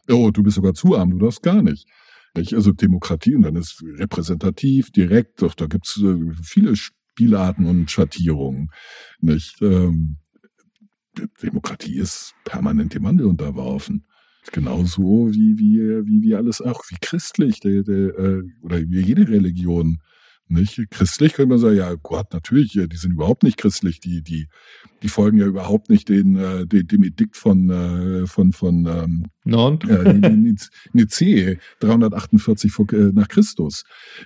Oh, 0.09 0.31
du 0.31 0.45
bist 0.45 0.57
sogar 0.57 0.75
zu 0.75 0.97
arm, 0.97 1.11
du 1.11 1.19
darfst 1.19 1.43
gar 1.43 1.63
nicht. 1.63 1.87
Nicht? 2.37 2.55
Also 2.55 2.73
Demokratie 2.73 3.35
und 3.35 3.43
dann 3.43 3.57
ist 3.57 3.83
repräsentativ, 3.99 4.91
direkt, 4.91 5.43
doch 5.43 5.55
da 5.55 5.67
gibt's 5.67 6.01
äh, 6.01 6.33
viele 6.43 6.77
Spielarten 6.77 7.67
und 7.67 7.91
Schattierungen. 7.91 8.69
Nicht? 9.21 9.61
Ähm, 9.63 10.19
Demokratie 11.43 11.97
ist 11.97 12.35
permanent 12.45 12.95
dem 12.95 13.05
Wandel 13.05 13.27
unterworfen. 13.27 14.05
Genauso 14.53 15.29
wie, 15.33 15.59
wie, 15.59 15.81
wie, 16.07 16.23
wie 16.23 16.35
alles 16.35 16.61
auch, 16.61 16.83
wie 16.89 16.97
christlich 17.01 17.61
der, 17.61 17.83
der, 17.83 18.19
äh, 18.19 18.43
oder 18.63 18.81
wie 18.81 19.01
jede 19.01 19.29
Religion. 19.29 19.99
Nicht? 20.49 20.81
Christlich 20.91 21.33
könnte 21.33 21.49
man 21.49 21.59
sagen, 21.59 21.77
ja 21.77 21.93
Gott, 21.95 22.33
natürlich, 22.33 22.77
äh, 22.77 22.87
die 22.87 22.97
sind 22.97 23.13
überhaupt 23.13 23.43
nicht 23.43 23.57
christlich, 23.57 23.99
die, 23.99 24.23
die, 24.23 24.47
die 25.03 25.09
folgen 25.09 25.39
ja 25.39 25.47
überhaupt 25.47 25.91
nicht 25.91 26.09
den, 26.09 26.37
äh, 26.37 26.65
dem, 26.67 27.03
Edikt 27.03 27.37
von, 27.37 27.69
äh, 27.69 28.27
von, 28.29 28.53
von 28.53 28.87
ähm, 28.87 29.27
Non? 29.45 29.81
äh, 29.81 30.13
Niz- 30.31 30.71
Nicee 30.93 31.59
348 31.81 32.71
vor, 32.71 32.93
äh, 32.93 33.11
nach 33.13 33.27
Christus. 33.27 33.83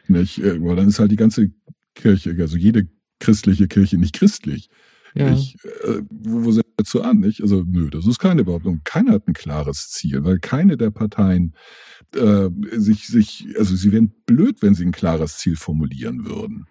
Nicht? 0.08 0.38
Äh, 0.42 0.56
Aber 0.56 0.76
dann 0.76 0.88
ist 0.88 0.98
halt 0.98 1.10
die 1.10 1.16
ganze 1.16 1.52
Kirche, 1.94 2.36
also 2.38 2.58
jede 2.58 2.86
christliche 3.18 3.68
Kirche 3.68 3.96
nicht 3.96 4.14
christlich. 4.14 4.68
Ja. 5.14 5.32
Ich, 5.32 5.56
äh, 5.84 6.02
wo, 6.10 6.44
wo 6.44 6.52
du 6.88 7.02
an? 7.02 7.20
Nicht? 7.20 7.42
Also, 7.42 7.64
nö, 7.66 7.90
das 7.90 8.06
ist 8.06 8.18
keine 8.18 8.44
Behauptung. 8.44 8.80
Keiner 8.84 9.12
hat 9.12 9.28
ein 9.28 9.34
klares 9.34 9.90
Ziel, 9.90 10.24
weil 10.24 10.38
keine 10.38 10.76
der 10.76 10.90
Parteien 10.90 11.54
äh, 12.14 12.48
sich, 12.72 13.06
sich, 13.06 13.46
also 13.58 13.76
sie 13.76 13.92
wären 13.92 14.12
blöd, 14.26 14.62
wenn 14.62 14.74
sie 14.74 14.84
ein 14.84 14.92
klares 14.92 15.38
Ziel 15.38 15.56
formulieren 15.56 16.24
würden. 16.24 16.66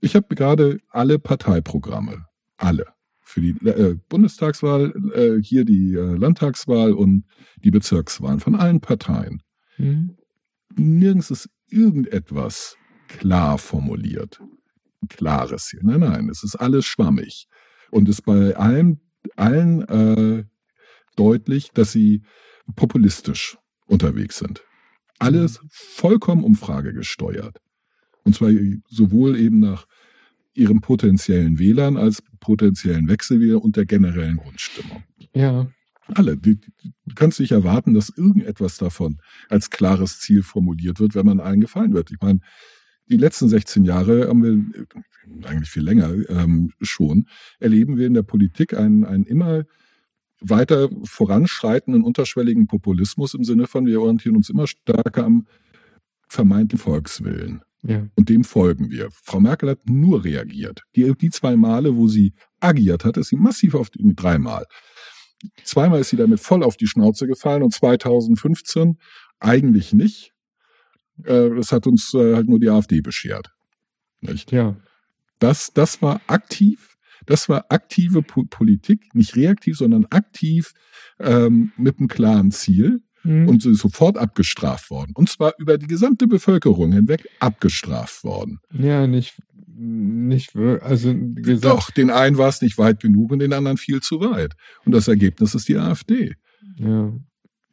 Ich 0.00 0.16
habe 0.16 0.34
gerade 0.34 0.80
alle 0.90 1.18
Parteiprogramme, 1.18 2.26
alle, 2.56 2.86
für 3.20 3.40
die 3.40 3.50
äh, 3.66 3.96
Bundestagswahl, 4.08 4.92
äh, 5.14 5.42
hier 5.42 5.64
die 5.64 5.94
äh, 5.94 6.16
Landtagswahl 6.16 6.92
und 6.92 7.24
die 7.64 7.70
Bezirkswahlen 7.70 8.40
von 8.40 8.54
allen 8.56 8.80
Parteien. 8.80 9.42
Hm? 9.76 10.16
Nirgends 10.76 11.30
ist 11.30 11.48
irgendetwas 11.68 12.76
klar 13.08 13.58
formuliert. 13.58 14.40
Ein 15.02 15.08
klares 15.08 15.66
Ziel. 15.66 15.80
Nein, 15.82 16.00
nein, 16.00 16.28
es 16.28 16.42
ist 16.42 16.56
alles 16.56 16.84
schwammig. 16.84 17.46
Und 17.90 18.08
es 18.08 18.16
ist 18.16 18.22
bei 18.22 18.56
allen, 18.56 19.00
allen 19.36 19.82
äh, 19.88 20.44
deutlich, 21.16 21.70
dass 21.72 21.92
sie 21.92 22.22
populistisch 22.74 23.58
unterwegs 23.86 24.38
sind. 24.38 24.62
Alles 25.18 25.60
vollkommen 25.70 26.44
umfragegesteuert. 26.44 27.58
Und 28.24 28.34
zwar 28.34 28.50
sowohl 28.88 29.38
eben 29.38 29.60
nach 29.60 29.86
ihren 30.54 30.80
potenziellen 30.80 31.58
Wählern 31.58 31.96
als 31.96 32.22
potenziellen 32.40 33.08
Wechselwählern 33.08 33.60
und 33.60 33.76
der 33.76 33.86
generellen 33.86 34.36
Grundstimmung. 34.36 35.02
Ja. 35.34 35.68
Alle. 36.06 36.36
Du 36.36 36.54
du 36.54 37.14
kannst 37.14 37.40
nicht 37.40 37.52
erwarten, 37.52 37.94
dass 37.94 38.10
irgendetwas 38.10 38.76
davon 38.76 39.20
als 39.48 39.70
klares 39.70 40.18
Ziel 40.20 40.42
formuliert 40.42 41.00
wird, 41.00 41.14
wenn 41.14 41.26
man 41.26 41.40
allen 41.40 41.60
gefallen 41.60 41.94
wird. 41.94 42.10
Ich 42.10 42.20
meine, 42.20 42.40
die 43.08 43.16
letzten 43.16 43.48
16 43.48 43.84
Jahre 43.84 44.28
haben 44.28 44.42
wir, 44.42 44.86
eigentlich 45.44 45.70
viel 45.70 45.82
länger 45.82 46.12
ähm, 46.28 46.72
schon, 46.80 47.26
erleben 47.58 47.96
wir 47.96 48.06
in 48.06 48.14
der 48.14 48.22
Politik 48.22 48.74
einen, 48.74 49.04
einen 49.04 49.24
immer 49.24 49.64
weiter 50.40 50.88
voranschreitenden 51.04 52.02
unterschwelligen 52.02 52.66
Populismus 52.66 53.34
im 53.34 53.44
Sinne 53.44 53.66
von, 53.66 53.86
wir 53.86 54.00
orientieren 54.00 54.36
uns 54.36 54.50
immer 54.50 54.66
stärker 54.66 55.24
am 55.24 55.46
vermeinten 56.28 56.78
Volkswillen. 56.78 57.62
Ja. 57.82 58.06
Und 58.14 58.28
dem 58.28 58.44
folgen 58.44 58.90
wir. 58.90 59.08
Frau 59.10 59.40
Merkel 59.40 59.70
hat 59.70 59.80
nur 59.86 60.24
reagiert. 60.24 60.82
Die, 60.94 61.12
die 61.14 61.30
zwei 61.30 61.56
Male, 61.56 61.96
wo 61.96 62.06
sie 62.06 62.32
agiert 62.60 63.04
hat, 63.04 63.16
ist 63.16 63.28
sie 63.28 63.36
massiv 63.36 63.74
auf 63.74 63.90
die, 63.90 64.14
dreimal. 64.14 64.66
Zweimal 65.64 66.00
ist 66.00 66.10
sie 66.10 66.16
damit 66.16 66.38
voll 66.38 66.62
auf 66.62 66.76
die 66.76 66.86
Schnauze 66.86 67.26
gefallen 67.26 67.62
und 67.62 67.74
2015 67.74 68.98
eigentlich 69.40 69.92
nicht. 69.92 70.32
Äh, 71.24 71.50
das 71.50 71.72
hat 71.72 71.88
uns 71.88 72.14
äh, 72.14 72.36
halt 72.36 72.48
nur 72.48 72.60
die 72.60 72.70
AfD 72.70 73.00
beschert. 73.00 73.52
Nicht? 74.20 74.52
Ja. 74.52 74.76
Das, 75.42 75.72
das 75.74 76.00
war 76.02 76.20
aktiv, 76.26 76.96
das 77.26 77.48
war 77.48 77.66
aktive 77.68 78.22
po 78.22 78.44
Politik, 78.48 79.14
nicht 79.14 79.36
reaktiv, 79.36 79.76
sondern 79.76 80.06
aktiv 80.10 80.72
ähm, 81.20 81.72
mit 81.76 81.98
einem 81.98 82.08
klaren 82.08 82.50
Ziel 82.50 83.00
Mhm. 83.24 83.48
und 83.48 83.62
sie 83.62 83.70
ist 83.70 83.78
sofort 83.82 84.18
abgestraft 84.18 84.90
worden. 84.90 85.12
Und 85.14 85.28
zwar 85.28 85.52
über 85.58 85.78
die 85.78 85.86
gesamte 85.86 86.26
Bevölkerung 86.26 86.90
hinweg 86.90 87.28
abgestraft 87.38 88.24
worden. 88.24 88.58
ja, 88.76 89.06
nicht, 89.06 89.40
nicht 89.76 90.54
wirklich. 90.56 90.82
Also, 90.90 91.14
gesagt, 91.16 91.64
Doch, 91.64 91.90
den 91.92 92.10
einen 92.10 92.36
war 92.36 92.48
es 92.48 92.62
nicht 92.62 92.78
weit 92.78 93.00
genug 93.00 93.30
und 93.30 93.38
den 93.38 93.52
anderen 93.52 93.76
viel 93.76 94.00
zu 94.00 94.20
weit. 94.20 94.54
Und 94.84 94.90
das 94.92 95.06
Ergebnis 95.06 95.54
ist 95.54 95.68
die 95.68 95.76
AfD. 95.76 96.34
ja. 96.78 97.12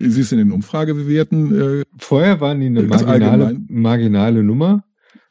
Sie 0.02 0.22
ist 0.22 0.32
in 0.32 0.38
den 0.38 0.52
Umfragebewerten, 0.54 1.80
äh, 1.80 1.84
Vorher 1.98 2.40
waren 2.40 2.60
die 2.62 2.68
eine 2.68 2.84
marginale, 2.84 3.60
marginale 3.68 4.44
Nummer, 4.44 4.86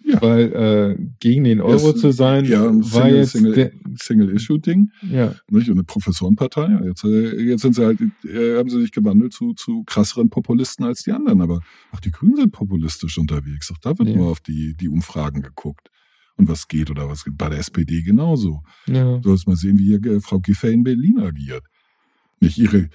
Ja. 0.05 0.23
weil 0.23 0.53
äh, 0.53 1.03
gegen 1.21 1.45
den 1.45 1.61
Euro 1.61 1.89
Erst- 1.91 1.99
zu 1.99 2.13
sein, 2.13 2.45
ja, 2.47 2.67
ein 2.67 2.81
war 2.93 3.03
Single- 3.03 3.17
jetzt 3.17 3.33
Single- 3.33 3.53
der, 3.55 3.73
Single-Issue-Ding, 4.01 4.91
ja, 5.11 5.35
nicht? 5.51 5.69
Und 5.69 5.75
eine 5.77 5.85
Professorenpartei. 5.85 6.81
Jetzt, 6.87 7.05
äh, 7.05 7.41
jetzt 7.43 7.63
sind 7.63 7.75
sie 7.75 7.85
halt, 7.85 8.01
äh, 8.25 8.57
haben 8.57 8.71
sie 8.71 8.81
sich 8.81 8.93
gewandelt 8.93 9.33
zu, 9.33 9.53
zu 9.55 9.83
krasseren 9.85 10.31
Populisten 10.31 10.85
als 10.85 11.03
die 11.03 11.13
anderen. 11.13 11.41
Aber 11.43 11.61
auch 11.93 12.01
die 12.01 12.11
Grünen 12.11 12.37
sind 12.37 12.53
populistisch 12.53 13.19
unterwegs. 13.19 13.71
Auch 13.71 13.79
da 13.79 13.99
wird 13.99 14.09
Ja. 14.09 14.17
nur 14.17 14.29
auf 14.31 14.41
die, 14.41 14.75
die 14.75 14.89
Umfragen 14.89 15.43
geguckt. 15.43 15.91
Und 16.37 16.49
was 16.49 16.69
geht 16.69 16.91
oder 16.91 17.09
was 17.09 17.25
geht. 17.25 17.37
Bei 17.37 17.49
der 17.49 17.59
SPD 17.59 18.01
genauso. 18.03 18.63
ja, 18.87 19.19
Du 19.19 19.31
sollst 19.31 19.47
mal 19.49 19.57
sehen, 19.57 19.79
wie 19.79 19.87
hier 19.99 20.05
äh, 20.07 20.21
Frau 20.21 20.39
Giffey 20.39 20.73
in 20.73 20.85
Berlin 20.85 21.19
agiert. 21.19 21.65
Nicht 22.41 22.57
ihre, 22.59 22.89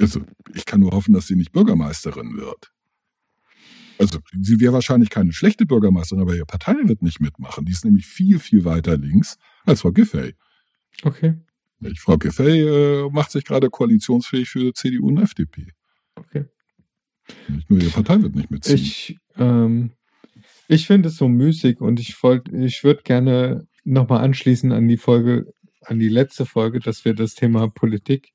also 0.00 0.20
ich 0.54 0.64
kann 0.64 0.80
nur 0.80 0.92
hoffen, 0.92 1.12
dass 1.12 1.26
sie 1.26 1.36
nicht 1.36 1.52
Bürgermeisterin 1.52 2.36
wird. 2.38 2.72
Also 3.98 4.18
sie 4.40 4.60
wäre 4.60 4.72
wahrscheinlich 4.72 5.10
keine 5.10 5.32
schlechte 5.32 5.66
Bürgermeisterin, 5.66 6.22
aber 6.22 6.34
ihre 6.34 6.46
Partei 6.46 6.74
wird 6.84 7.02
nicht 7.02 7.20
mitmachen. 7.20 7.64
Die 7.64 7.72
ist 7.72 7.84
nämlich 7.84 8.06
viel, 8.06 8.38
viel 8.38 8.64
weiter 8.64 8.96
links 8.96 9.38
als 9.64 9.80
Frau 9.80 9.92
Giffey. 9.92 10.34
okay, 11.02 11.34
Nicht? 11.80 12.00
Frau 12.00 12.16
Giffey 12.18 12.60
äh, 12.60 13.10
macht 13.10 13.30
sich 13.30 13.44
gerade 13.44 13.70
koalitionsfähig 13.70 14.48
für 14.48 14.72
CDU 14.74 15.08
und 15.08 15.18
FDP. 15.18 15.72
okay. 16.16 16.44
Nicht 17.48 17.68
nur 17.70 17.80
ihre 17.80 17.90
Partei 17.90 18.22
wird 18.22 18.36
nicht 18.36 18.50
mitziehen. 18.50 18.76
Ich, 18.76 19.18
ähm, 19.36 19.90
ich 20.68 20.86
finde 20.86 21.08
es 21.08 21.16
so 21.16 21.28
müßig 21.28 21.80
und 21.80 21.98
ich 21.98 22.16
ich 22.52 22.84
würde 22.84 23.02
gerne 23.02 23.66
nochmal 23.84 24.22
anschließen 24.24 24.72
an 24.72 24.86
die 24.88 24.96
Folge, 24.96 25.52
an 25.82 25.98
die 25.98 26.08
letzte 26.08 26.46
Folge, 26.46 26.80
dass 26.80 27.04
wir 27.04 27.14
das 27.14 27.34
Thema 27.34 27.68
Politik. 27.68 28.32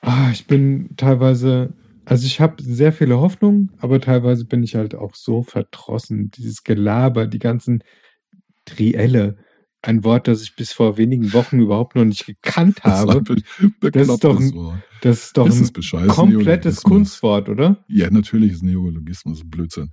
Ah, 0.00 0.30
ich 0.32 0.46
bin 0.46 0.96
teilweise, 0.96 1.74
also 2.04 2.26
ich 2.26 2.40
habe 2.40 2.62
sehr 2.62 2.92
viele 2.92 3.18
Hoffnungen, 3.20 3.72
aber 3.78 4.00
teilweise 4.00 4.44
bin 4.44 4.62
ich 4.62 4.74
halt 4.74 4.94
auch 4.94 5.14
so 5.14 5.42
verdrossen. 5.42 6.30
Dieses 6.30 6.64
Gelaber, 6.64 7.26
die 7.26 7.38
ganzen 7.38 7.82
Trielle, 8.64 9.36
ein 9.82 10.04
Wort, 10.04 10.28
das 10.28 10.42
ich 10.42 10.54
bis 10.54 10.72
vor 10.72 10.96
wenigen 10.96 11.32
Wochen 11.32 11.58
überhaupt 11.58 11.96
noch 11.96 12.04
nicht 12.04 12.24
gekannt 12.24 12.80
das 12.84 13.00
habe. 13.00 13.18
ist 13.34 13.60
ein 13.60 13.74
beklopptes 13.80 14.20
doch 14.20 14.38
ein. 14.38 14.82
Das 15.00 15.24
ist 15.26 15.36
doch 15.36 15.46
Das 15.46 15.56
ein 15.56 15.62
ist 15.62 16.08
komplettes. 16.08 16.82
Kunstwort, 16.82 17.48
oder? 17.48 17.84
Ja, 17.88 18.08
natürlich 18.10 18.52
ist 18.52 18.62
Neologismus 18.62 19.42
Blödsinn. 19.44 19.90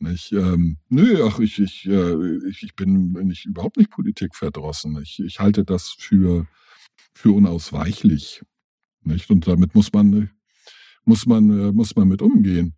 Nicht, 0.00 0.32
ähm, 0.32 0.78
nö, 0.88 1.24
ach, 1.28 1.38
ich, 1.40 1.58
ich, 1.60 1.86
äh, 1.86 2.48
ich, 2.48 2.62
ich 2.62 2.74
bin 2.74 3.12
nicht, 3.22 3.46
überhaupt 3.46 3.76
nicht 3.76 3.90
politikverdrossen. 3.90 5.00
Ich, 5.02 5.20
ich 5.24 5.38
halte 5.40 5.64
das 5.64 5.94
für, 5.98 6.46
für 7.14 7.32
unausweichlich. 7.32 8.42
Nicht? 9.02 9.30
Und 9.30 9.46
damit 9.46 9.74
muss 9.74 9.92
man, 9.92 10.30
muss 11.08 11.26
man, 11.26 11.50
äh, 11.50 11.72
muss 11.72 11.96
man 11.96 12.06
mit 12.08 12.22
umgehen. 12.22 12.74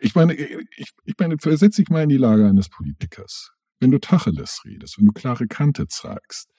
Ich 0.00 0.14
meine, 0.14 0.34
ich, 0.34 0.90
ich 1.04 1.14
meine, 1.18 1.36
versetz 1.38 1.76
dich 1.76 1.88
mal 1.88 2.02
in 2.04 2.08
die 2.08 2.16
Lage 2.16 2.46
eines 2.46 2.68
Politikers. 2.68 3.50
Wenn 3.80 3.90
du 3.90 3.98
Tacheles 3.98 4.62
redest, 4.64 4.98
wenn 4.98 5.06
du 5.06 5.12
klare 5.12 5.46
Kante 5.46 5.86
zeigst, 5.88 6.50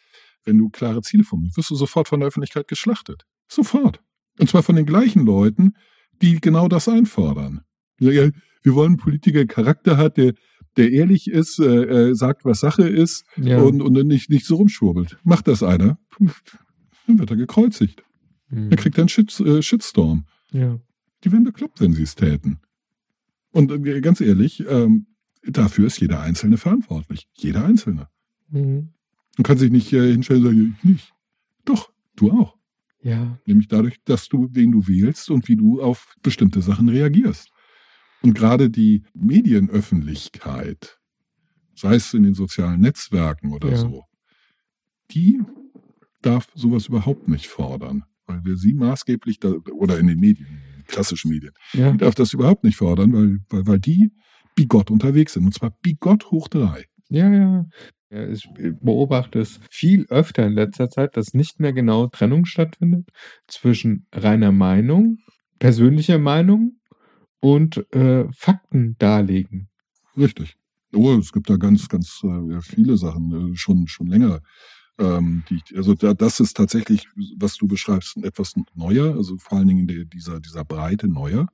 wenn 0.43 0.57
du 0.57 0.69
klare 0.69 1.01
Ziele 1.01 1.23
formulierst, 1.23 1.57
wirst 1.57 1.69
du 1.71 1.75
sofort 1.75 2.07
von 2.07 2.19
der 2.19 2.27
Öffentlichkeit 2.27 2.67
geschlachtet. 2.67 3.23
Sofort. 3.47 3.99
Und 4.39 4.49
zwar 4.49 4.63
von 4.63 4.75
den 4.75 4.85
gleichen 4.85 5.25
Leuten, 5.25 5.73
die 6.21 6.39
genau 6.41 6.67
das 6.67 6.87
einfordern. 6.89 7.61
Wir 7.97 8.31
wollen 8.65 8.87
einen 8.93 8.97
Politiker, 8.97 9.39
der 9.39 9.47
Charakter 9.47 9.97
hat, 9.97 10.17
der, 10.17 10.33
der 10.75 10.91
ehrlich 10.91 11.27
ist, 11.27 11.59
äh, 11.59 12.09
äh, 12.09 12.13
sagt, 12.15 12.43
was 12.45 12.59
Sache 12.59 12.87
ist 12.87 13.23
Ja. 13.37 13.59
und, 13.61 13.81
und 13.81 13.93
nicht, 14.07 14.29
nicht 14.29 14.45
so 14.45 14.55
rumschwurbelt. 14.55 15.17
Macht 15.23 15.47
das 15.47 15.63
einer, 15.63 15.97
dann 17.07 17.19
wird 17.19 17.29
er 17.29 17.37
gekreuzigt. 17.37 18.03
Hm. 18.49 18.69
Dann 18.69 18.77
kriegt 18.79 18.97
er 18.97 19.03
einen 19.03 19.09
Shit, 19.09 19.39
äh, 19.39 19.61
Shitstorm. 19.61 20.25
ja. 20.51 20.79
Die 21.23 21.31
wären 21.31 21.43
bekloppt, 21.43 21.79
wenn 21.81 21.93
sie 21.93 22.03
es 22.03 22.15
täten. 22.15 22.59
Und 23.51 23.71
äh, 23.71 24.01
ganz 24.01 24.21
ehrlich, 24.21 24.63
ähm, 24.67 25.07
dafür 25.43 25.87
ist 25.87 25.99
jeder 25.99 26.19
Einzelne 26.21 26.57
verantwortlich. 26.57 27.27
Jeder 27.35 27.65
Einzelne. 27.65 28.09
Mhm. 28.49 28.89
Du 29.37 29.43
kannst 29.43 29.63
dich 29.63 29.71
nicht 29.71 29.91
äh, 29.93 30.11
hinstellen 30.11 30.43
und 30.45 30.47
sagen, 30.49 30.75
ich 30.77 30.83
nicht. 30.83 31.13
Doch, 31.65 31.91
du 32.15 32.31
auch. 32.31 32.57
Ja, 33.01 33.39
Nämlich 33.45 33.67
dadurch, 33.67 33.97
dass 34.05 34.27
du, 34.29 34.49
wen 34.51 34.71
du 34.71 34.87
wählst 34.87 35.29
und 35.29 35.47
wie 35.47 35.55
du 35.55 35.81
auf 35.81 36.15
bestimmte 36.23 36.61
Sachen 36.61 36.89
reagierst. 36.89 37.49
Und 38.23 38.33
gerade 38.33 38.69
die 38.71 39.03
Medienöffentlichkeit, 39.13 40.99
sei 41.75 41.95
es 41.95 42.13
in 42.13 42.23
den 42.23 42.33
sozialen 42.33 42.81
Netzwerken 42.81 43.53
oder 43.53 43.69
Ja. 43.71 43.77
so, 43.77 44.05
die 45.11 45.41
darf 46.21 46.47
sowas 46.55 46.87
überhaupt 46.87 47.27
nicht 47.27 47.47
fordern. 47.47 48.05
Weil 48.25 48.43
wir 48.43 48.57
sie 48.57 48.73
maßgeblich, 48.73 49.39
da, 49.39 49.49
oder 49.51 49.99
in 49.99 50.07
den 50.07 50.19
Medien, 50.19 50.59
klassischen 50.85 51.31
Medien, 51.31 51.51
ja. 51.73 51.91
die 51.91 51.97
darf 51.97 52.15
das 52.15 52.33
überhaupt 52.33 52.63
nicht 52.63 52.77
fordern, 52.77 53.13
weil, 53.13 53.39
weil, 53.49 53.67
weil 53.67 53.79
die 53.79 54.11
bigott 54.55 54.89
unterwegs 54.89 55.33
sind. 55.33 55.45
Und 55.45 55.53
zwar 55.53 55.71
bigott 55.81 56.31
hoch 56.31 56.47
drei. 56.47 56.85
Ja, 57.09 57.31
ja. 57.31 57.65
ja. 58.09 58.27
Ich 58.29 58.47
beobachte 58.81 59.39
es 59.39 59.59
viel 59.69 60.05
öfter 60.09 60.45
in 60.45 60.53
letzter 60.53 60.89
Zeit, 60.89 61.17
dass 61.17 61.33
nicht 61.33 61.59
mehr 61.59 61.73
genau 61.73 62.07
Trennung 62.07 62.45
stattfindet 62.45 63.09
zwischen 63.47 64.07
reiner 64.13 64.51
Meinung, 64.51 65.17
persönlicher 65.59 66.17
Meinung 66.17 66.79
und 67.41 67.85
äh, 67.93 68.25
Fakten 68.31 68.95
darlegen. 68.97 69.69
Richtig. 70.17 70.55
Oh, 70.93 71.13
es 71.17 71.33
gibt 71.33 71.49
da 71.49 71.57
ganz, 71.57 71.89
ganz 71.89 72.21
äh, 72.23 72.61
viele 72.61 72.95
Sachen, 72.97 73.51
äh, 73.51 73.55
schon, 73.55 73.87
schon 73.87 74.07
länger. 74.07 74.39
Ähm, 74.97 75.43
die, 75.49 75.61
also 75.75 75.93
da, 75.93 76.13
das 76.13 76.39
ist 76.39 76.55
tatsächlich, 76.55 77.07
was 77.37 77.57
du 77.57 77.67
beschreibst, 77.67 78.17
etwas 78.17 78.53
neuer, 78.75 79.15
also 79.15 79.37
vor 79.37 79.57
allen 79.57 79.67
Dingen 79.67 79.87
der, 79.87 80.05
dieser, 80.05 80.39
dieser 80.39 80.63
Breite 80.63 81.07
neuer. 81.07 81.47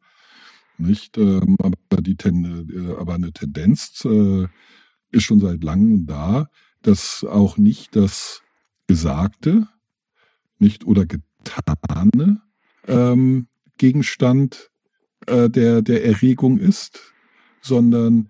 Nicht? 0.77 1.17
Ähm, 1.17 1.57
aber, 1.59 2.01
die 2.01 2.15
Ten, 2.15 2.69
äh, 2.69 2.95
aber 2.99 3.15
eine 3.15 3.31
Tendenz 3.31 4.05
äh, 4.05 4.47
ist 5.11 5.23
schon 5.23 5.39
seit 5.39 5.63
langem 5.63 6.05
da, 6.05 6.49
dass 6.81 7.23
auch 7.23 7.57
nicht 7.57 7.95
das 7.95 8.41
Gesagte, 8.87 9.67
nicht 10.57 10.85
oder 10.85 11.05
Getane 11.05 12.41
ähm, 12.87 13.47
Gegenstand 13.77 14.69
äh, 15.27 15.49
der, 15.49 15.81
der 15.81 16.05
Erregung 16.05 16.57
ist, 16.57 17.13
sondern 17.61 18.29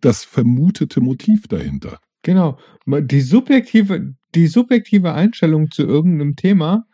das 0.00 0.24
vermutete 0.24 1.00
Motiv 1.00 1.48
dahinter. 1.48 1.98
Genau. 2.26 2.58
Die 2.86 3.20
subjektive, 3.20 4.16
die 4.34 4.48
subjektive 4.48 5.12
Einstellung 5.14 5.70
zu 5.70 5.84
irgendeinem 5.84 6.34
Thema, 6.34 6.84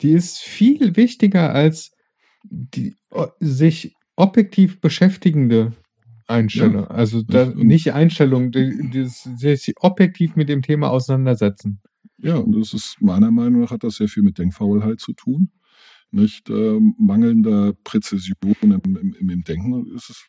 die 0.00 0.12
ist 0.12 0.38
viel 0.38 0.96
wichtiger 0.96 1.52
als 1.52 1.90
die 2.44 2.94
o- 3.10 3.26
sich 3.38 3.94
objektiv 4.16 4.80
beschäftigende 4.80 5.72
Einstellung. 6.26 6.86
Also 6.86 7.22
da, 7.22 7.52
nicht 7.54 7.92
Einstellung, 7.92 8.50
die, 8.50 8.88
die, 8.90 9.04
sich 9.04 9.74
objektiv 9.76 10.36
mit 10.36 10.48
dem 10.48 10.62
Thema 10.62 10.88
auseinandersetzen. 10.88 11.82
Ja, 12.16 12.36
und 12.36 12.58
das 12.58 12.72
ist 12.72 12.96
meiner 12.98 13.30
Meinung 13.30 13.60
nach 13.60 13.72
hat 13.72 13.84
das 13.84 13.96
sehr 13.96 14.08
viel 14.08 14.22
mit 14.22 14.38
Denkfaulheit 14.38 15.00
zu 15.00 15.12
tun. 15.12 15.50
Nicht 16.14 16.50
ähm, 16.50 16.94
mangelnder 16.98 17.72
Präzision 17.84 18.36
im, 18.60 18.96
im, 18.96 19.14
im, 19.30 19.44
Denken 19.44 19.86
ist 19.94 20.10
es 20.10 20.26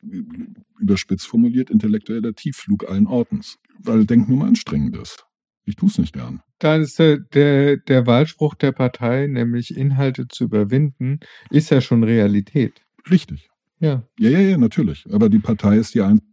überspitzt 0.79 1.27
formuliert 1.27 1.69
intellektueller 1.69 2.33
Tiefflug 2.33 2.89
allen 2.89 3.05
Ortens, 3.05 3.57
weil 3.79 4.05
Denken 4.05 4.31
nun 4.31 4.39
mal 4.39 4.47
anstrengend 4.47 4.95
ist. 4.95 5.25
Ich 5.65 5.75
tue 5.75 5.89
es 5.89 5.97
nicht 5.97 6.13
gern. 6.13 6.41
Da 6.59 6.77
ist 6.77 6.99
der, 6.99 7.17
der, 7.17 7.77
der 7.77 8.07
Wahlspruch 8.07 8.55
der 8.55 8.71
Partei, 8.71 9.27
nämlich 9.27 9.75
Inhalte 9.75 10.27
zu 10.29 10.45
überwinden, 10.45 11.19
ist 11.49 11.69
ja 11.69 11.81
schon 11.81 12.03
Realität. 12.03 12.81
Richtig. 13.11 13.49
Ja. 13.79 14.07
Ja, 14.17 14.29
ja, 14.29 14.39
ja, 14.39 14.57
natürlich. 14.57 15.05
Aber 15.11 15.27
die 15.27 15.39
Partei 15.39 15.77
ist 15.77 15.93
die 15.93 16.01
einzige, 16.01 16.31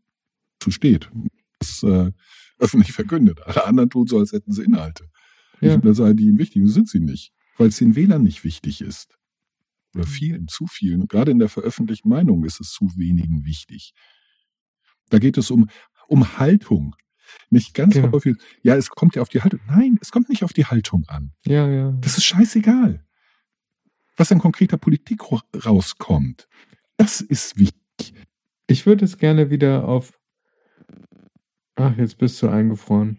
zu 0.61 0.71
steht. 0.71 1.11
Das 1.59 1.83
äh, 1.83 2.13
öffentlich 2.61 2.93
verkündet. 2.93 3.41
Alle 3.45 3.67
anderen 3.67 3.91
tun 3.91 4.07
so, 4.07 4.19
als 4.19 4.33
hätten 4.33 4.53
sie 4.53 4.63
Inhalte. 4.63 5.07
Ja. 5.61 5.75
Ich, 5.75 5.81
da 5.81 5.95
sei 5.95 6.13
die 6.13 6.25
ihnen 6.25 6.39
wichtig. 6.39 6.63
Das 6.63 6.75
sind 6.75 6.89
sie 6.89 7.01
nicht. 7.01 7.33
Weil 7.57 7.69
es 7.69 7.79
den 7.79 7.97
Wählern 7.97 8.23
nicht 8.23 8.45
wichtig 8.45 8.81
ist. 8.81 9.19
Oder 9.95 10.07
vielen, 10.07 10.47
zu 10.49 10.67
vielen. 10.67 11.09
Gerade 11.09 11.31
in 11.33 11.39
der 11.39 11.49
veröffentlichten 11.49 12.09
Meinung 12.09 12.45
ist 12.45 12.61
es 12.61 12.71
zu 12.71 12.87
wenigen 12.97 13.45
wichtig. 13.45 13.93
Da 15.09 15.19
geht 15.19 15.37
es 15.39 15.51
um, 15.51 15.69
um 16.09 16.39
Haltung. 16.39 16.95
Nicht 17.49 17.75
ganz 17.75 17.95
Genau. 17.95 18.13
häufig, 18.13 18.37
ja, 18.63 18.77
es 18.77 18.91
kommt 18.91 19.17
ja 19.17 19.23
auf 19.23 19.29
die 19.29 19.43
Haltung. 19.43 19.61
Nein, 19.67 19.99
es 20.01 20.11
kommt 20.11 20.29
nicht 20.29 20.45
auf 20.45 20.53
die 20.53 20.67
Haltung 20.67 21.05
an. 21.09 21.33
Ja, 21.47 21.69
ja. 21.69 21.93
Das 22.01 22.19
ist 22.19 22.25
scheißegal. 22.25 23.05
Was 24.17 24.31
an 24.33 24.39
konkreter 24.39 24.77
Politik 24.79 25.23
rauskommt, 25.65 26.49
das 26.97 27.21
ist 27.21 27.59
wichtig. 27.59 28.15
Ich 28.67 28.87
würde 28.87 29.05
es 29.05 29.19
gerne 29.19 29.51
wieder 29.51 29.87
auf. 29.89 30.19
Ach, 31.77 31.97
jetzt 31.97 32.19
bist 32.19 32.41
du 32.43 32.49
eingefroren. 32.49 33.19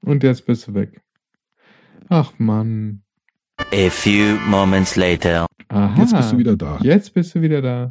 Und 0.00 0.22
jetzt 0.22 0.44
bist 0.46 0.66
du 0.66 0.74
weg. 0.74 1.00
Ach 2.08 2.32
Mann. 2.38 3.02
A 3.72 3.88
few 3.88 4.36
moments 4.48 4.96
later. 4.96 5.46
Aha. 5.68 6.00
Jetzt 6.00 6.14
bist 6.16 6.32
du 6.32 6.38
wieder 6.38 6.56
da. 6.56 6.78
Jetzt 6.82 7.14
bist 7.14 7.34
du 7.34 7.42
wieder 7.42 7.62
da. 7.62 7.90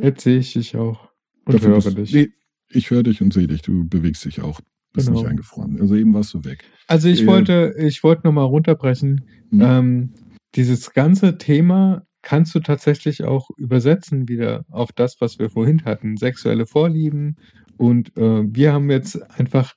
Jetzt 0.00 0.22
sehe 0.22 0.38
ich 0.38 0.52
dich 0.52 0.76
auch. 0.76 1.08
Und 1.44 1.54
Dafür 1.54 1.68
höre 1.70 1.76
bist- 1.82 1.96
dich. 1.96 2.12
Nee, 2.12 2.28
ich 2.70 2.90
höre 2.90 3.02
dich 3.02 3.22
und 3.22 3.32
sehe 3.32 3.46
dich. 3.46 3.62
Du 3.62 3.88
bewegst 3.88 4.24
dich 4.24 4.40
auch. 4.42 4.60
Bist 4.92 5.06
Genau. 5.08 5.20
nicht 5.20 5.28
eingefroren. 5.30 5.80
Also 5.80 5.94
eben 5.96 6.14
warst 6.14 6.34
du 6.34 6.44
weg. 6.44 6.64
Also 6.86 7.08
ich 7.08 7.22
Äh, 7.22 7.26
wollte, 7.26 7.74
ich 7.78 8.02
wollte 8.02 8.26
nochmal 8.26 8.46
runterbrechen. 8.46 9.24
Hm. 9.50 9.60
Ähm, 9.60 10.14
dieses 10.54 10.92
ganze 10.92 11.38
Thema 11.38 12.02
kannst 12.22 12.54
du 12.54 12.60
tatsächlich 12.60 13.22
auch 13.24 13.48
übersetzen 13.58 14.28
wieder 14.28 14.64
auf 14.70 14.90
das, 14.92 15.16
was 15.20 15.38
wir 15.38 15.50
vorhin 15.50 15.84
hatten. 15.84 16.16
Sexuelle 16.16 16.66
Vorlieben. 16.66 17.36
Und 17.76 18.16
äh, 18.16 18.42
wir 18.44 18.72
haben 18.72 18.90
jetzt 18.90 19.16
einfach 19.38 19.74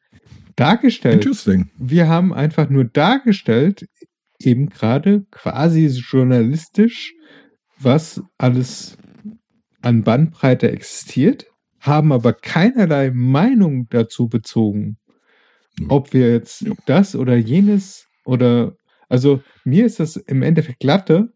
dargestellt, 0.56 1.26
Interesting. 1.26 1.70
wir 1.78 2.08
haben 2.08 2.34
einfach 2.34 2.70
nur 2.70 2.86
dargestellt, 2.86 3.86
eben 4.46 4.70
gerade 4.70 5.26
quasi 5.32 5.88
journalistisch, 5.88 7.14
was 7.80 8.22
alles 8.38 8.98
an 9.82 10.04
Bandbreite 10.04 10.72
existiert, 10.72 11.46
haben 11.80 12.12
aber 12.12 12.34
keinerlei 12.34 13.12
Meinung 13.12 13.88
dazu 13.90 14.30
bezogen, 14.30 14.98
ob 15.90 16.14
wir 16.14 16.32
jetzt 16.32 16.62
Ja. 16.62 16.74
das 16.86 17.16
oder 17.16 17.36
jenes 17.36 18.08
oder 18.26 18.76
also 19.10 19.42
mir 19.66 19.86
ist 19.86 20.00
das 20.00 20.16
im 20.16 20.42
Endeffekt 20.42 20.80
glatte, 20.80 21.34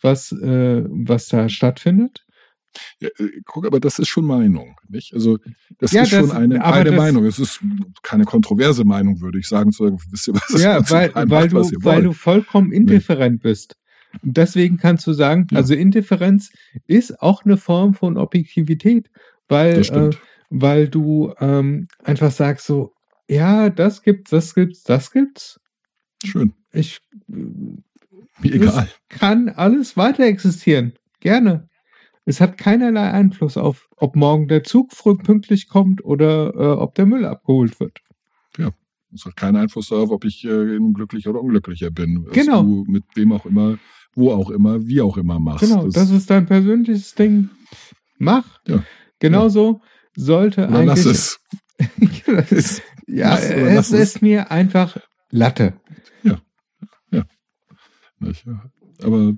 was, 0.00 0.30
äh, 0.32 0.84
was 0.86 1.26
da 1.28 1.48
stattfindet. 1.48 2.23
Ja, 3.00 3.08
äh, 3.18 3.40
guck, 3.46 3.66
aber 3.66 3.80
das 3.80 3.98
ist 3.98 4.08
schon 4.08 4.24
Meinung, 4.24 4.76
nicht? 4.88 5.12
Also 5.14 5.38
das 5.78 5.92
Ja, 5.92 6.02
ist 6.02 6.10
schon 6.10 6.28
das- 6.28 6.30
eine, 6.32 6.64
aber 6.64 6.76
eine 6.76 6.90
das- 6.90 6.96
Meinung. 6.98 7.24
Es 7.24 7.38
ist 7.38 7.60
keine 8.02 8.24
kontroverse 8.24 8.84
Meinung, 8.84 9.20
würde 9.20 9.38
ich 9.38 9.46
sagen. 9.48 9.70
Wisst 9.70 10.28
ihr 10.28 10.34
was? 10.34 10.60
Ja, 10.62 10.78
Macht 10.80 10.90
weil, 10.90 11.10
macht, 11.14 11.30
weil, 11.30 11.48
du, 11.48 11.56
was 11.56 11.72
weil 11.78 12.02
du 12.02 12.12
vollkommen 12.12 12.72
indifferent 12.72 13.42
bist. 13.42 13.76
Und 14.22 14.36
deswegen 14.36 14.76
kannst 14.76 15.06
du 15.06 15.12
sagen, 15.12 15.46
Ja. 15.50 15.58
also 15.58 15.74
Indifferenz 15.74 16.50
ist 16.86 17.20
auch 17.20 17.44
eine 17.44 17.56
Form 17.56 17.94
von 17.94 18.16
Objektivität, 18.16 19.10
weil, 19.48 19.80
äh, 19.80 20.10
weil 20.50 20.88
du 20.88 21.32
ähm, 21.40 21.88
einfach 22.04 22.30
sagst 22.30 22.66
so, 22.66 22.92
ja, 23.28 23.70
das 23.70 24.02
gibt's, 24.02 24.30
das 24.30 24.54
gibt's, 24.54 24.82
das 24.84 25.10
gibt's. 25.10 25.58
Schön. 26.24 26.52
Ich 26.72 27.00
Mir 27.26 27.82
egal. 28.42 28.88
kann 29.08 29.48
alles 29.48 29.96
weiter 29.96 30.24
existieren. 30.24 30.92
Gerne. 31.20 31.68
Es 32.26 32.40
hat 32.40 32.56
keinerlei 32.58 33.10
Einfluss 33.10 33.56
auf, 33.56 33.88
ob 33.96 34.16
morgen 34.16 34.48
der 34.48 34.64
Zug 34.64 34.92
früh 34.92 35.14
pünktlich 35.16 35.68
kommt 35.68 36.04
oder 36.04 36.54
äh, 36.54 36.80
ob 36.80 36.94
der 36.94 37.06
Müll 37.06 37.24
abgeholt 37.26 37.78
wird. 37.80 37.98
Es 39.12 39.24
hat 39.26 39.36
keinen 39.36 39.54
Einfluss 39.54 39.90
darauf, 39.90 40.10
ob 40.10 40.24
ich 40.24 40.44
äh, 40.44 40.76
glücklicher 40.92 41.30
oder 41.30 41.40
unglücklicher 41.40 41.92
bin. 41.92 42.24
Was 42.26 42.32
Genau. 42.34 42.62
du 42.64 42.84
mit 42.88 43.04
wem 43.14 43.30
auch 43.30 43.46
immer, 43.46 43.78
wo 44.16 44.32
auch 44.32 44.50
immer, 44.50 44.84
wie 44.88 45.00
auch 45.02 45.16
immer 45.16 45.38
machst. 45.38 45.60
Genau, 45.68 45.86
das 45.86 46.10
ist 46.10 46.28
dein 46.30 46.46
persönliches 46.46 47.14
Ding. 47.14 47.48
Mach. 48.18 48.58
Ja. 48.66 48.82
Genauso 49.20 49.80
sollte 50.16 50.66
oder 50.66 50.84
lass 50.84 51.06
eigentlich. 51.06 51.12
es. 52.50 52.50
es. 52.50 52.82
ja, 53.06 53.30
Lass 53.30 53.44
es 53.50 53.74
lass 53.74 53.92
es. 53.92 54.00
ist 54.16 54.22
mir 54.22 54.50
einfach 54.50 54.96
Latte. 55.30 55.74
Nicht? 58.20 58.44
Ja. 58.46 58.62
Aber 59.02 59.34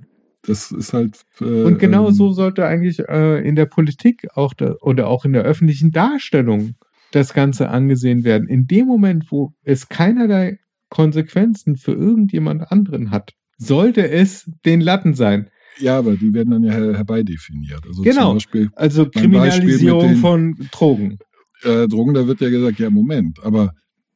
das 0.47 0.70
ist 0.73 0.93
halt. 0.93 1.20
Äh, 1.40 1.44
Und 1.64 1.78
genau 1.78 2.09
ähm, 2.09 2.14
so 2.14 2.32
sollte 2.32 2.64
eigentlich 2.66 3.01
äh, 3.01 3.47
in 3.47 3.56
der 3.56 3.66
Politik 3.66 4.27
auch 4.35 4.55
da, 4.55 4.74
oder 4.81 5.09
auch 5.09 5.24
in 5.24 5.32
der 5.32 5.43
öffentlichen 5.43 5.90
Darstellung 5.90 6.74
das 7.12 7.35
Ganze 7.35 7.68
angesehen 7.68 8.24
werden. 8.24 8.48
In 8.48 8.66
dem 8.66 8.86
Moment, 8.86 9.31
wo 9.31 9.52
es 9.62 9.89
keinerlei 9.89 10.59
Konsequenzen 10.89 11.77
für 11.77 11.93
irgendjemand 11.93 12.70
anderen 12.70 13.10
hat, 13.10 13.32
sollte 13.59 14.09
es 14.09 14.51
den 14.64 14.81
Latten 14.81 15.14
sein. 15.14 15.48
Ja, 15.78 15.98
aber 15.98 16.16
die 16.16 16.32
werden 16.32 16.51
dann 16.51 16.62
ja 16.64 16.73
her 16.73 16.97
herbeidefiniert. 16.97 17.85
Also 17.86 18.02
Genau. 18.02 18.35
Beispiel 18.35 18.70
Also 18.77 19.09
Kriminalisierung 19.09 20.09
den- 20.09 20.16
von 20.16 20.68
Drogen. 20.73 21.18
äh, 21.64 21.86
Drogen, 21.86 22.14
da 22.14 22.27
wird 22.27 22.40
ja 22.40 22.48
gesagt, 22.51 22.78
ja, 22.78 22.89
Moment, 22.90 23.43
aber 23.43 23.73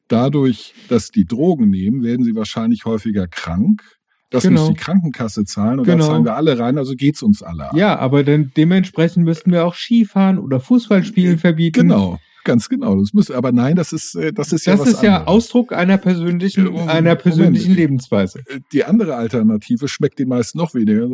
dadurch, 0.09 0.74
dass 0.89 1.11
die 1.11 1.24
Drogen 1.27 1.69
nehmen, 1.70 2.02
werden 2.02 2.24
sie 2.24 2.35
wahrscheinlich 2.35 2.85
häufiger 2.85 3.27
krank. 3.28 3.82
Das 4.31 4.44
Genau. 4.44 4.61
muss 4.62 4.70
die 4.70 4.77
Krankenkasse 4.77 5.44
zahlen 5.44 5.81
und 5.81 5.85
Genau. 5.86 5.98
da 5.98 6.11
zahlen 6.12 6.24
wir 6.24 6.36
alle 6.36 6.59
rein, 6.59 6.78
also 6.78 6.94
geht's 6.94 7.23
uns 7.23 7.43
alle. 7.43 7.70
an. 7.70 7.77
Ja, 7.77 7.98
aber 7.98 8.23
dann 8.24 8.52
dementsprechend 8.57 9.24
müssten 9.24 9.51
wir 9.51 9.65
auch 9.66 9.74
Skifahren 9.74 10.39
oder 10.39 10.61
Fußballspielen 10.61 11.39
verbieten. 11.39 11.81
Genau, 11.89 12.19
ganz 12.44 12.69
genau. 12.69 12.98
Das 13.01 13.12
müsste, 13.12 13.36
aber 13.36 13.51
nein, 13.51 13.74
das 13.77 13.93
ist, 13.93 14.15
äh, 14.15 14.32
das 14.32 14.52
ist 14.52 14.66
ja 14.66 14.77
Das 14.77 14.86
ist 14.86 15.02
ja 15.02 15.16
anderes. 15.19 15.28
Ausdruck 15.28 15.73
einer 15.73 15.98
persönlichen, 15.98 16.65
Ja, 16.66 16.70
Moment. 16.70 16.90
einer 16.90 17.16
persönlichen 17.16 17.74
Lebensweise. 17.74 18.39
Äh, 18.47 18.61
Die 18.73 18.85
andere 18.85 19.16
Alternative 19.16 19.89
schmeckt 19.89 20.19
den 20.20 20.28
meisten 20.28 20.59
noch 20.59 20.74
weniger. 20.74 21.09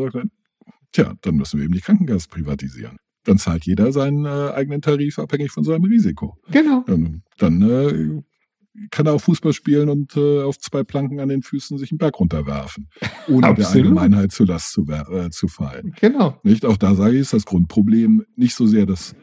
Tja, 0.92 1.14
dann 1.22 1.36
müssen 1.36 1.58
wir 1.58 1.64
eben 1.64 1.74
die 1.74 1.80
Krankenkasse 1.80 2.28
privatisieren. 2.28 2.96
Dann 3.24 3.38
zahlt 3.38 3.64
jeder 3.64 3.92
seinen 3.92 4.24
äh, 4.26 4.52
eigenen 4.54 4.82
Tarif 4.82 5.18
abhängig 5.18 5.50
von 5.50 5.64
seinem 5.64 5.84
Risiko. 5.84 6.36
Genau. 6.52 6.84
Dann, 6.86 7.22
dann 7.38 7.62
äh, 7.62 8.22
kann 8.90 9.06
er 9.06 9.14
auch 9.14 9.20
Fußball 9.20 9.52
spielen 9.52 9.88
und 9.88 10.16
äh, 10.16 10.42
auf 10.42 10.58
zwei 10.58 10.82
Planken 10.84 11.20
an 11.20 11.28
den 11.28 11.42
Füßen 11.42 11.78
sich 11.78 11.90
einen 11.92 11.98
Berg 11.98 12.18
runterwerfen, 12.20 12.88
ohne 13.28 13.54
der. 13.54 13.68
Allgemeinheit 13.68 14.32
zu 14.32 14.44
Last 14.44 14.72
zu, 14.72 14.86
äh, 14.88 15.30
zu 15.30 15.48
fallen. 15.48 15.94
Genau. 16.00 16.38
Nicht? 16.42 16.64
Auch 16.64 16.76
da 16.76 16.94
sage 16.94 17.14
ich, 17.14 17.20
ist 17.20 17.32
das 17.32 17.44
Grundproblem 17.46 18.24
nicht 18.36 18.54
so 18.54 18.66
sehr 18.66 18.86
das 18.86 19.14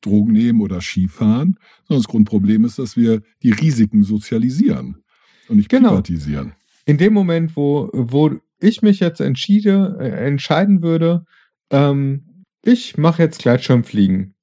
Drogen 0.00 0.32
nehmen 0.32 0.60
oder 0.60 0.80
Skifahren, 0.80 1.58
sondern 1.86 2.02
das 2.02 2.08
Grundproblem 2.08 2.64
ist, 2.64 2.78
dass 2.78 2.96
wir 2.96 3.22
die 3.42 3.50
Risiken 3.50 4.02
sozialisieren 4.04 5.02
und 5.48 5.56
nicht 5.56 5.68
Genau. 5.68 5.90
privatisieren. 5.90 6.52
In 6.84 6.98
dem 6.98 7.12
Moment, 7.12 7.56
wo, 7.56 7.90
wo 7.92 8.32
ich 8.60 8.82
mich 8.82 9.00
jetzt 9.00 9.20
entschiede, 9.20 9.96
äh, 10.00 10.26
entscheiden 10.26 10.82
würde, 10.82 11.24
ähm, 11.70 12.44
ich 12.62 12.96
mache 12.96 13.22
jetzt 13.22 13.40
Gleitschirmfliegen, 13.42 14.34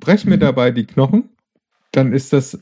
brech 0.00 0.24
mir 0.24 0.36
Mhm. 0.36 0.40
dabei 0.40 0.70
die 0.70 0.86
Knochen, 0.86 1.30
dann 1.92 2.12
ist 2.12 2.32
das 2.32 2.58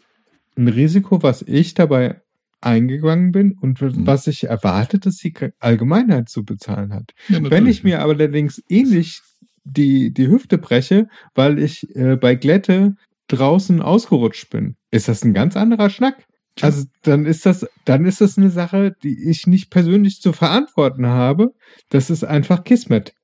ein 0.56 0.68
Risiko, 0.68 1.22
was 1.22 1.42
ich 1.42 1.74
dabei 1.74 2.20
eingegangen 2.60 3.32
bin 3.32 3.52
und 3.60 3.80
Mhm. 3.80 4.06
was 4.06 4.26
ich 4.26 4.44
erwarte, 4.44 4.98
dass 4.98 5.16
die 5.16 5.34
Allgemeinheit 5.58 6.28
zu 6.28 6.44
bezahlen 6.44 6.92
hat. 6.92 7.12
Ja, 7.28 7.38
Wenn 7.50 7.66
ich 7.66 7.82
mir 7.82 8.00
aber 8.02 8.12
allerdings 8.12 8.62
ähnlich 8.68 9.20
die, 9.64 10.12
die 10.12 10.28
Hüfte 10.28 10.58
breche, 10.58 11.08
weil 11.34 11.58
ich 11.58 11.94
äh, 11.96 12.16
bei 12.16 12.34
Glätte 12.34 12.94
draußen 13.28 13.80
ausgerutscht 13.80 14.50
bin, 14.50 14.76
ist 14.90 15.08
das 15.08 15.24
ein 15.24 15.34
ganz 15.34 15.56
anderer 15.56 15.90
Schnack. 15.90 16.24
Also 16.60 16.84
dann 17.02 17.24
ist 17.24 17.46
das, 17.46 17.66
dann 17.86 18.04
ist 18.04 18.20
das 18.20 18.36
eine 18.36 18.50
Sache, 18.50 18.94
die 19.02 19.28
ich 19.30 19.46
nicht 19.46 19.70
persönlich 19.70 20.20
zu 20.20 20.32
verantworten 20.32 21.06
habe. 21.06 21.54
Das 21.88 22.10
ist 22.10 22.24
einfach 22.24 22.62
Kismet. 22.62 23.14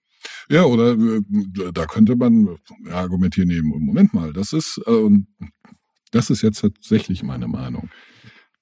Ja, 0.49 0.65
oder 0.65 0.93
äh, 0.95 1.21
da 1.75 1.85
könnte 1.85 2.17
man 2.17 2.49
äh, 2.87 2.91
argumentieren, 2.91 3.49
nee, 3.49 3.61
Moment 3.63 4.15
mal, 4.15 4.33
das 4.33 4.53
ist, 4.55 4.81
äh, 4.87 5.11
das 6.10 6.30
ist 6.30 6.43
jetzt 6.43 6.60
tatsächlich 6.60 7.22
meine 7.22 7.48
Meinung. 7.48 7.90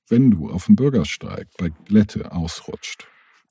Wenn 0.08 0.30
du 0.30 0.50
auf 0.50 0.66
dem 0.66 0.76
Bürgersteig 0.76 1.48
bei 1.58 1.70
Glätte 1.84 2.32
ausrutscht, 2.32 3.08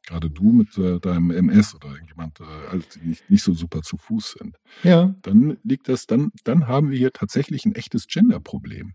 gerade 0.08 0.30
du 0.30 0.52
mit 0.52 0.78
äh, 0.78 1.00
deinem 1.00 1.32
MS 1.32 1.76
oder 1.76 1.96
jemand, 2.08 2.40
äh, 2.40 2.44
also 2.72 2.86
die 2.96 3.08
nicht, 3.10 3.30
nicht 3.30 3.44
so 3.44 3.54
super 3.54 3.82
zu 3.82 3.98
Fuß 3.98 4.36
sind, 4.40 4.56
Ja, 4.84 5.14
dann 5.24 5.58
liegt 5.64 5.90
das, 5.90 6.06
dann, 6.06 6.32
dann 6.44 6.68
haben 6.68 6.92
wir 6.92 6.98
hier 6.98 7.12
tatsächlich 7.12 7.66
ein 7.66 7.76
echtes 7.76 8.08
Genderproblem 8.08 8.94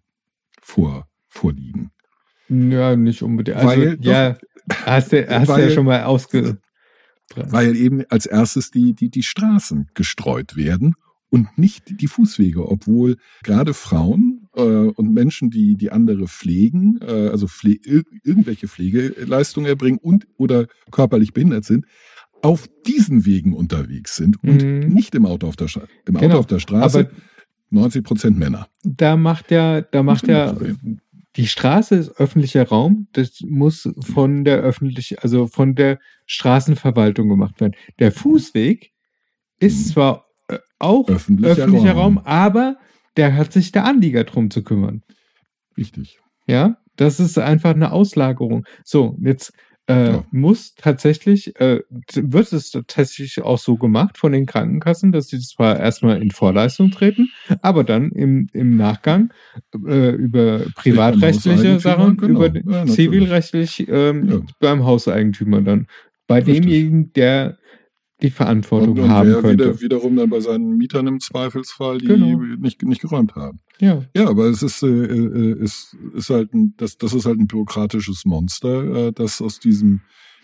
vor, 0.63 1.07
vorliegen. 1.29 1.91
ja, 2.49 2.97
nicht 2.97 3.23
unbedingt. 3.23 3.59
Also, 3.59 3.69
Weil 3.69 3.97
doch- 3.99 4.05
ja, 4.05 4.39
hast 4.87 5.13
du, 5.13 5.29
hast 5.29 5.49
du 5.49 5.53
Weil- 5.53 5.69
ja 5.69 5.75
schon 5.75 5.87
mal 5.87 6.05
ausge. 6.05 6.59
Weil 7.35 7.77
eben 7.77 8.05
als 8.09 8.27
erstes 8.27 8.71
die, 8.71 8.93
die, 8.95 9.09
die 9.09 9.23
Straßen 9.23 9.89
gestreut 9.95 10.57
werden 10.57 10.95
und 11.29 11.57
nicht 11.59 12.01
die 12.01 12.09
Fußwege, 12.09 12.69
obwohl 12.69 13.19
gerade 13.45 13.73
Frauen 13.73 14.30
äh, 14.57 14.61
und 14.63 15.13
Menschen, 15.13 15.51
die 15.51 15.77
die 15.77 15.91
andere 15.93 16.27
pflegen, 16.29 16.99
äh, 17.03 17.29
also 17.29 17.47
pfle 17.47 17.75
ir 17.85 18.03
irgendwelche 18.25 18.69
Pflegeleistungen 18.69 19.69
erbringen 19.69 19.99
und 20.03 20.27
oder 20.37 20.67
körperlich 20.91 21.33
behindert 21.33 21.65
sind, 21.65 21.87
auf 22.43 22.69
diesen 22.87 23.27
Wegen 23.27 23.53
unterwegs 23.55 24.17
sind 24.17 24.43
und 24.43 24.63
Mhm. 24.65 24.89
nicht 24.95 25.15
im 25.15 25.27
Auto 25.27 25.47
auf 25.47 25.57
der 25.57 25.69
Straße. 25.69 25.89
Im 26.07 26.17
Auto 26.17 26.27
Genau. 26.27 26.39
auf 26.39 26.47
der 26.47 26.59
Straße 26.59 26.99
Aber 27.01 27.11
90 27.71 28.03
Prozent 28.03 28.39
Männer. 28.39 28.67
da 28.83 29.17
macht 29.17 29.51
ja, 29.51 29.81
da 29.83 30.03
macht 30.03 30.27
ja, 30.27 30.57
die 31.37 31.47
Straße 31.47 31.95
ist 31.95 32.17
öffentlicher 32.19 32.67
Raum, 32.67 33.07
das 33.13 33.41
muss 33.47 33.89
von 34.01 34.45
der 34.45 34.59
öffentlich, 34.63 35.23
also 35.23 35.47
von 35.47 35.75
der 35.77 35.99
Straßenverwaltung 36.27 37.29
gemacht 37.29 37.61
werden. 37.61 37.75
Der 38.01 38.11
Fußweg 38.11 38.91
ist 39.61 39.87
Mhm. 39.87 39.91
zwar 39.93 40.27
äh, 40.49 40.59
auch 40.81 41.09
Öffentlicher 41.09 41.53
öffentlicher, 41.53 41.93
Raum. 41.93 42.17
Raum. 42.19 42.27
aber 42.27 42.77
der 43.17 43.37
hat 43.37 43.53
sich 43.53 43.73
der 43.73 43.85
Anlieger 43.85 44.25
drum 44.25 44.51
zu 44.51 44.63
kümmern. 44.63 45.03
Richtig. 45.77 46.19
Ja, 46.47 46.77
das 46.97 47.21
ist 47.21 47.39
einfach 47.39 47.75
eine 47.75 47.93
Auslagerung. 47.93 48.65
So, 48.85 49.17
jetzt 49.23 49.53
äh, 49.87 50.13
Ja. 50.13 50.25
muss 50.31 50.75
tatsächlich, 50.75 51.59
äh, 51.59 51.81
wird 52.15 52.53
es 52.53 52.71
tatsächlich 52.71 53.41
auch 53.43 53.59
so 53.59 53.77
gemacht 53.77 54.19
von 54.19 54.33
den 54.33 54.47
Krankenkassen, 54.47 55.11
dass 55.11 55.29
sie 55.29 55.41
zwar 55.41 55.81
erstmal 55.81 56.21
in 56.23 56.31
Vorleistung 56.31 56.91
treten, 56.91 57.31
aber 57.63 57.83
dann 57.83 58.11
im, 58.13 58.49
im 58.53 58.77
Nachgang 58.77 59.33
äh, 59.87 60.11
über 60.11 60.67
privatrechtliche 60.77 61.81
Sachen, 61.81 62.17
genau. 62.19 62.45
über 62.45 62.61
Ja, 62.71 62.87
zivilrechtlich 62.87 63.89
ähm, 63.89 64.29
Ja. 64.29 64.41
beim 64.61 64.85
Hauseigentümer 64.85 65.61
dann. 65.63 65.87
Bei 66.27 66.37
Richtig. 66.41 66.61
demjenigen, 66.61 67.13
der 67.15 67.59
die 68.23 68.31
Verantwortung 68.31 68.93
Und, 68.93 69.01
und 69.01 69.09
haben 69.11 69.29
wer 69.29 69.41
könnte. 69.41 69.65
wieder, 69.67 69.81
wiederum 69.81 70.17
dann 70.17 70.31
bei 70.31 70.41
seinen 70.41 70.77
Mietern 70.77 71.07
im 71.07 71.21
Zweifelsfall, 71.21 71.99
die 71.99 72.07
Genau. 72.07 72.39
nicht, 72.59 72.83
nicht 72.83 73.01
geräumt 73.01 73.35
haben. 73.35 73.61
Ja, 73.81 74.05
Ja, 74.15 74.29
aber 74.29 74.47
es 74.47 74.63
ist, 74.63 74.83
äh, 74.83 74.87
äh, 74.89 75.63
ist 75.63 75.97
halt 76.29 76.53
ein, 76.55 76.75
das, 76.77 76.99
das 76.99 77.15
ist 77.15 77.25
halt 77.27 77.39
ein 77.39 77.47
bürokratisches 77.47 78.25
Monster, 78.25 79.09
äh, 79.09 79.13
das 79.13 79.41
aus 79.41 79.59
diesem, 79.59 80.01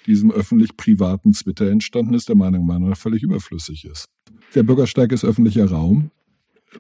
diesem 0.07 0.31
öffentlich-privaten 0.31 1.33
Twitter 1.33 1.71
entstanden 1.71 2.15
ist, 2.15 2.29
der 2.29 2.37
meiner 2.37 2.61
Meinung 2.61 2.89
nach 2.91 2.97
völlig 2.97 3.23
überflüssig 3.23 3.85
ist. 3.85 4.07
Der 4.55 4.63
Bürgersteig 4.63 5.13
ist 5.13 5.25
öffentlicher 5.25 5.67
Raum. 5.71 6.11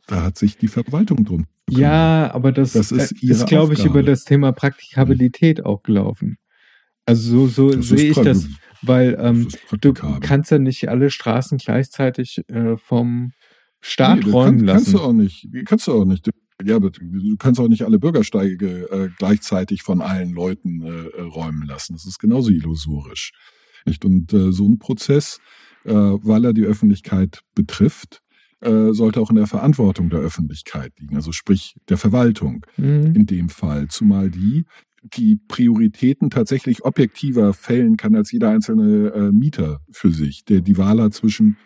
Da 0.06 0.23
hat 0.23 0.36
sich 0.39 0.56
die 0.59 0.68
Verwaltung 0.68 1.24
drum. 1.24 1.47
gekümmert. 1.66 1.81
Ja, 1.81 2.31
aber 2.35 2.52
das, 2.52 2.73
Das 2.73 2.93
ist 2.93 3.12
äh, 3.23 3.27
ist 3.27 3.47
glaube 3.47 3.74
ich, 3.74 3.85
über 3.85 4.02
das 4.02 4.24
Thema 4.24 4.52
Praktikabilität 4.52 5.64
auch 5.64 5.82
gelaufen. 5.82 6.36
Also 7.06 7.47
so, 7.47 7.70
so 7.70 7.82
sehe 7.97 8.10
ich 8.10 8.16
das, 8.18 8.48
weil 8.82 9.16
ähm, 9.20 9.48
du 9.80 9.92
kannst 9.92 10.50
ja 10.50 10.58
nicht 10.58 10.88
alle 10.88 11.10
Straßen 11.10 11.58
gleichzeitig 11.58 12.42
äh, 12.48 12.76
vom 12.76 13.32
Staat 13.80 14.24
Nee, 14.24 14.30
räumen 14.30 14.58
kann, 14.58 14.66
lassen. 14.66 14.84
Kannst 14.84 14.94
du 14.94 15.00
auch 15.00 15.12
nicht. 15.12 15.48
Kannst 15.66 15.86
du 15.86 15.92
auch 15.92 16.04
nicht. 16.04 16.30
Ja, 16.64 16.76
aber 16.76 16.90
du 16.90 17.36
kannst 17.38 17.60
auch 17.60 17.68
nicht 17.68 17.82
alle 17.82 17.98
Bürgersteige 17.98 18.90
äh, 18.90 19.08
gleichzeitig 19.18 19.82
von 19.82 20.00
allen 20.00 20.32
Leuten 20.32 20.82
äh, 20.82 20.88
äh, 20.88 21.20
räumen 21.22 21.66
lassen. 21.66 21.92
Das 21.92 22.06
ist 22.06 22.18
genauso 22.18 22.50
illusorisch. 22.50 23.32
Nicht? 23.84 24.04
Und 24.04 24.32
äh, 24.32 24.52
so 24.52 24.66
ein 24.66 24.78
Prozess, 24.78 25.38
äh, 25.84 25.92
weil 25.92 26.44
er 26.46 26.54
die 26.54 26.64
Öffentlichkeit 26.64 27.40
betrifft, 27.54 28.22
äh, 28.62 28.92
sollte 28.92 29.20
auch 29.20 29.28
in 29.28 29.36
der 29.36 29.46
Verantwortung 29.46 30.08
der 30.08 30.20
Öffentlichkeit 30.20 30.92
liegen, 30.98 31.14
also 31.14 31.30
sprich 31.30 31.74
der 31.90 31.98
Verwaltung 31.98 32.64
Mhm. 32.78 33.14
in 33.14 33.26
dem 33.26 33.48
Fall, 33.50 33.88
zumal 33.88 34.30
die 34.30 34.64
die 35.02 35.36
Prioritäten 35.48 36.31
tatsächlich 36.31 36.85
objektiver 36.85 37.52
fällen 37.52 37.97
kann 37.97 38.14
als 38.16 38.32
jeder 38.32 38.51
einzelne 38.51 39.09
äh, 39.12 39.32
Mieter 39.32 39.81
für 39.90 40.10
sich, 40.10 40.44
der 40.44 40.60
die 40.60 40.77
Wahl 40.78 41.01
hat 41.01 41.14
zwischen, 41.14 41.56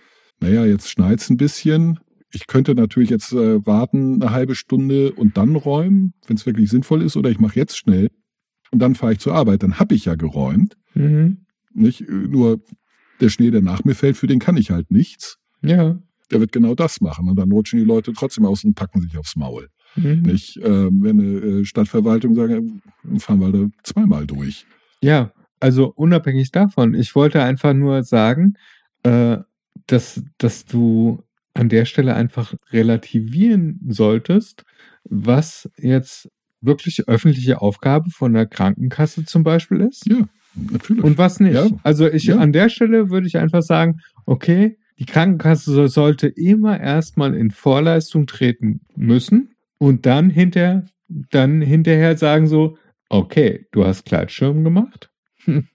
naja, 0.40 0.66
jetzt 0.66 0.90
schneit's 0.90 1.31
ein 1.31 1.36
bisschen, 1.36 1.98
ich 2.32 2.47
könnte 2.47 2.74
natürlich 2.74 3.11
jetzt 3.11 3.32
äh, 3.32 3.65
warten 3.66 4.23
eine 4.23 4.31
halbe 4.31 4.55
Stunde 4.55 5.12
und 5.12 5.36
dann 5.36 5.57
räumen, 5.57 6.12
wenn 6.27 6.36
es 6.36 6.47
wirklich 6.47 6.70
sinnvoll 6.70 7.02
ist, 7.02 7.16
oder 7.16 7.31
ich 7.31 7.40
mache 7.40 7.57
jetzt 7.59 7.77
schnell 7.77 8.09
und 8.70 8.78
dann 8.81 8.94
fahre 8.94 9.15
ich 9.15 9.19
zur 9.20 9.35
Arbeit, 9.35 9.62
dann 9.62 9.78
habe 9.78 9.94
ich 9.94 10.05
ja 10.05 10.15
geräumt, 10.15 10.77
Mhm. 10.94 11.47
nicht? 11.73 12.02
Äh, 12.02 12.12
Nur 12.12 12.61
der 13.20 13.28
Schnee, 13.28 13.51
der 13.51 13.62
nach 13.62 13.85
mir 13.85 13.94
fällt, 13.94 14.16
für 14.16 14.27
den 14.27 14.39
kann 14.39 14.57
ich 14.57 14.70
halt 14.70 14.90
nichts. 14.90 15.39
Ja. 15.62 15.98
Der 16.31 16.40
wird 16.40 16.52
genau 16.52 16.74
das 16.74 17.01
machen 17.01 17.28
und 17.28 17.36
dann 17.39 17.51
rutschen 17.52 17.78
die 17.78 17.85
Leute 17.85 18.12
trotzdem 18.12 18.44
aus 18.47 18.65
und 18.65 18.74
packen 18.74 19.01
sich 19.01 19.16
aufs 19.19 19.36
Maul. 19.36 19.69
Mhm. 19.96 20.22
Nicht, 20.22 20.58
ähm, 20.62 21.02
wenn 21.02 21.20
eine 21.20 21.60
äh, 21.60 21.64
Stadtverwaltung 21.64 22.34
sagt, 22.34 22.52
äh, 22.52 23.18
fahren 23.18 23.40
wir 23.40 23.52
da 23.52 23.66
zweimal 23.82 24.26
durch. 24.26 24.66
Ja, 25.02 25.32
also 25.58 25.92
unabhängig 25.94 26.50
davon. 26.52 26.94
Ich 26.94 27.14
wollte 27.14 27.42
einfach 27.42 27.74
nur 27.74 28.02
sagen, 28.02 28.54
äh, 29.02 29.38
dass, 29.86 30.22
dass 30.38 30.64
du 30.64 31.22
an 31.54 31.68
der 31.68 31.84
Stelle 31.84 32.14
einfach 32.14 32.54
relativieren 32.72 33.80
solltest, 33.88 34.64
was 35.04 35.68
jetzt 35.76 36.28
wirklich 36.60 37.08
öffentliche 37.08 37.60
Aufgabe 37.60 38.10
von 38.10 38.34
der 38.34 38.46
Krankenkasse 38.46 39.24
zum 39.24 39.42
Beispiel 39.42 39.80
ist 39.80 40.06
Ja, 40.06 40.28
natürlich. 40.70 41.02
und 41.02 41.16
was 41.18 41.40
nicht. 41.40 41.54
Ja. 41.54 41.66
Also 41.82 42.06
ich 42.06 42.24
Ja. 42.24 42.36
an 42.38 42.52
der 42.52 42.68
Stelle 42.68 43.10
würde 43.10 43.26
ich 43.26 43.38
einfach 43.38 43.62
sagen, 43.62 44.00
okay, 44.26 44.78
die 44.98 45.06
Krankenkasse 45.06 45.72
so- 45.72 45.86
sollte 45.86 46.28
immer 46.28 46.78
erstmal 46.78 47.34
in 47.34 47.50
Vorleistung 47.50 48.26
treten 48.26 48.80
müssen 48.94 49.49
und 49.81 50.07
dann 50.07 50.31
hinter, 50.31 50.85
dann 51.09 51.61
hinterher 51.62 52.16
sagen 52.16 52.47
so, 52.47 52.77
okay, 53.09 53.66
du 53.73 53.85
hast 53.85 54.05
Gleitschirm 54.05 54.62
gemacht. 54.62 55.11
Hm, 55.44 55.66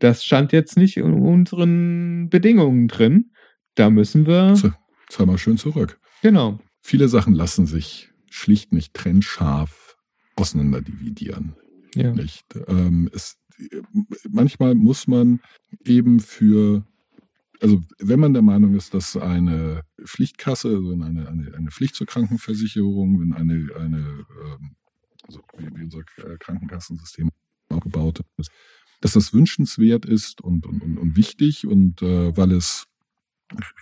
Das 0.00 0.24
stand 0.24 0.52
jetzt 0.52 0.76
nicht 0.76 0.96
in 0.96 1.12
unseren 1.12 2.28
Bedingungen 2.30 2.88
drin. 2.88 3.30
Da 3.74 3.90
müssen 3.90 4.26
wir, 4.26 4.54
Jetzt 4.54 5.20
mal 5.26 5.38
schön 5.38 5.58
zurück. 5.58 6.00
genau. 6.22 6.58
Viele 6.82 7.08
Sachen 7.08 7.34
lassen 7.34 7.66
sich 7.66 8.10
schlicht 8.30 8.72
nicht 8.72 8.94
trennscharf 8.94 9.96
auseinander 10.36 10.80
dividieren. 10.80 11.54
Ja. 11.94 12.12
Nicht? 12.14 12.46
Ähm, 12.68 13.10
es, 13.12 13.36
manchmal 14.30 14.74
muss 14.74 15.06
man 15.06 15.40
eben 15.84 16.20
für, 16.20 16.86
also 17.60 17.82
wenn 17.98 18.20
man 18.20 18.32
der 18.32 18.42
Meinung 18.42 18.74
ist, 18.74 18.94
dass 18.94 19.16
eine 19.16 19.82
Pflichtkasse, 20.02 20.68
also 20.68 20.92
eine, 20.92 21.28
eine, 21.28 21.54
eine 21.54 21.70
Pflicht 21.70 21.94
zur 21.94 22.06
Krankenversicherung, 22.06 23.20
wenn 23.20 23.32
eine, 23.32 23.68
eine 23.76 24.26
also 25.30 25.42
wie, 25.56 25.84
unser 25.84 26.00
äh, 26.00 26.36
Krankenkassensystem 26.38 27.30
aufgebaut 27.68 28.20
ist, 28.36 28.50
dass 29.00 29.12
das 29.12 29.32
wünschenswert 29.32 30.04
ist 30.04 30.40
und, 30.40 30.66
und, 30.66 30.82
und, 30.82 30.98
und 30.98 31.16
wichtig 31.16 31.66
und 31.66 32.02
äh, 32.02 32.36
weil 32.36 32.52
es 32.52 32.86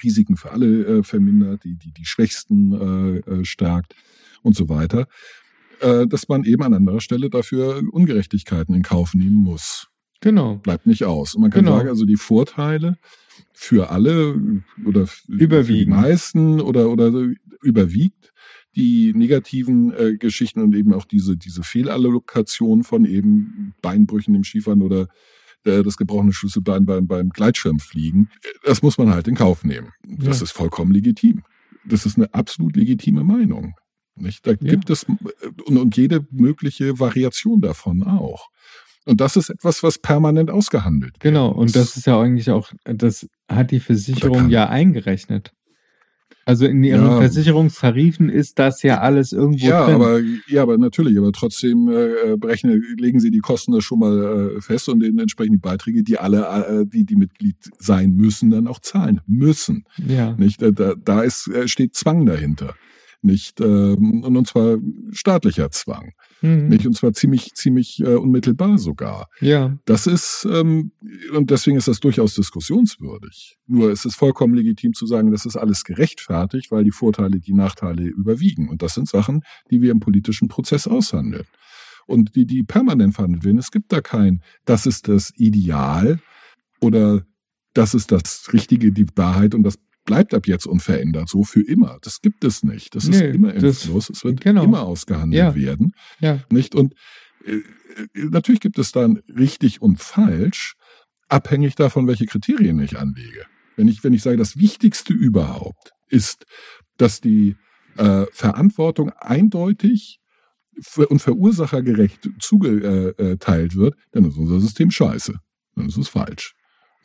Risiken 0.02 0.36
für 0.36 0.50
alle 0.50 0.98
äh, 0.98 1.02
vermindert, 1.02 1.64
die, 1.64 1.76
die, 1.76 1.92
die 1.92 2.04
Schwächsten 2.04 2.72
äh, 2.72 3.18
äh, 3.18 3.44
stärkt 3.44 3.94
und 4.42 4.56
so 4.56 4.68
weiter, 4.68 5.06
äh, 5.80 6.06
dass 6.06 6.28
man 6.28 6.44
eben 6.44 6.62
an 6.62 6.74
anderer 6.74 7.00
Stelle 7.00 7.28
dafür 7.28 7.82
Ungerechtigkeiten 7.90 8.74
in 8.74 8.82
Kauf 8.82 9.14
nehmen 9.14 9.36
muss. 9.36 9.88
Genau. 10.20 10.56
Bleibt 10.56 10.86
nicht 10.86 11.04
aus. 11.04 11.34
Und 11.34 11.42
man 11.42 11.50
kann 11.50 11.64
Genau. 11.64 11.76
sagen, 11.76 11.88
also 11.88 12.04
die 12.04 12.16
Vorteile 12.16 12.98
für 13.52 13.90
alle 13.90 14.62
oder 14.84 15.02
f- 15.02 15.22
für 15.26 15.36
die 15.36 15.44
Überwiegen. 15.44 15.90
meisten 15.92 16.60
oder, 16.60 16.90
oder 16.90 17.12
überwiegt 17.62 18.32
die 18.76 19.12
negativen 19.14 19.92
äh, 19.96 20.16
Geschichten 20.16 20.60
und 20.62 20.74
eben 20.74 20.92
auch 20.92 21.04
diese, 21.04 21.36
diese 21.36 21.62
Fehlallokation 21.62 22.84
von 22.84 23.04
eben 23.04 23.74
Beinbrüchen 23.82 24.34
im 24.34 24.44
Skifahren 24.44 24.82
oder 24.82 25.08
äh, 25.64 25.82
das 25.82 25.96
gebrochene 25.96 26.32
Schlüsselbein 26.32 26.84
beim, 26.84 27.06
beim 27.06 27.30
Gleitschirmfliegen. 27.30 28.30
Das 28.64 28.82
muss 28.82 28.98
man 28.98 29.10
halt 29.10 29.26
in 29.28 29.34
Kauf 29.34 29.64
nehmen. 29.64 29.88
Das 30.04 30.38
Ja. 30.38 30.44
ist 30.44 30.52
vollkommen 30.52 30.92
legitim. 30.92 31.42
Das 31.84 32.06
ist 32.06 32.16
eine 32.16 32.32
absolut 32.34 32.76
legitime 32.76 33.24
Meinung. 33.24 33.74
Nicht? 34.16 34.46
Da 34.46 34.54
gibt 34.54 34.90
es 34.90 35.04
und, 35.04 35.76
und 35.78 35.96
jede 35.96 36.26
mögliche 36.30 36.98
Variation 36.98 37.60
davon 37.60 38.02
auch. 38.02 38.48
Und 39.08 39.20
das 39.22 39.36
ist 39.36 39.48
etwas, 39.48 39.82
was 39.82 39.98
permanent 39.98 40.50
ausgehandelt 40.50 41.14
wird. 41.14 41.20
Genau. 41.20 41.50
Und 41.50 41.74
das 41.74 41.96
ist 41.96 42.06
ja 42.06 42.20
eigentlich 42.20 42.50
auch, 42.50 42.70
das 42.84 43.26
hat 43.48 43.70
die 43.70 43.80
Versicherung 43.80 44.50
ja 44.50 44.68
eingerechnet. 44.68 45.52
Also 46.44 46.66
in 46.66 46.82
ihren 46.82 47.04
Ja. 47.04 47.18
Versicherungstarifen 47.18 48.28
ist 48.28 48.58
das 48.58 48.82
ja 48.82 49.00
alles 49.00 49.32
irgendwo 49.32 49.66
ja, 49.66 49.84
drin. 49.84 49.94
aber 49.94 50.20
ja, 50.48 50.62
aber 50.62 50.78
natürlich, 50.78 51.18
aber 51.18 51.32
trotzdem 51.32 51.88
äh, 51.88 52.36
berechnen, 52.36 52.82
legen 52.98 53.20
Sie 53.20 53.30
die 53.30 53.40
Kosten 53.40 53.72
da 53.72 53.80
schon 53.80 53.98
mal 53.98 54.56
äh, 54.56 54.60
fest 54.60 54.88
und 54.88 55.00
den 55.00 55.18
entsprechenden 55.18 55.60
Beiträge, 55.60 56.02
die 56.02 56.18
alle, 56.18 56.46
äh, 56.66 56.86
die 56.86 57.04
die 57.04 57.16
Mitglied 57.16 57.56
sein 57.78 58.12
müssen, 58.12 58.50
dann 58.50 58.66
auch 58.66 58.80
zahlen 58.80 59.20
müssen. 59.26 59.84
ja. 60.06 60.32
Nicht, 60.36 60.62
da, 60.62 60.94
da 60.96 61.22
ist 61.22 61.48
äh, 61.48 61.66
steht 61.68 61.94
Zwang 61.94 62.24
dahinter, 62.24 62.74
nicht 63.20 63.60
ähm, 63.60 64.22
und 64.24 64.46
zwar 64.46 64.78
staatlicher 65.12 65.70
Zwang, 65.70 66.12
Mhm. 66.40 66.68
nicht 66.68 66.86
und 66.86 66.94
zwar 66.94 67.12
ziemlich 67.12 67.54
ziemlich 67.54 68.00
äh, 68.00 68.14
unmittelbar 68.14 68.78
sogar. 68.78 69.28
Ja. 69.40 69.76
Das 69.84 70.06
ist, 70.06 70.46
ähm, 70.50 70.92
und 71.32 71.50
deswegen 71.50 71.76
ist 71.76 71.88
das 71.88 72.00
durchaus 72.00 72.34
diskussionswürdig. 72.34 73.58
Nur 73.66 73.90
es 73.90 74.04
ist 74.04 74.16
vollkommen 74.16 74.54
legitim 74.54 74.94
zu 74.94 75.06
sagen, 75.06 75.30
das 75.30 75.46
ist 75.46 75.56
alles 75.56 75.84
gerechtfertigt, 75.84 76.70
weil 76.70 76.84
die 76.84 76.90
Vorteile, 76.90 77.40
die 77.40 77.54
Nachteile 77.54 78.04
überwiegen. 78.04 78.68
Und 78.68 78.82
das 78.82 78.94
sind 78.94 79.08
Sachen, 79.08 79.42
die 79.70 79.82
wir 79.82 79.90
im 79.90 80.00
politischen 80.00 80.48
Prozess 80.48 80.86
aushandeln. 80.86 81.46
Und 82.06 82.34
die, 82.36 82.46
die 82.46 82.62
permanent 82.62 83.14
verhandelt 83.14 83.44
werden. 83.44 83.58
Es 83.58 83.70
gibt 83.70 83.92
da 83.92 84.00
kein, 84.00 84.42
das 84.64 84.86
ist 84.86 85.08
das 85.08 85.32
Ideal 85.36 86.20
oder 86.80 87.26
das 87.74 87.94
ist 87.94 88.10
das 88.12 88.48
Richtige, 88.52 88.92
die 88.92 89.06
Wahrheit 89.14 89.54
und 89.54 89.62
das 89.62 89.78
bleibt 90.08 90.32
ab 90.34 90.46
jetzt 90.48 90.66
unverändert, 90.66 91.28
so 91.28 91.44
für 91.44 91.60
immer. 91.62 91.98
Das 92.02 92.20
gibt 92.22 92.42
es 92.42 92.62
nicht. 92.62 92.94
Das 92.94 93.04
ist 93.04 93.20
Nee, 93.20 93.28
immer 93.30 93.52
im 93.54 93.60
das- 93.62 93.84
Fluss. 93.84 94.08
Es 94.08 94.24
wird 94.24 94.40
genau. 94.40 94.64
immer 94.64 94.82
ausgehandelt 94.82 95.38
Ja. 95.38 95.54
werden 95.54 95.92
Ja. 96.18 96.40
nicht? 96.50 96.74
Und 96.74 96.94
äh, 97.44 97.56
äh, 97.56 97.62
natürlich 98.30 98.60
gibt 98.60 98.78
es 98.78 98.90
dann 98.90 99.18
richtig 99.28 99.82
und 99.82 100.00
falsch, 100.00 100.74
abhängig 101.28 101.74
davon, 101.74 102.06
welche 102.06 102.24
Kriterien 102.26 102.80
ich 102.80 102.98
anlege. 102.98 103.44
Wenn 103.76 103.86
ich, 103.86 104.02
wenn 104.02 104.14
ich 104.14 104.22
sage, 104.22 104.38
das 104.38 104.56
Wichtigste 104.56 105.12
überhaupt 105.12 105.90
ist, 106.08 106.44
dass 106.96 107.20
die 107.20 107.54
äh, 107.98 108.24
Verantwortung 108.32 109.10
eindeutig 109.10 110.18
und 111.08 111.20
verursachergerecht 111.20 112.30
zugeteilt 112.40 113.74
wird, 113.76 113.94
dann 114.12 114.24
ist 114.24 114.36
unser 114.38 114.60
System 114.60 114.90
scheiße. 114.90 115.34
Dann 115.74 115.86
ist 115.88 115.98
es 115.98 116.08
falsch. 116.08 116.54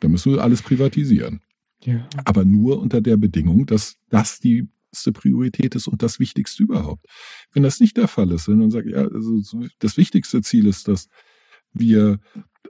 Dann 0.00 0.10
müssen 0.12 0.32
wir 0.32 0.42
alles 0.42 0.62
privatisieren. 0.62 1.40
Ja. 1.84 2.08
Aber 2.24 2.44
nur 2.44 2.80
unter 2.80 3.00
der 3.00 3.16
Bedingung, 3.16 3.66
dass 3.66 3.96
das 4.08 4.40
die 4.40 4.68
Priorität 5.12 5.74
ist 5.74 5.88
und 5.88 6.02
das 6.02 6.20
Wichtigste 6.20 6.62
überhaupt. 6.62 7.06
Wenn 7.52 7.64
das 7.64 7.80
nicht 7.80 7.96
der 7.96 8.08
Fall 8.08 8.30
ist, 8.30 8.48
wenn 8.48 8.58
man 8.58 8.70
sagt, 8.70 8.86
ja, 8.86 9.08
also 9.08 9.40
so 9.40 9.64
das 9.80 9.96
wichtigste 9.96 10.40
Ziel 10.40 10.66
ist, 10.66 10.86
dass 10.86 11.08
wir 11.72 12.20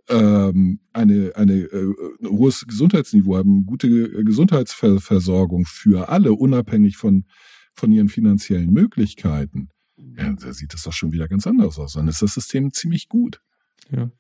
ähm, 0.09 0.81
eine, 0.93 1.33
eine 1.37 1.55
äh, 1.55 1.95
ein 2.21 2.29
hohes 2.29 2.67
Gesundheitsniveau 2.67 3.37
haben, 3.37 3.67
gute 3.67 3.89
äh, 3.89 4.25
Gesundheitsversorgung 4.25 5.67
für 5.67 6.09
alle, 6.09 6.33
unabhängig 6.33 6.97
von, 6.97 7.25
von 7.75 7.93
ihren 7.93 8.09
finanziellen 8.09 8.71
Möglichkeiten, 8.71 9.69
ja, 9.97 10.33
da 10.33 10.53
sieht 10.53 10.75
das 10.75 10.83
doch 10.83 10.93
schon 10.93 11.13
wieder 11.13 11.29
ganz 11.29 11.47
anders 11.47 11.79
aus. 11.79 11.95
Dann 11.95 12.09
ist 12.09 12.23
das 12.23 12.35
System 12.35 12.73
ziemlich 12.73 13.09
gut. 13.09 13.41
Ja. 13.91 14.11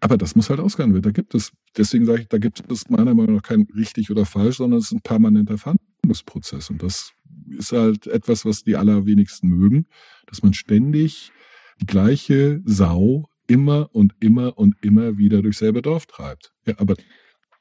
Aber 0.00 0.16
das 0.18 0.36
muss 0.36 0.50
halt 0.50 0.60
ausgegangen 0.60 0.92
werden. 0.94 1.04
Da 1.04 1.10
gibt 1.10 1.34
es, 1.34 1.52
deswegen 1.76 2.04
sage 2.06 2.22
ich, 2.22 2.28
da 2.28 2.38
gibt 2.38 2.62
es 2.70 2.88
meiner 2.90 3.14
Meinung 3.14 3.36
nach 3.36 3.42
kein 3.42 3.66
richtig 3.76 4.10
oder 4.10 4.26
falsch, 4.26 4.58
sondern 4.58 4.78
es 4.80 4.86
ist 4.86 4.92
ein 4.92 5.00
permanenter 5.00 5.56
Verhandlungsprozess. 5.58 6.70
Und 6.70 6.82
das 6.82 7.12
ist 7.48 7.72
halt 7.72 8.06
etwas, 8.06 8.44
was 8.44 8.62
die 8.62 8.76
allerwenigsten 8.76 9.48
mögen, 9.48 9.86
dass 10.26 10.42
man 10.42 10.52
ständig 10.54 11.32
die 11.80 11.86
gleiche 11.86 12.60
Sau 12.64 13.28
immer 13.46 13.88
und 13.92 14.14
immer 14.20 14.58
und 14.58 14.74
immer 14.82 15.18
wieder 15.18 15.40
durchs 15.42 15.58
selbe 15.58 15.82
Dorf 15.82 16.06
treibt. 16.06 16.52
Ja, 16.66 16.74
aber 16.78 16.94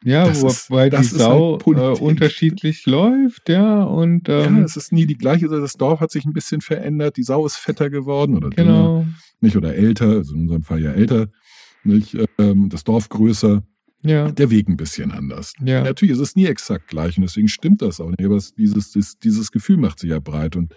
Ja, 0.03 0.27
ist- 0.27 0.69
wobei 0.69 0.89
die 0.89 1.03
Sau 1.03 1.59
halt 1.65 1.99
äh, 1.99 2.01
unterschiedlich 2.03 2.85
läuft, 2.85 3.49
ja, 3.49 3.83
und 3.83 4.27
ähm, 4.29 4.57
ja, 4.57 4.63
es 4.63 4.75
ist 4.77 4.91
nie 4.91 5.05
die 5.05 5.17
gleiche. 5.17 5.47
Das 5.47 5.73
Dorf 5.73 5.99
hat 5.99 6.11
sich 6.11 6.25
ein 6.25 6.33
bisschen 6.33 6.61
verändert. 6.61 7.17
Die 7.17 7.23
Sau 7.23 7.45
ist 7.45 7.55
fetter 7.57 7.89
geworden 7.89 8.35
oder 8.35 8.49
dünner, 8.49 8.65
genau. 8.71 9.05
nicht 9.41 9.55
oder 9.55 9.75
älter, 9.75 10.07
also 10.09 10.33
in 10.33 10.41
unserem 10.41 10.63
Fall 10.63 10.81
ja 10.81 10.91
älter. 10.91 11.27
Nicht, 11.85 12.17
ähm, 12.37 12.69
das 12.69 12.83
Dorf 12.83 13.07
größer, 13.09 13.63
Ja, 14.03 14.31
der 14.31 14.49
Weg 14.51 14.67
ein 14.67 14.77
bisschen 14.77 15.11
anders. 15.11 15.53
ja. 15.63 15.83
Natürlich 15.83 16.13
ist 16.15 16.19
es 16.21 16.35
nie 16.35 16.45
exakt 16.45 16.87
gleich 16.87 17.17
und 17.17 17.23
deswegen 17.23 17.47
stimmt 17.47 17.81
das 17.81 17.99
auch 18.01 18.09
nicht. 18.09 18.23
Aber 18.25 18.35
es, 18.35 18.53
dieses, 18.53 18.91
dieses, 18.91 19.17
dieses 19.19 19.51
Gefühl 19.51 19.77
macht 19.77 19.99
sich 19.99 20.09
ja 20.09 20.19
breit. 20.19 20.55
Und 20.55 20.73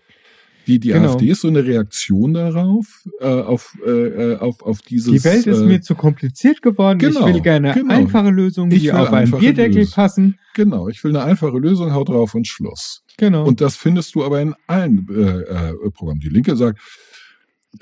die, 0.66 0.78
die 0.78 0.89
Genau. 0.90 1.12
AfD 1.12 1.28
ist 1.30 1.40
so 1.40 1.48
eine 1.48 1.64
Reaktion 1.64 2.35
darauf, 2.35 3.06
äh, 3.20 3.24
auf, 3.26 3.74
äh, 3.86 3.90
äh, 3.90 4.36
auf, 4.36 4.62
auf 4.62 4.82
dieses. 4.82 5.10
Die 5.12 5.24
Welt 5.24 5.47
ist 5.47 5.60
äh, 5.60 5.64
mir 5.66 5.80
zu 5.80 5.94
kompliziert 5.94 6.60
geworden. 6.60 6.98
genau, 6.98 7.26
ich 7.26 7.35
will 7.35 7.40
gerne 7.40 7.72
genau. 7.72 7.94
einfache 7.94 8.28
Lösungen, 8.30 8.70
Ich 8.72 8.82
die 8.82 8.89
will 8.89 8.94
auf 8.97 9.09
einen 9.09 9.16
einfache 9.16 9.40
Bierdeckel 9.40 9.76
Lösungen. 9.78 9.94
passen. 9.94 10.39
Genau, 10.55 10.89
ich 10.89 11.02
will 11.05 11.16
eine 11.16 11.24
einfache 11.24 11.59
Lösung, 11.59 11.93
haut 11.94 12.10
drauf 12.10 12.35
und 12.35 12.47
Schluss. 12.47 13.02
Genau. 13.16 13.47
Und 13.47 13.60
das 13.62 13.76
findest 13.76 14.14
du 14.14 14.24
aber 14.24 14.40
in 14.43 14.55
allen 14.66 15.06
äh, 15.10 15.70
äh, 15.70 15.90
Programmen. 15.90 16.20
Die 16.20 16.28
Linke 16.28 16.55
sagt, 16.55 16.78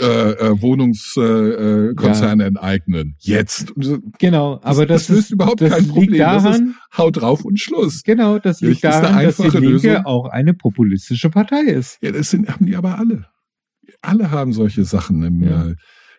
äh, 0.00 0.04
äh, 0.04 0.60
Wohnungskonzerne 0.60 1.90
äh, 1.90 1.94
Konzerne 1.94 2.44
enteignen. 2.44 3.14
Jetzt. 3.20 3.72
Genau. 4.18 4.60
Aber 4.62 4.84
das, 4.86 5.06
das 5.06 5.08
löst 5.16 5.24
ist, 5.26 5.30
überhaupt 5.30 5.60
das 5.60 5.70
kein 5.70 5.82
liegt 5.84 5.92
Problem. 5.94 6.18
Das 6.18 6.42
daran, 6.42 6.74
Haut 6.96 7.20
drauf 7.20 7.44
und 7.44 7.60
Schluss. 7.60 8.02
genau, 8.02 8.38
das 8.38 8.60
liegt 8.60 8.82
Das 8.84 8.96
ist 8.96 9.02
daran, 9.02 9.24
dass 9.24 9.36
die 9.36 9.42
einfache 9.44 9.58
Linke 9.60 9.88
Lösung. 9.88 10.04
auch 10.06 10.26
eine 10.28 10.54
populistische 10.54 11.30
Partei 11.30 11.60
ist. 11.62 11.98
Ja, 12.02 12.12
das 12.12 12.30
sind, 12.30 12.48
haben 12.48 12.66
die 12.66 12.76
aber 12.76 12.98
alle. 12.98 13.26
Alle 14.02 14.30
haben 14.30 14.52
solche 14.52 14.84
Sachen. 14.84 15.22
Im, 15.22 15.42
Ja. 15.42 15.66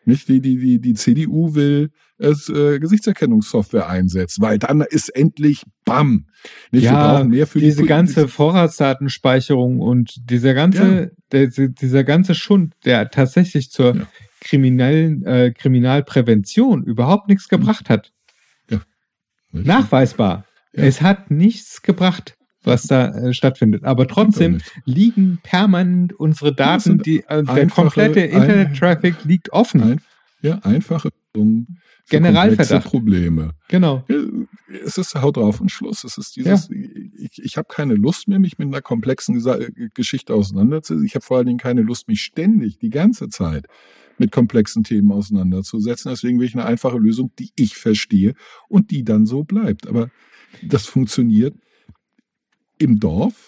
Nicht 0.08 0.28
die, 0.28 0.42
die, 0.42 0.58
die, 0.58 0.80
die 0.82 0.94
CDU 0.94 1.54
will 1.54 1.92
es, 2.18 2.50
äh, 2.50 2.80
Gesichtserkennungssoftware 2.80 3.88
einsetzen, 3.88 4.42
weil 4.42 4.58
dann 4.58 4.82
ist 4.82 5.10
endlich 5.10 5.64
BAM. 5.86 6.26
Nicht, 6.72 6.84
wir 6.84 6.92
Ja, 6.92 7.14
brauchen 7.14 7.30
mehr 7.30 7.46
für 7.48 7.60
Diese 7.60 7.82
die 7.84 7.88
ganze 7.88 8.28
Vorratsdatenspeicherung 8.28 9.80
und 9.80 10.16
dieser 10.30 10.54
ganze, 10.54 11.12
der, 11.32 11.48
dieser 11.48 12.04
ganze 12.04 12.34
Schund, 12.36 12.74
der 12.86 13.10
tatsächlich 13.10 13.70
zur 13.72 13.96
Ja. 13.96 14.08
kriminellen 14.42 15.24
äh, 15.26 15.52
Kriminalprävention 15.52 16.84
überhaupt 16.84 17.28
nichts 17.28 17.48
gebracht 17.50 17.90
hat. 17.90 18.12
Nicht? 19.52 19.66
Nachweisbar. 19.66 20.46
Ja. 20.74 20.84
Es 20.84 21.02
hat 21.02 21.32
nichts 21.32 21.82
gebracht, 21.82 22.37
was 22.64 22.84
da 22.84 23.10
äh, 23.10 23.34
stattfindet. 23.34 23.84
Aber 23.84 24.08
trotzdem 24.08 24.60
liegen 24.86 25.40
permanent 25.44 26.14
unsere 26.14 26.54
Daten, 26.54 27.00
die, 27.00 27.24
äh, 27.28 27.44
der 27.44 27.68
komplette 27.68 28.22
Internet-Traffic 28.22 29.24
liegt 29.24 29.54
offen. 29.54 29.82
Ein, 29.82 30.02
ja, 30.42 30.60
einfache 30.64 31.10
Lösungen 31.38 31.80
Generalverdacht. 32.10 32.88
Probleme. 32.88 33.54
Genau. 33.68 34.06
Ja, 34.08 34.16
Es 34.86 34.98
ist 34.98 35.14
Haut 35.16 35.36
drauf 35.38 35.60
und 35.60 35.72
Schluss. 35.72 36.06
Es 36.06 36.18
ist 36.18 36.38
dieses, 36.38 36.70
ich, 36.70 37.44
ich 37.44 37.58
habe 37.58 37.68
keine 37.70 37.96
Lust 37.96 38.30
mehr, 38.30 38.40
mich 38.40 38.58
mit 38.58 38.68
einer 38.68 38.82
komplexen 38.82 39.46
äh, 39.46 39.90
Geschichte 39.94 40.34
auseinanderzusetzen. 40.34 41.06
Ich 41.06 41.16
habe 41.16 41.26
vor 41.26 41.38
allen 41.38 41.48
Dingen 41.48 41.60
keine 41.60 41.82
Lust, 41.82 42.08
mich 42.08 42.22
ständig, 42.22 42.80
die 42.80 42.90
ganze 42.90 43.28
Zeit 43.28 43.66
mit 44.18 44.32
komplexen 44.32 44.84
Themen 44.84 45.12
auseinanderzusetzen. 45.12 46.10
Deswegen 46.10 46.40
will 46.40 46.48
ich 46.48 46.56
eine 46.56 46.66
einfache 46.66 46.98
Lösung, 46.98 47.32
die 47.38 47.52
ich 47.56 47.76
verstehe 47.76 48.34
und 48.70 48.90
die 48.90 49.04
dann 49.04 49.26
so 49.26 49.44
bleibt. 49.44 49.88
Aber 49.88 50.10
das 50.64 50.86
funktioniert 50.86 51.56
im 52.78 53.00
Dorf, 53.00 53.48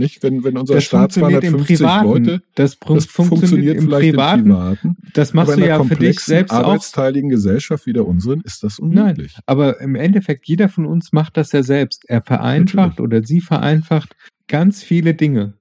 nicht? 0.00 0.22
Wenn, 0.22 0.42
wenn 0.42 0.56
unser 0.56 0.74
Das 0.74 0.84
Staat 0.84 1.12
funktioniert 1.12 1.44
im 1.44 1.50
250 1.64 1.76
Privaten. 1.78 2.08
Leute, 2.08 2.42
das, 2.54 2.78
das 2.78 3.06
funktioniert, 3.06 3.76
im 3.76 3.84
vielleicht 3.84 4.10
Privaten. 4.10 4.40
im 4.40 4.46
Privaten. 4.46 4.96
Das 5.12 5.34
machst 5.34 5.52
aber 5.52 5.60
du 5.60 5.68
ja 5.68 5.84
für 5.84 5.96
dich 5.96 6.20
selbst 6.20 6.52
auch. 6.52 6.64
arbeitsteiligen 6.64 7.28
Gesellschaft 7.28 7.86
wie 7.86 7.92
der 7.92 8.06
unseren 8.06 8.40
ist 8.40 8.62
das 8.62 8.78
unmöglich. 8.78 9.36
Aber 9.46 9.80
im 9.80 9.94
Endeffekt, 9.94 10.48
jeder 10.48 10.68
von 10.68 10.86
uns 10.86 11.12
macht 11.12 11.36
das 11.36 11.52
ja 11.52 11.62
selbst. 11.62 12.08
Er 12.08 12.22
vereinfacht 12.22 12.98
Natürlich. 12.98 13.00
oder 13.00 13.22
sie 13.22 13.40
vereinfacht 13.40 14.16
ganz 14.48 14.82
viele 14.82 15.14
Dinge. 15.14 15.54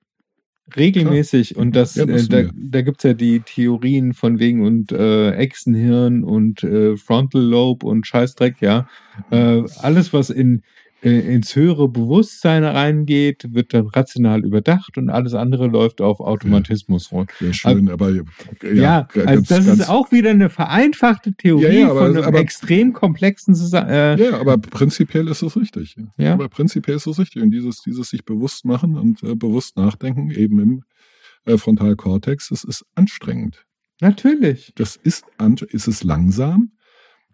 Regelmäßig. 0.75 1.57
Und 1.57 1.75
das, 1.75 1.95
Ja, 1.95 2.05
äh, 2.05 2.27
da, 2.27 2.43
da 2.53 2.81
gibt's 2.81 3.03
ja 3.03 3.13
die 3.13 3.41
Theorien 3.41 4.13
von 4.13 4.39
wegen 4.39 4.65
und 4.65 4.91
äh, 4.91 5.31
Echsenhirn 5.31 6.23
und 6.23 6.63
äh, 6.63 6.95
Frontal 6.95 7.41
Lobe 7.41 7.85
und 7.85 8.07
Scheißdreck, 8.07 8.61
ja. 8.61 8.87
Äh, 9.31 9.63
alles, 9.79 10.13
was 10.13 10.29
in 10.29 10.61
ins 11.01 11.55
höhere 11.55 11.88
Bewusstsein 11.88 12.63
reingeht, 12.65 13.53
wird 13.53 13.73
dann 13.73 13.88
rational 13.88 14.43
überdacht 14.43 14.97
und 14.97 15.09
alles 15.09 15.34
andere 15.34 15.67
läuft 15.67 16.01
auf 16.01 16.19
Automatismus 16.19 17.11
rund. 17.11 17.31
Wäre 17.39 17.53
schön, 17.53 17.89
aber 17.89 18.09
ja, 18.11 18.21
Ja, 18.73 19.07
also 19.13 19.26
ganz- 19.26 19.47
das 19.47 19.65
ganz- 19.65 19.80
ist 19.81 19.89
auch 19.89 20.11
wieder 20.11 20.31
eine 20.31 20.49
vereinfachte 20.49 21.34
Theorie 21.34 21.63
Ja, 21.63 21.71
ja, 21.71 21.89
aber- 21.91 22.07
von 22.07 22.15
einem 22.17 22.26
aber- 22.26 22.39
extrem 22.39 22.91
komplexen 22.93 23.53
äh, 23.73 24.21
Ja, 24.21 24.39
aber 24.39 24.57
prinzipiell 24.57 25.27
ist 25.30 25.41
es 25.41 25.55
richtig. 25.55 25.95
Ja. 26.17 26.34
Aber 26.34 26.49
prinzipiell 26.49 26.97
ist 26.97 27.07
es 27.07 27.17
richtig. 27.17 27.41
Und 27.43 27.51
dieses, 27.51 27.81
dieses 27.81 28.09
sich 28.09 28.26
bewusst 28.26 28.65
machen 28.65 28.97
und 28.97 29.23
äh, 29.23 29.35
bewusst 29.35 29.77
nachdenken, 29.77 30.31
eben 30.31 30.59
im 30.59 30.84
äh, 31.45 31.57
Frontalkortex, 31.57 32.49
das 32.49 32.65
ist 32.65 32.85
anstrengend. 32.95 33.65
Natürlich. 34.01 34.73
Das 34.76 34.97
ist, 34.97 35.23
ist 35.71 35.88
es 35.88 36.03
langsam, 36.03 36.71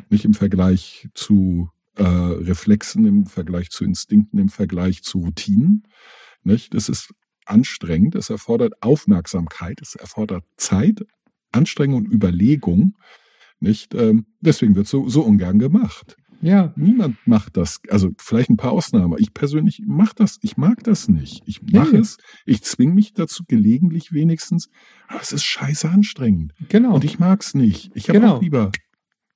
nicht 0.10 0.26
im 0.26 0.34
Vergleich 0.36 1.08
zu 1.16 1.70
äh, 1.96 2.04
Reflexen, 2.04 3.06
im 3.06 3.26
Vergleich 3.26 3.70
zu 3.70 3.84
Instinkten, 3.84 4.40
im 4.40 4.50
Vergleich 4.50 5.04
zu 5.04 5.20
Routinen. 5.20 5.84
Nicht? 6.44 6.74
Das 6.74 6.90
ist 6.90 7.12
anstrengend, 7.46 8.16
es 8.16 8.30
erfordert 8.30 8.74
Aufmerksamkeit, 8.82 9.80
es 9.82 9.96
erfordert 9.96 10.44
Zeit, 10.58 11.02
Anstrengung 11.52 12.06
und 12.06 12.12
Überlegung. 12.12 12.98
Nicht? 13.60 13.94
Ähm, 13.96 14.26
deswegen 14.42 14.76
wird 14.76 14.88
so, 14.88 15.08
so 15.08 15.22
ungern 15.22 15.60
gemacht. 15.60 16.18
Ja, 16.42 16.74
Niemand 16.76 17.16
macht 17.26 17.56
das. 17.58 17.80
Also 17.90 18.12
vielleicht 18.20 18.50
ein 18.50 18.58
paar 18.58 18.74
Ausnahmen. 18.74 19.16
Ich 19.20 19.34
persönlich 19.34 19.82
mache 19.88 20.14
das. 20.16 20.38
Ich 20.42 20.58
mag 20.58 20.84
das 20.84 21.08
nicht. 21.08 21.42
Ich 21.48 21.62
mache 21.64 21.94
Nee. 21.96 22.00
es. 22.02 22.18
Ich 22.46 22.62
zwinge 22.62 22.94
mich 22.94 23.14
dazu 23.14 23.44
gelegentlich 23.48 24.12
wenigstens. 24.12 24.70
Aber 25.08 25.22
es 25.22 25.32
ist 25.32 25.44
scheiße 25.46 25.90
anstrengend. 25.90 26.54
genau. 26.70 26.94
Und 26.96 27.06
ich 27.06 27.18
mag's 27.20 27.54
nicht. 27.56 27.90
Ich 27.96 28.10
habe 28.10 28.20
Genau. 28.20 28.36
auch 28.36 28.42
lieber. 28.42 28.72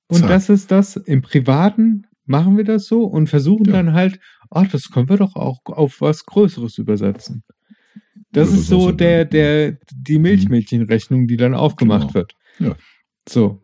Und 0.08 0.18
Zack. 0.20 0.28
das 0.28 0.48
ist 0.50 0.70
das, 0.70 0.96
im 0.96 1.22
Privaten 1.22 2.06
machen 2.26 2.56
wir 2.56 2.64
das 2.64 2.86
so 2.86 3.04
und 3.04 3.28
versuchen 3.28 3.66
Ja. 3.66 3.72
dann 3.72 3.92
halt, 3.92 4.20
ach, 4.50 4.68
das 4.68 4.90
können 4.90 5.08
wir 5.08 5.16
doch 5.16 5.36
auch 5.36 5.60
auf 5.66 6.00
was 6.00 6.24
Größeres 6.26 6.78
übersetzen. 6.78 7.42
Das 8.32 8.48
Ja, 8.50 8.54
ist 8.54 8.60
das 8.62 8.66
so 8.68 8.92
der, 8.92 9.24
der, 9.24 9.78
die 9.92 10.18
Milchmädchenrechnung, 10.18 11.26
die 11.26 11.36
dann 11.36 11.54
aufgemacht 11.54 12.08
Genau. 12.08 12.14
wird. 12.14 12.34
Ja. 12.58 12.76
So. 13.28 13.62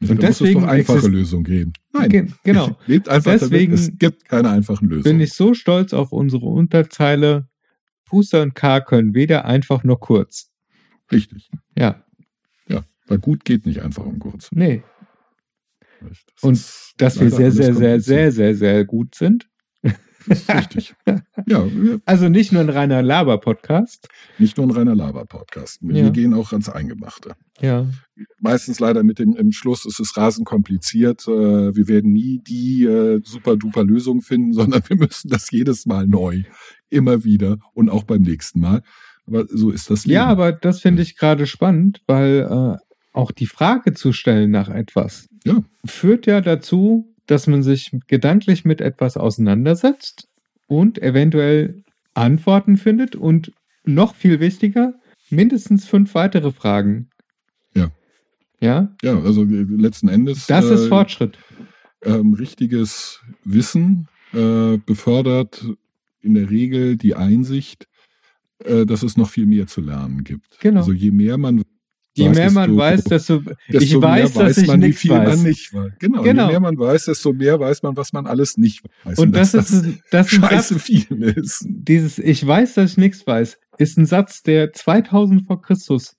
Und 0.00 0.10
Und 0.10 0.22
da 0.22 0.28
muss 0.28 0.38
deswegen 0.38 0.60
es 0.60 0.66
doch 0.66 0.72
einfache 0.72 1.08
Lösungen 1.08 1.44
geben. 1.44 1.72
Nein. 1.92 2.08
Ge- 2.08 2.26
genau. 2.42 2.76
Lebt 2.86 3.08
einfach 3.08 3.32
Deswegen 3.32 3.74
damit. 3.76 3.90
Es 3.92 3.98
gibt 3.98 4.24
keine 4.28 4.50
einfachen 4.50 4.88
Lösungen. 4.88 5.04
Bin 5.04 5.20
ich 5.20 5.32
so 5.34 5.54
stolz 5.54 5.92
auf 5.92 6.10
unsere 6.12 6.46
Unterzeile. 6.46 7.46
Puster 8.06 8.42
und 8.42 8.54
K 8.54 8.80
können 8.80 9.14
weder 9.14 9.44
einfach 9.44 9.84
noch 9.84 10.00
kurz. 10.00 10.50
Richtig. 11.10 11.50
Ja, 11.76 12.02
Ja. 12.68 12.84
Weil 13.06 13.18
gut 13.18 13.44
geht 13.44 13.64
nicht 13.66 13.80
einfach 13.82 14.04
um 14.04 14.18
kurz. 14.18 14.50
nee. 14.52 14.82
Das 16.08 16.42
Und 16.42 17.00
Dass 17.00 17.20
wir 17.20 17.30
sehr, 17.30 17.52
sehr, 17.52 17.74
sehr, 17.74 18.00
sehr, 18.00 18.32
sehr, 18.32 18.54
sehr 18.54 18.84
gut 18.84 19.14
sind. 19.14 19.48
Das 20.28 20.38
ist 20.38 20.54
richtig. 20.54 20.94
ja, 21.48 21.66
Also 22.04 22.28
nicht 22.28 22.52
nur 22.52 22.62
ein 22.62 22.68
reiner 22.68 23.02
Laber-Podcast. 23.02 24.06
nicht 24.38 24.56
nur 24.56 24.66
ein 24.66 24.70
reiner 24.70 24.94
Laber-Podcast. 24.94 25.78
Wir 25.82 26.04
Ja. 26.04 26.10
gehen 26.10 26.32
auch 26.34 26.52
ans 26.52 26.68
Eingemachte. 26.68 27.34
Ja. 27.60 27.86
meistens 28.40 28.78
leider 28.78 29.02
mit 29.02 29.18
dem 29.18 29.34
im 29.36 29.50
Schluss 29.52 29.84
ist 29.84 29.98
es 29.98 30.16
rasend 30.16 30.46
kompliziert. 30.46 31.26
Äh, 31.26 31.74
wir 31.74 31.88
werden 31.88 32.12
nie 32.12 32.40
die 32.46 32.84
äh, 32.84 33.20
super 33.24 33.56
duper 33.56 33.82
Lösung 33.84 34.20
finden, 34.22 34.52
sondern 34.52 34.82
wir 34.88 34.96
müssen 34.96 35.28
das 35.28 35.50
jedes 35.50 35.86
Mal 35.86 36.06
neu, 36.06 36.42
immer 36.88 37.24
wieder 37.24 37.58
und 37.74 37.88
auch 37.90 38.04
beim 38.04 38.22
nächsten 38.22 38.60
Mal. 38.60 38.82
Aber 39.26 39.46
so 39.48 39.70
ist 39.70 39.90
das 39.90 40.04
Leben. 40.06 40.14
Ja, 40.14 40.26
aber 40.26 40.52
das 40.52 40.80
finde 40.80 41.02
ich 41.02 41.16
gerade 41.16 41.46
spannend, 41.46 42.00
weil 42.06 42.46
äh, 42.48 42.76
auch 43.12 43.32
die 43.32 43.46
Frage 43.46 43.92
zu 43.94 44.12
stellen 44.12 44.50
nach 44.52 44.68
etwas, 44.68 45.28
Ja. 45.44 45.62
führt 45.84 46.26
ja 46.26 46.40
dazu, 46.40 47.14
dass 47.26 47.46
man 47.46 47.62
sich 47.62 47.90
gedanklich 48.06 48.64
mit 48.64 48.80
etwas 48.80 49.16
auseinandersetzt 49.16 50.28
und 50.66 51.00
eventuell 51.02 51.82
Antworten 52.14 52.76
findet 52.76 53.16
und 53.16 53.52
noch 53.84 54.14
viel 54.14 54.38
wichtiger, 54.40 54.94
mindestens 55.30 55.86
fünf 55.86 56.14
weitere 56.14 56.52
Fragen. 56.52 57.08
Ja. 57.74 57.90
Ja, 58.60 58.94
Ja, 59.02 59.18
also 59.20 59.42
äh, 59.44 59.62
letzten 59.68 60.08
Endes. 60.08 60.46
das 60.46 60.66
ist 60.66 60.84
äh, 60.84 60.88
Fortschritt. 60.88 61.38
ähm, 62.04 62.34
richtiges 62.34 63.20
Wissen 63.44 64.08
äh, 64.32 64.76
befördert 64.78 65.64
in 66.20 66.34
der 66.34 66.50
Regel 66.50 66.96
die 66.96 67.14
Einsicht, 67.16 67.88
äh, 68.64 68.86
dass 68.86 69.02
es 69.02 69.16
noch 69.16 69.28
viel 69.30 69.46
mehr 69.46 69.66
zu 69.66 69.80
lernen 69.80 70.22
gibt. 70.22 70.60
Genau. 70.60 70.80
Also 70.80 70.92
je 70.92 71.10
mehr 71.10 71.38
man 71.38 71.62
Je 72.14 72.28
weiß, 72.28 72.36
mehr 72.36 72.50
man 72.50 72.76
weiß, 72.76 73.04
desto, 73.04 73.40
desto 73.40 73.78
ich 73.96 74.02
weiß, 74.02 74.34
mehr 74.34 74.44
dass 74.44 74.58
ich 74.58 74.66
man, 74.66 74.82
wie 74.82 74.86
nichts 74.86 75.00
viel 75.00 75.10
weiß. 75.12 75.28
man 75.36 75.42
nicht 75.42 75.72
weiß. 75.74 75.92
Genau, 75.98 76.22
Genau. 76.22 76.44
Je 76.46 76.50
mehr 76.50 76.60
man 76.60 76.78
weiß, 76.78 77.04
desto 77.06 77.32
mehr 77.32 77.58
weiß 77.58 77.82
man, 77.82 77.96
was 77.96 78.12
man 78.12 78.26
alles 78.26 78.56
nicht 78.58 78.82
weiß. 79.04 79.18
Und 79.18 79.32
das, 79.34 79.52
dass 79.52 79.70
ist, 79.70 79.84
ein- 79.84 80.00
das 80.10 80.26
ist 80.32 80.38
ein 80.38 80.48
scheiße 80.48 80.74
Satz, 80.74 80.82
viel 80.82 81.22
ist. 81.22 81.64
dieses 81.68 82.18
Ich 82.18 82.46
weiß, 82.46 82.74
dass 82.74 82.92
ich 82.92 82.96
nichts 82.98 83.26
weiß, 83.26 83.58
ist 83.78 83.96
ein 83.98 84.06
Satz, 84.06 84.42
der 84.42 84.72
2000 84.72 85.46
vor 85.46 85.62
Christus 85.62 86.16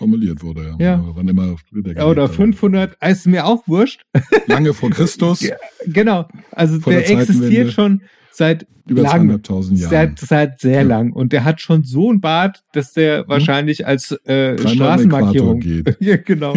Formuliert 0.00 0.42
wurde. 0.42 0.76
Ja. 0.78 1.04
Wann 1.14 1.28
immer 1.28 1.56
der 1.72 2.06
oder 2.06 2.22
gelebt 2.22 2.30
hat. 2.30 2.34
500, 2.34 2.96
ist 3.06 3.26
mir 3.26 3.44
auch 3.44 3.68
wurscht. 3.68 4.00
Lange 4.46 4.72
vor 4.72 4.88
Christus, 4.88 5.42
Ja, 5.42 5.56
Genau, 5.84 6.26
also 6.52 6.80
Vor 6.80 6.94
der 6.94 7.02
der 7.02 7.18
existiert 7.18 7.72
schon 7.72 8.00
seit 8.30 8.66
über 8.88 9.02
lang, 9.02 9.30
200.000 9.30 9.76
Jahren. 9.76 9.90
seit, 9.90 10.18
seit 10.18 10.58
sehr 10.60 10.80
Ja. 10.80 10.88
lang 10.88 11.12
und 11.12 11.34
der 11.34 11.44
hat 11.44 11.60
schon 11.60 11.84
so 11.84 12.10
ein 12.10 12.22
Bart, 12.22 12.64
dass 12.72 12.94
der 12.94 13.28
wahrscheinlich 13.28 13.86
als 13.86 14.12
äh, 14.24 14.56
Straßenmarkierung 14.56 15.60
geht. 15.60 15.94
ja, 16.00 16.16
genau. 16.16 16.54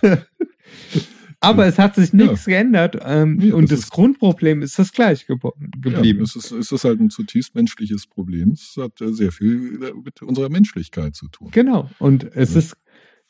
Aber 1.40 1.66
es 1.66 1.78
hat 1.78 1.94
sich 1.94 2.12
nichts 2.12 2.46
geändert 2.46 2.98
ähm, 3.00 3.38
Ja, 3.40 3.54
und 3.54 3.70
das 3.70 3.82
das, 3.82 3.90
Grundproblem 3.90 4.60
ist 4.62 4.78
das 4.78 4.92
gleich 4.92 5.26
Ja, 5.28 5.36
geblieben. 5.80 6.22
es, 6.22 6.34
ist, 6.34 6.50
es 6.50 6.72
ist 6.72 6.84
halt 6.84 7.00
ein 7.00 7.10
zutiefst 7.10 7.54
menschliches 7.54 8.06
Problem. 8.08 8.50
Es 8.50 8.74
hat 8.76 9.00
äh, 9.00 9.12
sehr 9.12 9.30
viel 9.30 9.78
mit 10.04 10.20
unserer 10.22 10.48
Menschlichkeit 10.48 11.14
zu 11.14 11.28
tun. 11.28 11.50
Genau. 11.52 11.88
Und 12.00 12.24
es 12.34 12.54
Ja. 12.54 12.58
ist, 12.58 12.76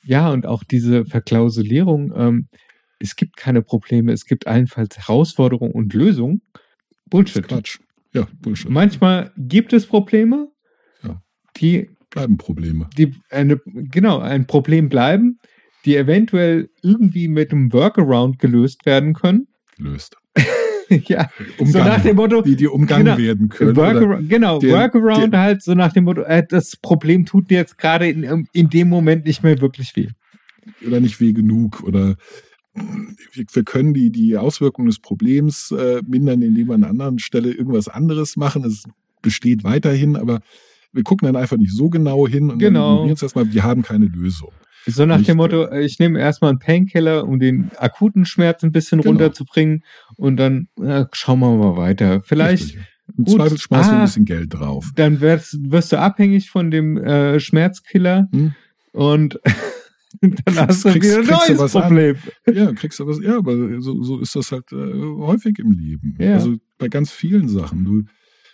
ja, 0.05 0.31
und 0.31 0.47
auch 0.47 0.65
diese 0.65 1.05
Verklausulierung, 1.05 2.13
ähm, 2.17 2.49
es 2.99 3.15
gibt 3.15 3.37
keine 3.37 3.63
Probleme, 3.63 4.13
es 4.13 4.25
gibt 4.25 4.47
allenfalls 4.47 4.97
Herausforderungen 4.99 5.73
und 5.73 5.93
Lösungen. 5.93 6.41
Bullshit. 7.07 7.47
Quatsch. 7.47 7.79
Ja, 8.15 8.27
Bullshit. 8.41 8.71
Manchmal 8.71 9.33
gibt 9.37 9.73
es 9.75 9.87
Probleme, 9.87 10.49
Ja. 11.05 11.23
die, 11.59 11.91
Bleiben 12.11 12.39
Probleme. 12.39 12.89
die 12.97 13.15
eine, 13.31 13.61
genau, 13.67 14.19
ein 14.19 14.47
Problem 14.47 14.89
bleiben, 14.89 15.39
die 15.89 15.97
eventuell 15.97 16.69
irgendwie 16.83 17.29
mit 17.29 17.51
einem 17.53 17.73
Workaround 17.73 18.39
gelöst 18.39 18.85
werden 18.87 19.15
können. 19.15 19.49
Gelöst. 19.77 20.17
ja, 20.89 21.29
so 21.57 21.65
Umgangen. 21.65 21.89
nach 21.89 22.03
dem 22.03 22.17
Motto, 22.17 22.43
Die, 22.43 22.57
die 22.57 22.67
umgangen 22.69 23.07
Genau. 23.07 23.19
werden 23.19 23.49
können. 23.49 23.77
Workaround, 23.77 24.29
genau, 24.29 24.59
der- 24.59 24.71
Workaround 24.73 25.35
halt 25.35 25.63
so 25.63 25.75
nach 25.75 25.93
dem 25.93 26.05
Motto, 26.05 26.23
äh, 26.23 26.45
das 26.49 26.77
Problem 26.77 27.25
tut 27.27 27.51
dir 27.51 27.59
jetzt 27.59 27.79
gerade 27.79 28.09
in, 28.09 28.47
in 28.53 28.69
dem 28.71 28.89
Moment 28.89 29.25
nicht 29.27 29.43
mehr 29.43 29.61
wirklich 29.61 29.95
weh. 29.97 30.09
oder 30.87 31.01
nicht 31.01 31.21
weh 31.21 31.33
genug 31.33 31.83
oder 31.83 32.17
wir, 33.33 33.65
können 33.65 33.93
die, 33.95 34.11
die 34.11 34.37
Auswirkungen 34.37 34.87
des 34.89 35.01
Problems 35.01 35.73
äh, 35.73 36.01
mindern, 36.07 36.43
indem 36.43 36.69
wir 36.69 36.75
an 36.75 36.85
einer 36.85 36.91
anderen 36.91 37.19
Stelle 37.19 37.51
irgendwas 37.53 37.89
anderes 37.89 38.37
machen. 38.37 38.65
Es 38.65 38.85
besteht 39.21 39.65
weiterhin, 39.65 40.15
aber 40.17 40.41
wir 40.93 41.03
gucken 41.03 41.27
dann 41.27 41.37
einfach 41.37 41.57
nicht 41.57 41.75
so 41.75 41.89
genau 41.91 42.29
hin 42.29 42.51
und 42.51 42.59
Genau. 42.61 43.01
dann 43.07 43.09
erstmal, 43.17 43.53
wir 43.53 43.63
haben 43.65 43.83
keine 43.83 44.07
Lösung. 44.07 44.53
So 44.89 45.07
nach 45.07 45.23
dem 45.23 45.37
Motto, 45.37 45.65
äh, 45.67 45.85
ich 45.85 45.99
nehme 45.99 46.19
erstmal 46.19 46.51
einen 46.51 46.59
Painkiller, 46.59 47.25
um 47.27 47.39
den 47.39 47.71
akuten 47.77 48.25
Schmerz 48.25 48.63
ein 48.63 48.73
bisschen 48.73 49.01
Genau. 49.01 49.11
runterzubringen 49.13 49.85
und 50.17 50.37
dann 50.37 50.69
äh, 50.83 51.05
schauen 51.13 51.41
wir 51.41 51.55
mal 51.57 51.77
weiter. 51.77 52.23
Vielleicht, 52.25 52.65
Richtig. 52.75 52.81
Im 53.17 53.25
gut. 53.25 53.37
Zweifel 53.37 53.59
wir 53.71 53.77
Ah. 53.79 53.99
ein 53.99 54.05
bisschen 54.05 54.25
Geld 54.25 54.55
drauf. 54.55 54.91
dann 54.97 55.21
wirst, 55.21 55.57
wirst 55.71 55.93
du 55.93 55.99
abhängig 55.99 56.51
von 56.51 56.71
dem 56.71 56.97
äh, 56.99 57.39
Schmerzkiller 57.41 58.29
Hm? 58.33 58.55
und 58.93 59.39
dann 60.21 60.57
hast 60.57 60.85
du 60.85 60.91
kriegst- 60.91 61.09
wieder 61.11 61.19
ein 61.21 61.25
du 61.27 61.33
neues 61.33 61.59
was 61.59 61.77
an. 61.77 61.83
Problem. 61.83 62.17
Ja, 62.53 62.73
kriegst 62.73 62.99
du 62.99 63.07
was. 63.07 63.21
Ja, 63.23 63.39
aber 63.39 63.81
so, 63.81 64.03
so 64.03 64.21
ist 64.21 64.35
das 64.37 64.53
halt 64.53 64.71
äh, 64.73 64.77
häufig 64.77 65.59
im 65.59 65.73
Leben. 65.73 66.17
Ja. 66.19 66.35
Also 66.35 66.57
bei 66.79 66.89
ganz 66.89 67.11
vielen 67.11 67.49
Sachen. 67.49 67.85
Du, 67.85 68.03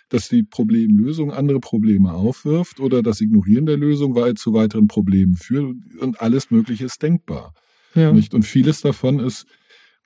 dass 0.09 0.29
die 0.29 0.43
Problemlösung 0.43 1.31
andere 1.31 1.59
Probleme 1.59 2.13
aufwirft 2.13 2.79
oder 2.79 3.01
das 3.01 3.21
Ignorieren 3.21 3.65
der 3.65 3.77
Lösung 3.77 4.15
weil 4.15 4.35
zu 4.35 4.53
weiteren 4.53 4.87
Problemen 4.87 5.35
führt 5.35 5.75
und 5.99 6.21
alles 6.21 6.51
Mögliche 6.51 6.85
ist 6.85 7.01
denkbar. 7.01 7.53
Ja. 7.95 8.11
Nicht? 8.11 8.33
Und 8.33 8.43
vieles 8.43 8.81
davon 8.81 9.19
ist 9.19 9.45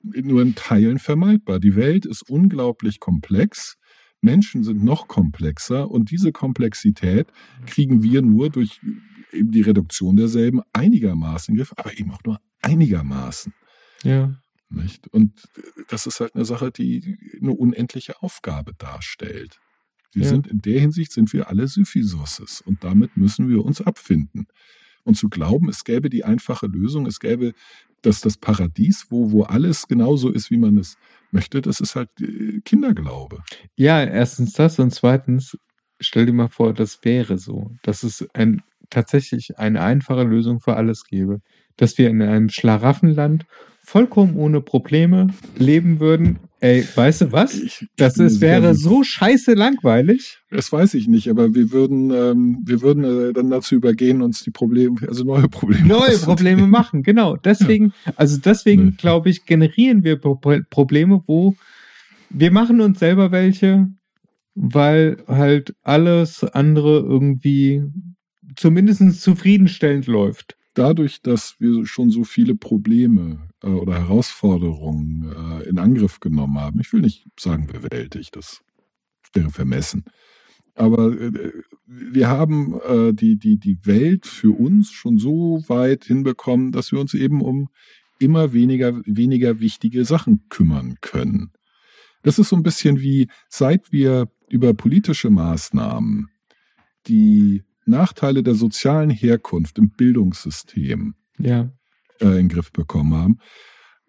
nur 0.02 0.42
in 0.42 0.54
Teilen 0.54 0.98
vermeidbar. 0.98 1.60
Die 1.60 1.76
Welt 1.76 2.06
ist 2.06 2.28
unglaublich 2.28 3.00
komplex. 3.00 3.76
Menschen 4.22 4.64
sind 4.64 4.82
noch 4.82 5.08
komplexer 5.08 5.90
und 5.90 6.10
diese 6.10 6.32
Komplexität 6.32 7.28
kriegen 7.66 8.02
wir 8.02 8.22
nur 8.22 8.50
durch 8.50 8.80
eben 9.32 9.50
die 9.50 9.62
Reduktion 9.62 10.16
derselben 10.16 10.60
einigermaßen 10.72 11.52
in 11.52 11.58
Griff, 11.58 11.72
aber 11.76 11.98
eben 11.98 12.10
auch 12.10 12.22
nur 12.24 12.40
einigermaßen. 12.62 13.52
ja. 14.02 14.34
Nicht? 14.72 15.08
Und 15.08 15.48
das 15.88 16.06
ist 16.06 16.20
halt 16.20 16.36
eine 16.36 16.44
Sache, 16.44 16.70
die 16.70 17.18
eine 17.40 17.50
unendliche 17.50 18.22
Aufgabe 18.22 18.72
darstellt. 18.78 19.58
Wir 20.12 20.24
Ja. 20.24 20.30
sind 20.30 20.46
in 20.46 20.60
der 20.60 20.80
Hinsicht 20.80 21.12
sind 21.12 21.32
wir 21.32 21.48
alle 21.48 21.66
Syphisuses 21.68 22.60
und 22.60 22.82
damit 22.84 23.16
müssen 23.16 23.48
wir 23.48 23.64
uns 23.64 23.80
abfinden. 23.80 24.46
Und 25.04 25.16
zu 25.16 25.28
glauben, 25.28 25.68
es 25.68 25.84
gäbe 25.84 26.10
die 26.10 26.24
einfache 26.24 26.66
Lösung, 26.66 27.06
es 27.06 27.20
gäbe 27.20 27.52
das, 28.02 28.20
das 28.20 28.36
Paradies, 28.36 29.06
wo, 29.10 29.30
wo 29.32 29.42
alles 29.44 29.88
genauso 29.88 30.30
ist, 30.30 30.50
wie 30.50 30.58
man 30.58 30.76
es 30.78 30.96
möchte, 31.30 31.60
das 31.60 31.80
ist 31.80 31.96
halt 31.96 32.08
äh, 32.20 32.60
Kinderglaube. 32.64 33.42
Ja, 33.76 34.02
erstens 34.02 34.52
das 34.52 34.78
und 34.78 34.90
zweitens, 34.92 35.56
stell 36.00 36.26
dir 36.26 36.32
mal 36.32 36.48
vor, 36.48 36.74
das 36.74 37.00
wäre 37.02 37.38
so, 37.38 37.72
dass 37.82 38.02
es 38.02 38.26
ein, 38.34 38.62
tatsächlich 38.90 39.58
eine 39.58 39.80
einfache 39.82 40.24
Lösung 40.24 40.60
für 40.60 40.76
alles 40.76 41.04
gäbe. 41.04 41.40
Dass 41.76 41.96
wir 41.96 42.10
in 42.10 42.20
einem 42.20 42.50
Schlaraffenland 42.50 43.46
vollkommen 43.82 44.36
ohne 44.36 44.60
Probleme 44.60 45.28
leben 45.56 45.98
würden. 46.00 46.38
Ey, 46.60 46.86
weißt 46.94 47.22
du 47.22 47.32
was? 47.32 47.58
Das 47.96 48.18
ist, 48.18 48.40
wäre 48.42 48.74
so 48.74 49.02
scheiße 49.02 49.54
langweilig. 49.54 50.38
Das 50.50 50.70
weiß 50.70 50.94
ich 50.94 51.08
nicht, 51.08 51.28
aber 51.30 51.54
wir 51.54 51.72
würden, 51.72 52.10
ähm, 52.10 52.58
wir 52.64 52.82
würden 52.82 53.04
äh, 53.04 53.32
dann 53.32 53.48
dazu 53.50 53.74
übergehen, 53.76 54.20
uns 54.20 54.42
die 54.42 54.50
Probleme, 54.50 54.96
also 55.08 55.24
neue 55.24 55.48
Probleme. 55.48 55.86
Neue. 55.86 56.18
Probleme 56.18 56.66
machen, 56.66 57.02
genau. 57.02 57.36
Deswegen, 57.44 57.92
also 58.16 58.36
deswegen 58.38 58.84
Nee. 58.84 58.94
glaube 58.98 59.30
ich, 59.30 59.46
generieren 59.46 60.04
wir 60.04 60.16
Pro 60.16 60.38
Probleme, 60.68 61.22
wo 61.26 61.56
wir 62.28 62.50
machen 62.52 62.80
uns 62.80 62.98
selber 62.98 63.32
welche, 63.32 63.88
weil 64.54 65.22
halt 65.26 65.74
alles 65.82 66.44
andere 66.44 66.98
irgendwie 66.98 67.82
zumindest 68.56 69.20
zufriedenstellend 69.22 70.06
läuft. 70.06 70.56
dadurch, 70.74 71.22
dass 71.22 71.56
wir 71.58 71.86
schon 71.86 72.10
so 72.10 72.24
viele 72.24 72.54
Probleme 72.54 73.49
äh, 73.62 73.68
oder 73.68 73.94
Herausforderungen 73.94 75.32
äh, 75.32 75.68
in 75.68 75.78
Angriff 75.78 76.20
genommen 76.20 76.58
haben, 76.58 76.80
ich 76.80 76.92
will 76.92 77.00
nicht 77.00 77.26
sagen 77.38 77.66
bewältigt, 77.66 78.36
das 78.36 78.62
wäre 79.32 79.50
vermessen, 79.50 80.04
aber 80.74 81.12
äh, 81.12 81.52
wir 81.86 82.28
haben 82.28 82.80
äh, 82.80 83.12
die, 83.12 83.36
die, 83.36 83.58
die 83.58 83.84
Welt 83.84 84.26
für 84.26 84.50
uns 84.50 84.90
schon 84.90 85.18
so 85.18 85.62
weit 85.68 86.04
hinbekommen, 86.04 86.72
dass 86.72 86.92
wir 86.92 87.00
uns 87.00 87.14
eben 87.14 87.42
um 87.42 87.68
immer 88.18 88.52
weniger, 88.52 89.00
weniger 89.04 89.60
wichtige 89.60 90.04
Sachen 90.04 90.48
kümmern 90.48 90.96
können. 91.00 91.52
Das 92.22 92.38
ist 92.38 92.50
so 92.50 92.56
ein 92.56 92.62
bisschen 92.62 93.00
wie, 93.00 93.28
seit 93.48 93.92
wir 93.92 94.30
über 94.48 94.74
politische 94.74 95.30
Maßnahmen 95.30 96.28
die 97.06 97.62
Nachteile 97.86 98.42
der 98.42 98.54
sozialen 98.54 99.10
Herkunft 99.10 99.78
im 99.78 99.90
Bildungssystem 99.90 101.14
Ja, 101.38 101.72
äh, 102.20 102.26
in 102.26 102.32
den 102.32 102.48
Griff 102.48 102.72
bekommen 102.72 103.14
haben, 103.14 103.38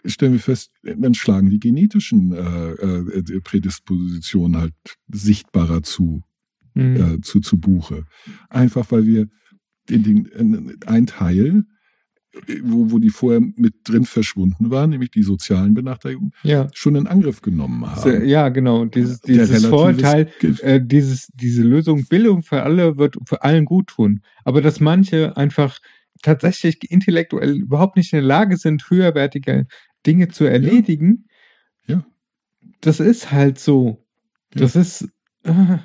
stellen 0.05 0.33
wir 0.33 0.39
fest, 0.39 0.71
dann 0.83 1.13
schlagen 1.13 1.49
die 1.49 1.59
genetischen 1.59 2.33
äh, 2.33 2.71
äh, 2.71 3.41
Prädispositionen 3.41 4.59
halt 4.59 4.73
sichtbarer 5.11 5.83
zu, 5.83 6.23
Mhm. 6.73 6.95
äh, 6.95 7.21
zu, 7.21 7.39
zu 7.41 7.59
Buche. 7.59 8.05
Einfach 8.49 8.91
weil 8.91 9.05
wir 9.05 9.27
den, 9.89 10.03
den, 10.03 10.77
ein 10.85 11.05
Teil, 11.05 11.63
wo, 12.63 12.91
wo 12.91 12.99
die 12.99 13.09
vorher 13.09 13.41
mit 13.41 13.73
drin 13.83 14.05
verschwunden 14.05 14.69
waren, 14.69 14.91
nämlich 14.91 15.11
die 15.11 15.23
sozialen 15.23 15.73
Benachteiligungen, 15.73 16.31
ja. 16.43 16.67
schon 16.73 16.95
in 16.95 17.07
Angriff 17.07 17.41
genommen 17.41 17.85
haben. 17.85 18.25
Ja, 18.25 18.47
genau. 18.49 18.85
Dieses, 18.85 19.19
dieses 19.19 19.65
Vorurteil, 19.65 20.29
äh, 20.61 20.79
dieses, 20.81 21.27
diese 21.33 21.63
Lösung 21.63 22.05
Bildung 22.05 22.41
für 22.41 22.63
alle 22.63 22.97
wird 22.97 23.17
für 23.25 23.43
allen 23.43 23.65
gut 23.65 23.87
tun. 23.87 24.21
Aber 24.45 24.61
dass 24.61 24.79
manche 24.79 25.35
einfach 25.35 25.79
tatsächlich 26.21 26.77
intellektuell 26.91 27.51
überhaupt 27.57 27.97
nicht 27.97 28.13
in 28.13 28.17
der 28.19 28.27
Lage 28.27 28.57
sind, 28.57 28.89
höherwertige 28.89 29.65
Dinge 30.05 30.29
zu 30.29 30.45
erledigen, 30.45 31.25
Ja. 31.87 32.05
das 32.81 32.99
ist 32.99 33.31
halt 33.31 33.59
so. 33.59 34.03
Das 34.51 34.75
ist. 34.75 35.07
Äh, 35.43 35.77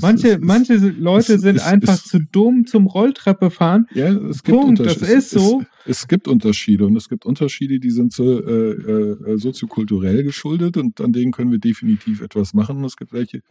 Manche, 0.00 0.38
manche 0.40 0.76
Leute 0.76 1.38
sind 1.38 1.60
einfach 1.60 2.02
zu 2.02 2.20
dumm 2.20 2.66
zum 2.66 2.86
Rolltreppe 2.86 3.50
fahren. 3.50 3.86
Ja, 3.94 4.08
es 4.08 4.42
gibt 4.42 4.58
Punkt, 4.58 4.80
Unterschiede. 4.80 5.06
das 5.06 5.24
ist 5.24 5.30
so. 5.30 5.60
Es, 5.60 5.66
es 5.86 6.08
gibt 6.08 6.28
Unterschiede 6.28 6.86
und 6.86 6.96
es 6.96 7.08
gibt 7.08 7.26
Unterschiede, 7.26 7.78
die 7.78 7.90
sind 7.90 8.12
so, 8.12 8.40
äh, 8.40 8.70
äh, 8.70 9.36
soziokulturell 9.36 10.22
geschuldet 10.22 10.76
und 10.76 11.00
an 11.00 11.12
denen 11.12 11.32
können 11.32 11.50
wir 11.50 11.58
definitiv 11.58 12.22
etwas 12.22 12.54
machen. 12.54 12.78
Und 12.78 12.84
es 12.84 12.96
gibt 12.96 13.12
welche, 13.12 13.42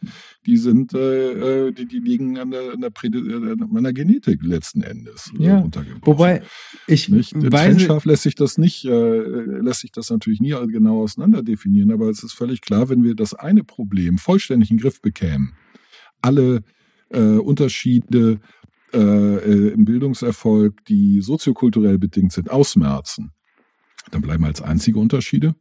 die 0.46 0.58
sind, 0.58 0.94
äh, 0.94 1.68
äh, 1.68 1.72
die, 1.72 1.86
die 1.86 2.00
liegen 2.00 2.38
an 2.40 2.52
der, 2.52 2.74
an 2.74 2.82
der, 2.82 2.92
äh, 3.04 3.52
an 3.52 3.84
der 3.84 3.94
Genetik 3.94 4.44
letzten 4.44 4.82
Endes 4.82 5.32
äh, 5.40 5.44
Ja. 5.44 5.64
Wobei 6.02 6.42
ich 6.88 7.10
Nicht? 7.10 7.36
weiß, 7.36 7.78
Trennscharf 7.78 8.06
lässt 8.06 8.24
sich 8.24 8.36
das 8.36 8.58
nicht, 8.58 8.86
äh, 8.86 9.20
lässt 9.62 9.82
sich 9.82 9.92
das 9.92 10.10
natürlich 10.10 10.42
nie 10.42 10.56
genau 10.68 11.02
auseinander 11.04 11.44
definieren, 11.44 11.92
aber 11.92 12.10
es 12.10 12.24
ist 12.24 12.34
völlig 12.34 12.62
klar, 12.62 12.90
wenn 12.90 13.04
wir 13.04 13.16
das 13.16 13.34
eine 13.34 13.64
Problem 13.64 14.18
vollständig 14.18 14.72
in 14.72 14.78
den 14.78 14.82
Griff 14.82 15.02
bekämen, 15.02 15.54
alle 16.24 16.64
äh, 17.10 17.20
Unterschiede 17.20 18.40
äh, 18.94 18.98
äh, 18.98 19.74
im 19.74 19.86
Bildungserfolg, 19.86 20.86
die 20.86 21.22
soziokulturell 21.22 21.98
bedingt 21.98 22.32
sind, 22.32 22.50
ausmerzen, 22.50 23.32
dann 24.12 24.22
bleiben 24.22 24.46
als 24.46 24.62
einzige 24.62 25.00
Unterschiede 25.00 25.56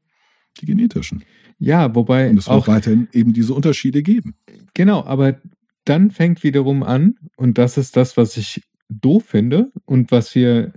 die 0.60 0.66
genetischen. 0.66 1.24
ja, 1.58 1.94
wobei 1.94 2.28
Und 2.28 2.38
es 2.38 2.46
wird 2.46 2.56
auch 2.56 2.68
weiterhin 2.68 3.08
eben 3.12 3.32
diese 3.32 3.54
Unterschiede 3.54 4.02
geben. 4.02 4.34
Genau, 4.74 5.02
aber 5.04 5.40
dann 5.84 6.10
fängt 6.10 6.42
wiederum 6.42 6.82
an, 6.82 7.14
und 7.36 7.58
das 7.58 7.78
ist 7.78 7.96
das, 7.96 8.16
was 8.16 8.36
ich 8.36 8.62
doof 8.88 9.24
finde 9.24 9.72
und 9.86 10.10
was 10.10 10.34
wir 10.34 10.74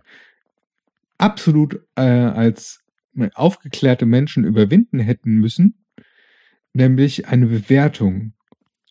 absolut 1.18 1.82
äh, 1.96 2.02
als 2.02 2.82
aufgeklärte 3.34 4.06
Menschen 4.06 4.44
überwinden 4.44 5.00
hätten 5.00 5.36
müssen, 5.36 5.86
nämlich 6.74 7.28
eine 7.28 7.48
Bewertung. 7.48 8.34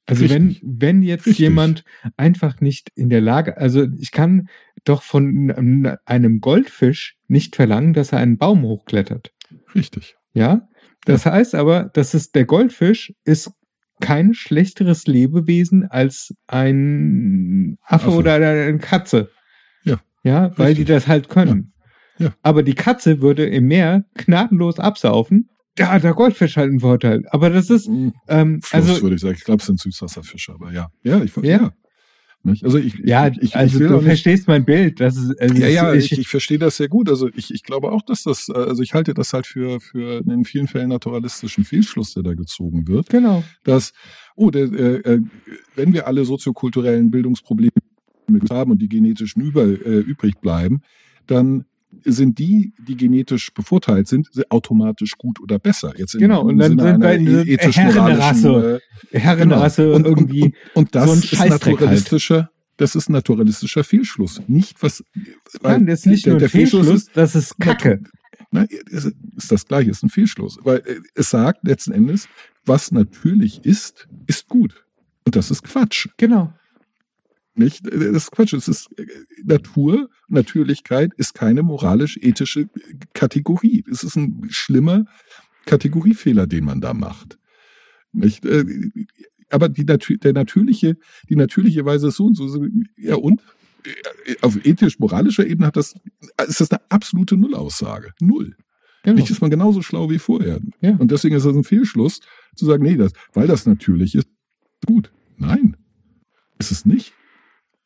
Also 0.06 0.22
Richtig. 0.24 0.60
wenn, 0.62 0.80
wenn 0.80 1.02
jetzt 1.02 1.26
Richtig. 1.26 1.38
jemand 1.38 1.84
einfach 2.16 2.60
nicht 2.60 2.90
in 2.94 3.08
der 3.08 3.20
Lage, 3.22 3.56
also 3.56 3.86
ich 3.98 4.12
kann 4.12 4.48
doch 4.84 5.02
von 5.02 5.96
einem 6.04 6.40
Goldfisch 6.40 7.16
nicht 7.26 7.56
verlangen, 7.56 7.94
dass 7.94 8.12
er 8.12 8.18
einen 8.18 8.36
Baum 8.36 8.62
hochklettert. 8.62 9.32
Richtig. 9.74 10.16
Ja, 10.34 10.68
das 11.06 11.24
heißt 11.26 11.54
aber, 11.54 11.84
dass 11.94 12.12
es 12.14 12.32
der 12.32 12.44
Goldfisch 12.44 13.14
ist 13.24 13.50
kein 14.00 14.34
schlechteres 14.34 15.06
Lebewesen 15.06 15.84
als 15.88 16.34
ein 16.48 17.78
Affe, 17.82 18.08
Affe. 18.08 18.16
oder 18.18 18.34
eine 18.34 18.78
Katze. 18.78 19.30
Ja, 19.84 20.00
Ja, 20.22 20.52
weil 20.58 20.68
richtig. 20.68 20.86
die 20.86 20.92
das 20.92 21.06
halt 21.08 21.28
können. 21.28 21.72
Ja, 22.18 22.26
ja. 22.26 22.34
Aber 22.42 22.62
die 22.62 22.74
Katze 22.74 23.22
würde 23.22 23.46
im 23.46 23.66
Meer 23.68 24.04
gnadenlos 24.14 24.78
absaufen. 24.78 25.48
Da 25.76 25.88
hat 25.88 26.04
der 26.04 26.14
Goldfisch 26.14 26.56
halt 26.56 26.70
einen 26.70 26.80
Vorteil. 26.80 27.24
Aber 27.30 27.50
das 27.50 27.68
ist, 27.70 27.88
ähm, 27.88 28.14
Fluss, 28.62 28.72
also, 28.72 29.02
würde 29.02 29.16
ich 29.16 29.22
sagen. 29.22 29.34
Ich 29.36 29.44
glaube, 29.44 29.60
es 29.60 29.66
sind 29.66 29.80
Süßwasserfische, 29.80 30.52
aber 30.52 30.72
ja. 30.72 30.88
Ja, 31.02 31.22
ich 31.22 31.34
Ja. 31.36 31.42
ja. 31.42 31.72
Nicht? 32.44 32.62
Also 32.62 32.76
ich, 32.76 32.94
ja, 33.02 33.28
ich, 33.28 33.38
ich, 33.40 33.56
also 33.56 33.80
ich 33.80 33.88
du 33.88 34.00
verstehst 34.00 34.48
mein 34.48 34.66
Bild. 34.66 35.00
Das 35.00 35.16
ist, 35.16 35.40
also 35.40 35.54
Ja, 35.54 35.66
ja, 35.66 35.94
ich, 35.94 36.12
ich, 36.12 36.18
ich 36.18 36.28
verstehe 36.28 36.58
das 36.58 36.76
sehr 36.76 36.88
gut. 36.88 37.08
Also 37.08 37.28
ich, 37.34 37.52
ich 37.52 37.62
glaube 37.62 37.90
auch, 37.90 38.02
dass 38.02 38.22
das, 38.24 38.50
äh, 38.50 38.52
also 38.52 38.82
ich 38.82 38.92
halte 38.92 39.14
das 39.14 39.32
halt 39.32 39.46
für, 39.46 39.80
für 39.80 40.22
in 40.26 40.44
vielen 40.44 40.68
Fällen 40.68 40.90
naturalistischen 40.90 41.64
Fehlschluss, 41.64 42.12
der 42.12 42.22
da 42.22 42.34
gezogen 42.34 42.86
wird, 42.86 43.08
genau. 43.08 43.42
dass, 43.64 43.94
oh, 44.36 44.50
der, 44.50 44.64
äh, 44.64 44.96
äh, 44.96 45.20
wenn 45.74 45.94
wir 45.94 46.06
alle 46.06 46.26
soziokulturellen 46.26 47.10
Bildungsprobleme 47.10 47.72
haben 48.50 48.72
und 48.72 48.82
die 48.82 48.88
genetischen 48.88 49.42
über, 49.42 49.64
äh, 49.64 50.00
übrig 50.00 50.34
bleiben, 50.40 50.82
dann 51.26 51.64
sind 52.04 52.38
die, 52.38 52.72
die 52.86 52.96
genetisch 52.96 53.52
bevorteilt 53.54 54.08
sind, 54.08 54.28
automatisch 54.50 55.12
gut 55.18 55.40
oder 55.40 55.58
besser. 55.58 55.92
Jetzt 55.96 56.18
Genau, 56.18 56.42
und 56.42 56.58
dann 56.58 56.70
Sinne 56.78 56.92
sind 56.92 57.00
wir 57.02 57.18
dieser 57.18 57.46
ethisch-moralischen, 57.46 57.94
Herrenrasse. 58.52 58.80
äh, 59.12 59.18
Herrenrasse 59.18 59.82
Genau. 59.84 59.96
und, 59.96 60.06
irgendwie. 60.06 60.42
Und, 60.42 60.52
und, 60.52 60.76
und 60.76 60.94
das 60.94 61.06
so 61.06 61.12
ein 61.12 61.18
ist 61.18 61.38
halt. 61.40 61.50
naturalistischer, 61.50 62.50
das 62.76 62.94
ist 62.94 63.08
naturalistischer 63.10 63.84
Fehlschluss. 63.84 64.42
Nicht 64.48 64.82
was. 64.82 65.04
Nein, 65.62 65.86
das 65.86 66.00
ist 66.00 66.06
nicht 66.06 66.26
der- 66.26 66.32
nur 66.34 66.40
der 66.40 66.48
Fehlschluss 66.50 66.86
Fehlschluss, 66.86 67.02
ist- 67.08 67.16
das 67.16 67.34
ist 67.34 67.58
Kacke. 67.60 68.00
Na, 68.50 68.66
es 68.90 69.04
ist 69.04 69.50
das 69.50 69.66
Gleiche, 69.66 69.90
ist 69.90 70.02
ein 70.02 70.10
Fehlschluss. 70.10 70.58
Weil 70.62 70.78
äh, 70.78 70.96
es 71.14 71.30
sagt 71.30 71.64
letzten 71.66 71.92
Endes, 71.92 72.28
was 72.66 72.92
natürlich 72.92 73.64
ist, 73.64 74.08
ist 74.26 74.48
gut. 74.48 74.84
Und 75.26 75.36
das 75.36 75.50
ist 75.50 75.62
Quatsch. 75.64 76.08
Genau. 76.18 76.52
Nicht? 77.54 77.86
Äh, 77.86 78.12
Das 78.12 78.24
ist 78.24 78.30
Quatsch. 78.32 78.52
Es 78.52 78.68
ist 78.68 78.88
äh, 78.98 79.06
Natur, 79.44 80.08
Natürlichkeit 80.28 81.12
ist 81.16 81.34
keine 81.34 81.62
moralisch-ethische 81.62 82.68
Kategorie. 83.12 83.84
Es 83.90 84.02
ist 84.04 84.16
ein 84.16 84.46
schlimmer 84.50 85.04
Kategoriefehler, 85.66 86.46
den 86.46 86.64
man 86.64 86.80
da 86.80 86.94
macht. 86.94 87.38
Nicht? 88.12 88.44
Äh, 88.44 88.64
Aber 89.50 89.68
die, 89.68 89.84
der 89.86 90.32
natürliche, 90.32 90.96
die 91.28 91.36
natürliche 91.36 91.84
Weise 91.84 92.08
ist 92.08 92.16
so 92.16 92.26
und 92.26 92.34
so. 92.36 92.66
Ja, 92.96 93.16
und? 93.16 93.40
Äh, 93.84 94.34
Auf 94.40 94.64
ethisch-moralischer 94.64 95.46
Ebene 95.46 95.66
hat 95.68 95.76
das, 95.76 95.94
ist 96.48 96.60
das 96.60 96.70
eine 96.70 96.80
absolute 96.90 97.36
Nullaussage. 97.36 98.12
Null. 98.20 98.56
genau. 99.02 99.16
Nicht 99.16 99.30
ist 99.30 99.40
man 99.40 99.50
genauso 99.50 99.82
schlau 99.82 100.10
wie 100.10 100.18
vorher. 100.18 100.60
Ja. 100.80 100.96
Und 100.96 101.10
deswegen 101.10 101.36
ist 101.36 101.44
das 101.46 101.54
ein 101.54 101.64
Fehlschluss, 101.64 102.20
zu 102.56 102.66
sagen, 102.66 102.82
nee, 102.82 102.96
das, 102.96 103.12
weil 103.32 103.46
das 103.46 103.66
natürlich 103.66 104.14
ist, 104.14 104.28
gut. 104.86 105.12
Nein, 105.36 105.76
ist 106.58 106.70
es 106.70 106.84
nicht. 106.86 107.12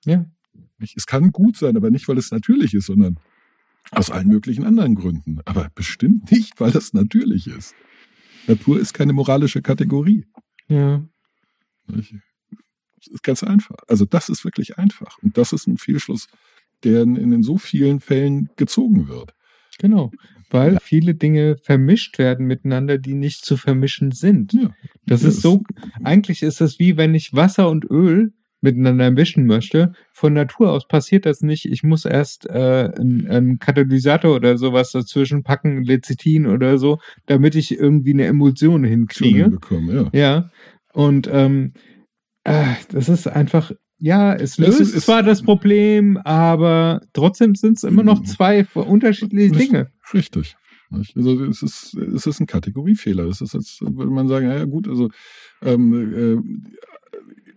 Ja. 0.09 0.27
Es 0.97 1.07
kann 1.07 1.33
gut 1.33 1.57
sein, 1.57 1.77
aber 1.77 1.91
nicht, 1.91 2.09
weil 2.09 2.19
es 2.19 2.31
natürlich 2.31 2.75
ist, 2.75 2.87
sondern 2.87 3.19
aus 3.91 4.11
allen 4.11 4.29
möglichen 4.29 4.65
anderen 4.65 4.95
Gründen. 4.95 5.41
Aber 5.45 5.71
bestimmt 5.75 6.31
nicht, 6.31 6.61
weil 6.61 6.71
das 6.71 6.93
natürlich 6.93 7.47
ist. 7.47 7.75
Natur 8.47 8.79
ist 8.81 8.95
keine 8.95 9.13
moralische 9.13 9.63
Kategorie. 9.63 10.27
Ja. 10.69 11.05
Es 11.89 13.07
ist 13.09 13.23
ganz 13.23 13.43
einfach. 13.43 13.77
Also 13.87 14.05
das 14.05 14.29
ist 14.29 14.45
wirklich 14.45 14.79
einfach. 14.79 15.19
Und 15.23 15.37
das 15.39 15.53
ist 15.53 15.67
ein 15.67 15.79
Fehlschluss, 15.79 16.27
der 16.85 17.03
in, 17.03 17.17
in 17.17 17.43
so 17.43 17.59
vielen 17.59 18.01
Fällen 18.01 18.51
gezogen 18.57 19.09
wird. 19.09 19.35
Genau. 19.79 20.11
Weil 20.51 20.79
viele 20.81 21.15
Dinge 21.15 21.57
vermischt 21.59 22.19
werden 22.19 22.47
miteinander, 22.47 22.99
die 22.99 23.15
nicht 23.15 23.45
zu 23.45 23.57
vermischen 23.57 24.13
sind. 24.13 24.53
Ja. 24.55 24.75
Das 25.07 25.23
Ja, 25.23 25.29
ist 25.29 25.43
so, 25.43 25.63
eigentlich 26.03 26.43
ist 26.43 26.61
das 26.61 26.79
wie 26.79 26.97
wenn 26.97 27.15
ich 27.15 27.35
Wasser 27.35 27.69
und 27.71 27.85
Öl 27.91 28.33
miteinander 28.61 29.11
mischen 29.11 29.47
möchte. 29.47 29.93
Von 30.13 30.33
Natur 30.33 30.73
aus 30.73 30.89
passiert 30.89 31.27
das 31.27 31.43
nicht. 31.43 31.65
Ich 31.67 31.83
muss 31.83 32.05
erst 32.05 32.47
äh, 32.49 32.91
einen, 32.99 33.59
Katalysator 33.59 34.35
oder 34.35 34.59
sowas 34.59 34.91
dazwischen 34.93 35.43
packen, 35.45 35.85
Lecithin 35.85 36.47
oder 36.47 36.79
so, 36.79 36.99
damit 37.27 37.55
ich 37.55 37.79
irgendwie 37.79 38.13
eine 38.15 38.27
Emulsion 38.27 38.83
hinkriege. 38.85 39.49
bekommen, 39.51 40.11
ja. 40.13 40.19
Ja. 40.19 40.51
Und 40.93 41.29
ähm, 41.33 41.73
äh, 42.45 42.65
das 42.91 43.09
ist 43.09 43.27
einfach, 43.29 43.71
ja, 43.99 44.35
es 44.35 44.59
löst 44.59 44.81
ist- 44.81 44.95
ist- 44.95 45.05
zwar 45.07 45.23
das 45.23 45.43
Problem, 45.43 46.17
aber 46.19 47.01
trotzdem 47.13 47.55
sind 47.55 47.77
es 47.77 47.85
immer 47.85 48.03
noch 48.03 48.23
zwei 48.25 48.65
unterschiedliche 48.75 49.55
Nicht- 49.55 49.71
Dinge. 49.71 49.91
Richtig. 50.13 50.57
Also 51.15 51.45
es 51.45 51.63
ist, 51.63 51.95
es 51.95 52.27
ist 52.27 52.41
ein 52.41 52.47
Kategoriefehler. 52.47 53.25
Es 53.27 53.43
ist 53.43 53.53
jetzt, 53.53 53.83
würde 53.83 54.11
man 54.11 54.27
sagen, 54.27 54.49
ja 54.49 54.65
gut, 54.65 54.89
also 54.89 55.11
ähm, 55.63 56.15
äh, 56.15 57.08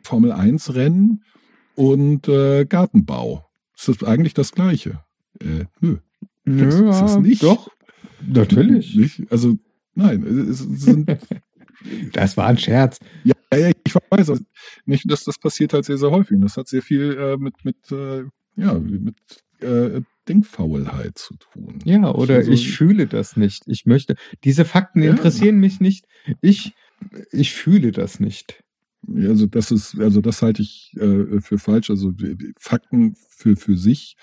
Formel 0.03 0.31
1 0.31 0.75
Rennen 0.75 1.23
und 1.75 2.27
äh, 2.27 2.65
Gartenbau. 2.65 3.45
Ist 3.75 4.03
eigentlich 4.05 4.33
das 4.33 4.51
Gleiche. 4.51 5.03
Äh, 5.39 5.65
nö. 5.79 5.97
Das 6.45 6.75
ist 6.75 7.01
es 7.15 7.17
nicht. 7.17 7.43
Doch, 7.43 7.69
natürlich. 8.25 8.95
Nicht? 8.95 9.23
Also, 9.31 9.57
nein, 9.95 10.23
es 10.23 10.59
es 10.61 10.81
sind, 10.81 11.09
Das 12.13 12.37
war 12.37 12.45
ein 12.45 12.59
Scherz. 12.59 12.99
ja, 13.23 13.33
ich 13.51 13.95
weiß, 13.95 14.29
also 14.29 14.37
nicht, 14.85 15.09
dass 15.09 15.23
das 15.23 15.39
passiert 15.39 15.73
halt 15.73 15.85
sehr, 15.85 15.97
sehr 15.97 16.11
häufig. 16.11 16.37
Das 16.41 16.57
hat 16.57 16.67
sehr 16.67 16.83
viel 16.83 17.17
äh, 17.17 17.37
mit, 17.37 17.65
mit, 17.65 17.91
äh, 17.91 18.23
ja, 18.55 18.73
mit 18.77 19.15
äh, 19.61 20.01
Denkfaulheit 20.27 21.17
zu 21.17 21.35
tun. 21.37 21.79
Ja, 21.83 22.13
oder 22.13 22.35
Also- 22.35 22.51
ich 22.51 22.71
fühle 22.71 23.07
das 23.07 23.35
nicht. 23.35 23.63
Ich 23.65 23.87
möchte. 23.87 24.15
Diese 24.43 24.63
Fakten 24.65 25.01
Ja. 25.01 25.09
interessieren 25.09 25.57
mich 25.57 25.79
nicht. 25.79 26.05
Ich, 26.41 26.73
ich 27.31 27.51
fühle 27.53 27.91
das 27.91 28.19
nicht. 28.19 28.63
Also 29.07 29.47
das 29.47 29.71
ist, 29.71 29.99
also 29.99 30.21
das 30.21 30.41
halte 30.41 30.61
ich 30.61 30.93
äh, 30.97 31.41
für 31.41 31.57
falsch. 31.57 31.89
Also 31.89 32.13
Fakten 32.57 33.15
für, 33.29 33.55
für 33.55 33.77
sich 33.77 34.15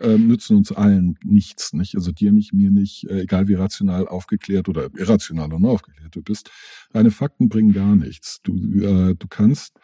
äh, 0.00 0.16
nützen 0.16 0.56
uns 0.56 0.72
allen 0.72 1.18
nichts, 1.24 1.72
nicht? 1.72 1.94
Also 1.96 2.12
dir 2.12 2.32
nicht, 2.32 2.52
mir 2.52 2.70
nicht, 2.70 3.08
äh, 3.10 3.22
egal 3.22 3.48
wie 3.48 3.54
rational 3.54 4.08
aufgeklärt 4.08 4.68
oder 4.68 4.88
irrational 4.96 5.46
oder 5.46 5.56
unaufgeklärt 5.56 6.14
du 6.14 6.22
bist. 6.22 6.50
Deine 6.92 7.10
Fakten 7.10 7.48
bringen 7.48 7.72
gar 7.72 7.96
nichts. 7.96 8.40
Du, 8.42 8.54
äh, 8.54 9.14
du 9.14 9.28
kannst, 9.28 9.78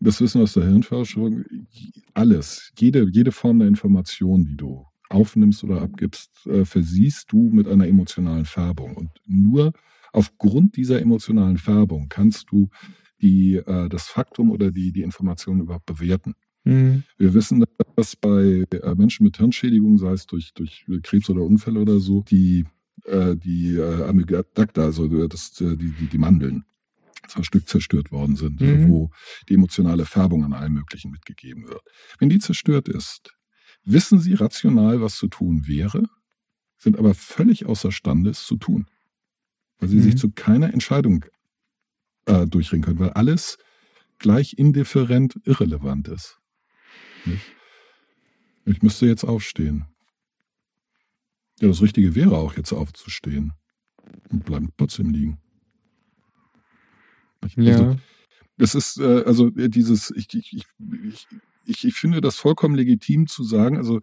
das 0.00 0.20
wissen 0.20 0.38
wir 0.38 0.44
aus 0.44 0.54
der 0.54 0.64
Hirnforschung, 0.64 1.44
alles, 2.14 2.72
jede, 2.78 3.08
jede 3.10 3.32
Form 3.32 3.58
der 3.58 3.68
Information, 3.68 4.44
die 4.44 4.56
du 4.56 4.86
aufnimmst 5.08 5.64
oder 5.64 5.82
abgibst, 5.82 6.46
äh, 6.46 6.64
versiehst 6.64 7.32
du 7.32 7.50
mit 7.50 7.68
einer 7.68 7.86
emotionalen 7.86 8.44
Färbung. 8.44 8.96
Und 8.96 9.10
nur 9.26 9.72
aufgrund 10.12 10.76
dieser 10.76 11.00
emotionalen 11.00 11.58
Färbung 11.58 12.08
kannst 12.08 12.50
du 12.50 12.68
die, 13.20 13.56
äh, 13.56 13.88
das 13.88 14.08
Faktum 14.08 14.50
oder 14.50 14.70
die, 14.70 14.92
die 14.92 15.02
Information 15.02 15.60
überhaupt 15.60 15.86
bewerten. 15.86 16.34
Hm. 16.64 17.02
Wir 17.18 17.34
wissen, 17.34 17.64
dass 17.96 18.16
bei 18.16 18.64
äh, 18.70 18.94
Menschen 18.94 19.24
mit 19.24 19.36
Hirnschädigung, 19.36 19.98
sei 19.98 20.12
es 20.12 20.26
durch, 20.26 20.52
durch 20.54 20.84
Krebs 21.02 21.28
oder 21.30 21.42
Unfälle 21.42 21.80
oder 21.80 21.98
so, 21.98 22.22
die, 22.22 22.64
äh, 23.04 23.36
die 23.36 23.76
äh, 23.76 24.04
Amygdala, 24.04 24.44
also 24.76 25.26
das, 25.26 25.60
äh, 25.60 25.76
die, 25.76 25.90
die, 25.90 26.06
die 26.06 26.18
Mandeln, 26.18 26.64
Stück 27.40 27.68
zerstört 27.68 28.12
worden 28.12 28.36
sind, 28.36 28.60
Mhm. 28.60 28.88
wo 28.88 29.10
die 29.48 29.54
emotionale 29.54 30.04
Färbung 30.04 30.44
an 30.44 30.52
allem 30.52 30.74
Möglichen 30.74 31.10
mitgegeben 31.10 31.68
wird. 31.68 31.80
Wenn 32.18 32.28
die 32.28 32.38
zerstört 32.38 32.88
ist, 32.88 33.34
wissen 33.84 34.20
sie 34.20 34.34
rational, 34.34 35.00
was 35.00 35.16
zu 35.16 35.28
tun 35.28 35.66
wäre, 35.66 36.04
sind 36.76 36.98
aber 36.98 37.14
völlig 37.14 37.66
außerstande, 37.66 38.30
es 38.30 38.44
zu 38.44 38.56
tun. 38.56 38.86
Weil 39.82 39.88
sie 39.88 39.96
Mhm. 39.96 40.02
sich 40.02 40.16
zu 40.16 40.30
keiner 40.30 40.72
Entscheidung 40.72 41.24
äh, 42.26 42.46
durchringen 42.46 42.84
können, 42.84 43.00
weil 43.00 43.10
alles 43.10 43.58
gleich 44.18 44.54
indifferent 44.56 45.40
irrelevant 45.44 46.06
ist. 46.06 46.38
Nicht? 47.26 47.44
Ich 48.64 48.80
müsste 48.80 49.06
jetzt 49.06 49.24
aufstehen. 49.24 49.86
Ja, 51.60 51.66
das 51.66 51.82
Richtige 51.82 52.14
wäre 52.14 52.36
auch 52.36 52.56
jetzt 52.56 52.72
aufzustehen 52.72 53.54
und 54.30 54.44
bleiben 54.44 54.70
trotzdem 54.76 55.10
liegen. 55.10 55.38
Ich- 57.44 57.58
Also, 57.58 57.82
Ja. 57.84 57.96
es 58.58 58.76
ist 58.76 58.98
äh, 59.00 59.24
also 59.26 59.48
äh, 59.56 59.68
dieses, 59.68 60.12
ich, 60.12 60.32
ich, 60.32 60.52
ich, 60.52 61.26
ich, 61.64 61.84
ich, 61.84 61.94
finde 61.94 62.20
das 62.20 62.36
vollkommen 62.36 62.76
legitim 62.76 63.26
zu 63.26 63.42
sagen, 63.42 63.76
also 63.76 64.00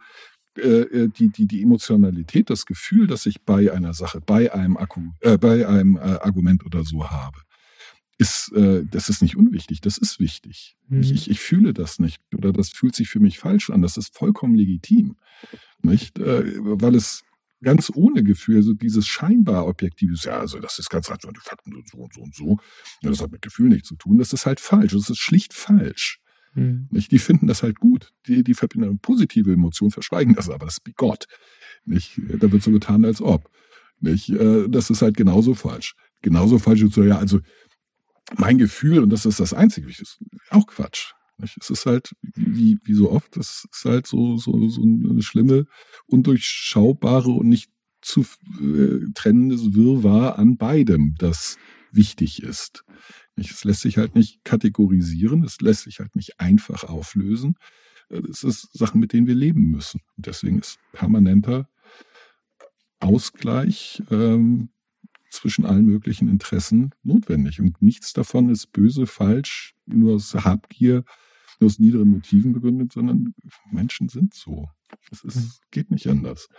die, 0.57 1.29
die, 1.29 1.47
die 1.47 1.61
Emotionalität, 1.61 2.49
das 2.49 2.65
Gefühl, 2.65 3.07
das 3.07 3.25
ich 3.25 3.41
bei 3.41 3.71
einer 3.71 3.93
Sache, 3.93 4.19
bei 4.19 4.53
einem 4.53 4.77
Akku, 4.77 5.11
äh, 5.21 5.37
bei 5.37 5.67
einem 5.67 5.95
äh, 5.95 5.99
Argument 5.99 6.65
oder 6.65 6.83
so 6.83 7.09
habe, 7.09 7.39
ist, 8.19 8.51
äh, 8.53 8.83
das 8.85 9.09
ist 9.09 9.21
nicht 9.21 9.37
unwichtig, 9.37 9.79
das 9.79 9.97
ist 9.97 10.19
wichtig. 10.19 10.75
Mhm. 10.87 11.01
Ich, 11.01 11.11
ich, 11.11 11.29
ich 11.29 11.39
fühle 11.39 11.73
das 11.73 11.99
nicht 11.99 12.21
oder 12.35 12.51
das 12.51 12.69
fühlt 12.69 12.93
sich 12.93 13.09
für 13.09 13.21
mich 13.21 13.39
falsch 13.39 13.69
an. 13.69 13.81
Das 13.81 13.95
ist 13.95 14.15
vollkommen 14.15 14.55
legitim, 14.55 15.15
nicht? 15.81 16.19
Äh, 16.19 16.53
weil 16.57 16.95
es 16.95 17.23
ganz 17.61 17.91
ohne 17.93 18.23
Gefühl, 18.23 18.57
also 18.57 18.73
dieses 18.73 19.07
scheinbar 19.07 19.67
Objektives, 19.67 20.25
ja, 20.25 20.39
also 20.39 20.59
das 20.59 20.79
ist 20.79 20.89
ganz 20.89 21.09
rational, 21.09 21.33
die 21.33 21.47
Fakten 21.49 21.71
sind 21.71 21.89
so 21.89 21.97
und 21.97 22.13
so 22.13 22.21
und 22.21 22.35
so, 22.35 22.57
ja, 23.01 23.09
das 23.09 23.21
hat 23.21 23.31
mit 23.31 23.41
Gefühl 23.41 23.69
nichts 23.69 23.87
zu 23.87 23.95
tun, 23.95 24.17
das 24.17 24.33
ist 24.33 24.45
halt 24.45 24.59
falsch, 24.59 24.93
das 24.93 25.09
ist 25.09 25.19
schlicht 25.19 25.53
falsch. 25.53 26.19
Mhm. 26.55 26.87
Nicht? 26.91 27.11
Die 27.11 27.19
finden 27.19 27.47
das 27.47 27.63
halt 27.63 27.79
gut. 27.79 28.11
Die, 28.27 28.43
die 28.43 28.53
verbinden 28.53 28.89
eine 28.89 28.97
positive 28.97 29.53
Emotion, 29.53 29.91
verschweigen 29.91 30.33
das 30.35 30.49
aber, 30.49 30.65
das 30.65 30.77
ist 30.83 30.95
Gott. 30.95 31.25
Nicht? 31.85 32.19
Da 32.39 32.51
wird 32.51 32.63
so 32.63 32.71
getan, 32.71 33.05
als 33.05 33.21
ob. 33.21 33.49
Nicht? 33.99 34.29
Äh, 34.29 34.67
Das 34.69 34.89
ist 34.89 35.01
halt 35.01 35.17
genauso 35.17 35.53
falsch. 35.53 35.95
Genauso 36.21 36.59
falsch 36.59 36.81
ist 36.81 36.93
so, 36.93 37.03
ja, 37.03 37.17
also 37.17 37.39
mein 38.37 38.57
Gefühl, 38.57 38.99
und 38.99 39.09
das 39.09 39.25
ist 39.25 39.39
das 39.39 39.53
Einzige, 39.53 39.87
das 39.87 39.99
ist 39.99 40.19
auch 40.49 40.67
Quatsch. 40.67 41.13
Nicht? 41.37 41.57
Es 41.59 41.69
ist 41.69 41.85
halt, 41.85 42.11
wie, 42.35 42.77
wie 42.83 42.93
so 42.93 43.11
oft, 43.11 43.35
das 43.37 43.65
ist 43.71 43.85
halt 43.85 44.05
so, 44.07 44.37
so, 44.37 44.67
so 44.69 44.81
eine 44.81 45.21
schlimme, 45.21 45.65
undurchschaubare 46.07 47.31
und 47.31 47.47
nicht 47.47 47.69
zu 48.01 48.25
äh, 48.61 49.05
trennendes 49.13 49.73
Wirrwarr 49.73 50.37
an 50.37 50.57
beidem, 50.57 51.15
das 51.17 51.57
wichtig 51.91 52.43
ist. 52.43 52.83
Es 53.39 53.63
lässt 53.63 53.81
sich 53.81 53.97
halt 53.97 54.15
nicht 54.15 54.43
kategorisieren, 54.43 55.43
es 55.43 55.61
lässt 55.61 55.83
sich 55.83 55.99
halt 55.99 56.15
nicht 56.15 56.39
einfach 56.39 56.83
auflösen. 56.83 57.55
Äh, 58.09 58.21
Es 58.29 58.43
ist 58.43 58.69
Sachen, 58.73 58.99
mit 58.99 59.13
denen 59.13 59.27
wir 59.27 59.35
leben 59.35 59.69
müssen. 59.71 60.01
Und 60.17 60.27
deswegen 60.27 60.59
ist 60.59 60.79
permanenter 60.91 61.69
Ausgleich 62.99 64.03
ähm, 64.11 64.69
zwischen 65.29 65.65
allen 65.65 65.85
möglichen 65.85 66.27
Interessen 66.27 66.91
notwendig. 67.03 67.61
Und 67.61 67.81
nichts 67.81 68.13
davon 68.13 68.49
ist 68.49 68.71
böse, 68.73 69.05
falsch, 69.05 69.75
nur 69.85 70.15
aus 70.15 70.33
Habgier, 70.33 71.03
nur 71.59 71.67
aus 71.67 71.79
niederen 71.79 72.09
Motiven 72.09 72.53
begründet, 72.53 72.91
sondern 72.91 73.33
Menschen 73.71 74.09
sind 74.09 74.33
so. 74.33 74.69
Es 75.11 75.23
ist, 75.23 75.61
geht 75.71 75.91
nicht 75.91 76.07
anders. 76.07 76.49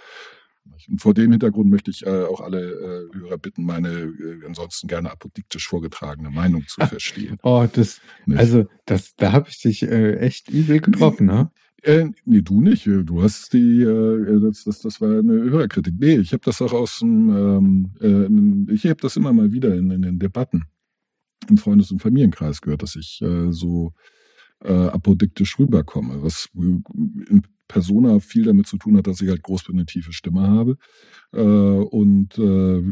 Und 0.89 1.01
vor 1.01 1.15
dem 1.15 1.31
Hintergrund 1.31 1.71
möchte 1.71 1.91
ich 1.91 2.07
äh, 2.07 2.25
auch 2.25 2.41
alle 2.41 3.09
äh, 3.13 3.19
Hörer 3.19 3.39
bitten, 3.39 3.65
meine 3.65 3.89
äh, 3.89 4.47
ansonsten 4.47 4.89
gerne 4.89 5.11
apodiktisch 5.11 5.69
vorgetragene 5.69 6.31
Meinung 6.31 6.67
zu 6.67 6.81
verstehen. 6.87 7.39
Oh, 7.43 7.67
das, 7.71 8.01
Nicht? 8.27 8.39
also, 8.39 8.67
das, 8.87 9.15
da 9.17 9.33
habe 9.33 9.49
ich 9.49 9.61
dich 9.61 9.83
äh, 9.83 10.17
echt 10.17 10.49
übel 10.49 10.81
getroffen, 10.81 11.27
ne? 11.27 11.51
Äh, 11.83 12.07
nee, 12.27 12.43
du 12.43 12.61
nicht. 12.61 12.87
Du 12.87 13.23
hast 13.23 13.53
die, 13.53 13.83
äh, 13.83 14.41
das, 14.41 14.65
das, 14.65 14.81
das 14.81 15.01
war 15.01 15.19
eine 15.19 15.33
Hörerkritik. 15.33 15.95
Nee, 15.99 16.19
ich 16.19 16.33
habe 16.33 16.43
das 16.45 16.61
auch 16.61 16.73
aus 16.73 16.99
dem, 16.99 17.91
ähm, 18.01 18.69
äh, 18.69 18.73
ich 18.75 18.85
habe 18.85 19.01
das 19.01 19.17
immer 19.17 19.33
mal 19.33 19.53
wieder 19.53 19.75
in, 19.75 19.91
in 19.91 20.03
den 20.03 20.19
Debatten 20.19 20.65
im 21.49 21.57
Freundes- 21.57 21.91
und 21.91 22.01
Familienkreis 22.01 22.61
gehört, 22.61 22.83
dass 22.83 22.97
ich 22.97 23.21
äh, 23.23 23.51
so 23.51 23.95
äh, 24.63 24.73
apodiktisch 24.73 25.59
rüberkomme, 25.59 26.23
was 26.23 26.49
in 26.55 27.43
Persona 27.71 28.19
viel 28.19 28.45
damit 28.45 28.67
zu 28.67 28.77
tun 28.77 28.97
hat, 28.97 29.07
dass 29.07 29.21
ich 29.21 29.29
halt 29.29 29.43
groß 29.43 29.65
bin, 29.65 29.77
eine 29.77 29.87
tiefe 29.87 30.13
Stimme 30.13 30.43
habe. 30.43 30.77
Äh, 31.33 31.41
und 31.41 32.37
äh, 32.39 32.83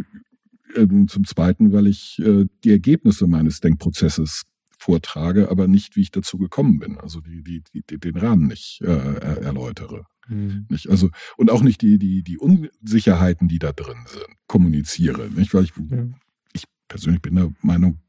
zum 1.07 1.25
Zweiten, 1.25 1.73
weil 1.73 1.87
ich 1.87 2.19
äh, 2.21 2.47
die 2.63 2.71
Ergebnisse 2.71 3.27
meines 3.27 3.61
Denkprozesses 3.61 4.45
vortrage, 4.79 5.51
aber 5.51 5.67
nicht, 5.67 5.97
wie 5.97 6.03
ich 6.03 6.13
dazu 6.13 6.39
gekommen 6.39 6.79
bin. 6.79 6.99
Also 6.99 7.21
die, 7.21 7.43
die, 7.43 7.63
die, 7.73 7.99
den 7.99 8.17
Rahmen 8.17 8.47
nicht 8.47 8.81
äh, 8.83 8.87
er, 8.87 9.43
erläutere. 9.43 10.05
Mhm. 10.29 10.67
Nicht? 10.69 10.89
Also, 10.89 11.11
und 11.37 11.51
auch 11.51 11.63
nicht 11.63 11.83
die, 11.83 11.99
die, 11.99 12.23
die 12.23 12.39
Unsicherheiten, 12.39 13.49
die 13.49 13.59
da 13.59 13.73
drin 13.73 14.05
sind, 14.07 14.29
kommuniziere. 14.47 15.29
Nicht? 15.31 15.53
Weil 15.55 15.65
ich, 15.65 15.73
Ja. 15.91 16.07
ich 16.53 16.65
persönlich 16.87 17.23
bin 17.23 17.35
der 17.35 17.53
Meinung, 17.63 18.01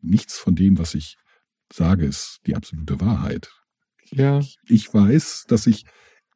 nichts 0.00 0.38
von 0.38 0.56
dem, 0.56 0.78
was 0.78 0.94
ich 0.94 1.16
sage, 1.72 2.06
ist 2.06 2.40
die 2.46 2.56
absolute 2.56 3.00
Wahrheit. 3.00 3.50
Ja. 4.10 4.40
Ich 4.66 4.92
weiß, 4.92 5.44
dass 5.48 5.66
ich 5.66 5.84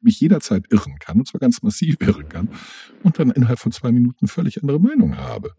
mich 0.01 0.19
jederzeit 0.19 0.65
irren 0.71 0.97
kann, 0.99 1.19
und 1.19 1.27
zwar 1.27 1.39
ganz 1.39 1.61
massiv 1.61 1.97
irren 1.99 2.29
kann, 2.29 2.49
und 3.03 3.19
dann 3.19 3.31
innerhalb 3.31 3.59
von 3.59 3.71
zwei 3.71 3.91
Minuten 3.91 4.27
völlig 4.27 4.61
andere 4.61 4.79
Meinung 4.79 5.17
habe. 5.17 5.53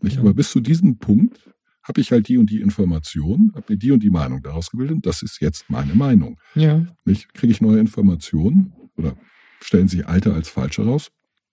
Nicht? 0.00 0.16
Ja. 0.16 0.22
Aber 0.22 0.34
bis 0.34 0.50
zu 0.50 0.60
diesem 0.60 0.98
Punkt 0.98 1.50
habe 1.82 2.00
ich 2.00 2.12
halt 2.12 2.28
die 2.28 2.38
und 2.38 2.50
die 2.50 2.60
Information, 2.60 3.52
habe 3.54 3.72
mir 3.72 3.78
die 3.78 3.90
und 3.90 4.02
die 4.02 4.10
Meinung 4.10 4.42
daraus 4.42 4.70
gebildet, 4.70 4.96
und 4.96 5.06
das 5.06 5.22
ist 5.22 5.40
jetzt 5.40 5.68
meine 5.68 5.94
Meinung. 5.94 6.38
Ja. 6.54 6.86
Nicht? 7.04 7.32
Kriege 7.34 7.52
ich 7.52 7.60
neue 7.60 7.80
Informationen 7.80 8.72
oder 8.96 9.16
stellen 9.62 9.88
sich 9.88 10.06
alte 10.06 10.32
als 10.34 10.48
falsch 10.48 10.78
heraus? 10.78 11.10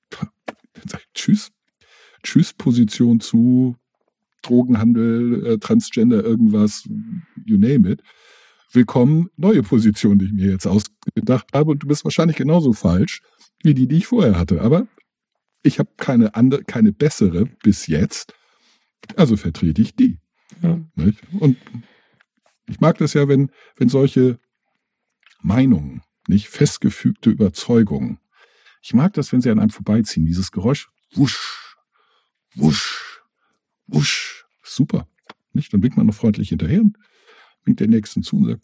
Dann 0.09 0.87
sage 0.87 1.03
ich 1.05 1.13
Tschüss. 1.13 1.51
Tschüss, 2.23 2.53
Position 2.53 3.19
zu 3.19 3.75
Drogenhandel, 4.41 5.45
äh, 5.45 5.57
Transgender, 5.59 6.23
irgendwas, 6.23 6.87
you 7.45 7.57
name 7.57 7.89
it. 7.89 8.01
Willkommen, 8.71 9.29
neue 9.37 9.63
Position, 9.63 10.19
die 10.19 10.25
ich 10.25 10.33
mir 10.33 10.51
jetzt 10.51 10.67
ausgedacht 10.67 11.47
habe. 11.53 11.71
Und 11.71 11.83
du 11.83 11.87
bist 11.87 12.03
wahrscheinlich 12.03 12.35
genauso 12.35 12.73
falsch 12.73 13.21
wie 13.63 13.73
die, 13.73 13.87
die 13.87 13.97
ich 13.97 14.07
vorher 14.07 14.37
hatte. 14.37 14.61
Aber 14.61 14.87
ich 15.63 15.79
habe 15.79 15.89
keine 15.95 16.35
andere, 16.35 16.63
keine 16.63 16.91
bessere 16.91 17.45
bis 17.45 17.87
jetzt. 17.87 18.33
Also 19.15 19.37
vertrete 19.37 19.81
ich 19.81 19.95
die. 19.95 20.19
Ja. 20.61 20.79
Und 21.39 21.57
ich 22.67 22.79
mag 22.81 22.97
das 22.97 23.13
ja, 23.13 23.27
wenn, 23.29 23.51
wenn 23.77 23.87
solche 23.87 24.37
Meinungen, 25.41 26.01
nicht 26.27 26.49
festgefügte 26.49 27.29
Überzeugungen, 27.29 28.19
ich 28.81 28.93
mag 28.93 29.13
das, 29.13 29.31
wenn 29.31 29.41
sie 29.41 29.49
an 29.49 29.59
einem 29.59 29.69
vorbeiziehen, 29.69 30.25
dieses 30.25 30.51
Geräusch, 30.51 30.89
wusch, 31.13 31.77
wusch, 32.53 33.21
wusch, 33.87 34.45
super. 34.61 35.07
Nicht? 35.53 35.71
Dann 35.71 35.79
blinkt 35.79 35.97
man 35.97 36.07
noch 36.07 36.15
freundlich 36.15 36.49
hinterher 36.49 36.81
und 36.81 36.97
winkt 37.67 37.79
der 37.81 37.87
Nächsten 37.87 38.23
zu 38.23 38.37
und 38.37 38.45
sagt, 38.45 38.61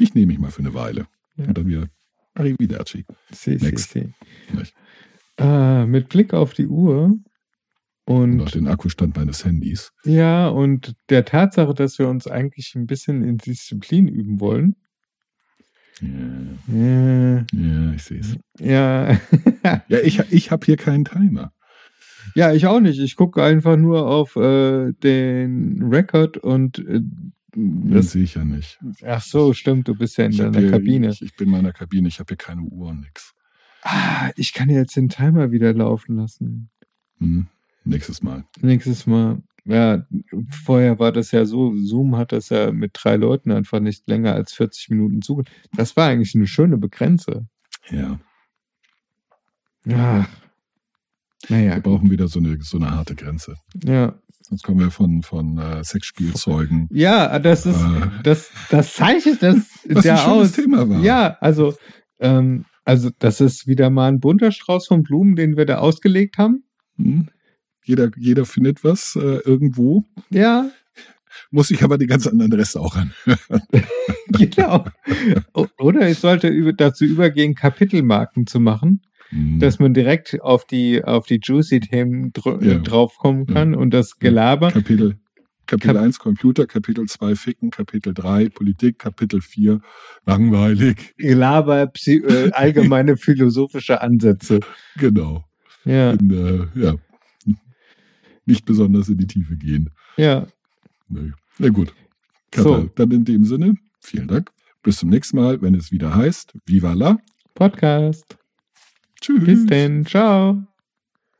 dich 0.00 0.14
nehme 0.14 0.32
ich 0.32 0.38
mal 0.38 0.50
für 0.50 0.60
eine 0.60 0.74
Weile. 0.74 1.06
Ja. 1.36 1.46
Und 1.46 1.56
dann 1.58 1.66
wieder 1.66 1.88
Arrivederci. 2.34 3.04
Sie, 3.30 3.56
Next. 3.56 3.92
sie. 3.92 4.12
Nicht? 4.52 4.74
Äh, 5.38 5.86
mit 5.86 6.08
Blick 6.08 6.34
auf 6.34 6.52
die 6.52 6.66
Uhr 6.66 7.16
Und 8.06 8.40
und 8.40 8.54
den 8.54 8.66
Akkustand 8.68 9.16
meines 9.16 9.44
Handys. 9.44 9.92
ja, 10.04 10.48
und 10.48 10.94
der 11.10 11.24
Tatsache, 11.24 11.74
dass 11.74 11.98
wir 11.98 12.08
uns 12.08 12.26
eigentlich 12.26 12.74
ein 12.74 12.86
bisschen 12.86 13.22
in 13.22 13.38
Disziplin 13.38 14.08
üben 14.08 14.40
wollen. 14.40 14.76
Ja, 16.00 16.74
Äh, 16.74 17.36
ja 17.52 17.92
ich 17.94 18.02
sehe 18.02 18.20
es. 18.20 18.36
ja. 18.58 19.12
Ja, 19.88 19.98
ich, 20.02 20.18
ich 20.32 20.50
habe 20.50 20.66
hier 20.66 20.76
keinen 20.76 21.04
Timer. 21.04 21.52
ja, 22.34 22.52
ich 22.52 22.66
auch 22.66 22.80
nicht. 22.80 22.98
Ich 22.98 23.14
gucke 23.16 23.42
einfach 23.42 23.76
nur 23.76 24.06
auf 24.08 24.34
äh, 24.36 24.92
den 24.92 25.82
Record 25.84 26.36
und 26.38 26.78
äh, 26.80 27.00
Das 27.56 28.12
sehe 28.12 28.24
ich 28.24 28.34
ja 28.34 28.44
nicht. 28.44 28.78
ach 29.06 29.22
so, 29.22 29.52
stimmt, 29.52 29.88
du 29.88 29.94
bist 29.94 30.16
ja 30.18 30.24
in 30.26 30.32
Ich 30.32 30.38
deiner 30.38 30.58
hier, 30.58 30.70
Kabine. 30.70 31.08
Ich, 31.10 31.22
ich 31.22 31.36
bin 31.36 31.46
in 31.48 31.52
meiner 31.52 31.72
Kabine, 31.72 32.08
ich 32.08 32.18
habe 32.18 32.28
hier 32.28 32.36
keine 32.36 32.62
Uhr 32.62 32.88
und 32.88 33.00
nix. 33.00 33.34
Ah, 33.82 34.30
ich 34.36 34.52
kann 34.54 34.70
jetzt 34.70 34.96
den 34.96 35.08
Timer 35.08 35.50
wieder 35.52 35.72
laufen 35.74 36.16
lassen. 36.16 36.70
Hm. 37.18 37.46
Nächstes 37.84 38.22
Mal. 38.22 38.44
Nächstes 38.60 39.06
Mal. 39.06 39.42
Ja, 39.66 40.06
vorher 40.64 40.98
war 40.98 41.12
das 41.12 41.30
ja 41.32 41.44
so, 41.46 41.74
Zoom 41.76 42.16
hat 42.16 42.32
das 42.32 42.48
ja 42.50 42.72
mit 42.72 42.92
drei 42.94 43.16
Leuten 43.16 43.50
einfach 43.50 43.80
nicht 43.80 44.08
länger 44.08 44.34
als 44.34 44.52
40 44.54 44.90
Minuten 44.90 45.22
zu. 45.22 45.42
Das 45.76 45.96
war 45.96 46.08
eigentlich 46.08 46.34
eine 46.34 46.46
schöne 46.46 46.76
Begrenze. 46.76 47.46
Ja. 47.90 48.18
Ja. 49.86 50.26
Naja, 51.48 51.74
Wir 51.76 51.82
brauchen 51.82 52.10
wieder 52.10 52.28
so 52.28 52.38
eine, 52.40 52.58
so 52.62 52.78
eine 52.78 52.90
harte 52.90 53.14
Grenze. 53.14 53.56
ja. 53.84 54.18
Sonst 54.46 54.62
kommen 54.62 54.80
wir 54.80 54.90
von, 54.90 55.22
von 55.22 55.56
äh, 55.58 55.82
Sexspielzeugen. 55.82 56.88
Ja, 56.92 57.38
das 57.38 57.64
ist, 57.66 57.80
Äh. 57.80 58.08
das, 58.22 58.50
das 58.70 58.92
zeichnet 58.94 59.42
das 59.42 59.56
Was 59.88 60.04
ja 60.04 60.14
ein 60.14 60.20
schönes 60.20 60.50
aus. 60.50 60.52
Thema 60.52 60.88
war. 60.88 61.00
Ja, 61.00 61.36
also, 61.40 61.74
ähm, 62.20 62.66
also 62.84 63.10
das 63.18 63.40
ist 63.40 63.66
wieder 63.66 63.88
mal 63.88 64.08
ein 64.08 64.20
bunter 64.20 64.52
Strauß 64.52 64.86
von 64.86 65.02
Blumen, 65.02 65.34
den 65.34 65.56
wir 65.56 65.64
da 65.64 65.78
ausgelegt 65.78 66.36
haben. 66.36 66.64
Hm. 66.98 67.28
Jeder, 67.84 68.10
jeder 68.16 68.44
findet 68.44 68.84
was 68.84 69.16
äh, 69.16 69.38
irgendwo. 69.44 70.04
Ja, 70.30 70.70
muss 71.50 71.70
ich 71.70 71.82
aber 71.82 71.98
die 71.98 72.06
ganz 72.06 72.26
anderen 72.26 72.52
Reste 72.52 72.80
auch 72.80 72.96
an. 72.96 73.12
genau. 74.28 74.84
Oder 75.78 76.08
ich 76.08 76.18
sollte 76.18 76.74
dazu 76.74 77.04
übergehen, 77.04 77.54
Kapitelmarken 77.54 78.46
zu 78.46 78.60
machen, 78.60 79.02
Hm. 79.34 79.58
dass 79.58 79.78
man 79.80 79.92
direkt 79.94 80.40
auf 80.42 80.64
die, 80.64 81.02
auf 81.04 81.26
die 81.26 81.40
Juicy-Themen 81.42 82.32
Ja. 82.62 82.78
draufkommen 82.78 83.46
kann 83.46 83.74
und 83.74 83.90
das 83.92 84.18
Gelaber. 84.18 84.70
Kapitel, 84.70 85.16
Kapitel 85.66 85.94
Kap- 85.94 86.02
1 86.02 86.18
Computer, 86.18 86.66
Kapitel 86.66 87.06
2 87.06 87.34
Ficken, 87.34 87.70
Kapitel 87.70 88.14
3 88.14 88.48
Politik, 88.50 88.98
Kapitel 88.98 89.40
4 89.40 89.80
langweilig. 90.26 91.14
Gelaber, 91.16 91.86
Psy 91.88 92.18
äh, 92.18 92.50
allgemeine 92.52 93.16
philosophische 93.16 94.00
Ansätze. 94.02 94.60
Genau. 94.98 95.44
Ja, 95.84 96.10
Und, 96.12 96.32
äh, 96.32 96.66
ja. 96.80 96.94
Nicht 98.46 98.64
besonders 98.66 99.08
in 99.08 99.18
die 99.18 99.26
Tiefe 99.26 99.56
gehen. 99.56 99.90
ja. 100.16 100.46
Nee. 101.08 101.32
Na 101.58 101.68
gut. 101.68 101.92
Katha, 102.50 102.62
So. 102.68 102.90
Dann 102.94 103.10
in 103.10 103.24
dem 103.24 103.44
Sinne, 103.44 103.74
vielen 104.00 104.26
Dank. 104.28 104.50
Bis 104.82 104.98
zum 104.98 105.08
nächsten 105.10 105.36
Mal, 105.36 105.60
wenn 105.62 105.74
es 105.74 105.92
wieder 105.92 106.14
heißt, 106.14 106.52
Viva 106.66 106.92
la. 106.94 107.18
Podcast. 107.54 108.36
Tschüss. 109.24 109.44
Bis 109.44 109.66
denn. 109.66 110.04
Ciao. 110.04 110.62